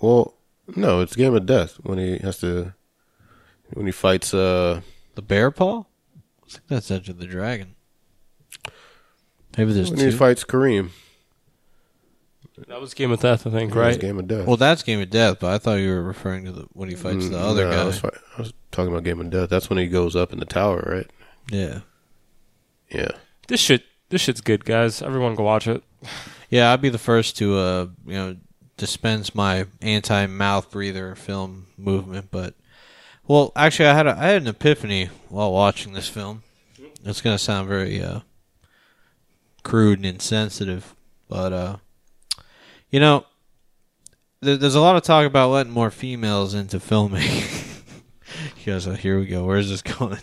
well, 0.00 0.34
no, 0.76 1.00
it's 1.00 1.16
Game 1.16 1.34
of 1.34 1.46
Death 1.46 1.74
when 1.82 1.98
he 1.98 2.18
has 2.18 2.38
to 2.38 2.74
when 3.72 3.86
he 3.86 3.92
fights. 3.92 4.32
Uh, 4.34 4.80
The 5.14 5.22
Bear 5.22 5.50
Paw? 5.50 5.80
I 5.80 6.50
think 6.50 6.62
that's 6.68 6.90
Enter 6.90 7.12
the 7.12 7.26
Dragon. 7.26 7.74
Maybe 9.56 9.72
there's 9.72 9.90
when 9.90 9.98
two. 9.98 10.06
he 10.06 10.12
fights 10.12 10.44
Kareem. 10.44 10.90
that 12.68 12.80
was 12.80 12.94
Game 12.94 13.10
of 13.10 13.20
Death, 13.20 13.46
I 13.46 13.50
think, 13.50 13.72
It 13.72 13.74
was 13.74 13.76
right? 13.76 14.00
Game 14.00 14.18
of 14.18 14.28
Death. 14.28 14.46
well, 14.46 14.56
that's 14.56 14.82
Game 14.82 15.00
of 15.00 15.10
Death, 15.10 15.38
but 15.40 15.52
I 15.52 15.58
thought 15.58 15.74
you 15.74 15.90
were 15.90 16.02
referring 16.02 16.44
to 16.44 16.52
the 16.52 16.66
when 16.72 16.88
he 16.88 16.94
fights 16.94 17.28
the 17.28 17.36
Mm, 17.36 17.42
other 17.42 17.64
no, 17.64 17.70
I 17.70 17.74
guy. 17.74 17.84
was, 17.84 17.98
fi- 17.98 18.08
I 18.36 18.40
was 18.40 18.52
talking 18.70 18.92
about 18.92 19.04
Game 19.04 19.20
of 19.20 19.30
Death. 19.30 19.48
That's 19.50 19.68
when 19.68 19.78
he 19.78 19.86
goes 19.88 20.14
up 20.16 20.32
in 20.32 20.38
the 20.38 20.44
tower, 20.46 20.82
right? 20.86 21.10
Yeah. 21.50 21.80
Yeah. 22.90 23.10
This 23.48 23.60
shit, 23.60 23.84
this 24.10 24.20
shit's 24.22 24.40
good, 24.40 24.64
guys. 24.64 25.02
Everyone 25.02 25.34
go 25.34 25.42
watch 25.44 25.66
it. 25.66 25.82
Yeah, 26.50 26.72
I'd 26.72 26.80
be 26.80 26.88
the 26.88 26.98
first 26.98 27.36
to 27.38 27.56
uh, 27.58 27.86
you 28.06 28.14
know, 28.14 28.36
dispense 28.78 29.34
my 29.34 29.66
anti-mouth 29.82 30.70
breather 30.70 31.14
film 31.14 31.66
movement, 31.76 32.30
but 32.30 32.54
well, 33.26 33.52
actually 33.54 33.88
I 33.88 33.94
had 33.94 34.06
a, 34.06 34.16
I 34.18 34.28
had 34.28 34.42
an 34.42 34.48
epiphany 34.48 35.10
while 35.28 35.52
watching 35.52 35.92
this 35.92 36.08
film. 36.08 36.42
It's 37.04 37.20
to 37.20 37.38
sound 37.38 37.68
very 37.68 38.02
uh 38.02 38.20
crude 39.62 39.98
and 39.98 40.06
insensitive, 40.06 40.94
but 41.28 41.52
uh 41.52 41.76
you 42.90 43.00
know, 43.00 43.26
there, 44.40 44.56
there's 44.56 44.74
a 44.74 44.80
lot 44.80 44.96
of 44.96 45.02
talk 45.02 45.26
about 45.26 45.50
letting 45.50 45.72
more 45.72 45.90
females 45.90 46.54
into 46.54 46.80
filming. 46.80 47.42
You 48.64 48.74
guys, 48.74 48.86
are, 48.86 48.94
here 48.94 49.18
we 49.18 49.26
go. 49.26 49.44
Where's 49.44 49.70
this 49.70 49.82
going? 49.98 50.18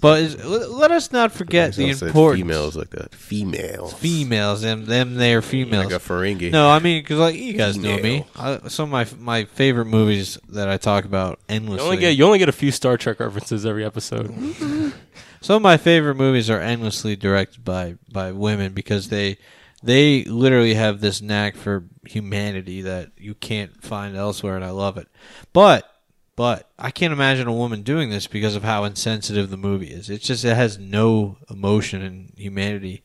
But 0.00 0.22
let 0.44 0.70
let 0.70 0.90
us 0.90 1.12
not 1.12 1.32
forget 1.32 1.74
the 1.74 1.86
I 1.86 1.88
importance. 1.88 2.40
females 2.40 2.76
like 2.76 2.90
that. 2.90 3.14
Females. 3.14 3.94
females, 3.94 4.62
them, 4.62 4.86
them, 4.86 5.14
they're 5.14 5.42
females. 5.42 5.86
Like 5.86 5.94
a 5.94 5.98
Ferengi. 6.04 6.50
No, 6.52 6.68
I 6.68 6.78
mean, 6.78 7.02
because 7.02 7.18
like 7.18 7.34
you 7.36 7.52
guys 7.54 7.76
know 7.76 7.96
me. 7.98 8.24
I, 8.36 8.58
some 8.68 8.92
of 8.94 9.18
my 9.18 9.40
my 9.40 9.44
favorite 9.44 9.86
movies 9.86 10.38
that 10.50 10.68
I 10.68 10.76
talk 10.76 11.04
about 11.04 11.38
You 11.48 11.56
endlessly. 11.56 11.84
only 11.84 11.96
get 11.98 12.16
you 12.16 12.24
only 12.24 12.38
get 12.38 12.48
a 12.48 12.52
few 12.52 12.70
Star 12.70 12.96
Trek 12.96 13.20
references 13.20 13.64
every 13.66 13.84
episode. 13.84 14.32
Some 15.42 15.56
of 15.56 15.62
my 15.62 15.76
favorite 15.76 16.16
movies 16.16 16.50
are 16.50 16.60
endlessly 16.60 17.14
directed 17.14 17.64
by 17.64 17.96
by 18.10 18.32
women 18.32 18.72
because 18.72 19.08
they 19.10 19.38
they 19.82 20.24
literally 20.24 20.74
have 20.74 21.00
this 21.00 21.20
knack 21.22 21.54
for 21.56 21.84
humanity 22.04 22.82
that 22.82 23.10
you 23.16 23.34
can't 23.34 23.80
find 23.82 24.16
elsewhere, 24.16 24.56
and 24.56 24.64
I 24.64 24.70
love 24.70 24.96
it. 24.96 25.06
But 25.52 25.88
but 26.36 26.70
I 26.78 26.90
can't 26.90 27.12
imagine 27.12 27.48
a 27.48 27.52
woman 27.52 27.82
doing 27.82 28.10
this 28.10 28.26
because 28.26 28.54
of 28.54 28.62
how 28.62 28.84
insensitive 28.84 29.50
the 29.50 29.56
movie 29.56 29.88
is. 29.88 30.08
It's 30.10 30.26
just 30.26 30.44
it 30.44 30.54
has 30.54 30.78
no 30.78 31.38
emotion 31.50 32.02
and 32.02 32.32
humanity. 32.36 33.02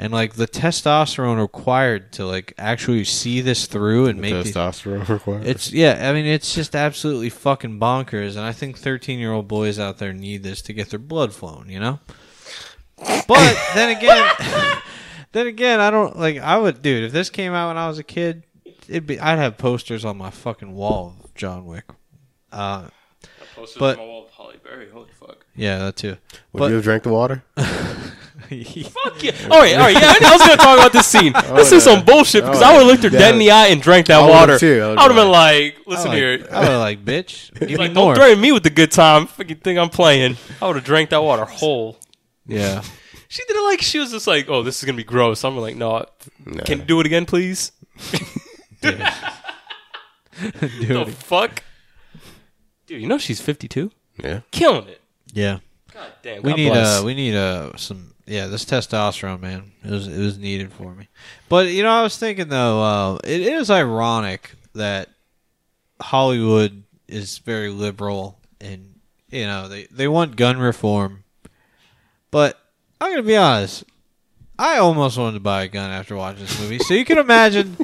And 0.00 0.12
like 0.12 0.34
the 0.34 0.46
testosterone 0.46 1.40
required 1.40 2.12
to 2.12 2.24
like 2.26 2.54
actually 2.56 3.02
see 3.04 3.40
this 3.40 3.66
through 3.66 4.06
and 4.06 4.20
make 4.20 4.32
these- 4.44 4.54
testosterone 4.54 5.08
required. 5.08 5.44
it's 5.46 5.72
yeah, 5.72 6.08
I 6.08 6.12
mean 6.12 6.24
it's 6.26 6.54
just 6.54 6.76
absolutely 6.76 7.30
fucking 7.30 7.80
bonkers, 7.80 8.36
and 8.36 8.40
I 8.40 8.52
think 8.52 8.78
thirteen 8.78 9.18
year 9.18 9.32
old 9.32 9.48
boys 9.48 9.78
out 9.80 9.98
there 9.98 10.12
need 10.12 10.44
this 10.44 10.62
to 10.62 10.72
get 10.72 10.90
their 10.90 11.00
blood 11.00 11.32
flowing, 11.32 11.68
you 11.70 11.80
know. 11.80 11.98
But 13.26 13.56
then 13.74 13.96
again, 13.96 14.30
then 15.32 15.46
again, 15.48 15.80
I 15.80 15.90
don't 15.90 16.16
like. 16.16 16.38
I 16.38 16.58
would, 16.58 16.80
dude. 16.80 17.02
If 17.04 17.12
this 17.12 17.28
came 17.30 17.52
out 17.52 17.68
when 17.68 17.76
I 17.78 17.88
was 17.88 17.98
a 17.98 18.04
kid, 18.04 18.44
it'd 18.88 19.06
be. 19.06 19.18
I'd 19.18 19.38
have 19.38 19.58
posters 19.58 20.04
on 20.04 20.16
my 20.16 20.30
fucking 20.30 20.74
wall 20.74 21.16
of 21.24 21.34
John 21.34 21.64
Wick. 21.66 21.86
Uh, 22.52 22.88
But- 23.78 23.98
Holly 24.32 24.56
Berry. 24.62 24.88
Holy 24.92 25.10
fuck. 25.18 25.44
yeah, 25.56 25.78
that 25.78 25.96
too. 25.96 26.16
Would 26.52 26.58
but- 26.58 26.68
you 26.68 26.74
have 26.76 26.84
drank 26.84 27.02
the 27.02 27.08
water? 27.10 27.42
Fuck 28.48 29.22
yeah. 29.22 29.32
All 29.50 29.58
right, 29.60 29.74
all 29.74 29.80
right. 29.80 29.92
Yeah, 29.92 30.14
I 30.26 30.32
was 30.32 30.40
gonna 30.40 30.56
talk 30.56 30.78
about 30.78 30.92
this 30.92 31.06
scene. 31.06 31.32
this 31.54 31.70
is 31.70 31.84
some 31.84 32.02
bullshit 32.04 32.44
because 32.44 32.62
I 32.62 32.72
would 32.72 32.78
have 32.78 32.86
looked 32.86 33.02
her 33.02 33.10
dead 33.10 33.34
in 33.34 33.38
the 33.40 33.50
eye 33.50 33.66
and 33.66 33.82
drank 33.82 34.06
that 34.06 34.20
I 34.20 34.22
would've 34.22 34.34
water. 34.34 34.58
too. 34.58 34.80
I 34.80 34.86
I 34.86 34.88
would've 34.88 34.96
would 34.96 35.02
have 35.02 35.08
been 35.16 35.24
been 35.26 35.30
like, 35.32 35.74
I 35.74 35.90
"Listen 35.90 36.08
like, 36.08 36.16
here." 36.16 36.46
I 36.50 36.68
would 36.68 36.78
like, 36.78 37.04
bitch. 37.04 37.52
Give 37.58 37.68
me 37.70 37.76
Like, 37.76 37.92
more. 37.92 38.14
don't 38.14 38.22
threaten 38.24 38.40
me 38.40 38.52
with 38.52 38.62
the 38.62 38.70
good 38.70 38.90
time. 38.90 39.26
Fucking 39.26 39.56
think 39.58 39.78
I'm 39.78 39.90
playing. 39.90 40.38
I 40.62 40.66
would 40.66 40.76
have 40.76 40.84
drank 40.84 41.10
that 41.10 41.22
water 41.22 41.44
whole. 41.44 41.98
Yeah. 42.46 42.82
She 43.28 43.44
did 43.44 43.54
it 43.56 43.62
like 43.64 43.82
she 43.82 43.98
was 43.98 44.12
just 44.12 44.26
like, 44.26 44.48
"Oh, 44.48 44.62
this 44.62 44.78
is 44.78 44.84
gonna 44.84 44.96
be 44.96 45.04
gross." 45.04 45.44
I'm 45.44 45.58
like, 45.58 45.76
"No, 45.76 46.06
Nah. 46.46 46.62
can 46.64 46.78
you 46.78 46.84
do 46.86 47.00
it 47.00 47.06
again, 47.06 47.26
please?" 47.26 47.72
Dude. 48.80 48.98
The 50.40 51.14
fuck, 51.18 51.62
dude. 52.88 53.00
You 53.02 53.06
know 53.06 53.18
she's 53.18 53.40
52, 53.40 53.90
Yeah. 54.22 54.40
killing 54.50 54.88
it. 54.88 55.00
Yeah. 55.32 55.58
God 55.94 56.12
damn. 56.22 56.42
We 56.42 56.50
God 56.50 56.56
need 56.56 56.68
bless. 56.70 57.00
uh 57.00 57.04
we 57.04 57.14
need 57.14 57.34
uh 57.36 57.76
some 57.76 58.14
yeah 58.26 58.46
this 58.46 58.64
testosterone 58.64 59.40
man 59.40 59.72
it 59.84 59.90
was 59.90 60.06
it 60.08 60.18
was 60.18 60.36
needed 60.38 60.72
for 60.72 60.94
me, 60.94 61.08
but 61.48 61.68
you 61.68 61.82
know 61.82 61.90
I 61.90 62.02
was 62.02 62.16
thinking 62.18 62.48
though 62.48 62.82
uh, 62.82 63.18
it 63.24 63.40
is 63.40 63.70
ironic 63.70 64.52
that 64.74 65.08
Hollywood 66.00 66.82
is 67.08 67.38
very 67.38 67.68
liberal 67.70 68.38
and 68.60 69.00
you 69.30 69.46
know 69.46 69.68
they 69.68 69.84
they 69.90 70.08
want 70.08 70.36
gun 70.36 70.58
reform, 70.58 71.24
but 72.30 72.58
I'm 73.00 73.10
gonna 73.12 73.22
be 73.22 73.36
honest 73.36 73.84
I 74.58 74.78
almost 74.78 75.16
wanted 75.18 75.34
to 75.34 75.40
buy 75.40 75.62
a 75.64 75.68
gun 75.68 75.90
after 75.90 76.16
watching 76.16 76.42
this 76.44 76.60
movie 76.60 76.78
so 76.80 76.94
you 76.94 77.04
can 77.04 77.18
imagine 77.18 77.76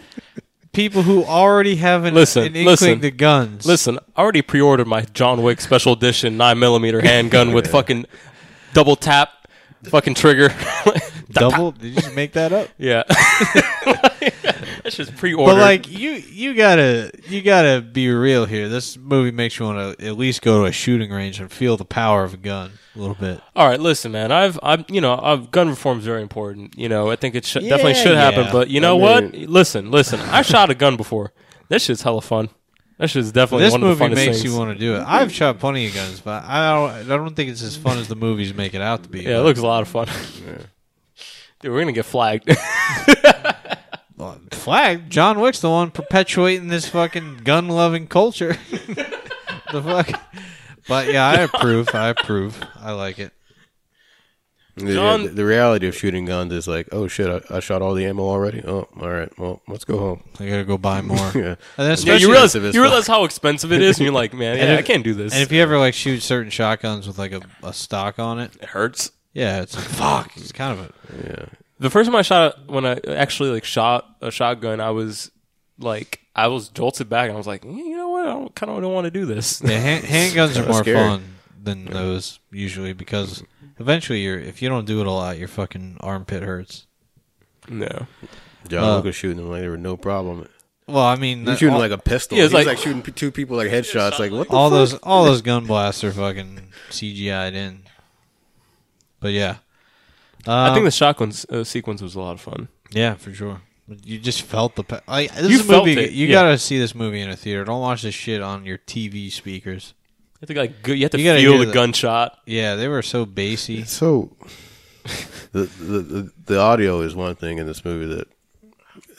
people 0.75 1.03
who 1.03 1.25
already 1.25 1.77
have 1.77 2.05
an, 2.05 2.15
Listen, 2.15 2.43
an 2.43 2.57
inkling 2.57 2.67
listen, 2.67 3.01
to 3.01 3.11
guns. 3.11 3.67
Listen, 3.67 3.99
I 4.17 4.21
already 4.21 4.43
pre-ordered 4.43 4.87
my 4.87 5.03
John 5.03 5.43
Wick 5.43 5.61
special 5.61 5.93
edition 5.93 6.37
nine 6.37 6.59
millimeter 6.59 7.01
handgun 7.01 7.53
with 7.53 7.71
fucking 7.71 8.07
double 8.73 8.97
tap, 8.97 9.31
fucking 9.85 10.15
trigger. 10.15 10.55
double? 11.31 11.73
Did 11.73 11.95
you 11.95 12.01
just 12.01 12.15
make 12.15 12.33
that 12.33 12.53
up? 12.53 12.69
yeah, 12.79 13.05
that's 14.97 15.09
just 15.11 15.19
pre-ordered. 15.19 15.55
But 15.55 15.61
like 15.61 15.91
you, 15.91 16.11
you 16.13 16.55
gotta, 16.55 17.11
you 17.29 17.43
gotta 17.43 17.81
be 17.81 18.09
real 18.11 18.47
here. 18.47 18.69
This 18.69 18.97
movie 18.97 19.31
makes 19.31 19.59
you 19.59 19.67
want 19.67 19.99
to 19.99 20.07
at 20.07 20.17
least 20.17 20.43
go 20.43 20.61
to 20.63 20.67
a 20.67 20.73
shooting 20.73 21.11
range 21.11 21.41
and 21.41 21.51
feel 21.51 21.77
the 21.77 21.85
power 21.85 22.25
of 22.25 22.35
a 22.35 22.37
gun 22.37 22.73
a 22.95 22.99
little 22.99 23.15
bit. 23.17 23.41
All 23.57 23.69
right, 23.69 23.81
listen, 23.81 24.13
man. 24.13 24.31
I've, 24.33 24.59
I've, 24.63 24.85
you 24.89 25.01
know, 25.01 25.19
I've, 25.21 25.51
gun 25.51 25.69
reform 25.69 25.99
is 25.99 26.05
very 26.05 26.23
important. 26.23 26.79
You 26.79 26.89
know, 26.89 27.11
I 27.11 27.17
think 27.17 27.35
it 27.35 27.45
should, 27.45 27.63
definitely 27.63 27.93
Yeah, 27.93 28.03
should 28.03 28.17
happen. 28.17 28.45
yeah. 28.47 28.53
But 28.53 28.71
you 28.71 28.81
know 28.81 28.97
I 28.99 29.01
what? 29.03 29.33
mean- 29.33 29.51
Listen, 29.51 29.91
listen. 29.91 30.21
I 30.21 30.43
shot 30.43 30.71
a 30.71 30.75
gun 30.75 30.97
before. 30.97 31.33
That 31.69 31.81
shit's 31.83 32.03
hella 32.03 32.21
fun. 32.23 32.49
That 32.99 33.11
shit's 33.11 33.33
definitely 33.33 33.65
This 33.65 33.73
one 33.73 33.83
of 33.83 33.89
movie 33.89 33.99
the 33.99 34.05
funnest 34.05 34.27
makes 34.27 34.39
things. 34.41 34.45
you 34.45 34.57
want 34.57 34.73
to 34.73 34.79
do 34.79 34.95
it. 34.95 35.03
I've 35.05 35.33
shot 35.33 35.59
plenty 35.59 35.87
of 35.89 35.95
guns, 35.95 36.21
but 36.21 36.45
I 36.45 36.73
don't, 36.75 37.11
I 37.11 37.17
don't 37.17 37.35
think 37.35 37.51
it's 37.51 37.63
as 37.63 37.77
fun 37.77 37.99
as 37.99 38.07
the 38.07 38.15
movies 38.15 38.55
make 38.55 38.73
it 38.75 38.81
out 38.81 39.03
to 39.03 39.09
be. 39.09 39.23
yeah, 39.23 39.39
it 39.41 39.43
looks 39.43 39.59
a 39.59 39.67
lot 39.67 39.83
of 39.83 39.89
fun. 39.89 40.07
Dude, 41.61 41.73
we're 41.73 41.81
gonna 41.81 41.91
get 41.93 42.05
flagged. 42.05 42.49
Well, 44.17 44.39
flag. 44.53 45.11
John 45.11 45.41
Wick's 45.41 45.61
the 45.61 45.71
one 45.71 45.91
perpetuating 45.91 46.69
this 46.69 46.89
fucking 46.89 47.39
gun 47.45 47.69
loving 47.69 48.07
culture. 48.07 48.57
the 49.73 49.83
fuck. 49.83 50.21
But 50.87 51.13
yeah, 51.13 51.27
I 51.27 51.35
approve. 51.41 51.89
I 51.95 52.09
approve. 52.09 52.63
I 52.81 52.93
like 52.93 53.19
it. 53.19 53.33
The, 54.77 54.93
John- 54.95 55.23
the, 55.23 55.29
the 55.31 55.45
reality 55.45 55.87
of 55.87 55.95
shooting 55.97 56.25
guns 56.25 56.53
is 56.53 56.67
like, 56.67 56.89
oh 56.91 57.07
shit, 57.07 57.29
I, 57.51 57.57
I 57.57 57.61
shot 57.61 57.81
all 57.81 57.95
the 57.95 58.05
ammo 58.07 58.25
already. 58.25 58.61
Oh, 58.67 58.89
all 59.01 59.09
right. 59.11 59.31
Well, 59.39 59.63
let's 59.69 59.85
go 59.85 59.99
home. 59.99 60.25
I 60.41 60.47
gotta 60.49 60.65
go 60.65 60.77
buy 60.79 61.01
more. 61.01 61.17
Yeah. 61.35 61.55
And 61.79 61.89
then 61.89 61.97
yeah, 62.01 62.15
you 62.17 62.31
realize 62.31 62.55
you 62.57 62.83
realize 62.83 63.07
how 63.07 63.23
expensive 63.25 63.71
it 63.73 63.81
is, 63.81 63.99
and 63.99 64.05
you're 64.05 64.15
like, 64.15 64.33
man, 64.35 64.57
yeah, 64.59 64.73
if- 64.75 64.79
I 64.81 64.83
can't 64.83 65.05
do 65.05 65.15
this. 65.15 65.33
and 65.33 65.43
if 65.43 65.53
you 65.53 65.63
ever 65.63 65.79
like 65.79 65.95
shoot 65.95 66.23
certain 66.23 66.51
shotguns 66.51 67.07
with 67.07 67.19
like 67.19 67.31
a, 67.33 67.41
a 67.63 67.73
stock 67.73 68.19
on 68.19 68.41
it, 68.41 68.51
it 68.61 68.65
hurts. 68.71 69.13
yeah, 69.33 69.63
it's 69.63 69.77
like 69.77 69.85
fuck. 69.85 70.37
It's 70.37 70.51
kind 70.53 70.77
of 70.79 70.87
a 70.91 71.29
Yeah. 71.29 71.47
The 71.85 71.91
first 71.91 72.09
time 72.09 72.17
I 72.17 72.23
shot, 72.23 72.67
when 72.67 72.87
I 72.87 72.99
actually 73.09 73.51
like 73.51 73.65
shot 73.65 74.09
a 74.23 74.31
shotgun, 74.31 74.81
I 74.81 74.89
was 74.91 75.31
like, 75.79 76.21
I 76.35 76.49
was 76.49 76.71
jolted 76.71 77.11
back, 77.11 77.29
and 77.29 77.35
I 77.35 77.37
was 77.37 77.47
like, 77.47 77.65
"Eh, 77.65 77.69
you 77.69 77.95
know 77.97 78.09
what? 78.09 78.27
I 78.27 78.33
don't, 78.33 78.55
kind 78.55 78.71
of 78.73 78.81
don't 78.81 78.95
want 78.95 79.05
to 79.05 79.11
do 79.11 79.27
this. 79.27 79.61
Yeah, 79.63 79.79
hand, 79.79 80.05
handguns 80.07 80.57
are 80.57 80.67
more 80.67 80.83
scary. 80.83 80.97
fun 80.97 81.35
than 81.63 81.85
those 81.85 82.41
usually 82.51 82.95
because 82.95 83.43
eventually 83.79 84.21
you're 84.21 84.39
if 84.39 84.63
you 84.63 84.69
don't 84.71 84.87
do 84.87 85.01
it 85.03 85.07
a 85.07 85.11
lot, 85.11 85.37
your 85.39 85.49
fucking 85.49 85.99
armpit 86.01 86.43
hurts. 86.43 86.87
no. 87.69 88.07
John 88.67 88.83
Uh, 88.85 88.97
Wick 88.97 89.05
was 89.05 89.15
shooting 89.17 89.37
them 89.37 89.51
like 89.51 89.61
they 89.61 89.69
were 89.69 89.77
no 89.77 89.99
problem. 89.99 90.49
Well, 90.87 91.05
I 91.05 91.17
mean, 91.17 91.45
He's 91.45 91.59
shooting 91.59 91.75
all, 91.75 91.81
like 91.81 91.91
a 91.91 91.99
pistol. 91.99 92.39
Yeah, 92.39 92.45
Yeah, 92.45 92.47
it's 92.47 92.53
He's 92.53 92.67
like- 92.67 92.77
like, 92.79 92.79
shooting 92.83 93.03
p- 93.03 93.13
two 93.13 93.31
people 93.31 93.59
like 93.59 93.69
headshots. 93.71 94.19
Like 94.19 94.33
what? 94.33 94.49
The 94.49 94.55
all 94.57 94.71
fuck? 94.71 94.79
those 94.79 94.95
all 95.03 95.25
those 95.27 95.43
gun 95.43 95.67
blasts 95.67 96.03
are 96.03 96.13
fucking 96.13 96.69
CGI'd 96.89 97.55
in. 97.55 97.83
But 99.21 99.33
yeah, 99.33 99.57
I 100.47 100.69
Um, 100.69 100.75
think 100.75 100.85
the 100.85 100.91
shotgun 100.91 101.29
s- 101.31 101.47
uh, 101.49 101.65
sequence 101.65 102.03
was 102.03 102.15
a 102.15 102.21
lot 102.21 102.33
of 102.33 102.41
fun. 102.41 102.69
yeah 102.91 103.15
for 103.15 103.33
sure. 103.33 103.61
You 104.05 104.19
just 104.19 104.43
felt 104.43 104.77
the 104.77 104.85
pa- 104.85 105.01
like 105.07 105.35
this 105.35 105.51
You 105.51 105.57
is 105.57 105.61
a 105.61 105.65
felt 105.65 105.87
movie. 105.87 106.01
it, 106.05 106.13
you 106.13 106.27
yeah. 106.27 106.33
gotta 106.33 106.59
see 106.59 106.79
this 106.79 106.95
movie 106.95 107.21
in 107.21 107.29
a 107.31 107.37
theater. 107.37 107.65
Don't 107.65 107.81
watch 107.81 108.03
this 108.03 108.15
shit 108.15 108.41
on 108.41 108.65
your 108.65 108.79
TV 108.79 109.31
speakers. 109.31 109.93
You 110.41 110.47
have 110.49 110.49
to 110.57 110.61
like, 110.61 110.83
go, 110.83 110.93
you 110.93 111.03
have 111.05 111.11
to 111.13 111.21
You 111.21 111.35
feel 111.37 111.59
the 111.59 111.67
the- 111.67 111.73
gunshot. 111.73 112.39
Yeah, 112.47 112.77
they 112.77 112.89
were 112.89 113.03
so 113.03 113.27
bassy. 113.27 113.85
So 113.87 114.37
the, 115.53 115.65
the 115.81 115.99
the 116.01 116.33
the 116.47 116.59
audio 116.59 117.01
is 117.01 117.15
one 117.15 117.35
thing 117.37 117.59
in 117.59 117.67
this 117.67 117.85
movie 117.85 118.07
that 118.15 118.29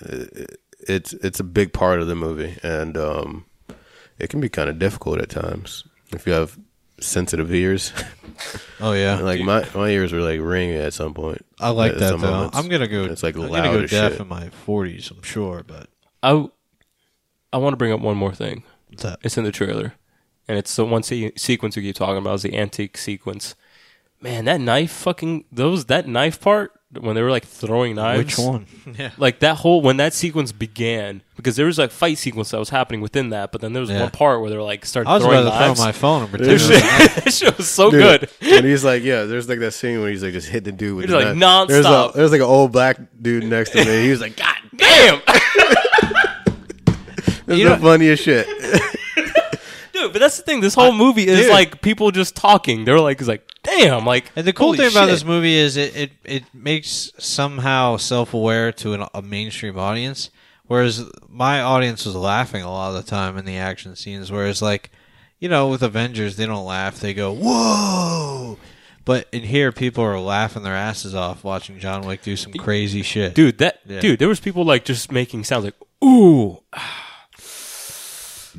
uh, 0.10 0.46
it's 0.88 1.14
it's 1.14 1.40
a 1.40 1.44
big 1.44 1.72
part 1.74 2.00
of 2.02 2.08
the 2.08 2.16
movie, 2.16 2.58
and 2.64 2.98
um, 2.98 3.46
it 4.20 4.30
can 4.30 4.42
be 4.42 4.50
kind 4.50 4.70
of 4.70 4.80
difficult 4.80 5.20
at 5.20 5.30
times 5.30 5.84
if 6.12 6.26
you 6.26 6.34
have 6.34 6.58
sensitive 7.00 7.54
ears. 7.54 7.92
Oh 8.80 8.94
yeah, 8.94 9.20
like 9.22 9.42
my 9.42 9.66
my 9.74 9.90
ears 9.90 10.12
were 10.12 10.22
like 10.22 10.40
ringing 10.42 10.78
at 10.78 10.94
some 10.94 11.14
point. 11.14 11.46
I 11.60 11.70
like 11.70 11.94
at 11.94 12.00
that 12.00 12.10
some 12.10 12.22
though. 12.22 12.32
moments. 12.32 12.58
I'm 12.58 12.68
gonna 12.68 12.88
go. 12.88 13.06
It's 13.06 13.24
like 13.24 13.36
I'm 13.36 13.44
loud 13.44 13.64
gonna 13.64 13.78
go 13.78 13.84
as 13.84 13.92
deaf 13.92 14.12
shit. 14.14 14.22
in 14.22 14.28
my 14.28 14.50
40s. 14.68 15.12
I'm 15.12 15.22
sure, 15.22 15.64
but 15.66 15.90
I, 16.24 16.48
I 17.54 17.58
want 17.58 17.74
to 17.74 17.78
bring 17.78 17.92
up 17.92 18.02
one 18.02 18.18
more 18.18 18.34
thing. 18.34 18.64
what's 18.88 19.04
that? 19.04 19.20
It's 19.24 19.38
in 19.38 19.44
the 19.44 19.52
trailer, 19.52 19.94
and 20.48 20.58
it's 20.58 20.76
the 20.76 20.86
one 20.86 21.04
se- 21.04 21.34
sequence 21.38 21.76
we 21.76 21.84
keep 21.84 21.96
talking 21.96 22.18
about 22.18 22.36
is 22.36 22.42
the 22.44 22.58
antique 22.58 22.98
sequence. 22.98 23.56
Man, 24.22 24.46
that 24.46 24.60
knife 24.62 24.92
fucking 24.92 25.46
those 25.52 25.86
that 25.86 26.08
knife 26.08 26.40
part 26.40 26.72
when 27.02 27.16
they 27.16 27.22
were 27.22 27.30
like 27.32 27.46
throwing 27.46 27.96
knives. 27.96 28.38
Which 28.38 28.38
one? 28.38 28.66
yeah. 28.98 29.12
Like 29.18 29.40
that 29.40 29.58
whole 29.58 29.82
when 29.82 29.98
that 29.98 30.14
sequence 30.14 30.52
began 30.52 31.22
because 31.36 31.56
there 31.56 31.66
was 31.66 31.78
like 31.78 31.92
fight 31.92 32.18
sequence 32.18 32.52
that 32.52 32.58
was 32.60 32.70
happening 32.70 33.02
within 33.02 33.30
that, 33.30 33.52
but 33.52 33.62
then 33.62 33.74
there 33.74 33.82
was 33.82 33.90
Yeah. 33.90 34.02
one 34.02 34.12
part 34.12 34.42
where 34.42 34.50
they're 34.50 34.62
like 34.62 34.86
started 34.86 35.10
I 35.10 35.14
was 35.16 35.24
throwing 35.24 35.40
about 35.42 35.52
to 35.54 35.60
knives. 35.68 35.80
throw 35.80 35.86
my 35.86 35.92
phone 35.92 36.22
and 36.22 36.30
pretend. 36.32 36.50
This 36.52 36.70
it 36.70 36.74
was 36.74 36.82
shit, 37.16 37.24
this 37.26 37.38
shit 37.40 37.58
was 37.58 37.70
so 37.70 37.92
Dude, 37.92 38.02
good. 38.02 38.30
And 38.42 38.66
he's 38.66 38.84
like, 38.84 39.04
yeah, 39.04 39.24
there's 39.24 39.48
like 39.50 39.60
that 39.60 39.72
scene 39.74 40.00
where 40.02 40.10
he's 40.10 40.24
like 40.24 40.34
just 40.34 40.48
hitting 40.50 40.64
the 40.64 40.72
dude 40.78 40.96
with 40.98 41.06
He's 41.06 41.14
like, 41.14 41.36
knife. 41.36 41.68
There's, 41.68 41.86
nonstop. 41.86 42.14
a, 42.14 42.18
there's 42.18 42.32
like 42.32 42.42
an 42.42 42.48
old 42.48 42.72
black 42.72 42.98
dude 43.22 43.44
next 43.46 43.72
to 43.72 43.84
me. 43.84 44.04
He 44.04 44.10
was 44.12 44.22
like, 44.22 44.36
God, 44.38 44.56
Damn, 44.76 45.22
this 46.86 46.96
You 47.48 47.54
is 47.54 47.64
know- 47.64 47.76
the 47.76 47.82
funniest 47.82 48.24
shit. 48.24 48.48
dude. 49.94 50.12
But 50.14 50.20
that's 50.20 50.38
the 50.38 50.44
thing. 50.44 50.62
This 50.62 50.74
whole 50.74 50.92
movie 50.92 51.28
is 51.28 51.42
dude. 51.42 51.50
like 51.52 51.82
people 51.82 52.12
just 52.12 52.36
talking. 52.36 52.86
They're 52.86 53.00
like, 53.00 53.20
it's 53.20 53.28
like, 53.28 53.45
damn, 53.66 54.06
like. 54.06 54.32
And 54.36 54.46
the 54.48 54.54
cool 54.54 54.74
thing 54.74 54.92
about 54.92 55.06
shit. 55.06 55.10
this 55.10 55.24
movie 55.26 55.56
is 55.56 55.78
it, 55.78 55.96
it, 55.96 56.12
it 56.24 56.44
makes 56.54 57.12
somehow 57.18 57.98
self 57.98 58.34
aware 58.34 58.72
to 58.74 58.94
an, 58.94 59.06
a 59.14 59.22
mainstream 59.22 59.78
audience, 59.78 60.30
whereas 60.66 61.04
my 61.28 61.62
audience 61.62 62.06
was 62.06 62.16
laughing 62.16 62.64
a 62.64 62.72
lot 62.72 62.96
of 62.96 63.04
the 63.04 63.10
time 63.10 63.38
in 63.38 63.46
the 63.46 63.58
action 63.58 63.96
scenes. 63.96 64.32
Whereas 64.32 64.62
like, 64.62 64.92
you 65.40 65.50
know, 65.50 65.68
with 65.68 65.84
Avengers, 65.84 66.36
they 66.38 66.46
don't 66.46 66.66
laugh; 66.66 67.00
they 67.00 67.14
go 67.14 67.34
whoa. 67.34 68.58
But 69.04 69.28
in 69.32 69.44
here, 69.44 69.72
people 69.72 70.04
are 70.04 70.20
laughing 70.20 70.64
their 70.64 70.74
asses 70.74 71.14
off 71.14 71.44
watching 71.44 71.78
John 71.78 72.08
Wick 72.08 72.24
do 72.24 72.36
some 72.36 72.54
crazy 72.54 73.04
shit. 73.04 73.36
dude. 73.36 73.60
That 73.60 73.82
Yeah. 73.86 74.00
dude, 74.00 74.20
there 74.20 74.28
was 74.28 74.40
people 74.40 74.66
like 74.66 74.84
just 74.84 75.12
making 75.12 75.44
sounds 75.44 75.66
like 75.66 75.76
ooh, 76.04 76.64
ah. 76.74 77.15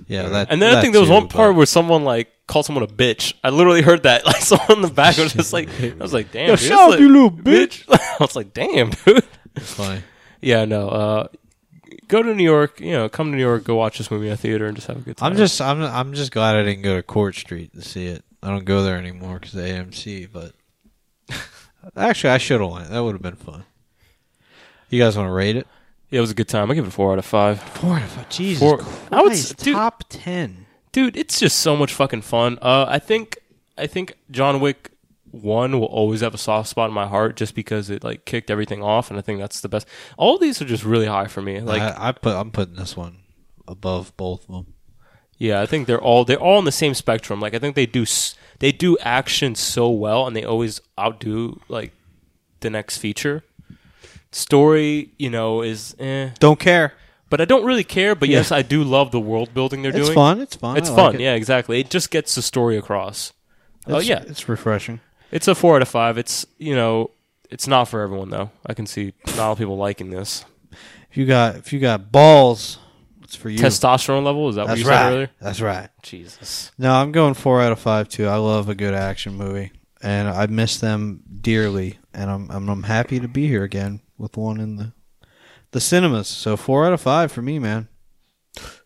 Yeah, 0.07 0.28
that. 0.28 0.49
and 0.51 0.61
then 0.62 0.74
I 0.77 0.81
think 0.81 0.93
there 0.93 1.01
was 1.01 1.09
too, 1.09 1.15
one 1.15 1.28
part 1.28 1.51
but- 1.53 1.57
where 1.57 1.66
someone 1.66 2.05
like 2.05 2.33
called 2.47 2.65
someone 2.66 2.85
a 2.85 2.87
bitch. 2.87 3.35
I 3.43 3.51
literally 3.51 3.83
heard 3.83 4.05
that. 4.05 4.24
Like 4.27 4.37
someone 4.37 4.73
in 4.73 4.83
the 4.83 4.89
back 4.89 5.16
was 5.19 5.33
just 5.33 5.53
like, 5.53 5.69
I 5.83 5.95
was 5.99 6.12
like, 6.12 6.31
damn, 6.33 6.49
Yo, 6.51 6.57
dude, 6.57 6.61
shut 6.61 6.69
that's 6.70 6.81
up, 6.83 6.91
like- 6.91 7.01
you 7.01 7.09
little 7.09 7.31
bitch. 7.31 7.85
I 7.91 8.16
was 8.20 8.37
like, 8.37 8.53
damn, 8.55 8.91
dude. 8.91 9.24
It's 9.57 9.73
funny. 9.74 10.03
Yeah, 10.43 10.65
no. 10.66 10.89
Uh, 10.91 11.28
go 12.09 12.23
to 12.23 12.35
New 12.35 12.45
York. 12.45 12.78
You 12.81 12.93
know, 12.93 13.09
come 13.09 13.31
to 13.33 13.37
New 13.37 13.43
York. 13.43 13.65
Go 13.65 13.74
watch 13.74 13.99
this 13.99 14.11
movie 14.11 14.27
in 14.28 14.35
a 14.35 14.37
theater 14.37 14.66
and 14.66 14.77
just 14.77 14.87
have 14.87 14.99
a 14.99 15.01
good 15.01 15.16
time. 15.16 15.33
I'm 15.33 15.37
just, 15.37 15.61
I'm, 15.61 15.83
I'm 15.83 16.12
just 16.12 16.31
glad 16.31 16.55
I 16.57 16.62
didn't 16.62 16.83
go 16.83 16.95
to 16.95 17.03
Court 17.03 17.35
Street 17.35 17.73
to 17.73 17.83
see 17.83 18.07
it. 18.07 18.23
I 18.43 18.49
don't 18.51 18.65
go 18.66 18.83
there 18.85 18.97
anymore 18.99 19.41
because 19.41 19.55
of 19.57 19.62
AMC. 19.65 20.28
But 20.31 20.53
actually, 21.97 22.31
I 22.31 22.39
should 22.39 22.61
have 22.61 22.70
went. 22.70 22.91
That 22.91 23.01
would 23.03 23.12
have 23.15 23.23
been 23.23 23.35
fun. 23.37 23.65
You 24.91 25.03
guys 25.03 25.16
want 25.16 25.27
to 25.28 25.33
rate 25.33 25.57
it? 25.57 25.66
Yeah, 26.17 26.21
it 26.21 26.23
was 26.23 26.31
a 26.31 26.35
good 26.35 26.49
time. 26.49 26.71
I 26.71 26.75
give 26.75 26.85
it 26.85 26.89
a 26.89 26.91
four 26.91 27.13
out 27.13 27.19
of 27.19 27.27
five. 27.27 27.61
Four 27.63 27.97
out 27.97 28.03
of 28.03 28.09
five. 28.11 28.29
Jesus 28.31 28.59
Four- 28.61 28.81
I 29.13 29.21
would 29.21 29.27
Christ, 29.33 29.51
s- 29.59 29.65
dude- 29.65 29.75
top 29.75 30.05
ten. 30.09 30.65
dude 30.93 31.15
it's 31.17 31.39
just 31.39 31.59
so 31.59 31.77
much 31.77 31.93
fucking 31.93 32.23
fun 32.23 32.59
uh 32.63 32.87
i 32.89 32.99
think 32.99 33.37
i 33.77 33.87
think 33.87 34.15
john 34.31 34.61
wick 34.61 34.93
1 35.33 35.79
will 35.79 35.87
always 35.89 36.23
have 36.23 36.33
a 36.33 36.39
soft 36.39 36.71
spot 36.71 36.89
in 36.89 36.95
my 36.95 37.07
heart 37.07 37.37
just 37.37 37.55
because 37.55 37.91
it 37.91 38.03
like 38.03 38.25
kicked 38.25 38.51
everything 38.51 38.83
off 38.83 39.11
and 39.11 39.19
i 39.19 39.21
think 39.23 39.39
that's 39.39 39.61
the 39.61 39.69
best 39.69 39.87
all 40.17 40.39
these 40.39 40.63
are 40.63 40.65
just 40.65 40.85
really 40.85 41.05
high 41.07 41.27
for 41.27 41.43
me 41.43 41.61
like 41.61 41.83
I, 41.83 42.09
I 42.09 42.13
put, 42.13 42.35
I'm 42.35 42.51
putting 42.51 42.77
this 42.77 42.97
one 42.97 43.19
above 43.69 44.17
both 44.17 44.49
of 44.49 44.55
them. 44.55 44.73
yeah 45.37 45.61
i 45.61 45.67
think 45.67 45.87
they're 45.87 46.01
all 46.01 46.25
they're 46.25 46.41
all 46.41 46.57
on 46.57 46.65
the 46.65 46.73
same 46.73 46.95
spectrum 46.95 47.41
like 47.41 47.53
i 47.55 47.59
think 47.59 47.77
they 47.77 47.85
do 47.87 48.03
s- 48.03 48.35
they 48.61 48.73
do 48.73 48.97
action 49.03 49.55
so 49.55 49.91
well 49.91 50.27
and 50.27 50.35
they 50.35 50.45
always 50.45 50.81
outdo 50.99 51.61
like 51.69 51.93
the 52.61 52.71
next 52.71 52.97
feature 52.97 53.45
story 54.37 55.13
you 55.19 55.31
know 55.31 55.63
is 55.63 55.95
eh. 55.99 56.31
Don't 56.39 56.59
care. 56.61 56.93
but 57.31 57.41
i 57.41 57.45
don't 57.45 57.65
really 57.65 57.85
care 57.85 58.15
but 58.15 58.29
yes 58.29 58.53
i 58.53 58.63
do 58.63 58.85
love 58.85 59.11
the 59.11 59.21
world 59.21 59.53
building 59.55 59.83
they're 59.83 59.91
doing. 59.93 60.03
It's 60.03 60.09
doing 60.09 60.15
fun. 60.15 60.41
It's 60.41 60.57
fun. 60.57 60.77
it's 60.77 60.89
I 60.91 60.93
like 60.93 60.99
fun 61.13 61.15
it. 61.17 61.21
yeah 61.21 61.35
exactly 61.35 61.81
it 61.81 61.91
just 61.91 62.11
gets 62.11 62.35
the 62.35 62.43
story 62.43 62.77
across 62.77 63.33
oh 63.87 63.99
It's- 63.99 64.07
yeah 64.09 64.23
it's 64.27 64.49
refreshing. 64.49 65.01
It's 65.33 65.49
a 65.49 65.57
four 65.57 65.75
out 65.77 65.83
of 65.83 65.89
five. 65.89 66.19
It's 66.19 66.47
you 66.57 66.77
know, 66.77 67.11
it's 67.51 67.67
not 67.67 67.87
for 67.89 68.01
everyone 68.01 68.31
though. 68.31 68.51
I 68.65 68.75
can 68.75 68.87
see 68.87 69.13
not 69.27 69.35
a 69.35 69.39
lot 69.41 69.51
of 69.53 69.59
people 69.59 69.77
liking 69.77 70.11
this. 70.11 70.45
If 71.11 71.17
you 71.17 71.27
got, 71.27 71.57
if 71.57 71.73
you 71.73 71.81
got 71.81 72.13
balls, 72.13 72.79
it's 73.25 73.35
for 73.35 73.49
you. 73.51 73.59
Testosterone 73.59 74.23
level 74.23 74.49
is 74.49 74.55
that 74.55 74.63
what 74.63 74.69
That's 74.69 74.81
you 74.83 74.89
right. 74.89 74.99
said 74.99 75.13
earlier? 75.13 75.31
That's 75.41 75.61
right. 75.61 75.89
Jesus. 76.03 76.71
No, 76.79 76.93
I'm 76.95 77.11
going 77.11 77.35
four 77.35 77.61
out 77.61 77.73
of 77.73 77.81
five 77.81 78.09
too. 78.09 78.27
I 78.29 78.37
love 78.37 78.69
a 78.69 78.77
good 78.77 78.95
action 78.95 79.35
movie, 79.35 79.73
and 80.01 80.29
I 80.29 80.47
miss 80.47 80.79
them 80.79 81.25
dearly. 81.41 81.99
And 82.15 82.31
I'm 82.31 82.49
I'm, 82.51 82.69
I'm 82.69 82.83
happy 82.85 83.19
to 83.19 83.27
be 83.29 83.49
here 83.49 83.65
again 83.65 84.01
with 84.19 84.37
one 84.37 84.61
in 84.61 84.77
the 84.77 84.93
the 85.73 85.81
cinemas. 85.81 86.29
So 86.29 86.57
four 86.57 86.87
out 86.87 86.93
of 86.93 87.01
five 87.01 87.33
for 87.33 87.43
me, 87.43 87.59
man. 87.59 87.89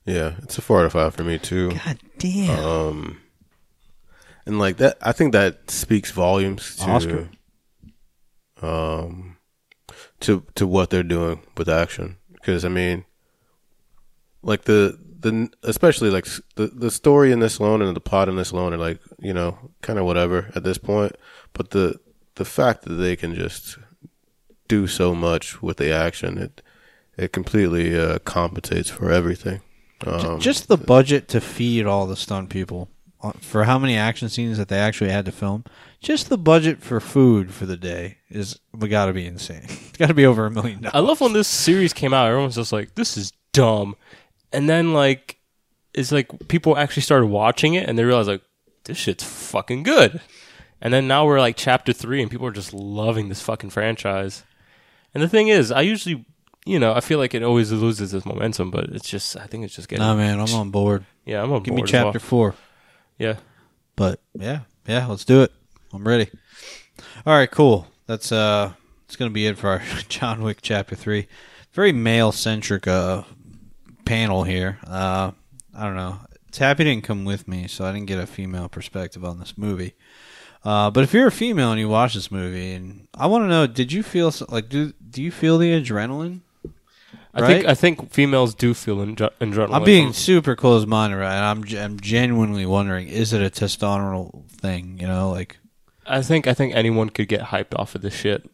Yeah, 0.05 0.35
it's 0.43 0.59
a 0.59 0.63
four 0.63 0.81
out 0.81 0.87
of 0.87 0.93
five 0.93 1.15
for 1.15 1.23
me 1.25 1.39
too. 1.39 1.71
God 1.71 1.99
damn. 2.19 2.59
Um, 2.59 3.21
and 4.47 4.59
like 4.59 4.79
that, 4.79 4.99
I 5.01 5.13
think 5.13 5.33
that 5.33 5.71
speaks 5.71 6.11
volumes 6.11 6.77
to 6.77 6.85
Oscar. 6.91 7.29
um 8.63 9.37
to 10.21 10.45
to 10.55 10.67
what 10.67 10.91
they're 10.91 11.03
doing 11.03 11.41
with 11.57 11.69
action. 11.69 12.17
Because 12.33 12.65
I 12.65 12.69
mean, 12.69 13.05
like 14.43 14.63
the 14.63 14.99
the 15.21 15.51
especially 15.63 16.11
like 16.11 16.27
the 16.57 16.69
the 16.69 16.91
story 16.91 17.31
in 17.33 17.41
this 17.41 17.59
alone 17.59 17.83
and 17.83 17.95
the 17.95 18.01
plot 18.01 18.29
in 18.29 18.37
this 18.37 18.51
alone 18.51 18.73
are 18.73 18.79
like 18.79 19.01
you 19.19 19.35
know 19.35 19.59
kind 19.83 19.99
of 19.99 20.05
whatever 20.07 20.51
at 20.55 20.65
this 20.65 20.79
point. 20.79 21.13
But 21.53 21.71
the 21.71 22.01
the 22.37 22.45
fact 22.45 22.83
that 22.83 22.95
they 22.95 23.17
can 23.17 23.35
just 23.35 23.79
do 24.71 24.87
so 24.87 25.15
much 25.15 25.61
with 25.61 25.77
the 25.77 25.93
action, 25.93 26.39
it 26.39 26.63
it 27.19 27.33
completely 27.33 27.99
uh, 27.99 28.21
compensates 28.21 28.89
for 28.89 29.11
everything. 29.11 29.61
Um, 30.07 30.41
Just 30.41 30.69
the 30.69 30.79
budget 30.79 31.29
to 31.29 31.41
feed 31.41 31.85
all 31.85 32.07
the 32.07 32.17
stunt 32.17 32.49
people 32.49 32.89
uh, 33.23 33.33
for 33.41 33.65
how 33.65 33.79
many 33.79 33.97
action 33.97 34.31
scenes 34.31 34.57
that 34.57 34.69
they 34.69 34.79
actually 34.79 35.11
had 35.11 35.27
to 35.27 35.33
film. 35.33 35.65
Just 36.01 36.31
the 36.31 36.39
budget 36.39 36.81
for 36.81 37.01
food 37.01 37.53
for 37.53 37.67
the 37.67 37.77
day 37.77 38.19
is 38.31 38.59
we 38.73 38.89
got 38.89 39.07
to 39.07 39.13
be 39.13 39.27
insane. 39.27 39.67
It's 39.69 39.99
got 39.99 40.07
to 40.07 40.15
be 40.15 40.25
over 40.25 40.47
a 40.47 40.51
million 40.51 40.81
dollars. 40.81 40.95
I 40.95 41.01
love 41.01 41.21
when 41.21 41.35
this 41.35 41.49
series 41.49 41.93
came 41.93 42.15
out. 42.15 42.29
Everyone's 42.29 42.55
just 42.55 42.73
like, 42.73 42.95
"This 42.95 43.19
is 43.19 43.33
dumb," 43.53 43.97
and 44.51 44.67
then 44.67 44.95
like, 44.95 45.37
it's 45.93 46.11
like 46.11 46.49
people 46.49 46.79
actually 46.79 47.03
started 47.03 47.27
watching 47.27 47.75
it 47.75 47.87
and 47.87 47.99
they 47.99 48.05
realized 48.05 48.29
like, 48.29 48.43
"This 48.85 48.97
shit's 48.97 49.25
fucking 49.25 49.83
good." 49.83 50.23
And 50.81 50.95
then 50.95 51.07
now 51.07 51.27
we're 51.27 51.41
like 51.41 51.57
chapter 51.59 51.93
three, 51.93 52.23
and 52.23 52.31
people 52.31 52.47
are 52.47 52.53
just 52.53 52.73
loving 52.73 53.29
this 53.29 53.43
fucking 53.43 53.69
franchise. 53.69 54.45
And 55.15 55.23
the 55.23 55.29
thing 55.29 55.49
is, 55.49 55.73
I 55.73 55.81
usually, 55.83 56.25
you 56.65 56.79
know, 56.79 56.93
I 56.93 57.01
feel 57.01 57.19
like 57.19 57.35
it 57.35 57.43
always 57.43 57.73
loses 57.73 58.15
its 58.15 58.25
momentum, 58.27 58.71
but 58.71 58.85
it's 58.85 59.09
just, 59.09 59.37
I 59.37 59.47
think 59.47 59.65
it's 59.65 59.75
just 59.75 59.89
getting. 59.89 60.05
Nah, 60.05 60.15
man, 60.15 60.39
I'm 60.41 60.55
on 60.55 60.71
board. 60.71 61.05
Yeah, 61.25 61.43
I'm 61.43 61.53
on 61.53 61.63
Give 61.63 61.75
board 61.75 61.87
Give 61.89 61.93
me 61.95 61.99
as 61.99 62.05
well. 62.05 62.13
chapter 62.13 62.19
four. 62.21 62.55
Yeah. 63.19 63.37
But 63.97 64.21
yeah, 64.35 64.61
yeah, 64.87 65.07
let's 65.07 65.25
do 65.25 65.43
it. 65.43 65.53
I'm 65.93 66.07
ready. 66.07 66.31
All 67.27 67.35
right, 67.35 67.51
cool. 67.51 67.87
That's 68.07 68.33
uh, 68.33 68.73
it's 69.07 69.17
gonna 69.17 69.31
be 69.31 69.47
it 69.47 69.59
for 69.59 69.69
our 69.69 69.83
John 70.09 70.43
Wick 70.43 70.59
chapter 70.63 70.95
three. 70.95 71.27
Very 71.73 71.93
male 71.93 72.33
centric 72.33 72.87
uh 72.87 73.25
panel 74.05 74.45
here. 74.45 74.79
Uh, 74.87 75.33
I 75.75 75.85
don't 75.85 75.97
know. 75.97 76.19
Tappy 76.51 76.85
didn't 76.85 77.05
come 77.05 77.25
with 77.25 77.47
me, 77.47 77.69
so 77.69 77.85
I 77.85 77.93
didn't 77.93 78.07
get 78.07 78.19
a 78.19 78.27
female 78.27 78.69
perspective 78.69 79.25
on 79.25 79.39
this 79.39 79.57
movie. 79.57 79.95
Uh, 80.65 80.91
but 80.91 81.05
if 81.05 81.15
you're 81.15 81.27
a 81.29 81.33
female 81.33 81.71
and 81.71 81.81
you 81.81 81.89
watch 81.89 82.15
this 82.15 82.31
movie, 82.31 82.73
and 82.75 83.09
I 83.15 83.27
want 83.27 83.45
to 83.45 83.49
know, 83.49 83.67
did 83.67 83.93
you 83.93 84.03
feel 84.03 84.31
so- 84.31 84.47
like 84.49 84.69
do 84.69 84.93
do 85.09 85.23
you 85.23 85.31
feel 85.31 85.57
the 85.59 85.73
adrenaline? 85.81 86.41
I 87.33 87.47
think 87.47 87.65
I 87.67 87.75
think 87.75 88.11
females 88.13 88.55
do 88.55 88.75
feel 88.75 88.97
adre- 88.97 89.31
adrenaline. 89.41 89.73
I'm 89.75 89.85
being 89.85 90.13
super 90.13 90.57
close 90.57 90.85
minded, 90.85 91.17
right? 91.17 91.35
And 91.35 91.45
I'm 91.45 91.79
I'm 91.79 92.01
genuinely 92.01 92.67
wondering, 92.67 93.09
is 93.09 93.33
it 93.33 93.41
a 93.41 93.51
testosterone 93.51 94.49
thing? 94.51 94.99
You 95.01 95.07
know, 95.07 95.31
like 95.31 95.59
I 96.07 96.23
think 96.23 96.47
I 96.47 96.55
think 96.55 96.75
anyone 96.75 97.09
could 97.09 97.29
get 97.29 97.41
hyped 97.41 97.79
off 97.79 97.95
of 97.95 98.03
this 98.03 98.15
shit. 98.15 98.49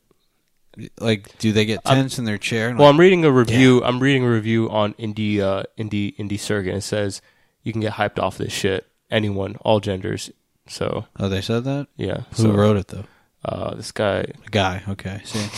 like 1.00 1.36
do 1.38 1.52
they 1.52 1.64
get 1.64 1.80
I'm- 1.86 1.96
tense 1.96 2.18
in 2.18 2.24
their 2.26 2.38
chair? 2.38 2.68
Well, 2.68 2.80
like, 2.86 2.94
I'm 2.94 3.00
reading 3.00 3.24
a 3.24 3.32
review. 3.32 3.82
I'm 3.82 3.98
reading 3.98 4.24
a 4.24 4.30
review 4.30 4.70
on 4.70 4.92
indie 4.94 5.40
uh, 5.40 5.64
indie 5.78 6.14
indie 6.18 6.38
circuit. 6.38 6.68
And 6.70 6.78
it 6.78 6.82
says 6.82 7.22
you 7.62 7.72
can 7.72 7.80
get 7.80 7.94
hyped 7.94 8.18
off 8.18 8.36
this 8.38 8.52
shit. 8.52 8.86
Anyone, 9.10 9.56
all 9.62 9.80
genders. 9.80 10.30
So 10.66 11.06
oh, 11.18 11.28
they 11.28 11.40
said 11.40 11.64
that. 11.64 11.88
yeah. 11.96 12.22
Who 12.36 12.42
so, 12.42 12.50
wrote 12.52 12.76
it 12.76 12.88
though? 12.88 13.04
Uh, 13.44 13.74
this 13.74 13.92
guy. 13.92 14.24
A 14.46 14.50
guy. 14.50 14.82
Okay. 14.88 15.20
See. 15.24 15.48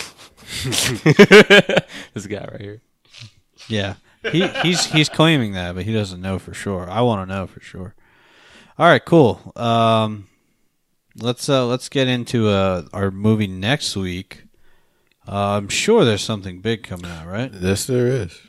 this 2.14 2.26
guy 2.26 2.48
right 2.50 2.60
here. 2.60 2.82
Yeah. 3.68 3.94
He 4.32 4.46
he's 4.46 4.86
he's 4.86 5.08
claiming 5.08 5.52
that, 5.52 5.74
but 5.74 5.84
he 5.84 5.92
doesn't 5.92 6.20
know 6.20 6.38
for 6.38 6.52
sure. 6.52 6.88
I 6.90 7.00
want 7.00 7.28
to 7.28 7.34
know 7.34 7.46
for 7.46 7.60
sure. 7.60 7.94
All 8.78 8.86
right, 8.86 9.04
cool. 9.04 9.52
Um, 9.56 10.28
let's 11.16 11.48
uh 11.48 11.66
let's 11.66 11.88
get 11.88 12.08
into 12.08 12.48
uh 12.48 12.84
our 12.92 13.10
movie 13.10 13.46
next 13.46 13.96
week. 13.96 14.44
Uh, 15.26 15.56
I'm 15.58 15.68
sure 15.68 16.04
there's 16.04 16.24
something 16.24 16.60
big 16.60 16.82
coming 16.82 17.10
out, 17.10 17.26
right? 17.26 17.52
yes, 17.52 17.86
there 17.86 18.06
is. 18.06 18.40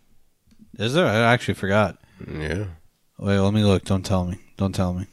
Is 0.78 0.94
there? 0.94 1.06
I 1.06 1.16
actually 1.34 1.56
forgot. 1.56 1.98
Yeah. 2.26 2.66
Wait, 3.18 3.40
let 3.40 3.54
me 3.54 3.64
look. 3.64 3.84
Don't 3.84 4.06
tell 4.06 4.26
me. 4.26 4.38
Don't 4.56 4.74
tell 4.74 4.94
me. 4.94 5.06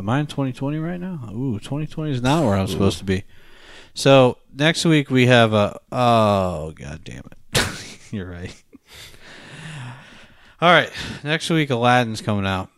Am 0.00 0.08
I 0.08 0.20
in 0.20 0.26
2020 0.26 0.78
right 0.78 0.98
now? 0.98 1.28
Ooh, 1.30 1.58
2020 1.58 2.10
is 2.12 2.22
not 2.22 2.42
where 2.42 2.54
I'm 2.54 2.66
supposed 2.66 2.96
to 3.00 3.04
be. 3.04 3.24
So 3.92 4.38
next 4.56 4.86
week 4.86 5.10
we 5.10 5.26
have 5.26 5.52
a. 5.52 5.78
Oh 5.92 6.72
god 6.74 7.04
damn 7.04 7.24
it! 7.30 8.08
You're 8.10 8.30
right. 8.30 8.62
All 10.62 10.72
right, 10.72 10.90
next 11.22 11.50
week 11.50 11.68
Aladdin's 11.68 12.22
coming 12.22 12.46
out. 12.46 12.70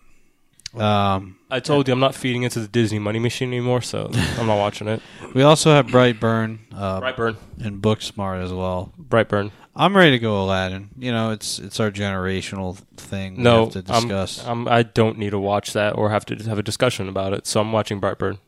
Um, 0.74 1.39
I 1.49 1.61
told 1.61 1.86
you 1.86 1.94
I'm 1.94 2.01
not 2.01 2.16
feeding 2.16 2.43
into 2.43 2.59
the 2.59 2.66
Disney 2.66 2.99
money 2.99 3.20
machine 3.20 3.51
anymore, 3.51 3.82
so 3.82 4.11
I'm 4.39 4.49
not 4.49 4.59
watching 4.59 4.89
it. 4.89 5.01
we 5.32 5.43
also 5.43 5.70
have 5.70 5.86
Brightburn, 5.86 6.59
uh, 6.74 7.01
Brightburn. 7.01 7.36
and 7.62 7.81
Booksmart 7.81 8.43
as 8.43 8.53
well. 8.53 8.93
Brightburn. 9.01 9.53
I'm 9.74 9.97
ready 9.97 10.11
to 10.12 10.19
go 10.19 10.43
Aladdin. 10.43 10.90
You 10.99 11.12
know, 11.12 11.31
it's 11.31 11.59
it's 11.59 11.81
our 11.81 11.90
generational 11.90 12.77
thing. 12.97 13.36
we 13.36 13.43
No, 13.43 13.70
have 13.70 13.85
to 13.85 13.93
I'm. 13.93 14.11
I'm, 14.47 14.69
I 14.69 14.82
don't 14.82 15.16
need 15.19 15.31
to 15.31 15.39
watch 15.39 15.73
that 15.73 15.97
or 15.97 16.11
have 16.11 16.27
to 16.27 16.36
have 16.44 16.59
a 16.59 16.62
discussion 16.62 17.09
about 17.09 17.32
it. 17.32 17.47
So 17.47 17.61
I'm 17.61 17.73
watching 17.73 18.01
Brightburn. 18.01 18.39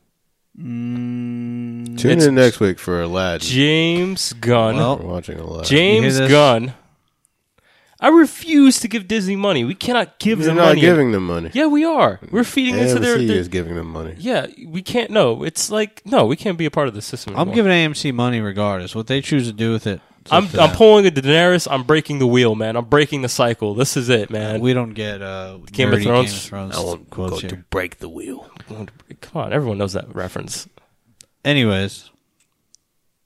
Mm, 0.57 1.97
Tune 1.97 2.11
It's- 2.11 2.25
in 2.25 2.35
next 2.35 2.59
week 2.59 2.79
for 2.79 3.01
Aladdin. 3.01 3.47
James 3.47 4.33
Gunn. 4.33 4.77
Well, 4.77 4.97
We're 4.99 5.05
watching 5.13 5.39
Aladdin. 5.39 5.65
James 5.65 6.05
You 6.05 6.11
hear 6.11 6.19
this? 6.21 6.31
Gunn. 6.31 6.73
I 7.99 8.09
refuse 8.09 8.79
to 8.81 8.87
give 8.87 9.07
Disney 9.07 9.35
money. 9.37 9.63
We 9.63 9.73
cannot 9.73 10.19
give 10.19 10.39
You're 10.39 10.47
them 10.49 10.57
not 10.57 10.65
money. 10.69 10.81
giving 10.81 11.11
them 11.11 11.25
money. 11.25 11.49
Yeah, 11.53 11.67
we 11.67 11.85
are. 11.85 12.19
We're 12.29 12.43
feeding 12.43 12.77
into 12.77 12.99
their. 12.99 13.17
AMC 13.17 13.27
their- 13.27 13.37
is 13.37 13.47
giving 13.47 13.75
them 13.75 13.87
money. 13.87 14.15
yeah, 14.19 14.47
we 14.67 14.81
can't. 14.81 15.09
No, 15.11 15.43
it's 15.43 15.71
like 15.71 16.01
no, 16.05 16.25
we 16.25 16.35
can't 16.35 16.57
be 16.57 16.65
a 16.65 16.71
part 16.71 16.87
of 16.87 16.93
the 16.93 17.01
system. 17.01 17.35
I'm 17.35 17.51
giving 17.51 17.71
AMC 17.71 18.13
money 18.13 18.41
regardless. 18.41 18.93
What 18.95 19.07
they 19.07 19.21
choose 19.21 19.47
to 19.47 19.53
do 19.53 19.71
with 19.71 19.87
it, 19.87 20.01
I'm 20.31 20.47
I'm 20.59 20.71
pulling 20.75 21.05
a 21.05 21.11
Daenerys. 21.11 21.67
I'm 21.69 21.83
breaking 21.83 22.19
the 22.19 22.27
wheel, 22.27 22.55
man. 22.55 22.75
I'm 22.75 22.85
breaking 22.85 23.21
the 23.21 23.29
cycle. 23.29 23.75
This 23.75 23.95
is 23.95 24.09
it, 24.09 24.29
man. 24.29 24.59
We 24.59 24.73
don't 24.73 24.93
get 24.93 25.21
uh, 25.21 25.57
Game 25.71 25.93
of 25.93 26.01
Thrones? 26.01 26.29
Game 26.31 26.35
of 26.37 26.43
Thrones 26.43 26.75
I 26.77 26.79
won't 26.79 27.09
go 27.09 27.27
quotes 27.27 27.41
to 27.41 27.47
here. 27.49 27.65
break 27.69 27.99
the 27.99 28.09
wheel. 28.09 28.49
Come 28.67 29.41
on, 29.41 29.53
everyone 29.53 29.77
knows 29.77 29.93
that 29.93 30.13
reference. 30.15 30.67
Anyways, 31.43 32.09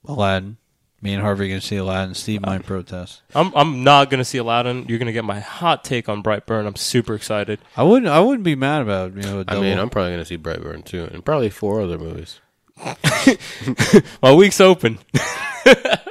Aladdin. 0.05 0.57
Me 1.01 1.13
and 1.13 1.21
Harvey 1.23 1.45
are 1.45 1.47
gonna 1.47 1.61
see 1.61 1.77
Aladdin. 1.77 2.13
Steve 2.13 2.41
might 2.41 2.65
protest. 2.65 3.21
I'm 3.33 3.53
I'm 3.55 3.85
not 3.85 4.09
gonna 4.09 4.25
see 4.25 4.37
Aladdin. 4.37 4.85
You're 4.89 4.99
gonna 4.99 5.13
get 5.13 5.23
my 5.23 5.39
hot 5.39 5.85
take 5.85 6.09
on 6.09 6.21
Brightburn. 6.21 6.67
I'm 6.67 6.75
super 6.75 7.13
excited. 7.15 7.59
I 7.77 7.83
wouldn't. 7.83 8.11
I 8.11 8.19
wouldn't 8.19 8.43
be 8.43 8.55
mad 8.55 8.81
about 8.81 9.15
you 9.15 9.21
know. 9.21 9.37
A 9.37 9.41
I 9.41 9.43
double. 9.43 9.61
mean, 9.61 9.79
I'm 9.79 9.89
probably 9.89 10.09
going 10.11 10.19
to 10.19 10.25
see 10.25 10.37
Brightburn 10.37 10.83
too, 10.83 11.05
and 11.05 11.23
probably 11.23 11.49
four 11.49 11.79
other 11.79 11.97
movies. 11.97 12.41
My 14.21 14.33
week's 14.33 14.59
open. 14.59 14.99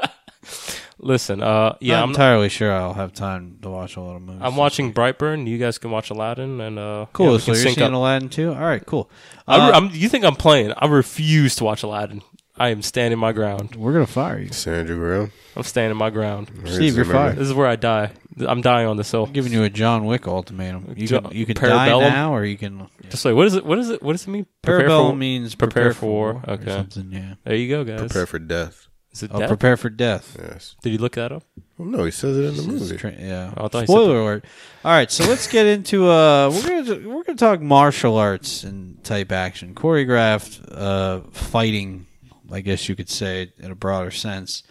Listen, 1.00 1.42
uh, 1.42 1.76
yeah, 1.80 1.96
not 1.96 2.02
I'm 2.02 2.08
entirely 2.10 2.48
sure 2.48 2.72
I'll 2.72 2.94
have 2.94 3.12
time 3.12 3.58
to 3.62 3.70
watch 3.70 3.96
a 3.96 4.00
lot 4.00 4.16
of 4.16 4.22
movies. 4.22 4.42
I'm 4.44 4.56
watching 4.56 4.86
week. 4.86 4.94
Brightburn. 4.96 5.46
You 5.46 5.56
guys 5.58 5.78
can 5.78 5.90
watch 5.92 6.10
Aladdin, 6.10 6.60
and 6.60 6.78
uh, 6.78 7.06
Cool. 7.12 7.26
yeah, 7.26 7.32
we 7.32 7.38
so 7.38 7.44
can 7.44 7.54
you're 7.54 7.62
sync 7.62 7.74
seeing 7.76 7.86
up. 7.88 7.92
Aladdin 7.94 8.28
too? 8.28 8.52
All 8.52 8.60
right. 8.60 8.84
Cool. 8.84 9.08
I'm, 9.46 9.60
Uh, 9.60 9.70
I'm, 9.76 9.90
you 9.94 10.08
think 10.08 10.24
I'm 10.24 10.34
playing? 10.34 10.72
I 10.76 10.86
refuse 10.86 11.54
to 11.56 11.64
watch 11.64 11.82
Aladdin. 11.84 12.22
I 12.56 12.70
am 12.70 12.82
standing 12.82 13.20
my 13.20 13.30
ground. 13.30 13.76
we're 13.76 13.92
gonna 13.92 14.06
fire 14.08 14.40
you, 14.40 14.50
Sandra 14.52 14.96
Graham. 14.96 15.30
I'm 15.54 15.62
standing 15.62 15.96
my 15.96 16.10
ground. 16.10 16.50
Steve. 16.64 16.96
You're 16.96 17.04
fired. 17.04 17.36
This 17.36 17.46
is 17.46 17.54
where 17.54 17.68
I 17.68 17.76
die. 17.76 18.10
I'm 18.40 18.60
dying 18.62 18.88
on 18.88 18.96
this 18.96 19.10
hill. 19.12 19.24
I'm 19.24 19.32
giving 19.32 19.52
you 19.52 19.62
a 19.62 19.70
John 19.70 20.06
Wick 20.06 20.26
ultimatum. 20.26 20.94
You 20.96 21.06
Jo- 21.06 21.20
can 21.20 21.30
you 21.36 21.46
can 21.46 21.54
die 21.54 21.88
now, 21.88 22.34
or 22.34 22.44
you 22.44 22.58
can. 22.58 22.88
Just 23.10 23.24
like 23.24 23.36
what 23.36 23.46
is 23.46 23.54
it? 23.54 23.64
What 23.64 23.78
is 23.78 23.90
it? 23.90 24.02
What 24.02 24.12
does 24.14 24.26
it 24.26 24.30
mean? 24.30 24.46
Prepare 24.62 24.88
Parabellum 24.88 25.10
for- 25.10 25.16
means 25.16 25.54
prepare 25.54 25.82
prepare, 25.84 25.94
for 25.94 26.06
war. 26.06 26.42
or 26.48 26.54
Okay. 26.54 26.70
something. 26.72 27.12
Yeah. 27.12 27.34
There 27.44 27.54
you 27.54 27.68
go, 27.68 27.84
guys. 27.84 28.00
Prepare 28.00 28.26
for 28.26 28.40
death. 28.40 28.87
Is 29.18 29.22
it 29.24 29.30
Oh, 29.34 29.38
death? 29.40 29.48
prepare 29.48 29.76
for 29.76 29.90
death. 29.90 30.36
Yes. 30.40 30.76
Did 30.82 30.90
you 30.92 30.98
look 30.98 31.12
that 31.14 31.32
up? 31.32 31.42
Well, 31.76 31.88
no, 31.88 32.04
he 32.04 32.10
says 32.10 32.36
it 32.36 32.44
in 32.44 32.56
the 32.56 32.62
movie. 32.72 32.96
tra- 32.96 33.14
yeah. 33.18 33.52
Oh, 33.56 33.64
I 33.66 33.68
thought 33.68 33.74
you 33.80 33.86
said 33.86 33.86
Spoiler 33.86 34.20
alert. 34.20 34.44
All 34.84 34.92
right, 34.92 35.10
so 35.10 35.24
let's 35.26 35.46
get 35.46 35.66
into 35.66 36.08
uh 36.08 36.50
we're 36.50 36.82
gonna 36.84 37.08
we're 37.08 37.22
gonna 37.24 37.36
talk 37.38 37.60
martial 37.60 38.16
arts 38.16 38.64
and 38.64 39.02
type 39.04 39.30
action, 39.32 39.74
choreographed 39.74 40.60
uh 40.72 41.20
fighting, 41.32 42.06
I 42.50 42.60
guess 42.60 42.88
you 42.88 42.96
could 42.96 43.08
say 43.10 43.52
in 43.58 43.70
a 43.70 43.74
broader 43.74 44.10
sense. 44.10 44.62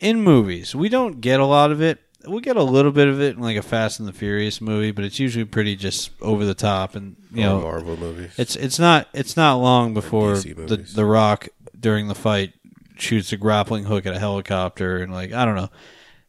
In 0.00 0.20
movies, 0.22 0.74
we 0.74 0.88
don't 0.88 1.20
get 1.20 1.40
a 1.40 1.46
lot 1.46 1.72
of 1.72 1.80
it. 1.80 2.00
We 2.28 2.40
get 2.40 2.56
a 2.56 2.62
little 2.62 2.90
bit 2.90 3.06
of 3.08 3.20
it 3.20 3.36
in 3.36 3.42
like 3.42 3.56
a 3.56 3.62
Fast 3.62 4.00
and 4.00 4.08
the 4.08 4.12
Furious 4.12 4.60
movie, 4.60 4.90
but 4.90 5.04
it's 5.04 5.18
usually 5.20 5.44
pretty 5.44 5.76
just 5.76 6.10
over 6.20 6.44
the 6.44 6.54
top 6.54 6.94
and 6.96 7.16
you 7.32 7.42
Or 7.42 7.46
know 7.46 7.60
Marvel 7.60 7.96
movies. 7.96 8.32
it's 8.36 8.56
it's 8.56 8.78
not 8.78 9.08
it's 9.14 9.36
not 9.36 9.56
long 9.56 9.94
before 9.94 10.32
DC 10.34 10.54
the 10.54 10.54
movies. 10.76 10.94
the 10.94 11.04
Rock 11.04 11.48
during 11.78 12.08
the 12.08 12.14
fight 12.14 12.52
shoots 12.98 13.32
a 13.32 13.36
grappling 13.36 13.84
hook 13.84 14.06
at 14.06 14.14
a 14.14 14.18
helicopter 14.18 14.98
and 14.98 15.12
like 15.12 15.32
I 15.32 15.44
don't 15.44 15.56
know. 15.56 15.70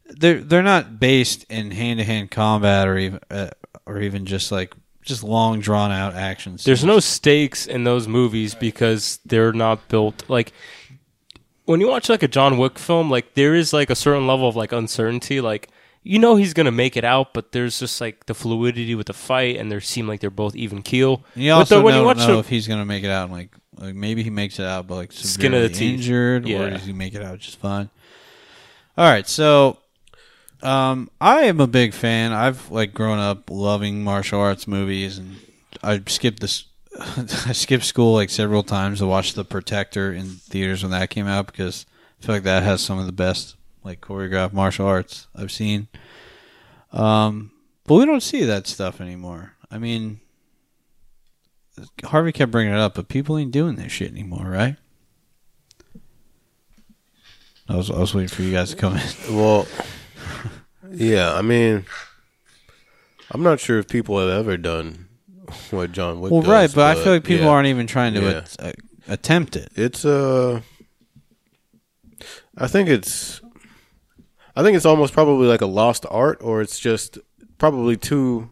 They're 0.06 0.40
they're 0.40 0.62
not 0.62 0.98
based 1.00 1.44
in 1.50 1.70
hand 1.70 1.98
to 1.98 2.04
hand 2.04 2.30
combat 2.30 2.88
or 2.88 2.96
even 2.98 3.20
uh, 3.30 3.50
or 3.86 4.00
even 4.00 4.24
just 4.26 4.50
like 4.50 4.74
just 5.02 5.22
long 5.22 5.60
drawn 5.60 5.90
out 5.92 6.14
action. 6.14 6.56
There's 6.64 6.84
no 6.84 6.98
stakes 7.00 7.66
in 7.66 7.84
those 7.84 8.08
movies 8.08 8.54
because 8.54 9.18
they're 9.26 9.52
not 9.52 9.88
built 9.88 10.24
like 10.28 10.52
when 11.64 11.80
you 11.80 11.88
watch 11.88 12.08
like 12.08 12.22
a 12.22 12.28
John 12.28 12.56
Wick 12.56 12.78
film, 12.78 13.10
like 13.10 13.34
there 13.34 13.54
is 13.54 13.72
like 13.72 13.90
a 13.90 13.94
certain 13.94 14.26
level 14.26 14.48
of 14.48 14.56
like 14.56 14.72
uncertainty. 14.72 15.40
Like 15.40 15.68
you 16.02 16.18
know 16.18 16.36
he's 16.36 16.54
gonna 16.54 16.70
make 16.72 16.96
it 16.96 17.04
out, 17.04 17.34
but 17.34 17.52
there's 17.52 17.78
just 17.78 18.00
like 18.00 18.24
the 18.26 18.34
fluidity 18.34 18.94
with 18.94 19.08
the 19.08 19.12
fight, 19.12 19.56
and 19.56 19.70
they 19.70 19.78
seem 19.80 20.08
like 20.08 20.20
they're 20.20 20.30
both 20.30 20.56
even 20.56 20.80
keel. 20.82 21.22
And 21.34 21.44
you 21.44 21.50
But 21.50 21.58
also 21.58 21.78
the- 21.78 21.82
when 21.84 21.92
don't 21.94 22.00
you 22.02 22.06
watch 22.06 22.16
know 22.18 22.26
the- 22.34 22.38
if 22.38 22.48
he's 22.48 22.66
gonna 22.66 22.86
make 22.86 23.04
it 23.04 23.10
out. 23.10 23.24
and, 23.24 23.32
Like 23.32 23.54
like 23.78 23.94
maybe 23.94 24.22
he 24.22 24.30
makes 24.30 24.58
it 24.58 24.66
out, 24.66 24.86
but 24.86 24.96
like 24.96 25.12
Skin 25.12 25.54
of 25.54 25.62
the 25.62 25.68
teeth. 25.68 26.00
injured, 26.00 26.48
or 26.48 26.70
does 26.70 26.84
he 26.84 26.92
make 26.92 27.14
it 27.14 27.22
out 27.22 27.38
just 27.38 27.58
fine? 27.58 27.90
All 28.96 29.08
right, 29.08 29.28
so 29.28 29.78
um, 30.62 31.10
I 31.20 31.42
am 31.44 31.60
a 31.60 31.66
big 31.66 31.94
fan. 31.94 32.32
I've 32.32 32.70
like 32.70 32.92
grown 32.92 33.18
up 33.18 33.50
loving 33.50 34.02
martial 34.02 34.40
arts 34.40 34.66
movies, 34.66 35.18
and 35.18 35.36
I 35.82 36.02
skipped 36.06 36.40
this. 36.40 36.64
I 36.98 37.52
skipped 37.52 37.84
school 37.84 38.14
like 38.14 38.30
several 38.30 38.62
times 38.62 38.98
to 38.98 39.06
watch 39.06 39.34
The 39.34 39.44
Protector 39.44 40.12
in 40.12 40.26
theaters 40.26 40.82
when 40.82 40.90
that 40.90 41.10
came 41.10 41.28
out 41.28 41.46
because 41.46 41.86
I 42.20 42.26
feel 42.26 42.34
like 42.34 42.44
that 42.44 42.64
has 42.64 42.80
some 42.80 42.98
of 42.98 43.06
the 43.06 43.12
best 43.12 43.54
like 43.84 44.00
choreographed 44.00 44.52
martial 44.52 44.86
arts 44.86 45.28
I've 45.36 45.52
seen. 45.52 45.86
Um, 46.92 47.52
but 47.86 47.94
we 47.94 48.06
don't 48.06 48.22
see 48.22 48.44
that 48.44 48.66
stuff 48.66 49.00
anymore. 49.00 49.52
I 49.70 49.78
mean, 49.78 50.20
Harvey 52.04 52.32
kept 52.32 52.50
bringing 52.52 52.72
it 52.72 52.78
up, 52.78 52.94
but 52.94 53.08
people 53.08 53.36
ain't 53.38 53.50
doing 53.52 53.76
this 53.76 53.92
shit 53.92 54.10
anymore, 54.10 54.46
right? 54.46 54.76
I 57.68 57.76
was 57.76 57.90
I 57.90 57.98
was 57.98 58.14
waiting 58.14 58.28
for 58.28 58.42
you 58.42 58.52
guys 58.52 58.70
to 58.70 58.76
come 58.76 58.96
in. 58.96 59.02
Well, 59.30 59.66
yeah, 60.90 61.34
I 61.34 61.42
mean, 61.42 61.84
I'm 63.30 63.42
not 63.42 63.60
sure 63.60 63.78
if 63.78 63.88
people 63.88 64.18
have 64.18 64.30
ever 64.30 64.56
done 64.56 65.06
what 65.70 65.92
John 65.92 66.20
Wick 66.20 66.32
Well, 66.32 66.40
does, 66.42 66.50
right, 66.50 66.70
but, 66.74 66.96
I 66.96 67.02
feel 67.02 67.12
like 67.14 67.24
people 67.24 67.44
yeah. 67.46 67.50
aren't 67.52 67.68
even 67.68 67.86
trying 67.86 68.14
to 68.14 68.20
Yeah. 68.22 68.44
uh, 68.58 68.72
attempt 69.06 69.56
it. 69.56 69.70
It's 69.74 70.04
uh, 70.04 70.62
I 72.56 72.66
think 72.68 72.88
it's, 72.88 73.40
I 74.56 74.62
think 74.62 74.76
it's 74.76 74.86
almost 74.86 75.12
probably 75.12 75.46
like 75.46 75.60
a 75.60 75.66
lost 75.66 76.06
art, 76.10 76.38
or 76.40 76.62
it's 76.62 76.78
just 76.78 77.18
probably 77.58 77.96
too, 77.96 78.50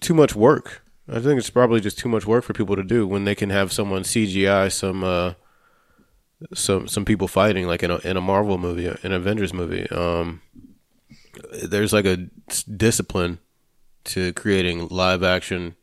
too 0.00 0.14
much 0.14 0.34
work. 0.34 0.82
I 1.12 1.18
think 1.20 1.38
it's 1.38 1.50
probably 1.50 1.80
just 1.80 1.98
too 1.98 2.08
much 2.08 2.26
work 2.26 2.44
for 2.44 2.52
people 2.52 2.76
to 2.76 2.84
do 2.84 3.06
when 3.06 3.24
they 3.24 3.34
can 3.34 3.50
have 3.50 3.72
someone 3.72 4.02
CGI 4.02 4.70
some 4.70 5.02
uh, 5.02 5.34
some 6.54 6.88
some 6.88 7.04
people 7.04 7.28
fighting 7.28 7.66
like 7.66 7.82
in 7.82 7.90
a 7.90 7.96
in 7.98 8.16
a 8.16 8.20
Marvel 8.20 8.58
movie, 8.58 8.86
an 9.02 9.12
Avengers 9.12 9.52
movie. 9.52 9.88
Um, 9.90 10.40
there's 11.64 11.92
like 11.92 12.04
a 12.06 12.16
discipline 12.76 13.38
to 14.04 14.32
creating 14.32 14.88
live 14.88 15.22
action 15.22 15.76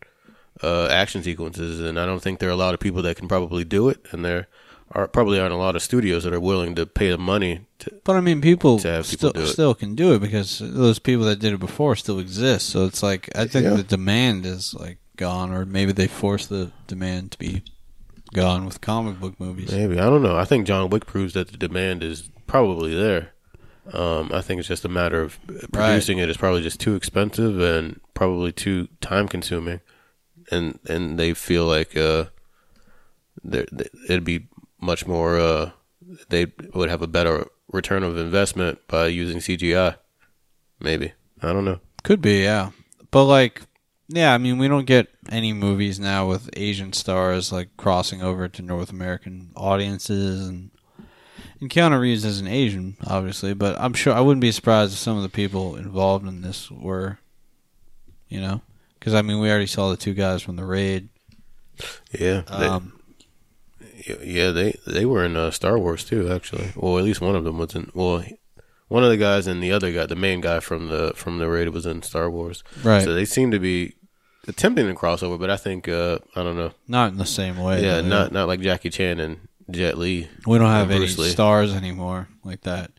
uh, 0.64 0.88
action 0.88 1.22
sequences, 1.24 1.80
and 1.80 2.00
I 2.00 2.06
don't 2.06 2.22
think 2.22 2.40
there 2.40 2.50
are 2.50 2.54
a 2.54 2.56
lot 2.58 2.74
of 2.74 2.80
people 2.80 3.02
that 3.04 3.18
can 3.18 3.28
probably 3.28 3.64
do 3.64 3.90
it, 3.90 4.00
and 4.12 4.26
there 4.26 4.48
are 4.92 5.08
probably 5.08 5.40
aren't 5.40 5.54
a 5.54 5.58
lot 5.58 5.76
of 5.76 5.82
studios 5.84 6.24
that 6.24 6.34
are 6.34 6.40
willing 6.40 6.74
to 6.76 6.86
pay 6.86 7.10
the 7.12 7.18
money 7.18 7.66
to. 7.80 7.92
But 8.04 8.16
I 8.16 8.22
mean, 8.22 8.42
people, 8.42 8.80
To 8.80 8.88
have 8.88 9.06
people 9.08 9.30
still 9.30 9.32
do 9.34 9.42
it. 9.42 9.48
still 9.54 9.76
can 9.76 9.94
do 9.96 10.14
it 10.14 10.20
because 10.20 10.60
those 10.60 10.98
people 11.00 11.26
that 11.26 11.40
did 11.40 11.54
it 11.54 11.60
before 11.60 11.96
still 11.96 12.18
exist. 12.20 12.70
So 12.70 12.86
it's 12.86 13.04
like 13.04 13.30
I 13.36 13.46
think 13.46 13.66
Yeah. 13.66 13.76
the 13.76 13.84
demand 13.84 14.46
is 14.46 14.74
like 14.74 14.98
gone, 15.18 15.52
or 15.52 15.66
maybe 15.66 15.92
they 15.92 16.08
force 16.08 16.46
the 16.48 16.72
demand 16.88 17.32
to 17.34 17.38
be 17.40 17.64
gone 18.34 18.66
with 18.66 18.82
comic 18.82 19.20
book 19.20 19.40
movies. 19.40 19.72
Maybe 19.72 20.00
I 20.00 20.06
don't 20.06 20.22
know. 20.24 20.38
I 20.38 20.46
think 20.46 20.68
John 20.68 20.90
Wick 20.90 21.06
proves 21.06 21.34
that 21.34 21.50
the 21.50 21.58
demand 21.58 22.04
is 22.04 22.30
probably 22.46 22.96
there. 22.96 23.34
Um, 23.94 24.32
I 24.34 24.42
think 24.42 24.60
it's 24.60 24.68
just 24.68 24.84
a 24.86 24.90
matter 24.90 25.22
of 25.22 25.38
producing 25.72 26.18
it 26.18 26.30
is 26.30 26.36
probably 26.38 26.62
just 26.62 26.80
too 26.80 26.96
expensive 26.96 27.60
and 27.60 28.00
probably 28.14 28.52
too 28.52 28.88
time 29.02 29.28
consuming, 29.28 29.80
and 30.52 30.80
and 30.90 31.18
they 31.18 31.34
feel 31.34 31.66
like 31.66 31.96
uh, 31.96 32.26
they- 33.44 33.66
it'd 34.10 34.24
be 34.26 34.48
much 34.82 35.08
more. 35.08 35.40
Uh, 35.40 35.72
they 36.30 36.48
would 36.74 36.90
have 36.90 37.02
a 37.02 37.08
better 37.08 37.48
return 37.72 38.04
of 38.04 38.18
investment 38.18 38.80
by 38.88 39.08
using 39.08 39.38
CGI. 39.40 39.96
Maybe 40.80 41.14
I 41.42 41.54
don't 41.54 41.66
know. 41.66 41.80
Could 42.04 42.22
be, 42.22 42.44
yeah. 42.44 42.72
But 43.12 43.26
like, 43.26 43.62
yeah, 44.10 44.34
I 44.34 44.38
mean, 44.38 44.58
we 44.58 44.68
don't 44.68 44.86
get 44.86 45.08
any 45.30 45.54
movies 45.54 46.00
now 46.00 46.28
with 46.28 46.50
Asian 46.54 46.94
stars 46.94 47.52
like 47.52 47.76
crossing 47.78 48.22
over 48.22 48.48
to 48.48 48.62
North 48.62 48.92
American 48.92 49.52
audiences, 49.56 50.48
and 50.48 50.72
and 51.60 51.70
Keanu 51.70 52.00
Reeves 52.00 52.24
is 52.24 52.40
an 52.40 52.48
Asian, 52.48 52.98
obviously. 53.06 53.54
But 53.54 53.80
I'm 53.80 53.94
sure 53.94 54.14
I 54.14 54.22
wouldn't 54.22 54.42
be 54.42 54.52
surprised 54.52 54.94
if 54.94 55.00
some 55.00 55.18
of 55.18 55.24
the 55.24 55.30
people 55.30 55.76
involved 55.76 56.28
in 56.28 56.42
this 56.42 56.70
were, 56.72 57.18
you 58.30 58.40
know, 58.40 58.62
because 59.00 59.14
I 59.14 59.22
mean, 59.22 59.40
we 59.40 59.50
already 59.50 59.68
saw 59.68 59.90
the 59.90 59.98
two 59.98 60.14
guys 60.14 60.42
from 60.42 60.56
the 60.56 60.66
raid. 60.66 61.10
Yeah, 62.18 62.42
they, 62.42 62.66
Um, 62.66 63.00
yeah, 64.22 64.52
they 64.52 64.80
they 64.88 65.06
were 65.06 65.26
in 65.26 65.36
uh, 65.36 65.52
Star 65.52 65.78
Wars 65.78 66.04
too. 66.04 66.32
Actually, 66.32 66.72
well, 66.76 66.98
at 66.98 67.04
least 67.04 67.22
one 67.22 67.36
of 67.36 67.44
them 67.44 67.58
was 67.58 67.76
in. 67.76 67.92
Well, 67.94 68.24
one 68.88 69.04
of 69.04 69.10
the 69.10 69.18
guys 69.18 69.48
and 69.48 69.62
the 69.62 69.72
other 69.72 69.92
guy, 69.92 70.06
the 70.06 70.16
main 70.16 70.42
guy 70.42 70.60
from 70.60 70.88
the 70.88 71.14
from 71.16 71.38
the 71.40 71.50
raid, 71.50 71.70
was 71.70 71.86
in 71.86 72.02
Star 72.02 72.30
Wars. 72.30 72.64
Right. 72.84 73.04
So 73.04 73.14
they 73.14 73.26
seem 73.26 73.52
to 73.52 73.60
be 73.60 73.96
attempting 74.48 74.88
to 74.88 74.94
crossover, 74.94 75.40
but 75.40 75.50
I 75.50 75.58
think 75.58 75.88
uh, 75.88 76.20
I 76.36 76.44
don't 76.44 76.58
know. 76.58 76.72
not 76.88 77.12
in 77.12 77.18
the 77.18 77.26
same 77.26 77.58
way. 77.58 77.84
yeah, 77.84 78.02
though, 78.02 78.08
not 78.08 78.32
not 78.32 78.48
like 78.48 78.62
Jackie 78.62 78.90
Chan 78.90 79.20
and 79.20 79.48
Jet 79.70 79.98
Li. 79.98 80.28
We 80.46 80.58
don't 80.58 80.70
have 80.70 80.92
any 80.92 81.08
Lee. 81.08 81.30
stars 81.30 81.74
anymore 81.74 82.30
like 82.44 82.62
that, 82.62 82.92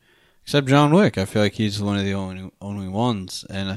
except 0.42 0.68
John 0.68 0.92
Wick. 0.92 1.16
I 1.18 1.24
feel 1.24 1.42
like 1.42 1.54
he's 1.54 1.82
one 1.82 1.96
of 1.96 2.04
the 2.04 2.14
only 2.14 2.50
only 2.60 2.88
ones, 2.88 3.44
and 3.48 3.70
uh, 3.70 3.76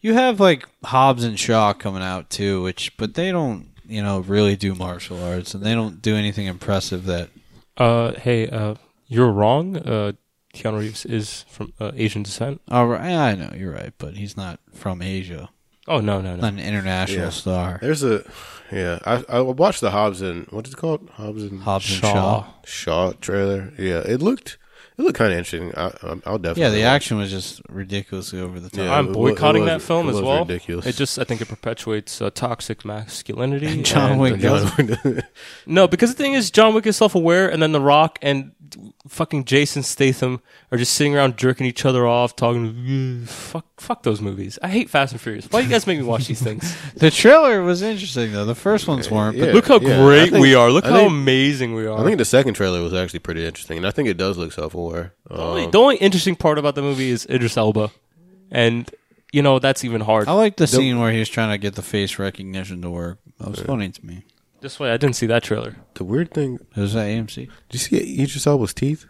you 0.00 0.14
have 0.14 0.40
like 0.40 0.66
Hobbs 0.84 1.24
and 1.24 1.38
Shaw 1.38 1.72
coming 1.74 2.02
out 2.02 2.30
too, 2.30 2.62
which 2.62 2.96
but 2.96 3.14
they 3.14 3.30
don't 3.30 3.68
you 3.86 4.02
know 4.02 4.20
really 4.20 4.56
do 4.56 4.74
martial 4.74 5.22
arts, 5.22 5.52
and 5.54 5.62
they 5.62 5.74
don't 5.74 6.00
do 6.00 6.16
anything 6.16 6.46
impressive 6.46 7.04
that. 7.04 7.28
Uh, 7.76 8.12
hey, 8.12 8.48
uh, 8.48 8.74
you're 9.08 9.30
wrong. 9.30 9.76
Uh, 9.76 10.12
Keanu 10.54 10.78
Reeves 10.80 11.04
is 11.06 11.44
from 11.48 11.72
uh, 11.80 11.92
Asian 11.94 12.22
descent. 12.22 12.60
Oh, 12.68 12.84
right, 12.84 13.00
I 13.02 13.34
know 13.34 13.52
you're 13.56 13.72
right, 13.72 13.92
but 13.98 14.16
he's 14.16 14.36
not 14.36 14.58
from 14.72 15.00
Asia, 15.02 15.50
Oh 15.88 16.00
no, 16.00 16.20
no, 16.20 16.34
no. 16.36 16.42
not 16.42 16.52
an 16.54 16.58
international 16.60 17.24
Yeah. 17.24 17.30
star. 17.30 17.78
There's 17.80 18.02
a 18.04 18.24
yeah. 18.72 18.98
I 19.04 19.24
I 19.28 19.40
watched 19.40 19.80
the 19.80 19.90
Hobbs 19.90 20.20
and 20.22 20.46
what 20.50 20.66
is 20.66 20.74
it 20.74 20.76
called? 20.76 21.08
Hobbs 21.14 21.42
and 21.44 21.62
Hobbs 21.62 21.90
and 21.90 22.00
Shaw. 22.00 22.12
Shaw. 22.12 22.44
Shaw 22.64 23.12
trailer. 23.20 23.72
Yeah, 23.78 24.00
it 24.06 24.20
looked 24.22 24.58
It 25.00 25.04
looked 25.04 25.16
kind 25.18 25.32
of 25.32 25.38
interesting. 25.38 25.72
I, 25.76 25.86
I- 25.86 26.20
I'll 26.26 26.38
definitely. 26.38 26.62
Yeah, 26.62 26.68
the 26.70 26.82
action 26.82 27.16
was 27.16 27.30
just 27.30 27.62
ridiculously 27.68 28.38
over 28.40 28.60
the 28.60 28.68
top. 28.68 28.78
Yeah, 28.78 28.94
I'm 28.94 29.06
it 29.08 29.16
wa- 29.16 29.26
it 29.26 29.30
boycotting 29.30 29.62
was- 29.62 29.70
that 29.70 29.82
film 29.82 30.06
it 30.06 30.10
as 30.10 30.16
was 30.16 30.24
well. 30.24 30.38
ridiculous. 30.40 30.86
It 30.86 30.96
just 30.96 31.18
I 31.18 31.24
think 31.24 31.40
it 31.40 31.48
perpetuates 31.48 32.20
uh, 32.20 32.28
toxic 32.30 32.84
masculinity. 32.84 33.66
And 33.66 33.84
John 33.86 34.12
and- 34.12 34.20
Wick 34.20 34.34
it. 34.34 34.42
does. 34.42 34.70
John- 34.74 35.22
No, 35.66 35.88
because 35.88 36.10
the 36.14 36.22
thing 36.22 36.34
is, 36.34 36.50
John 36.50 36.74
Wick 36.74 36.86
is 36.86 36.96
self-aware, 36.96 37.50
and 37.50 37.62
then 37.62 37.72
The 37.72 37.80
Rock 37.80 38.18
and 38.20 38.52
fucking 39.08 39.44
Jason 39.46 39.82
Statham 39.82 40.40
are 40.70 40.78
just 40.78 40.94
sitting 40.94 41.16
around 41.16 41.36
jerking 41.36 41.66
each 41.66 41.84
other 41.84 42.06
off, 42.06 42.36
talking. 42.36 43.22
"Ugh, 43.22 43.28
Fuck, 43.28 43.66
fuck 43.80 44.02
those 44.04 44.20
movies. 44.20 44.58
I 44.62 44.68
hate 44.68 44.88
Fast 44.90 45.12
and 45.12 45.20
Furious. 45.20 45.46
Why 45.50 45.60
do 45.60 45.66
you 45.66 45.72
guys 45.72 45.86
make 45.86 45.98
me 45.98 46.04
watch 46.04 46.26
these 46.28 46.40
things? 46.42 46.76
The 46.94 47.10
trailer 47.10 47.62
was 47.62 47.82
interesting 47.82 48.32
though. 48.32 48.44
The 48.44 48.54
first 48.54 48.86
ones 48.86 49.10
weren't. 49.10 49.36
Yeah. 49.36 49.46
But 49.46 49.54
Look 49.54 49.68
how 49.68 49.80
yeah, 49.80 49.94
I 50.00 50.04
great 50.04 50.30
think- 50.30 50.42
we 50.42 50.54
are. 50.54 50.70
Look 50.70 50.84
I 50.84 50.90
how 50.90 50.96
think- 50.98 51.10
amazing 51.12 51.74
we 51.74 51.86
are. 51.86 51.98
I 51.98 52.04
think 52.04 52.18
the 52.18 52.24
second 52.24 52.54
trailer 52.54 52.82
was 52.82 52.92
actually 52.94 53.20
pretty 53.20 53.44
interesting, 53.46 53.78
and 53.78 53.86
I 53.86 53.90
think 53.90 54.08
it 54.08 54.16
does 54.18 54.36
look 54.38 54.52
self-aware. 54.90 55.14
the, 55.28 55.36
only, 55.42 55.64
Um, 55.64 55.70
the 55.70 55.78
only 55.78 55.96
interesting 55.96 56.36
part 56.36 56.58
about 56.58 56.74
the 56.74 56.82
movie 56.82 57.10
is 57.10 57.26
Idris 57.30 57.56
Elba, 57.56 57.90
and 58.50 58.90
you 59.32 59.42
know 59.42 59.58
that's 59.58 59.84
even 59.84 60.00
hard. 60.02 60.28
I 60.28 60.32
like 60.32 60.56
the 60.56 60.66
scene 60.66 60.98
where 60.98 61.12
he 61.12 61.18
was 61.18 61.28
trying 61.28 61.50
to 61.50 61.58
get 61.58 61.74
the 61.74 61.82
face 61.82 62.18
recognition 62.18 62.82
to 62.82 62.90
work. 62.90 63.18
That 63.38 63.50
was 63.50 63.60
funny 63.60 63.90
to 63.90 64.06
me. 64.06 64.24
This 64.60 64.78
way, 64.78 64.90
I 64.90 64.98
didn't 64.98 65.16
see 65.16 65.26
that 65.26 65.42
trailer. 65.42 65.76
the 65.94 66.04
weird 66.04 66.34
thing. 66.34 66.58
It 66.76 66.80
was 66.80 66.94
at 66.94 67.06
AMC. 67.06 67.34
Did 67.34 67.48
you 67.72 67.78
see 67.78 68.22
Idris 68.22 68.46
Elba's 68.46 68.74
teeth? 68.74 69.06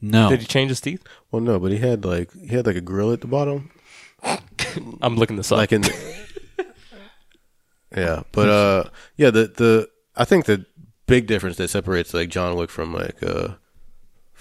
No, 0.00 0.28
Did 0.28 0.40
he 0.40 0.46
change 0.46 0.68
his 0.68 0.80
teeth? 0.80 1.02
Well, 1.30 1.40
no, 1.42 1.58
but 1.58 1.72
he 1.72 1.78
had 1.78 2.04
like 2.04 2.30
he 2.32 2.54
had 2.54 2.66
like 2.66 2.76
a 2.76 2.80
grill 2.80 3.12
at 3.12 3.20
the 3.22 3.26
bottom, 3.26 3.70
I'm 5.02 5.16
looking 5.16 5.36
this 5.36 5.50
up. 5.50 5.58
like 5.58 5.72
in. 5.72 5.82
yeah, 7.96 8.22
but 8.32 8.48
uh, 8.48 8.84
yeah, 9.16 9.30
the 9.30 9.46
the 9.46 9.88
I 10.16 10.24
think 10.24 10.44
the 10.44 10.66
big 11.06 11.26
difference 11.26 11.56
that 11.56 11.68
separates 11.68 12.14
like 12.14 12.28
John 12.28 12.56
Wick 12.56 12.70
from 12.70 12.92
like 12.92 13.22
uh 13.22 13.54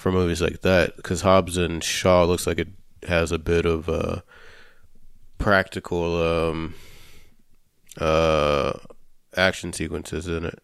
from 0.03 0.15
movies 0.15 0.41
like 0.41 0.61
that 0.63 0.97
because 0.97 1.21
Hobbs 1.21 1.55
and 1.55 1.81
Shaw 1.81 2.25
looks 2.25 2.45
like 2.45 2.59
it 2.59 2.67
has 3.07 3.31
a 3.31 3.39
bit 3.39 3.65
of 3.65 3.88
uh 3.88 4.19
practical 5.38 6.21
um 6.21 6.75
uh 7.97 8.73
action 9.38 9.71
sequences 9.71 10.27
in 10.27 10.43
it, 10.43 10.59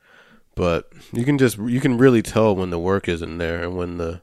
but 0.56 0.92
you 1.14 1.24
can 1.24 1.38
just 1.38 1.58
you 1.58 1.80
can 1.80 1.98
really 1.98 2.22
tell 2.22 2.54
when 2.54 2.70
the 2.70 2.78
work 2.78 3.08
isn't 3.08 3.38
there 3.38 3.64
and 3.64 3.78
when 3.78 3.98
the 3.98 4.22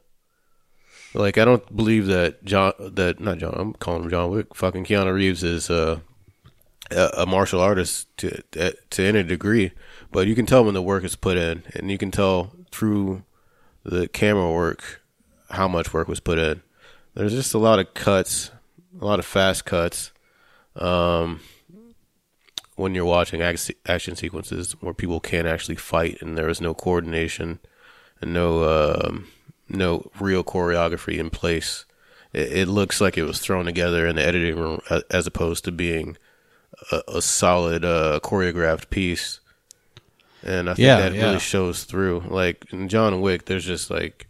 like 1.15 1.39
I 1.39 1.45
don't 1.45 1.75
believe 1.75 2.05
that 2.05 2.45
John 2.45 2.73
that 2.77 3.19
not 3.19 3.39
John 3.39 3.55
I'm 3.57 3.73
calling 3.73 4.03
him 4.03 4.11
John 4.11 4.29
Wick. 4.29 4.53
Fucking 4.53 4.85
Keanu 4.85 5.15
Reeves 5.15 5.43
is 5.43 5.71
uh 5.71 5.99
a, 6.91 7.09
a 7.17 7.25
martial 7.25 7.59
artist 7.59 8.15
to 8.17 8.43
to 8.51 9.03
any 9.03 9.23
degree, 9.23 9.71
but 10.11 10.27
you 10.27 10.35
can 10.35 10.45
tell 10.45 10.63
when 10.63 10.75
the 10.75 10.81
work 10.83 11.03
is 11.03 11.15
put 11.15 11.37
in, 11.37 11.63
and 11.73 11.89
you 11.89 11.97
can 11.97 12.11
tell 12.11 12.53
through 12.71 13.23
the 13.83 14.07
camera 14.07 14.51
work 14.51 15.01
how 15.49 15.67
much 15.67 15.93
work 15.93 16.07
was 16.07 16.19
put 16.19 16.39
in. 16.39 16.61
There's 17.13 17.33
just 17.33 17.53
a 17.53 17.57
lot 17.59 17.79
of 17.79 17.93
cuts, 17.93 18.51
a 19.01 19.05
lot 19.05 19.19
of 19.19 19.25
fast 19.25 19.65
cuts. 19.65 20.11
Um, 20.75 21.41
when 22.75 22.93
you're 22.93 23.05
watching 23.05 23.41
ac- 23.41 23.75
action 23.87 24.15
sequences 24.15 24.73
where 24.81 24.93
people 24.93 25.19
can't 25.19 25.47
actually 25.47 25.75
fight 25.75 26.21
and 26.21 26.37
there 26.37 26.49
is 26.49 26.61
no 26.61 26.73
coordination 26.73 27.59
and 28.21 28.33
no 28.33 28.63
um, 28.63 29.27
no 29.69 30.09
real 30.19 30.43
choreography 30.43 31.17
in 31.17 31.29
place, 31.29 31.85
it, 32.33 32.51
it 32.53 32.67
looks 32.67 33.01
like 33.01 33.17
it 33.17 33.23
was 33.23 33.39
thrown 33.39 33.65
together 33.65 34.05
in 34.05 34.15
the 34.15 34.25
editing 34.25 34.55
room 34.57 34.79
as 35.09 35.25
opposed 35.25 35.65
to 35.65 35.71
being 35.71 36.17
a, 36.91 37.01
a 37.07 37.21
solid 37.21 37.83
uh, 37.85 38.19
choreographed 38.23 38.89
piece. 38.89 39.39
And 40.43 40.69
I 40.69 40.75
think 40.75 40.79
Yeah, 40.85 40.97
that 40.97 41.13
yeah. 41.13 41.23
really 41.25 41.39
shows 41.39 41.83
through. 41.83 42.23
Like 42.27 42.65
in 42.71 42.89
John 42.89 43.21
Wick, 43.21 43.45
there's 43.45 43.65
just 43.65 43.89
like 43.89 44.26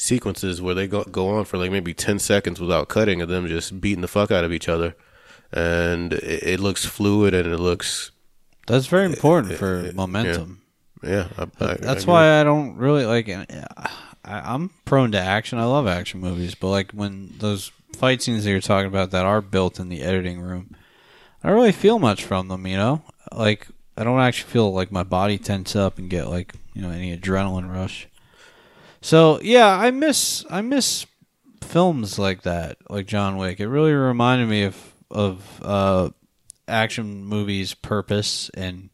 sequences 0.00 0.62
where 0.62 0.74
they 0.74 0.86
go 0.86 1.04
go 1.04 1.28
on 1.28 1.44
for 1.44 1.58
like 1.58 1.70
maybe 1.70 1.92
ten 1.94 2.18
seconds 2.18 2.60
without 2.60 2.88
cutting 2.88 3.20
of 3.20 3.28
them 3.28 3.46
just 3.46 3.80
beating 3.80 4.00
the 4.00 4.08
fuck 4.08 4.30
out 4.30 4.44
of 4.44 4.52
each 4.52 4.68
other, 4.68 4.96
and 5.52 6.12
it, 6.14 6.42
it 6.42 6.60
looks 6.60 6.84
fluid 6.84 7.34
and 7.34 7.46
it 7.52 7.58
looks 7.58 8.10
that's 8.66 8.86
very 8.86 9.06
important 9.06 9.54
uh, 9.54 9.56
for 9.56 9.86
uh, 9.88 9.92
momentum. 9.94 10.62
yeah. 11.02 11.28
I, 11.36 11.42
I, 11.42 11.74
That's 11.74 12.06
I 12.06 12.10
why 12.10 12.40
I 12.40 12.44
don't 12.44 12.76
really 12.76 13.04
like. 13.04 13.28
I, 13.28 13.46
I'm 14.24 14.70
prone 14.84 15.12
to 15.12 15.18
action. 15.18 15.58
I 15.58 15.64
love 15.64 15.86
action 15.86 16.20
movies, 16.20 16.54
but 16.54 16.68
like 16.68 16.92
when 16.92 17.34
those 17.38 17.72
fight 17.96 18.22
scenes 18.22 18.44
that 18.44 18.50
you're 18.50 18.60
talking 18.60 18.86
about 18.88 19.10
that 19.10 19.24
are 19.24 19.40
built 19.40 19.80
in 19.80 19.88
the 19.88 20.02
editing 20.02 20.40
room, 20.40 20.76
I 21.42 21.48
don't 21.48 21.56
really 21.56 21.72
feel 21.72 21.98
much 21.98 22.24
from 22.24 22.48
them. 22.48 22.66
You 22.66 22.76
know, 22.76 23.02
like 23.32 23.66
I 23.96 24.04
don't 24.04 24.20
actually 24.20 24.50
feel 24.50 24.72
like 24.72 24.92
my 24.92 25.02
body 25.02 25.38
tense 25.38 25.74
up 25.74 25.98
and 25.98 26.08
get 26.08 26.28
like 26.28 26.54
you 26.74 26.82
know 26.82 26.90
any 26.90 27.16
adrenaline 27.16 27.70
rush. 27.72 28.06
So 29.00 29.40
yeah, 29.42 29.68
I 29.68 29.90
miss 29.90 30.44
I 30.50 30.60
miss 30.60 31.06
films 31.62 32.18
like 32.18 32.42
that, 32.42 32.78
like 32.88 33.06
John 33.06 33.36
Wick. 33.36 33.60
It 33.60 33.68
really 33.68 33.92
reminded 33.92 34.48
me 34.48 34.64
of 34.64 34.94
of 35.10 35.60
uh, 35.62 36.10
action 36.68 37.24
movies' 37.24 37.74
purpose 37.74 38.50
and 38.54 38.90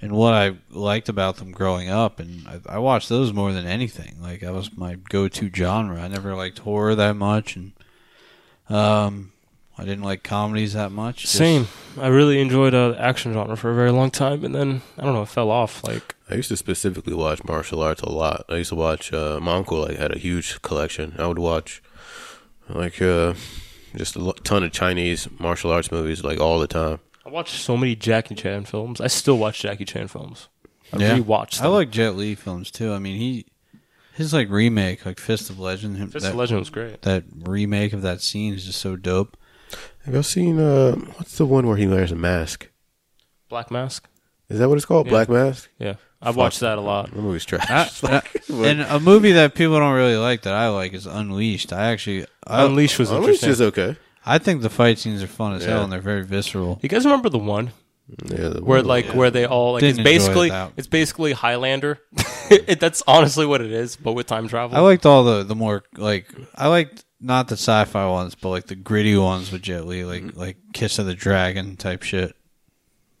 and 0.00 0.12
what 0.12 0.34
I 0.34 0.56
liked 0.70 1.08
about 1.08 1.36
them 1.36 1.52
growing 1.52 1.88
up. 1.88 2.20
And 2.20 2.46
I, 2.46 2.60
I 2.74 2.78
watched 2.78 3.08
those 3.08 3.32
more 3.32 3.52
than 3.52 3.66
anything. 3.66 4.20
Like 4.20 4.40
that 4.40 4.52
was 4.52 4.76
my 4.76 4.96
go-to 4.96 5.50
genre. 5.54 6.00
I 6.00 6.08
never 6.08 6.34
liked 6.34 6.58
horror 6.58 6.94
that 6.94 7.14
much, 7.14 7.56
and 7.56 7.72
um, 8.68 9.32
I 9.76 9.84
didn't 9.84 10.04
like 10.04 10.22
comedies 10.22 10.72
that 10.74 10.92
much. 10.92 11.22
Just- 11.22 11.34
Same. 11.34 11.66
I 12.00 12.06
really 12.08 12.40
enjoyed 12.40 12.74
uh, 12.74 12.90
the 12.90 13.00
action 13.00 13.32
genre 13.32 13.56
for 13.56 13.70
a 13.70 13.74
very 13.74 13.90
long 13.90 14.10
time, 14.10 14.44
and 14.44 14.54
then 14.54 14.82
I 14.98 15.02
don't 15.02 15.14
know, 15.14 15.22
it 15.22 15.28
fell 15.28 15.50
off. 15.50 15.82
Like 15.84 16.14
I 16.30 16.34
used 16.34 16.48
to 16.48 16.56
specifically 16.56 17.14
watch 17.14 17.44
martial 17.44 17.82
arts 17.82 18.00
a 18.02 18.08
lot. 18.10 18.44
I 18.48 18.56
used 18.56 18.70
to 18.70 18.76
watch. 18.76 19.12
Uh, 19.12 19.38
my 19.40 19.54
uncle 19.54 19.82
like 19.82 19.96
had 19.98 20.14
a 20.14 20.18
huge 20.18 20.60
collection. 20.62 21.14
I 21.18 21.26
would 21.26 21.38
watch 21.38 21.82
like 22.68 23.00
uh, 23.02 23.34
just 23.96 24.16
a 24.16 24.32
ton 24.44 24.62
of 24.64 24.72
Chinese 24.72 25.28
martial 25.38 25.70
arts 25.70 25.90
movies 25.92 26.24
like 26.24 26.40
all 26.40 26.58
the 26.58 26.66
time. 26.66 27.00
I 27.26 27.30
watched 27.30 27.54
so 27.54 27.76
many 27.76 27.94
Jackie 27.96 28.34
Chan 28.34 28.64
films. 28.66 29.00
I 29.00 29.06
still 29.06 29.38
watch 29.38 29.60
Jackie 29.60 29.84
Chan 29.84 30.08
films. 30.08 30.48
I 30.92 30.98
Yeah. 30.98 31.18
rewatched 31.18 31.60
I 31.62 31.66
like 31.68 31.90
Jet 31.90 32.16
Li 32.16 32.34
films 32.34 32.70
too. 32.70 32.92
I 32.92 32.98
mean, 32.98 33.16
he 33.18 33.46
his 34.14 34.32
like 34.32 34.48
remake, 34.50 35.04
like 35.06 35.18
Fist 35.18 35.50
of 35.50 35.58
Legend. 35.58 35.96
Fist 36.12 36.24
that, 36.24 36.30
of 36.30 36.36
Legend 36.36 36.60
was 36.60 36.70
great. 36.70 37.02
That 37.02 37.24
remake 37.34 37.92
of 37.92 38.02
that 38.02 38.20
scene 38.20 38.54
is 38.54 38.64
just 38.66 38.80
so 38.80 38.96
dope. 38.96 39.36
Have 40.04 40.14
y'all 40.14 40.22
seen 40.22 40.58
uh, 40.60 40.92
what's 41.16 41.38
the 41.38 41.46
one 41.46 41.66
where 41.66 41.76
he 41.76 41.86
wears 41.86 42.12
a 42.12 42.16
mask? 42.16 42.68
Black 43.48 43.70
Mask. 43.70 44.08
Is 44.48 44.58
that 44.58 44.68
what 44.68 44.76
it's 44.76 44.84
called? 44.84 45.06
Yeah. 45.06 45.10
Black 45.10 45.28
Mask. 45.28 45.70
Yeah, 45.78 45.94
I've 46.20 46.36
watched 46.36 46.60
that 46.60 46.76
a 46.78 46.80
lot. 46.80 47.10
The 47.12 47.22
movie's 47.22 47.44
trash. 47.44 48.02
I- 48.04 48.22
and 48.52 48.82
a 48.82 49.00
movie 49.00 49.32
that 49.32 49.54
people 49.54 49.78
don't 49.78 49.94
really 49.94 50.16
like 50.16 50.42
that 50.42 50.54
I 50.54 50.68
like 50.68 50.92
is 50.92 51.06
Unleashed. 51.06 51.72
I 51.72 51.90
actually 51.92 52.26
I, 52.46 52.64
Unleashed 52.64 52.98
was 52.98 53.10
Unleashed 53.10 53.42
interesting. 53.44 53.50
is 53.50 53.60
okay. 53.62 53.96
I 54.26 54.38
think 54.38 54.62
the 54.62 54.70
fight 54.70 54.98
scenes 54.98 55.22
are 55.22 55.26
fun 55.26 55.54
as 55.54 55.62
Yeah. 55.64 55.70
hell 55.74 55.84
and 55.84 55.92
they're 55.92 56.00
very 56.00 56.24
visceral. 56.24 56.78
You 56.82 56.88
guys 56.88 57.04
remember 57.04 57.28
the 57.28 57.38
one 57.38 57.72
Yeah, 58.26 58.48
the 58.50 58.60
where 58.64 58.78
one- 58.80 58.86
like 58.86 59.06
where 59.14 59.30
they 59.30 59.46
all 59.46 59.72
like 59.74 59.80
Didn't 59.80 60.00
it's 60.00 60.04
basically 60.04 60.50
that. 60.50 60.72
it's 60.76 60.86
basically 60.88 61.32
Highlander. 61.32 61.98
it, 62.50 62.80
that's 62.80 63.02
honestly 63.06 63.46
what 63.46 63.60
it 63.62 63.72
is, 63.72 63.96
but 63.96 64.12
with 64.12 64.26
time 64.26 64.48
travel. 64.48 64.76
I 64.76 64.80
liked 64.80 65.06
all 65.06 65.24
the 65.24 65.42
the 65.42 65.54
more 65.54 65.84
like 65.96 66.26
I 66.54 66.68
liked 66.68 67.04
not 67.24 67.48
the 67.48 67.54
sci-fi 67.56 68.06
ones, 68.06 68.34
but 68.34 68.50
like 68.50 68.66
the 68.66 68.74
gritty 68.74 69.16
ones 69.16 69.50
with 69.50 69.62
Jet 69.62 69.86
Li, 69.86 70.04
like 70.04 70.36
like 70.36 70.56
Kiss 70.72 70.98
of 70.98 71.06
the 71.06 71.14
Dragon 71.14 71.76
type 71.76 72.02
shit. 72.02 72.36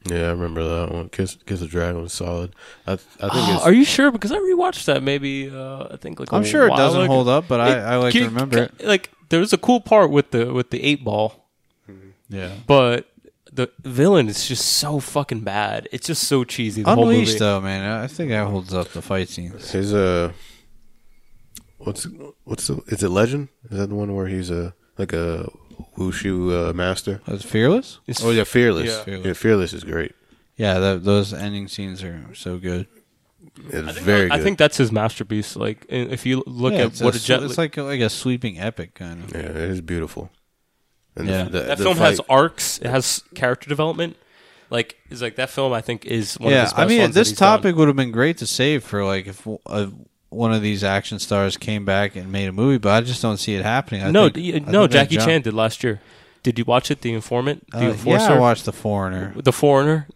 Yeah, 0.06 0.26
I 0.26 0.30
remember 0.32 0.62
that 0.62 0.92
one. 0.92 1.08
Kiss, 1.08 1.38
Kiss 1.46 1.62
of 1.62 1.68
the 1.68 1.72
Dragon 1.72 2.02
was 2.02 2.12
solid. 2.12 2.54
I, 2.86 2.92
I 2.92 2.96
think 2.96 3.08
Oh, 3.20 3.54
it's, 3.56 3.64
are 3.64 3.72
you 3.72 3.86
sure? 3.86 4.10
Because 4.10 4.32
I 4.32 4.36
rewatched 4.36 4.84
that 4.84 5.02
maybe 5.02 5.48
uh, 5.50 5.88
I 5.92 5.96
think 5.96 6.20
like 6.20 6.30
a 6.30 6.36
I'm 6.36 6.44
sure 6.44 6.66
it 6.66 6.76
doesn't 6.76 7.00
ago. 7.00 7.12
hold 7.12 7.28
up, 7.28 7.48
but 7.48 7.60
I, 7.60 7.78
I 7.78 7.96
like 7.96 8.12
to 8.12 8.18
can- 8.18 8.28
remember 8.28 8.58
it. 8.64 8.84
Like 8.84 9.10
there 9.30 9.40
was 9.40 9.52
a 9.54 9.58
cool 9.58 9.80
part 9.80 10.10
with 10.10 10.30
the 10.30 10.52
with 10.52 10.68
the 10.70 10.82
eight 10.84 11.02
ball, 11.02 11.48
Yeah. 12.28 12.52
but 12.66 13.08
the 13.50 13.70
villain 13.82 14.28
is 14.28 14.46
just 14.46 14.66
so 14.66 15.00
fucking 15.00 15.40
bad. 15.40 15.88
It's 15.92 16.06
just 16.08 16.24
so 16.24 16.44
cheesy. 16.44 16.82
The 16.82 16.94
whole 16.94 17.04
Unleashed 17.08 17.28
movie. 17.34 17.38
though, 17.38 17.60
man, 17.62 18.02
I 18.02 18.06
think 18.08 18.28
that 18.30 18.46
holds 18.48 18.74
up 18.74 18.88
the 18.88 19.00
fight 19.00 19.28
scenes. 19.30 19.70
his 19.70 19.94
uh, 19.94 20.32
what's 21.84 22.06
what's 22.44 22.66
the, 22.66 22.82
is 22.88 23.02
it 23.02 23.08
Legend? 23.10 23.48
Is 23.70 23.78
that 23.78 23.88
the 23.88 23.94
one 23.94 24.14
where 24.14 24.26
he's 24.26 24.50
a 24.50 24.74
like 24.98 25.12
a 25.12 25.48
wushu 25.96 26.70
uh, 26.70 26.72
master? 26.72 27.20
That's 27.26 27.44
fearless. 27.44 27.98
It's- 28.06 28.24
Oh 28.24 28.30
yeah, 28.30 28.44
Fearless. 28.44 29.04
Yeah. 29.06 29.16
Yeah, 29.16 29.32
Fearless, 29.32 29.72
is 29.72 29.84
great. 29.84 30.12
Yeah, 30.56 30.78
that, 30.78 31.04
those 31.04 31.32
ending 31.34 31.66
scenes 31.68 32.02
are 32.02 32.26
so 32.34 32.58
good. 32.58 32.86
It's 33.68 33.74
I 33.88 33.92
think, 33.92 34.06
very 34.06 34.30
I 34.30 34.36
good. 34.36 34.44
think 34.44 34.58
that's 34.58 34.76
his 34.76 34.90
masterpiece. 34.92 35.54
Like 35.56 35.84
if 35.88 36.26
you 36.26 36.42
look 36.46 36.72
Yeah, 36.72 36.80
at 36.80 36.86
it's 36.86 37.00
what 37.00 37.14
a 37.14 37.18
a 37.18 37.20
jet 37.20 37.42
it's 37.42 37.58
like 37.58 37.76
a, 37.76 37.82
like 37.82 38.00
a 38.00 38.08
sweeping 38.10 38.58
epic 38.58 38.94
kind 38.94 39.22
of. 39.24 39.32
yeah, 39.32 39.40
it 39.50 39.56
is 39.56 39.80
beautiful. 39.80 40.30
And 41.16 41.28
Yeah. 41.28 41.44
the, 41.44 41.50
the, 41.50 41.60
that 41.60 41.78
the 41.78 41.84
film 41.84 41.96
has 41.98 42.20
arcs. 42.28 42.78
It 42.78 42.88
has 42.88 43.22
character 43.34 43.68
development. 43.68 44.16
Like 44.70 44.96
is 45.10 45.22
like 45.22 45.36
that 45.36 45.50
film. 45.50 45.72
I 45.72 45.80
think 45.82 46.04
is 46.06 46.34
one 46.40 46.48
of 46.48 46.56
yeah, 46.56 46.62
his 46.62 46.72
best 46.72 46.80
I 46.80 46.86
mean, 46.86 47.00
ones 47.02 47.14
that 47.14 47.20
this 47.20 47.28
he's 47.30 47.38
done. 47.38 47.58
topic 47.58 47.76
would 47.76 47.86
have 47.86 47.96
been 47.96 48.10
great 48.10 48.38
to 48.38 48.46
save 48.46 48.82
for 48.82 49.04
like 49.04 49.26
if 49.28 49.46
uh, 49.66 49.86
one 50.30 50.52
of 50.52 50.62
these 50.62 50.82
action 50.82 51.18
stars 51.18 51.56
came 51.56 51.84
back 51.84 52.16
and 52.16 52.30
made 52.32 52.48
a 52.48 52.52
movie, 52.52 52.78
but 52.78 52.90
I 52.92 53.00
just 53.00 53.22
don't 53.22 53.36
see 53.36 53.54
it 53.54 53.62
happening. 53.62 54.02
I 54.02 54.10
no, 54.10 54.24
think- 54.24 54.34
d- 54.34 54.54
I 54.56 54.58
no. 54.58 54.82
think 54.82 54.92
Jackie 54.92 55.16
Chan 55.16 55.42
did 55.42 55.54
last 55.54 55.84
year. 55.84 56.00
Did 56.42 56.58
you 56.58 56.64
watch 56.66 56.90
it? 56.90 57.00
The 57.00 57.12
Informant, 57.14 57.66
The 57.70 57.92
Uh, 57.92 57.96
yeah, 58.04 58.32
I 58.34 58.38
watched 58.38 58.66
The 58.66 58.72
Foreigner. 58.72 59.32
The 59.34 59.52
Foreigner. 59.52 60.06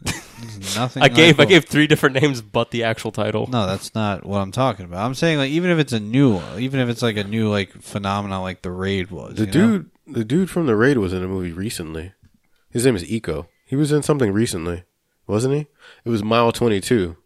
nothing. 0.76 1.02
I 1.02 1.08
gave 1.08 1.40
I 1.40 1.46
gave 1.46 1.64
three 1.64 1.86
different 1.86 2.20
names, 2.20 2.42
but 2.42 2.70
the 2.70 2.84
actual 2.84 3.12
title. 3.12 3.46
No, 3.46 3.66
that's 3.66 3.94
not 3.94 4.26
what 4.26 4.38
I'm 4.40 4.52
talking 4.52 4.84
about. 4.84 5.06
I'm 5.06 5.14
saying 5.14 5.38
like 5.38 5.50
even 5.50 5.70
if 5.70 5.78
it's 5.78 5.94
a 5.94 6.00
new, 6.00 6.38
even 6.58 6.80
if 6.80 6.90
it's 6.90 7.00
like 7.00 7.16
a 7.16 7.24
new 7.24 7.48
like 7.48 7.72
phenomenon 7.80 8.42
like 8.42 8.60
the 8.60 8.70
raid 8.70 9.10
was. 9.10 9.36
The 9.36 9.46
you 9.46 9.46
know? 9.46 9.52
dude, 9.78 9.90
the 10.06 10.24
dude 10.24 10.50
from 10.50 10.66
the 10.66 10.76
raid 10.76 10.98
was 10.98 11.14
in 11.14 11.22
a 11.22 11.28
movie 11.28 11.52
recently. 11.52 12.12
His 12.70 12.84
name 12.84 12.96
is 12.96 13.04
Iko. 13.04 13.46
He 13.64 13.76
was 13.76 13.90
in 13.90 14.02
something 14.02 14.30
recently, 14.30 14.84
wasn't 15.26 15.54
he? 15.54 15.66
It 16.04 16.10
was 16.10 16.22
Mile 16.22 16.52
Twenty 16.52 16.82
Two. 16.82 17.16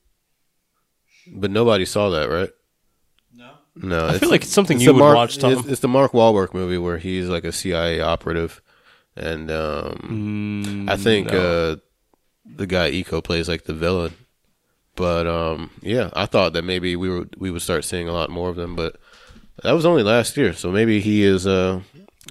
But 1.27 1.51
nobody 1.51 1.85
saw 1.85 2.09
that, 2.11 2.29
right? 2.29 2.51
No. 3.75 4.07
I 4.07 4.19
feel 4.19 4.29
like 4.31 4.43
it's 4.43 4.53
something 4.53 4.77
it's 4.77 4.85
you 4.85 4.93
would 4.93 4.99
Mark- 4.99 5.17
watch, 5.17 5.39
Tom. 5.39 5.53
It's, 5.53 5.67
it's 5.69 5.81
the 5.81 5.89
Mark 5.89 6.13
Wahlberg 6.13 6.53
movie 6.55 6.79
where 6.79 6.99
he's 6.99 7.29
like 7.29 7.45
a 7.45 7.53
CIA 7.53 8.01
operative, 8.01 8.61
and 9.17 9.51
um, 9.51 10.87
I 10.89 10.97
think 10.97 11.29
Mm, 11.29 11.33
no. 11.33 11.71
uh, 11.73 11.77
the 12.45 12.67
guy 12.67 12.91
Iko 12.91 13.23
plays 13.25 13.49
like 13.49 13.65
the 13.65 13.73
villain. 13.75 14.15
But 14.95 15.27
um, 15.27 15.71
yeah, 15.81 16.11
I 16.15 16.27
thought 16.27 16.53
that 16.53 16.65
maybe 16.65 16.97
we 16.97 17.09
were 17.09 17.27
we 17.39 17.51
would 17.51 17.63
start 17.63 17.85
seeing 17.85 18.09
a 18.09 18.13
lot 18.13 18.29
more 18.29 18.51
of 18.51 18.57
them, 18.57 18.77
but 18.77 18.97
that 19.63 19.73
was 19.73 19.87
only 19.87 20.03
last 20.03 20.37
year. 20.37 20.53
So 20.53 20.71
maybe 20.71 21.01
he 21.01 21.23
is 21.25 21.47
uh, 21.47 21.81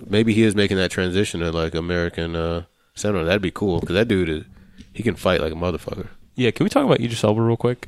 maybe 0.06 0.34
he 0.34 0.44
is 0.44 0.54
making 0.56 0.78
that 0.78 0.92
transition 0.92 1.40
to 1.40 1.52
like 1.52 1.74
American 1.74 2.36
uh, 2.36 2.66
cinema. 2.94 3.24
That'd 3.24 3.42
be 3.42 3.50
cool 3.50 3.80
because 3.80 3.96
that 3.96 4.08
dude 4.08 4.30
is 4.30 4.44
he 4.94 5.02
can 5.02 5.16
fight 5.16 5.42
like 5.42 5.54
a 5.54 5.56
motherfucker. 5.56 6.08
Yeah, 6.36 6.52
can 6.52 6.64
we 6.66 6.70
talk 6.70 6.86
about 6.86 7.00
Idris 7.02 7.24
Elba 7.24 7.42
real 7.42 7.58
quick? 7.58 7.88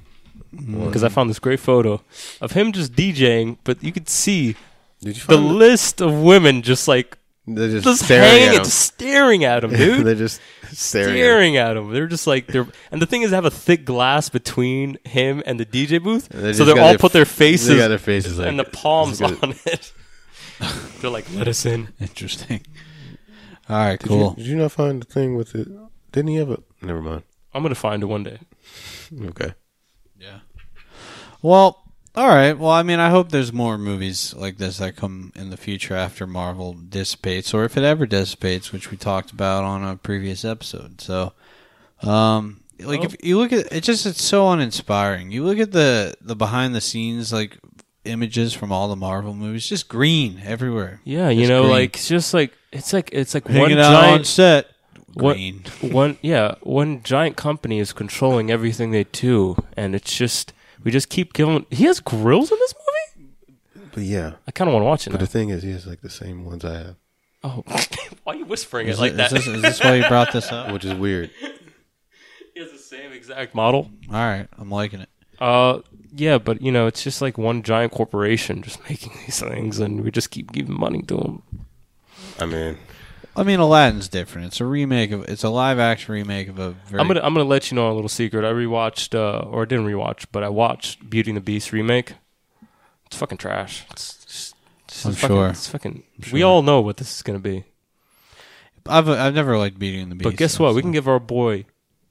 Because 0.55 1.03
I 1.03 1.09
found 1.09 1.29
this 1.29 1.39
great 1.39 1.59
photo 1.59 2.01
of 2.41 2.51
him 2.51 2.71
just 2.71 2.93
DJing, 2.93 3.57
but 3.63 3.83
you 3.83 3.91
could 3.91 4.07
see 4.09 4.55
Did 5.01 5.17
you 5.17 5.23
the 5.23 5.35
find 5.37 5.45
it? 5.45 5.53
list 5.53 6.01
of 6.01 6.13
women 6.21 6.61
just 6.61 6.87
like 6.87 7.17
They're 7.47 7.69
just, 7.69 7.83
just 7.85 8.05
staring 8.05 8.23
hanging 8.29 8.47
at 8.49 8.55
and 8.55 8.59
him. 8.59 8.65
staring 8.65 9.43
at 9.43 9.63
him, 9.63 9.69
dude. 9.75 10.05
They're 10.05 10.15
just 10.15 10.39
staring. 10.71 11.15
staring, 11.17 11.57
At 11.57 11.71
him. 11.71 11.77
at 11.77 11.83
him. 11.87 11.93
They're 11.93 12.07
just 12.07 12.27
like 12.27 12.47
they're, 12.47 12.67
and 12.91 13.01
the 13.01 13.05
thing 13.05 13.23
is, 13.23 13.31
they 13.31 13.35
have 13.37 13.45
a 13.45 13.51
thick 13.51 13.83
glass 13.83 14.29
between 14.29 14.97
him 15.05 15.41
and 15.45 15.59
the 15.59 15.65
DJ 15.65 16.01
booth, 16.01 16.29
And 16.31 16.43
they 16.43 16.53
so 16.53 16.65
just 16.65 16.67
they 16.67 16.73
got 16.75 16.83
all 16.83 16.89
their- 16.89 16.97
put 16.99 17.11
their 17.13 17.25
they 17.25 17.29
faces, 17.29 17.77
got 17.77 17.87
their 17.89 17.97
faces 17.97 18.37
like 18.39 18.47
and 18.47 18.59
the 18.59 18.63
palms 18.65 19.19
Just 19.19 19.33
got 19.41 19.43
on 19.43 19.55
it. 19.65 19.91
they're 21.01 21.09
like, 21.09 21.25
"Let 21.33 21.47
us 21.47 21.65
in." 21.65 21.89
Interesting. 21.99 22.61
All 23.69 23.77
right, 23.77 23.99
Did 23.99 24.07
cool. 24.07 24.35
You, 24.37 24.43
did 24.43 24.49
you 24.51 24.55
not 24.57 24.71
find 24.71 25.01
the 25.01 25.05
thing 25.05 25.35
with 25.35 25.55
it? 25.55 25.67
Didn't 26.11 26.27
he 26.29 26.35
have 26.35 26.51
a? 26.51 26.59
Never 26.81 27.01
mind. 27.01 27.23
I'm 27.53 27.63
gonna 27.63 27.75
find 27.75 28.03
it 28.03 28.05
one 28.05 28.23
day. 28.23 28.39
Okay. 29.25 29.53
Well, 31.43 31.83
all 32.15 32.27
right. 32.27 32.57
Well, 32.57 32.71
I 32.71 32.81
mean, 32.83 32.99
I 32.99 33.09
hope 33.11 33.29
there's 33.29 33.53
more 33.53 33.77
movies 33.77 34.33
like 34.35 34.57
this 34.57 34.77
that 34.77 34.95
come 34.95 35.31
in 35.35 35.49
the 35.51 35.57
future 35.57 35.95
after 35.95 36.25
Marvel 36.25 36.73
dissipates, 36.73 37.53
or 37.53 37.63
if 37.65 37.77
it 37.77 37.83
ever 37.83 38.05
dissipates, 38.07 38.71
which 38.71 38.89
we 38.89 38.97
talked 38.97 39.29
about 39.31 39.63
on 39.63 39.83
a 39.83 39.95
previous 39.97 40.43
episode. 40.45 41.01
So, 41.01 41.33
um, 42.01 42.61
like 42.79 43.01
Oh. 43.01 43.03
if 43.03 43.15
you 43.23 43.37
look 43.37 43.53
at 43.53 43.71
it, 43.71 43.81
just 43.83 44.05
it's 44.05 44.23
so 44.23 44.49
uninspiring. 44.51 45.31
You 45.31 45.43
look 45.43 45.59
at 45.59 45.71
the 45.71 46.15
the 46.21 46.35
behind 46.35 46.73
the 46.75 46.81
scenes 46.81 47.31
like 47.31 47.57
images 48.05 48.53
from 48.53 48.71
all 48.71 48.87
the 48.89 48.95
Marvel 48.95 49.33
movies, 49.33 49.67
just 49.67 49.87
green 49.87 50.41
everywhere. 50.45 51.01
Yeah, 51.03 51.29
you 51.29 51.41
Just 51.41 51.49
know, 51.49 51.61
green. 51.63 51.71
like 51.73 51.95
it's 51.95 52.07
just 52.07 52.33
like 52.33 52.53
it's 52.71 52.93
like 52.93 53.09
it's 53.13 53.33
like 53.33 53.45
one 53.45 53.55
hanging 53.55 53.79
out 53.79 53.93
on 53.93 54.03
giant 54.03 54.27
set. 54.27 54.67
What- 55.13 55.33
Green. 55.35 55.63
one 55.81 56.17
yeah 56.23 56.55
one 56.61 57.03
giant 57.03 57.35
company 57.37 57.77
is 57.79 57.93
controlling 57.93 58.49
everything 58.49 58.91
they 58.91 59.03
do, 59.05 59.55
and 59.77 59.93
it's 59.95 60.15
just 60.17 60.53
we 60.83 60.91
just 60.91 61.09
keep 61.09 61.33
giving. 61.33 61.65
He 61.69 61.85
has 61.85 61.99
grills 61.99 62.51
in 62.51 62.57
this 62.59 62.73
movie. 62.75 63.29
But 63.93 64.03
yeah. 64.03 64.33
I 64.47 64.51
kind 64.51 64.67
of 64.69 64.73
want 64.73 64.83
to 64.83 64.87
watch 64.87 65.07
it. 65.07 65.11
But 65.11 65.19
Now. 65.19 65.25
the 65.25 65.31
thing 65.31 65.49
is, 65.49 65.63
he 65.63 65.71
has 65.71 65.85
like 65.85 66.01
the 66.01 66.09
same 66.09 66.45
ones 66.45 66.65
I 66.65 66.73
have, 66.73 66.95
Oh, 67.43 67.63
why 68.23 68.33
are 68.33 68.35
you 68.37 68.45
whispering 68.45 68.87
Is, 68.87 68.97
it 68.97 69.01
like 69.01 69.11
it- 69.13 69.17
that? 69.17 69.31
is 69.33 69.45
this, 69.45 69.47
is 69.47 69.61
this 69.61 69.83
why 69.83 69.95
you 69.95 70.07
brought 70.07 70.31
this 70.31 70.51
up? 70.51 70.71
which 70.71 70.85
is 70.85 70.93
weird. 70.93 71.29
he 72.53 72.59
has 72.61 72.71
the 72.71 72.77
same 72.77 73.11
exact 73.11 73.53
model. 73.53 73.89
All 74.09 74.15
right, 74.15 74.47
I'm 74.57 74.69
liking 74.71 75.01
it. 75.01 75.09
Uh, 75.39 75.79
yeah, 76.15 76.37
but 76.37 76.61
you 76.61 76.71
know, 76.71 76.87
it's 76.87 77.03
just 77.03 77.21
like 77.21 77.37
one 77.37 77.61
giant 77.63 77.91
corporation 77.91 78.61
just 78.61 78.79
making 78.89 79.11
these 79.25 79.39
things, 79.39 79.79
and 79.79 80.03
we 80.03 80.11
just 80.11 80.31
keep 80.31 80.51
giving 80.51 80.79
money 80.79 81.01
to 81.03 81.15
them. 81.17 81.43
I 82.39 82.45
mean, 82.45 82.77
I 83.35 83.43
mean, 83.43 83.59
Aladdin's 83.59 84.09
different. 84.09 84.47
It's 84.47 84.61
a 84.61 84.65
remake 84.65 85.11
of. 85.11 85.23
It's 85.27 85.43
a 85.43 85.49
live 85.49 85.79
action 85.79 86.13
remake 86.13 86.47
of 86.49 86.59
a 86.59 86.71
very. 86.71 87.01
I'm 87.01 87.07
gonna 87.07 87.21
I'm 87.21 87.33
gonna 87.33 87.49
let 87.49 87.71
you 87.71 87.75
know 87.75 87.91
a 87.91 87.93
little 87.93 88.09
secret. 88.09 88.45
I 88.45 88.51
rewatched, 88.51 89.15
uh, 89.15 89.39
or 89.47 89.63
I 89.63 89.65
didn't 89.65 89.85
rewatch, 89.87 90.25
but 90.31 90.43
I 90.43 90.49
watched 90.49 91.09
Beauty 91.09 91.31
and 91.31 91.37
the 91.37 91.41
Beast 91.41 91.71
remake. 91.71 92.13
It's 93.07 93.15
fucking 93.17 93.37
trash. 93.39 93.85
It's, 93.91 94.23
just- 94.25 94.55
it's 94.87 95.05
I'm 95.05 95.13
fucking, 95.13 95.35
sure. 95.35 95.47
It's 95.49 95.67
fucking. 95.67 96.03
We 96.31 96.43
all 96.43 96.61
know 96.61 96.81
what 96.81 96.97
this 96.97 97.15
is 97.15 97.21
gonna 97.23 97.39
be. 97.39 97.63
I've 98.87 99.09
I've 99.09 99.33
never 99.33 99.57
liked 99.57 99.79
Beauty 99.79 99.99
and 99.99 100.11
the 100.11 100.15
Beast. 100.15 100.23
But 100.29 100.35
guess 100.37 100.59
what? 100.59 100.75
We 100.75 100.81
can 100.81 100.91
give 100.91 101.07
our 101.07 101.19
boy 101.19 101.65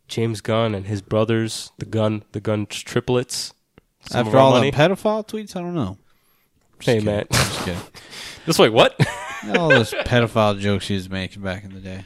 James 0.08 0.40
Gunn 0.40 0.74
and 0.74 0.86
his 0.86 1.02
brothers 1.02 1.70
the 1.78 1.86
gun, 1.86 2.24
the 2.32 2.40
gun 2.40 2.66
triplets. 2.66 3.54
After 4.12 4.36
all 4.38 4.52
money. 4.52 4.70
the 4.72 4.76
pedophile 4.76 5.24
tweets, 5.24 5.54
I 5.54 5.60
don't 5.60 5.74
know. 5.74 5.96
Just 6.80 6.86
Hey, 6.86 6.94
kidding. 6.94 7.04
man. 7.06 7.26
just 7.30 7.64
kidding. 7.64 7.80
This 8.46 8.58
way, 8.58 8.68
what? 8.68 8.98
all 9.58 9.68
those 9.68 9.92
pedophile 9.92 10.58
jokes 10.58 10.88
he 10.88 10.94
was 10.94 11.08
making 11.10 11.42
back 11.42 11.64
in 11.64 11.72
the 11.74 11.80
day. 11.80 12.04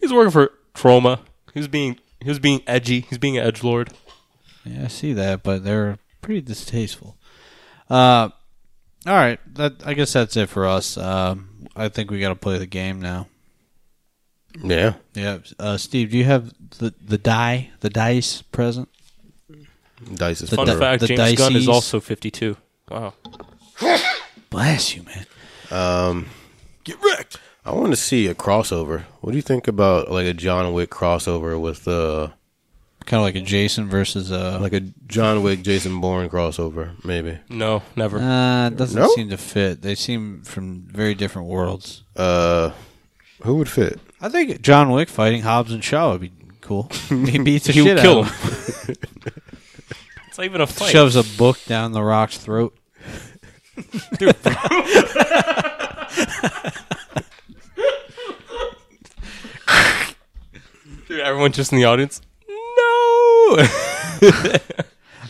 He's 0.00 0.12
working 0.12 0.30
for 0.30 0.52
Troma. 0.74 1.20
He 1.54 1.60
was 1.60 1.68
being 1.68 1.98
he 2.20 2.28
was 2.28 2.38
being 2.38 2.62
edgy. 2.66 3.00
He's 3.00 3.18
being 3.18 3.38
an 3.38 3.46
edge 3.46 3.62
lord. 3.62 3.90
Yeah, 4.64 4.84
I 4.84 4.88
see 4.88 5.12
that, 5.14 5.42
but 5.42 5.64
they're 5.64 5.98
pretty 6.20 6.40
distasteful. 6.40 7.16
Uh, 7.88 8.30
all 9.06 9.14
right, 9.14 9.38
that 9.54 9.74
I 9.86 9.94
guess 9.94 10.12
that's 10.12 10.36
it 10.36 10.48
for 10.48 10.66
us. 10.66 10.96
Um, 10.98 11.66
I 11.76 11.88
think 11.88 12.10
we 12.10 12.20
got 12.20 12.28
to 12.30 12.34
play 12.34 12.58
the 12.58 12.66
game 12.66 13.00
now. 13.00 13.28
yeah. 14.62 14.94
Yeah, 15.14 15.38
uh, 15.58 15.76
Steve, 15.76 16.10
do 16.10 16.18
you 16.18 16.24
have 16.24 16.52
the 16.78 16.92
the 17.00 17.18
die, 17.18 17.70
the 17.80 17.90
dice 17.90 18.42
present? 18.42 18.88
Dice 20.14 20.42
is 20.42 20.50
The 20.50 20.56
Fun 20.56 20.66
di- 20.66 20.76
fact: 20.78 21.00
the 21.00 21.08
James 21.08 21.38
Gunn 21.38 21.56
is 21.56 21.68
also 21.68 21.98
52. 22.00 22.56
Wow. 22.90 23.14
Bless 24.50 24.94
you, 24.96 25.02
man. 25.04 25.26
Um, 25.70 26.26
get 26.88 27.02
wrecked. 27.04 27.38
I 27.64 27.72
want 27.72 27.90
to 27.92 27.96
see 27.96 28.26
a 28.28 28.34
crossover. 28.34 29.02
What 29.20 29.30
do 29.32 29.36
you 29.36 29.42
think 29.42 29.68
about 29.68 30.10
like 30.10 30.26
a 30.26 30.32
John 30.34 30.72
Wick 30.72 30.90
crossover 30.90 31.60
with 31.60 31.86
uh 31.88 32.28
Kind 33.06 33.20
of 33.20 33.24
like 33.24 33.36
a 33.36 33.40
Jason 33.40 33.88
versus 33.88 34.30
uh 34.32 34.58
like 34.60 34.72
a 34.74 34.80
John 35.06 35.42
Wick 35.42 35.62
Jason 35.62 36.00
Bourne 36.00 36.28
crossover? 36.28 36.92
Maybe. 37.04 37.38
No, 37.48 37.82
never. 37.96 38.18
Uh, 38.18 38.66
it 38.68 38.76
doesn't 38.76 39.00
No? 39.00 39.08
seem 39.08 39.30
to 39.30 39.36
fit. 39.38 39.80
They 39.82 39.94
seem 39.94 40.42
from 40.42 40.82
very 40.90 41.14
different 41.14 41.48
worlds. 41.48 42.02
Uh, 42.16 42.72
who 43.42 43.54
would 43.56 43.68
fit? 43.68 43.98
I 44.20 44.28
think 44.28 44.60
John 44.62 44.90
Wick 44.90 45.08
fighting 45.08 45.42
Hobbs 45.42 45.72
and 45.72 45.82
Shaw 45.82 46.12
would 46.12 46.20
be 46.20 46.32
cool. 46.60 46.90
he 47.08 47.38
beats 47.38 47.66
the 47.66 47.72
He 47.72 47.82
shit 47.82 47.94
would 47.96 48.02
kill 48.02 48.24
out 48.24 48.30
of 48.30 48.86
him. 48.88 48.96
it's 50.28 50.38
not 50.38 50.44
even 50.44 50.60
a 50.60 50.64
him. 50.64 50.68
fight. 50.68 50.90
Shoves 50.90 51.16
a 51.16 51.24
book 51.38 51.58
down 51.66 51.92
the 51.92 52.02
Rock's 52.02 52.36
throat. 52.38 52.76
Dude, 54.18 54.36
Dude, 61.06 61.20
everyone 61.20 61.52
just 61.52 61.72
in 61.72 61.78
the 61.78 61.84
audience. 61.84 62.20
No. 62.48 63.66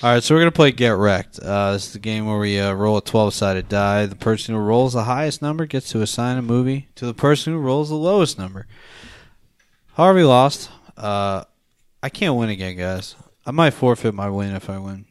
All 0.00 0.12
right, 0.14 0.22
so 0.22 0.34
we're 0.34 0.40
gonna 0.40 0.52
play 0.52 0.70
Get 0.70 0.90
Wrecked. 0.90 1.40
Uh, 1.40 1.72
this 1.72 1.86
is 1.86 1.92
the 1.92 1.98
game 1.98 2.26
where 2.26 2.38
we 2.38 2.58
uh, 2.58 2.72
roll 2.72 2.96
a 2.98 3.02
twelve-sided 3.02 3.68
die. 3.68 4.06
The 4.06 4.14
person 4.14 4.54
who 4.54 4.60
rolls 4.60 4.92
the 4.92 5.04
highest 5.04 5.42
number 5.42 5.66
gets 5.66 5.90
to 5.90 6.02
assign 6.02 6.36
a 6.38 6.42
movie 6.42 6.88
to 6.94 7.04
the 7.06 7.14
person 7.14 7.52
who 7.52 7.58
rolls 7.58 7.88
the 7.88 7.96
lowest 7.96 8.38
number. 8.38 8.66
Harvey 9.94 10.22
lost. 10.22 10.70
Uh, 10.96 11.42
I 12.00 12.08
can't 12.10 12.36
win 12.36 12.48
again, 12.48 12.76
guys. 12.76 13.16
I 13.44 13.50
might 13.50 13.70
forfeit 13.74 14.14
my 14.14 14.30
win 14.30 14.54
if 14.54 14.70
I 14.70 14.78
win. 14.78 15.06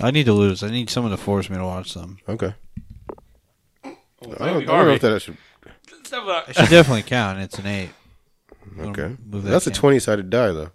I 0.00 0.10
need 0.10 0.24
to 0.26 0.32
lose. 0.32 0.62
I 0.62 0.70
need 0.70 0.90
someone 0.90 1.10
to 1.12 1.16
force 1.16 1.48
me 1.50 1.56
to 1.56 1.64
watch 1.64 1.94
them. 1.94 2.18
Okay. 2.28 2.54
I 3.84 3.90
don't, 4.24 4.40
I 4.42 4.46
don't 4.48 4.66
know 4.66 4.90
if 4.90 5.00
that 5.02 5.12
I 5.14 5.18
should. 5.18 5.36
It 5.66 6.56
should 6.56 6.68
definitely 6.68 7.02
count. 7.02 7.38
It's 7.40 7.58
an 7.58 7.66
eight. 7.66 7.90
Okay. 8.78 9.16
move 9.26 9.44
that 9.44 9.50
That's 9.50 9.66
a 9.66 9.70
can. 9.70 9.78
twenty 9.80 9.98
sided 9.98 10.30
die 10.30 10.52
though. 10.52 10.70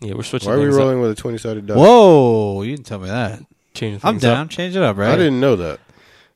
Yeah, 0.00 0.14
we're 0.14 0.22
switching. 0.22 0.48
Why 0.48 0.56
are 0.56 0.58
we 0.58 0.64
things 0.66 0.76
rolling 0.76 0.98
Up. 0.98 1.02
with 1.02 1.10
a 1.12 1.14
twenty 1.14 1.38
sided 1.38 1.66
die? 1.66 1.74
Whoa! 1.76 2.62
You 2.62 2.74
didn't 2.76 2.86
tell 2.86 2.98
me 2.98 3.08
that. 3.08 3.40
Changing 3.74 4.00
I'm 4.02 4.14
things 4.14 4.22
down. 4.22 4.36
Up. 4.46 4.50
Change 4.50 4.76
it 4.76 4.82
up, 4.82 4.96
right? 4.96 5.10
I 5.10 5.16
didn't 5.16 5.40
know 5.40 5.56
that. 5.56 5.80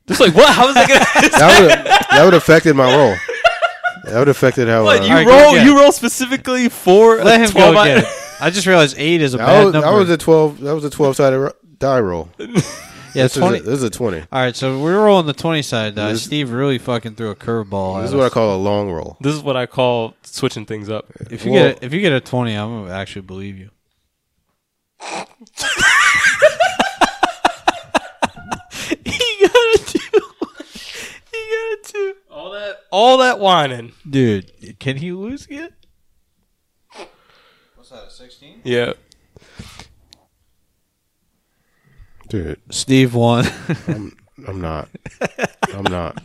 Just 0.06 0.20
like 0.20 0.34
what? 0.34 0.52
How 0.54 0.66
was 0.66 0.76
I 0.76 0.86
gonna? 0.86 1.00
That 1.38 1.60
would 1.60 1.70
that 2.10 2.24
would 2.24 2.32
have 2.34 2.42
affected 2.42 2.76
my 2.76 2.94
roll. 2.94 3.14
That 4.04 4.18
would 4.18 4.28
have 4.28 4.36
affected 4.36 4.68
how. 4.68 4.84
what 4.84 5.00
uh, 5.00 5.04
you 5.04 5.10
All 5.10 5.16
right, 5.16 5.26
go 5.26 5.42
roll? 5.42 5.54
again. 5.54 5.66
You 5.66 5.80
roll 5.80 5.92
specifically 5.92 6.68
for 6.68 7.16
Let 7.24 7.40
a 7.40 7.44
him 7.44 7.50
12 7.50 7.74
go 7.74 7.80
I- 7.80 7.86
get 7.88 7.98
it. 8.04 8.08
I 8.40 8.50
just 8.50 8.66
realized 8.66 8.96
eight 8.98 9.20
is 9.22 9.34
a 9.34 9.38
that 9.38 9.46
bad 9.46 9.64
was, 9.64 9.72
number. 9.74 9.88
that 9.90 9.96
was 9.96 10.10
a 10.10 10.16
twelve. 10.18 10.60
That 10.60 10.74
was 10.74 10.84
a 10.84 10.90
twelve 10.90 11.16
sided 11.16 11.52
die 11.78 12.00
roll. 12.00 12.28
yeah, 12.38 12.46
This, 13.14 13.34
twenty. 13.34 13.56
is 13.58 13.62
a, 13.62 13.64
this 13.70 13.74
is 13.78 13.82
a 13.84 13.90
twenty. 13.90 14.18
All 14.20 14.26
right, 14.32 14.54
so 14.56 14.80
we're 14.80 15.02
rolling 15.04 15.26
the 15.26 15.32
twenty 15.32 15.62
side 15.62 15.94
die. 15.94 16.12
This- 16.12 16.24
Steve 16.24 16.50
really 16.50 16.78
fucking 16.78 17.14
threw 17.14 17.30
a 17.30 17.36
curveball. 17.36 18.02
This 18.02 18.10
at 18.10 18.14
is 18.14 18.14
what 18.16 18.26
I 18.26 18.28
call 18.30 18.56
a 18.56 18.58
long 18.58 18.90
roll. 18.90 19.16
This 19.20 19.34
is 19.34 19.42
what 19.42 19.56
I 19.56 19.66
call 19.66 20.14
switching 20.22 20.66
things 20.66 20.88
up. 20.90 21.06
If 21.30 21.44
you 21.44 21.52
Well- 21.52 21.68
get 21.70 21.82
a, 21.82 21.86
if 21.86 21.92
you 21.94 22.00
get 22.00 22.12
a 22.12 22.20
twenty, 22.20 22.54
I'm 22.54 22.82
gonna 22.84 22.94
actually 22.94 23.22
believe 23.22 23.56
you. 23.58 23.70
he 29.04 29.46
got 29.46 29.54
a 29.54 29.78
two. 29.86 30.20
he 31.30 31.40
got 31.50 31.72
a 31.72 31.78
two. 31.84 32.14
All 32.30 32.50
that, 32.52 32.76
all 32.90 33.18
that 33.18 33.38
whining. 33.38 33.92
Dude, 34.08 34.76
can 34.78 34.96
he 34.96 35.12
lose 35.12 35.46
again? 35.46 35.70
What's 37.94 38.18
that? 38.18 38.24
Sixteen. 38.24 38.60
Yeah. 38.64 38.94
Dude, 42.28 42.58
Steve 42.70 43.14
won. 43.14 43.44
I'm, 43.86 44.16
I'm 44.48 44.60
not. 44.60 44.88
I'm 45.72 45.84
not. 45.84 46.20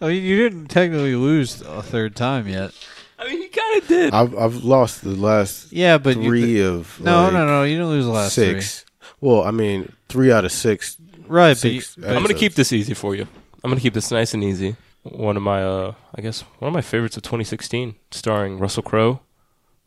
I 0.00 0.08
mean, 0.08 0.22
you 0.22 0.36
didn't 0.36 0.66
technically 0.68 1.16
lose 1.16 1.60
a 1.62 1.82
third 1.82 2.14
time 2.14 2.46
yet. 2.46 2.72
I 3.18 3.26
mean, 3.28 3.42
you 3.42 3.48
kind 3.50 3.82
of 3.82 3.88
did. 3.88 4.14
I've 4.14 4.36
I've 4.38 4.62
lost 4.64 5.02
the 5.02 5.10
last 5.10 5.72
Yeah, 5.72 5.98
but 5.98 6.16
you- 6.16 6.22
three 6.24 6.60
of 6.62 7.00
No, 7.00 7.24
like, 7.24 7.32
no, 7.32 7.46
no. 7.46 7.62
You 7.64 7.74
didn't 7.76 7.88
lose 7.90 8.04
the 8.04 8.12
last 8.12 8.34
six. 8.34 8.84
Well, 9.20 9.42
I 9.42 9.50
mean, 9.50 9.90
three 10.08 10.30
out 10.30 10.44
of 10.44 10.52
six. 10.52 10.96
Right, 11.26 11.50
but 11.50 11.58
six 11.58 11.96
you- 11.96 12.04
I'm 12.04 12.08
gonna 12.10 12.20
episodes. 12.20 12.40
keep 12.40 12.54
this 12.54 12.72
easy 12.72 12.94
for 12.94 13.16
you. 13.16 13.26
I'm 13.64 13.70
gonna 13.70 13.80
keep 13.80 13.94
this 13.94 14.10
nice 14.12 14.34
and 14.34 14.44
easy. 14.44 14.76
One 15.02 15.36
of 15.36 15.42
my, 15.42 15.64
uh, 15.64 15.94
I 16.14 16.20
guess, 16.20 16.42
one 16.58 16.68
of 16.68 16.74
my 16.74 16.82
favorites 16.82 17.16
of 17.16 17.22
2016, 17.24 17.94
starring 18.10 18.58
Russell 18.58 18.82
Crowe, 18.82 19.20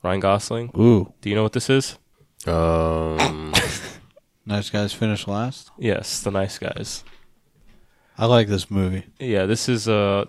Ryan 0.03 0.19
Gosling. 0.19 0.71
Ooh, 0.77 1.13
Do 1.21 1.29
you 1.29 1.35
know 1.35 1.43
what 1.43 1.53
this 1.53 1.69
is? 1.69 1.97
Um, 2.47 3.53
nice 4.45 4.69
guys 4.69 4.93
finish 4.93 5.27
last. 5.27 5.69
Yes, 5.77 6.21
The 6.21 6.31
Nice 6.31 6.57
Guys. 6.57 7.03
I 8.17 8.25
like 8.25 8.47
this 8.47 8.69
movie. 8.69 9.05
Yeah, 9.19 9.45
this 9.45 9.69
is 9.69 9.87
uh, 9.87 10.25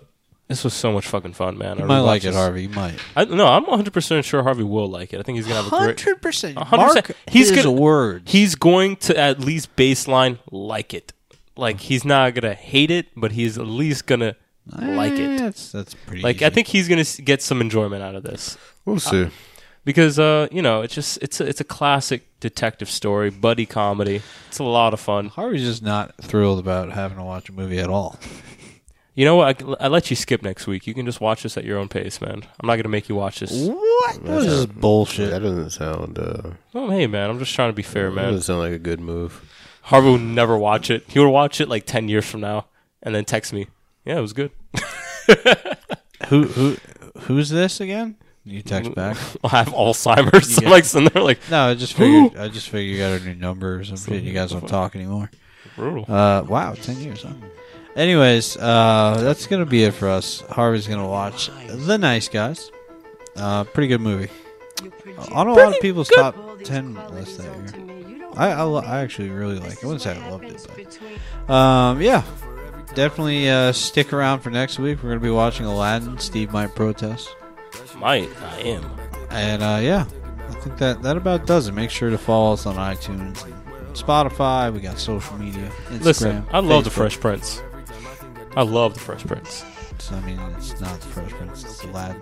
this 0.47 0.63
was 0.63 0.73
so 0.73 0.91
much 0.91 1.07
fucking 1.07 1.33
fun, 1.33 1.57
man. 1.57 1.77
You 1.77 1.83
I 1.83 1.87
might 1.87 1.99
rewatched 1.99 2.05
like 2.05 2.23
it, 2.23 2.27
this. 2.27 2.35
Harvey. 2.35 2.63
You 2.63 2.69
might. 2.69 2.95
I, 3.15 3.25
no, 3.25 3.47
I'm 3.47 3.65
100 3.65 3.91
percent 3.93 4.25
sure 4.25 4.43
Harvey 4.43 4.63
will 4.63 4.87
like 4.89 5.13
it. 5.13 5.19
I 5.19 5.23
think 5.23 5.37
he's 5.37 5.47
gonna 5.47 5.63
have 5.63 5.67
a 5.67 5.69
great. 5.85 5.99
Hundred 6.01 6.21
percent. 6.21 6.57
100%. 6.57 6.71
Mark 6.77 7.11
He's 7.27 7.49
his 7.49 7.63
gonna- 7.63 7.71
words. 7.79 8.31
He's 8.31 8.55
going 8.55 8.95
to 8.97 9.17
at 9.17 9.39
least 9.39 9.75
baseline 9.75 10.37
like 10.51 10.93
it. 10.93 11.13
Like 11.57 11.79
he's 11.81 12.03
not 12.05 12.33
gonna 12.35 12.53
hate 12.55 12.89
it, 12.91 13.07
but 13.15 13.31
he's 13.33 13.57
at 13.57 13.65
least 13.67 14.05
gonna 14.07 14.35
like 14.67 15.13
Eh, 15.13 15.35
it. 15.35 15.37
That's 15.39 15.71
that's 15.71 15.93
pretty. 15.93 16.21
Like 16.23 16.37
easy. 16.37 16.45
I 16.45 16.49
think 16.51 16.67
he's 16.67 16.87
gonna 16.87 17.03
get 17.23 17.41
some 17.41 17.59
enjoyment 17.61 18.01
out 18.03 18.15
of 18.15 18.23
this 18.23 18.57
we'll 18.85 18.99
see. 18.99 19.27
Because 19.85 20.19
uh, 20.19 20.47
you 20.51 20.61
know 20.61 20.81
it's 20.81 20.93
just 20.95 21.21
it's 21.21 21.39
a, 21.41 21.45
it's 21.47 21.61
a 21.61 21.65
classic 21.65 22.23
detective 22.39 22.89
story, 22.89 23.29
buddy 23.29 23.65
comedy. 23.65 24.21
It's 24.49 24.59
a 24.59 24.63
lot 24.63 24.93
of 24.93 24.99
fun. 24.99 25.27
Harvey's 25.29 25.63
just 25.63 25.81
not 25.83 26.15
thrilled 26.21 26.59
about 26.59 26.91
having 26.91 27.17
to 27.17 27.23
watch 27.23 27.49
a 27.49 27.53
movie 27.53 27.79
at 27.79 27.89
all. 27.89 28.19
You 29.15 29.25
know 29.25 29.35
what? 29.35 29.61
I, 29.61 29.85
I 29.85 29.87
let 29.89 30.09
you 30.09 30.15
skip 30.15 30.41
next 30.41 30.65
week. 30.65 30.87
You 30.87 30.95
can 30.95 31.05
just 31.05 31.21
watch 31.21 31.43
this 31.43 31.55
at 31.55 31.63
your 31.63 31.77
own 31.77 31.87
pace, 31.87 32.19
man. 32.19 32.43
I'm 32.59 32.65
not 32.67 32.77
gonna 32.77 32.89
make 32.89 33.09
you 33.09 33.15
watch 33.15 33.41
this. 33.41 33.51
What? 33.51 34.21
What 34.23 34.37
is 34.39 34.45
this 34.45 34.65
bullshit? 34.65 35.29
That 35.29 35.43
doesn't 35.43 35.69
sound. 35.69 36.17
Uh, 36.17 36.51
Oh, 36.73 36.89
hey, 36.89 37.05
man. 37.05 37.29
I'm 37.29 37.37
just 37.37 37.53
trying 37.53 37.69
to 37.69 37.75
be 37.75 37.83
fair, 37.83 38.09
that 38.09 38.15
man. 38.15 38.25
doesn't 38.31 38.41
sound 38.41 38.59
like 38.61 38.71
a 38.73 38.79
good 38.79 38.99
move. 38.99 39.47
Harvey 39.83 40.09
would 40.11 40.21
never 40.21 40.57
watch 40.57 40.89
it. 40.89 41.03
He 41.07 41.19
would 41.19 41.29
watch 41.29 41.61
it 41.61 41.69
like 41.69 41.85
10 41.85 42.09
years 42.09 42.25
from 42.25 42.41
now 42.41 42.65
and 43.03 43.13
then 43.13 43.23
text 43.25 43.53
me. 43.53 43.67
Yeah, 44.05 44.17
it 44.17 44.21
was 44.21 44.33
good. 44.33 44.49
Who 46.29 46.43
who 46.43 46.77
who's 47.21 47.49
this 47.49 47.79
again? 47.81 48.15
You 48.45 48.61
text 48.61 48.93
back. 48.93 49.17
I 49.43 49.47
have 49.49 49.69
Alzheimer's. 49.69 50.59
Yeah. 50.61 50.65
I'm 50.67 50.71
like 50.71 50.83
sitting 50.85 51.09
there 51.13 51.23
like, 51.23 51.39
No, 51.49 51.69
I 51.69 51.73
just 51.75 51.93
figured. 51.93 52.37
I 52.37 52.49
just 52.49 52.69
figured 52.69 52.93
you 52.95 53.01
got 53.01 53.21
a 53.21 53.23
new 53.23 53.35
number 53.35 53.79
or 53.79 53.83
some 53.85 53.97
shit. 53.97 54.23
You 54.23 54.33
guys 54.33 54.51
don't 54.51 54.67
talk 54.67 54.95
anymore. 54.95 55.31
brutal. 55.75 56.05
Uh, 56.13 56.43
wow, 56.43 56.73
ten 56.73 56.99
years. 56.99 57.23
Huh? 57.23 57.33
Anyways, 57.95 58.57
uh, 58.57 59.17
that's 59.21 59.47
gonna 59.47 59.65
be 59.65 59.83
it 59.83 59.93
for 59.93 60.09
us. 60.09 60.41
Harvey's 60.49 60.87
gonna 60.87 61.07
watch 61.07 61.49
The 61.69 61.97
Nice 61.97 62.27
Guys. 62.27 62.69
Uh, 63.35 63.63
pretty 63.63 63.87
good 63.87 64.01
movie. 64.01 64.31
On 65.31 65.47
a 65.47 65.53
lot 65.53 65.73
of 65.75 65.79
people's 65.79 66.09
top 66.09 66.35
ten 66.63 66.95
list 67.13 67.37
that 67.37 67.45
year. 67.75 68.27
I 68.35 68.49
I, 68.49 68.61
lo- 68.63 68.81
I 68.81 69.01
actually 69.01 69.29
really 69.29 69.59
like. 69.59 69.73
it. 69.73 69.83
I 69.83 69.87
wouldn't 69.87 70.01
say 70.01 70.17
I 70.17 70.29
loved 70.29 70.45
it, 70.45 70.67
but 71.47 71.53
um, 71.53 72.01
yeah, 72.01 72.23
definitely 72.95 73.49
uh, 73.49 73.71
stick 73.71 74.11
around 74.11 74.39
for 74.41 74.49
next 74.49 74.79
week. 74.79 75.01
We're 75.03 75.09
gonna 75.09 75.21
be 75.21 75.29
watching 75.29 75.65
Aladdin. 75.65 76.17
Steve 76.17 76.51
might 76.51 76.73
protest. 76.75 77.29
Might. 77.97 78.29
I 78.41 78.59
am. 78.59 78.83
And 79.29 79.63
uh, 79.63 79.79
yeah, 79.81 80.05
I 80.49 80.53
think 80.55 80.77
that 80.77 81.01
that 81.03 81.17
about 81.17 81.45
does 81.45 81.67
it. 81.67 81.73
Make 81.73 81.89
sure 81.89 82.09
to 82.09 82.17
follow 82.17 82.53
us 82.53 82.65
on 82.65 82.75
iTunes, 82.75 83.43
and 83.45 83.55
Spotify. 83.95 84.71
We 84.73 84.79
got 84.79 84.99
social 84.99 85.37
media. 85.37 85.69
Instagram, 85.89 86.01
Listen, 86.03 86.45
I 86.51 86.59
love 86.59 86.83
The 86.83 86.89
Facebook. 86.89 86.93
Fresh 86.93 87.19
Prince. 87.19 87.61
I 88.55 88.61
love 88.63 88.93
The 88.93 88.99
Fresh 88.99 89.25
Prince. 89.25 89.63
So, 89.99 90.15
I 90.15 90.21
mean, 90.21 90.39
it's 90.57 90.79
not 90.81 90.99
the 90.99 91.07
Fresh 91.07 91.31
Prince. 91.31 91.63
It's 91.63 91.83
Aladdin. 91.83 92.21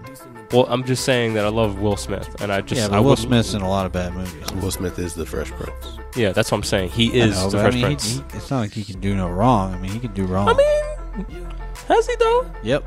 Well, 0.52 0.68
I'm 0.70 0.84
just 0.84 1.04
saying 1.04 1.34
that 1.34 1.46
I 1.46 1.50
love 1.50 1.80
Will 1.80 1.96
Smith, 1.98 2.42
and 2.42 2.52
I 2.52 2.62
just 2.62 2.80
yeah, 2.80 2.88
I 2.88 2.90
but 2.90 3.04
Will 3.04 3.10
would- 3.12 3.20
Smith's 3.20 3.54
in 3.54 3.62
a 3.62 3.70
lot 3.70 3.86
of 3.86 3.92
bad 3.92 4.14
movies. 4.14 4.52
Will 4.54 4.70
Smith 4.72 5.00
is 5.00 5.14
the 5.16 5.26
Fresh 5.26 5.50
Prince. 5.52 5.98
Yeah, 6.16 6.32
that's 6.32 6.52
what 6.52 6.58
I'm 6.58 6.64
saying. 6.64 6.90
He 6.90 7.22
I 7.22 7.26
is 7.26 7.36
know, 7.36 7.50
the 7.50 7.58
but 7.58 7.62
Fresh 7.64 7.74
I 7.74 7.76
mean, 7.76 7.80
he- 7.80 7.86
Prince. 7.86 8.14
he- 8.34 8.38
it's 8.38 8.52
not 8.52 8.60
like 8.60 8.72
he 8.74 8.84
can 8.84 9.00
do 9.00 9.16
no 9.16 9.30
wrong. 9.30 9.74
I 9.74 9.78
mean, 9.80 9.92
he 9.92 10.00
can 10.00 10.14
do 10.14 10.26
wrong. 10.26 10.50
I 10.50 10.54
mean, 10.54 11.48
has 11.88 12.06
he 12.08 12.16
though? 12.20 12.52
yep. 12.64 12.84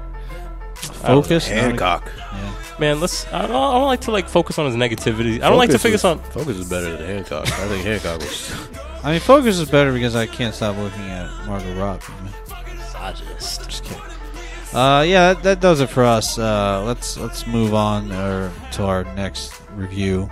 I 1.03 1.09
don't- 1.09 1.23
Focus. 1.23 1.47
Hancock. 1.49 2.11
Yeah. 2.17 2.55
Man, 2.79 3.01
let's. 3.01 3.27
I 3.33 3.43
don't, 3.43 3.51
I 3.53 3.75
don't 3.79 3.87
like 3.87 4.01
to 4.03 4.11
like 4.11 4.29
focus 4.29 4.59
on 4.59 4.67
his 4.67 4.75
negativity. 4.75 5.41
I 5.43 5.49
don't 5.49 5.59
like 5.59 5.71
to 5.71 5.79
focus 5.79 6.03
was- 6.03 6.19
on. 6.19 6.19
Focus 6.31 6.57
is 6.59 6.69
better 6.69 6.97
than 6.97 7.07
Hancock. 7.07 7.47
I 7.47 7.69
think 7.69 7.85
Hancock 7.85 8.21
was. 8.21 8.53
I 9.05 9.13
mean, 9.13 9.21
Focus 9.21 9.59
is 9.59 9.71
better 9.71 9.93
because 9.93 10.17
I 10.17 10.27
can't 10.27 10.55
stop 10.55 10.77
looking 10.77 11.03
at 11.03 11.29
Margot 11.47 11.75
Robbie. 11.79 12.03
Misogynist. 12.75 13.69
Just 13.69 13.85
kidding. 13.85 14.03
Uh, 14.73 15.03
yeah, 15.07 15.35
that, 15.35 15.43
that 15.45 15.61
does 15.61 15.81
it 15.81 15.89
for 15.89 16.05
us. 16.05 16.37
Uh, 16.39 16.83
let's 16.85 17.17
let's 17.19 17.47
move 17.47 17.75
on 17.75 18.11
or 18.11 18.51
to 18.73 18.83
our 18.85 19.05
next 19.15 19.53
review. 19.77 20.29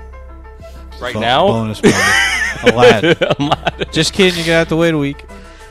Right 1.00 1.14
Bo- 1.14 1.20
now? 1.20 1.46
bonus. 1.46 1.80
Aladdin. 2.64 3.16
Aladdin. 3.38 3.86
Just 3.92 4.12
kidding. 4.14 4.38
You 4.40 4.46
got 4.46 4.68
to 4.70 4.76
wait 4.76 4.94
a 4.94 4.98
week. 4.98 5.24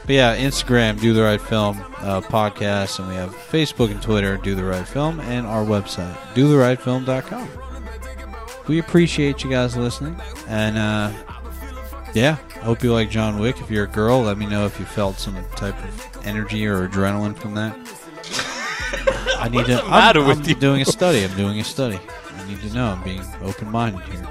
But 0.06 0.16
yeah, 0.16 0.36
Instagram, 0.38 1.00
Do 1.00 1.14
the 1.14 1.22
Right 1.22 1.40
Film 1.40 1.78
uh, 1.98 2.22
podcast, 2.22 3.00
and 3.00 3.08
we 3.08 3.16
have 3.16 3.36
Facebook 3.36 3.92
and 3.92 4.02
Twitter, 4.02 4.38
Do 4.38 4.56
the 4.56 4.64
Right 4.64 4.88
Film, 4.88 5.20
and 5.20 5.46
our 5.46 5.64
website, 5.64 6.16
DoTheRightFilm.com. 6.34 7.48
We 8.68 8.80
appreciate 8.80 9.44
you 9.44 9.50
guys 9.50 9.78
listening, 9.78 10.20
and 10.48 10.78
uh, 10.78 11.12
yeah, 12.14 12.38
I 12.56 12.60
hope 12.60 12.84
you 12.84 12.94
like 12.94 13.10
John 13.10 13.40
Wick. 13.40 13.60
If 13.60 13.70
you're 13.70 13.86
a 13.86 13.88
girl, 13.88 14.22
let 14.22 14.38
me 14.38 14.46
know 14.46 14.66
if 14.66 14.80
you 14.80 14.86
felt 14.86 15.18
some 15.18 15.36
type 15.56 15.78
of 15.84 16.26
energy 16.26 16.66
or 16.66 16.88
adrenaline 16.88 17.36
from 17.36 17.54
that. 17.56 17.76
I 19.40 19.50
need 19.50 19.66
to. 19.68 19.84
I'm, 19.86 20.18
I'm 20.18 20.42
doing 20.42 20.82
a 20.82 20.86
study. 20.86 21.24
I'm 21.24 21.36
doing 21.36 21.60
a 21.60 21.64
study. 21.64 22.00
I 22.38 22.48
need 22.48 22.62
to 22.62 22.74
know. 22.74 22.88
I'm 22.88 23.04
being 23.04 23.24
open-minded 23.42 24.04
here. 24.04 24.28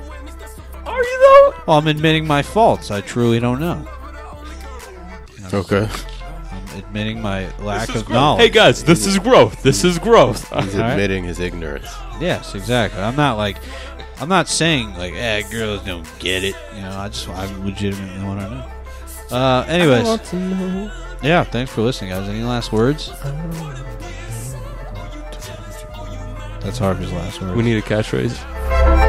Are 0.87 1.03
you 1.03 1.19
though? 1.21 1.63
Well, 1.67 1.79
I'm 1.79 1.87
admitting 1.87 2.27
my 2.27 2.43
faults. 2.43 2.91
I 2.91 3.01
truly 3.01 3.41
don't 3.41 3.61
know. 3.61 3.87
Okay. 5.53 5.89
I'm 6.53 6.79
admitting 6.79 7.21
my 7.21 7.55
lack 7.59 7.89
of 7.95 8.09
knowledge. 8.09 8.43
Hey 8.43 8.49
guys, 8.51 8.85
this 8.85 9.07
is 9.07 9.19
growth. 9.19 9.63
This 9.63 9.85
is 9.85 9.99
growth. 9.99 10.49
He's 10.49 10.75
All 10.75 10.81
right. 10.83 10.91
admitting 10.93 11.25
his 11.25 11.41
ignorance. 11.41 11.89
Yes, 12.21 12.55
exactly. 12.55 13.01
I'm 13.01 13.17
not 13.17 13.37
like, 13.37 13.57
I'm 14.21 14.29
not 14.29 14.49
saying 14.49 14.95
like, 14.97 15.15
eh, 15.15 15.43
girls 15.51 15.83
don't 15.85 16.07
get 16.19 16.45
it. 16.45 16.55
You 16.75 16.83
know, 16.83 16.97
I 16.99 17.09
just, 17.09 17.29
I 17.29 17.47
legitimately 17.65 18.25
want 18.25 18.41
to 18.41 18.51
know. 18.51 19.37
Uh, 19.37 19.65
anyways, 19.69 20.33
yeah. 21.23 21.45
Thanks 21.45 21.73
for 21.73 21.83
listening, 21.83 22.11
guys. 22.11 22.29
Any 22.29 22.43
last 22.43 22.73
words? 22.73 23.11
That's 26.61 26.79
Harvey's 26.79 27.13
last 27.13 27.41
word. 27.41 27.57
We 27.57 27.63
need 27.63 27.77
a 27.79 27.83
catchphrase. 27.83 29.09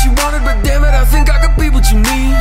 That 0.00 0.08
you 0.08 0.16
wanted, 0.24 0.40
but 0.44 0.56
damn 0.64 0.84
it, 0.84 0.96
I 0.96 1.04
think 1.04 1.28
I 1.28 1.36
could 1.44 1.56
be 1.60 1.68
what 1.68 1.84
you 1.92 2.00
need. 2.00 2.36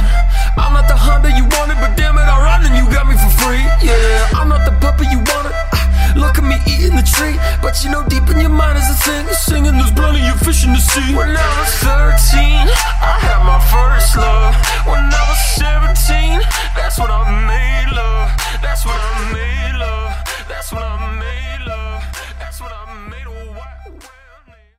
I'm 0.55 0.71
not 0.71 0.87
the 0.87 0.95
Honda 0.95 1.27
you 1.35 1.43
wanted, 1.59 1.75
but 1.83 1.95
damn 1.99 2.15
it, 2.15 2.23
I 2.23 2.39
run 2.39 2.63
and 2.63 2.75
you 2.75 2.87
got 2.87 3.03
me 3.07 3.19
for 3.19 3.31
free. 3.43 3.63
Yeah, 3.83 4.39
I'm 4.39 4.47
not 4.47 4.63
the 4.63 4.71
puppy 4.79 5.11
you 5.11 5.19
wanted. 5.19 5.51
Ah, 5.75 6.15
Look 6.15 6.39
at 6.39 6.45
me 6.47 6.55
eating 6.63 6.95
the 6.95 7.03
tree, 7.03 7.35
but 7.61 7.83
you 7.83 7.91
know 7.91 8.07
deep 8.07 8.27
in 8.31 8.39
your 8.39 8.53
mind 8.53 8.79
is 8.79 8.87
a 8.87 8.97
thing. 9.03 9.27
You're 9.27 9.35
singing 9.35 9.75
there's 9.75 9.91
plenty 9.91 10.23
of 10.31 10.39
fish 10.39 10.63
in 10.63 10.71
the 10.71 10.79
sea. 10.79 11.11
When 11.11 11.35
I 11.35 11.49
was 11.59 11.73
13, 11.83 12.71
I 13.03 13.15
had 13.27 13.43
my 13.43 13.59
first 13.67 14.15
love. 14.15 14.55
When 14.87 15.03
I 15.03 15.23
was 15.27 15.41
17, 15.59 16.39
that's 16.79 16.95
when 16.95 17.11
I 17.11 17.27
made 17.27 17.91
love. 17.91 18.31
That's 18.63 18.85
when 18.87 18.95
I 18.95 19.15
made 19.35 19.75
love. 19.75 20.15
That's 20.47 20.71
when 20.71 20.83
I 20.83 20.99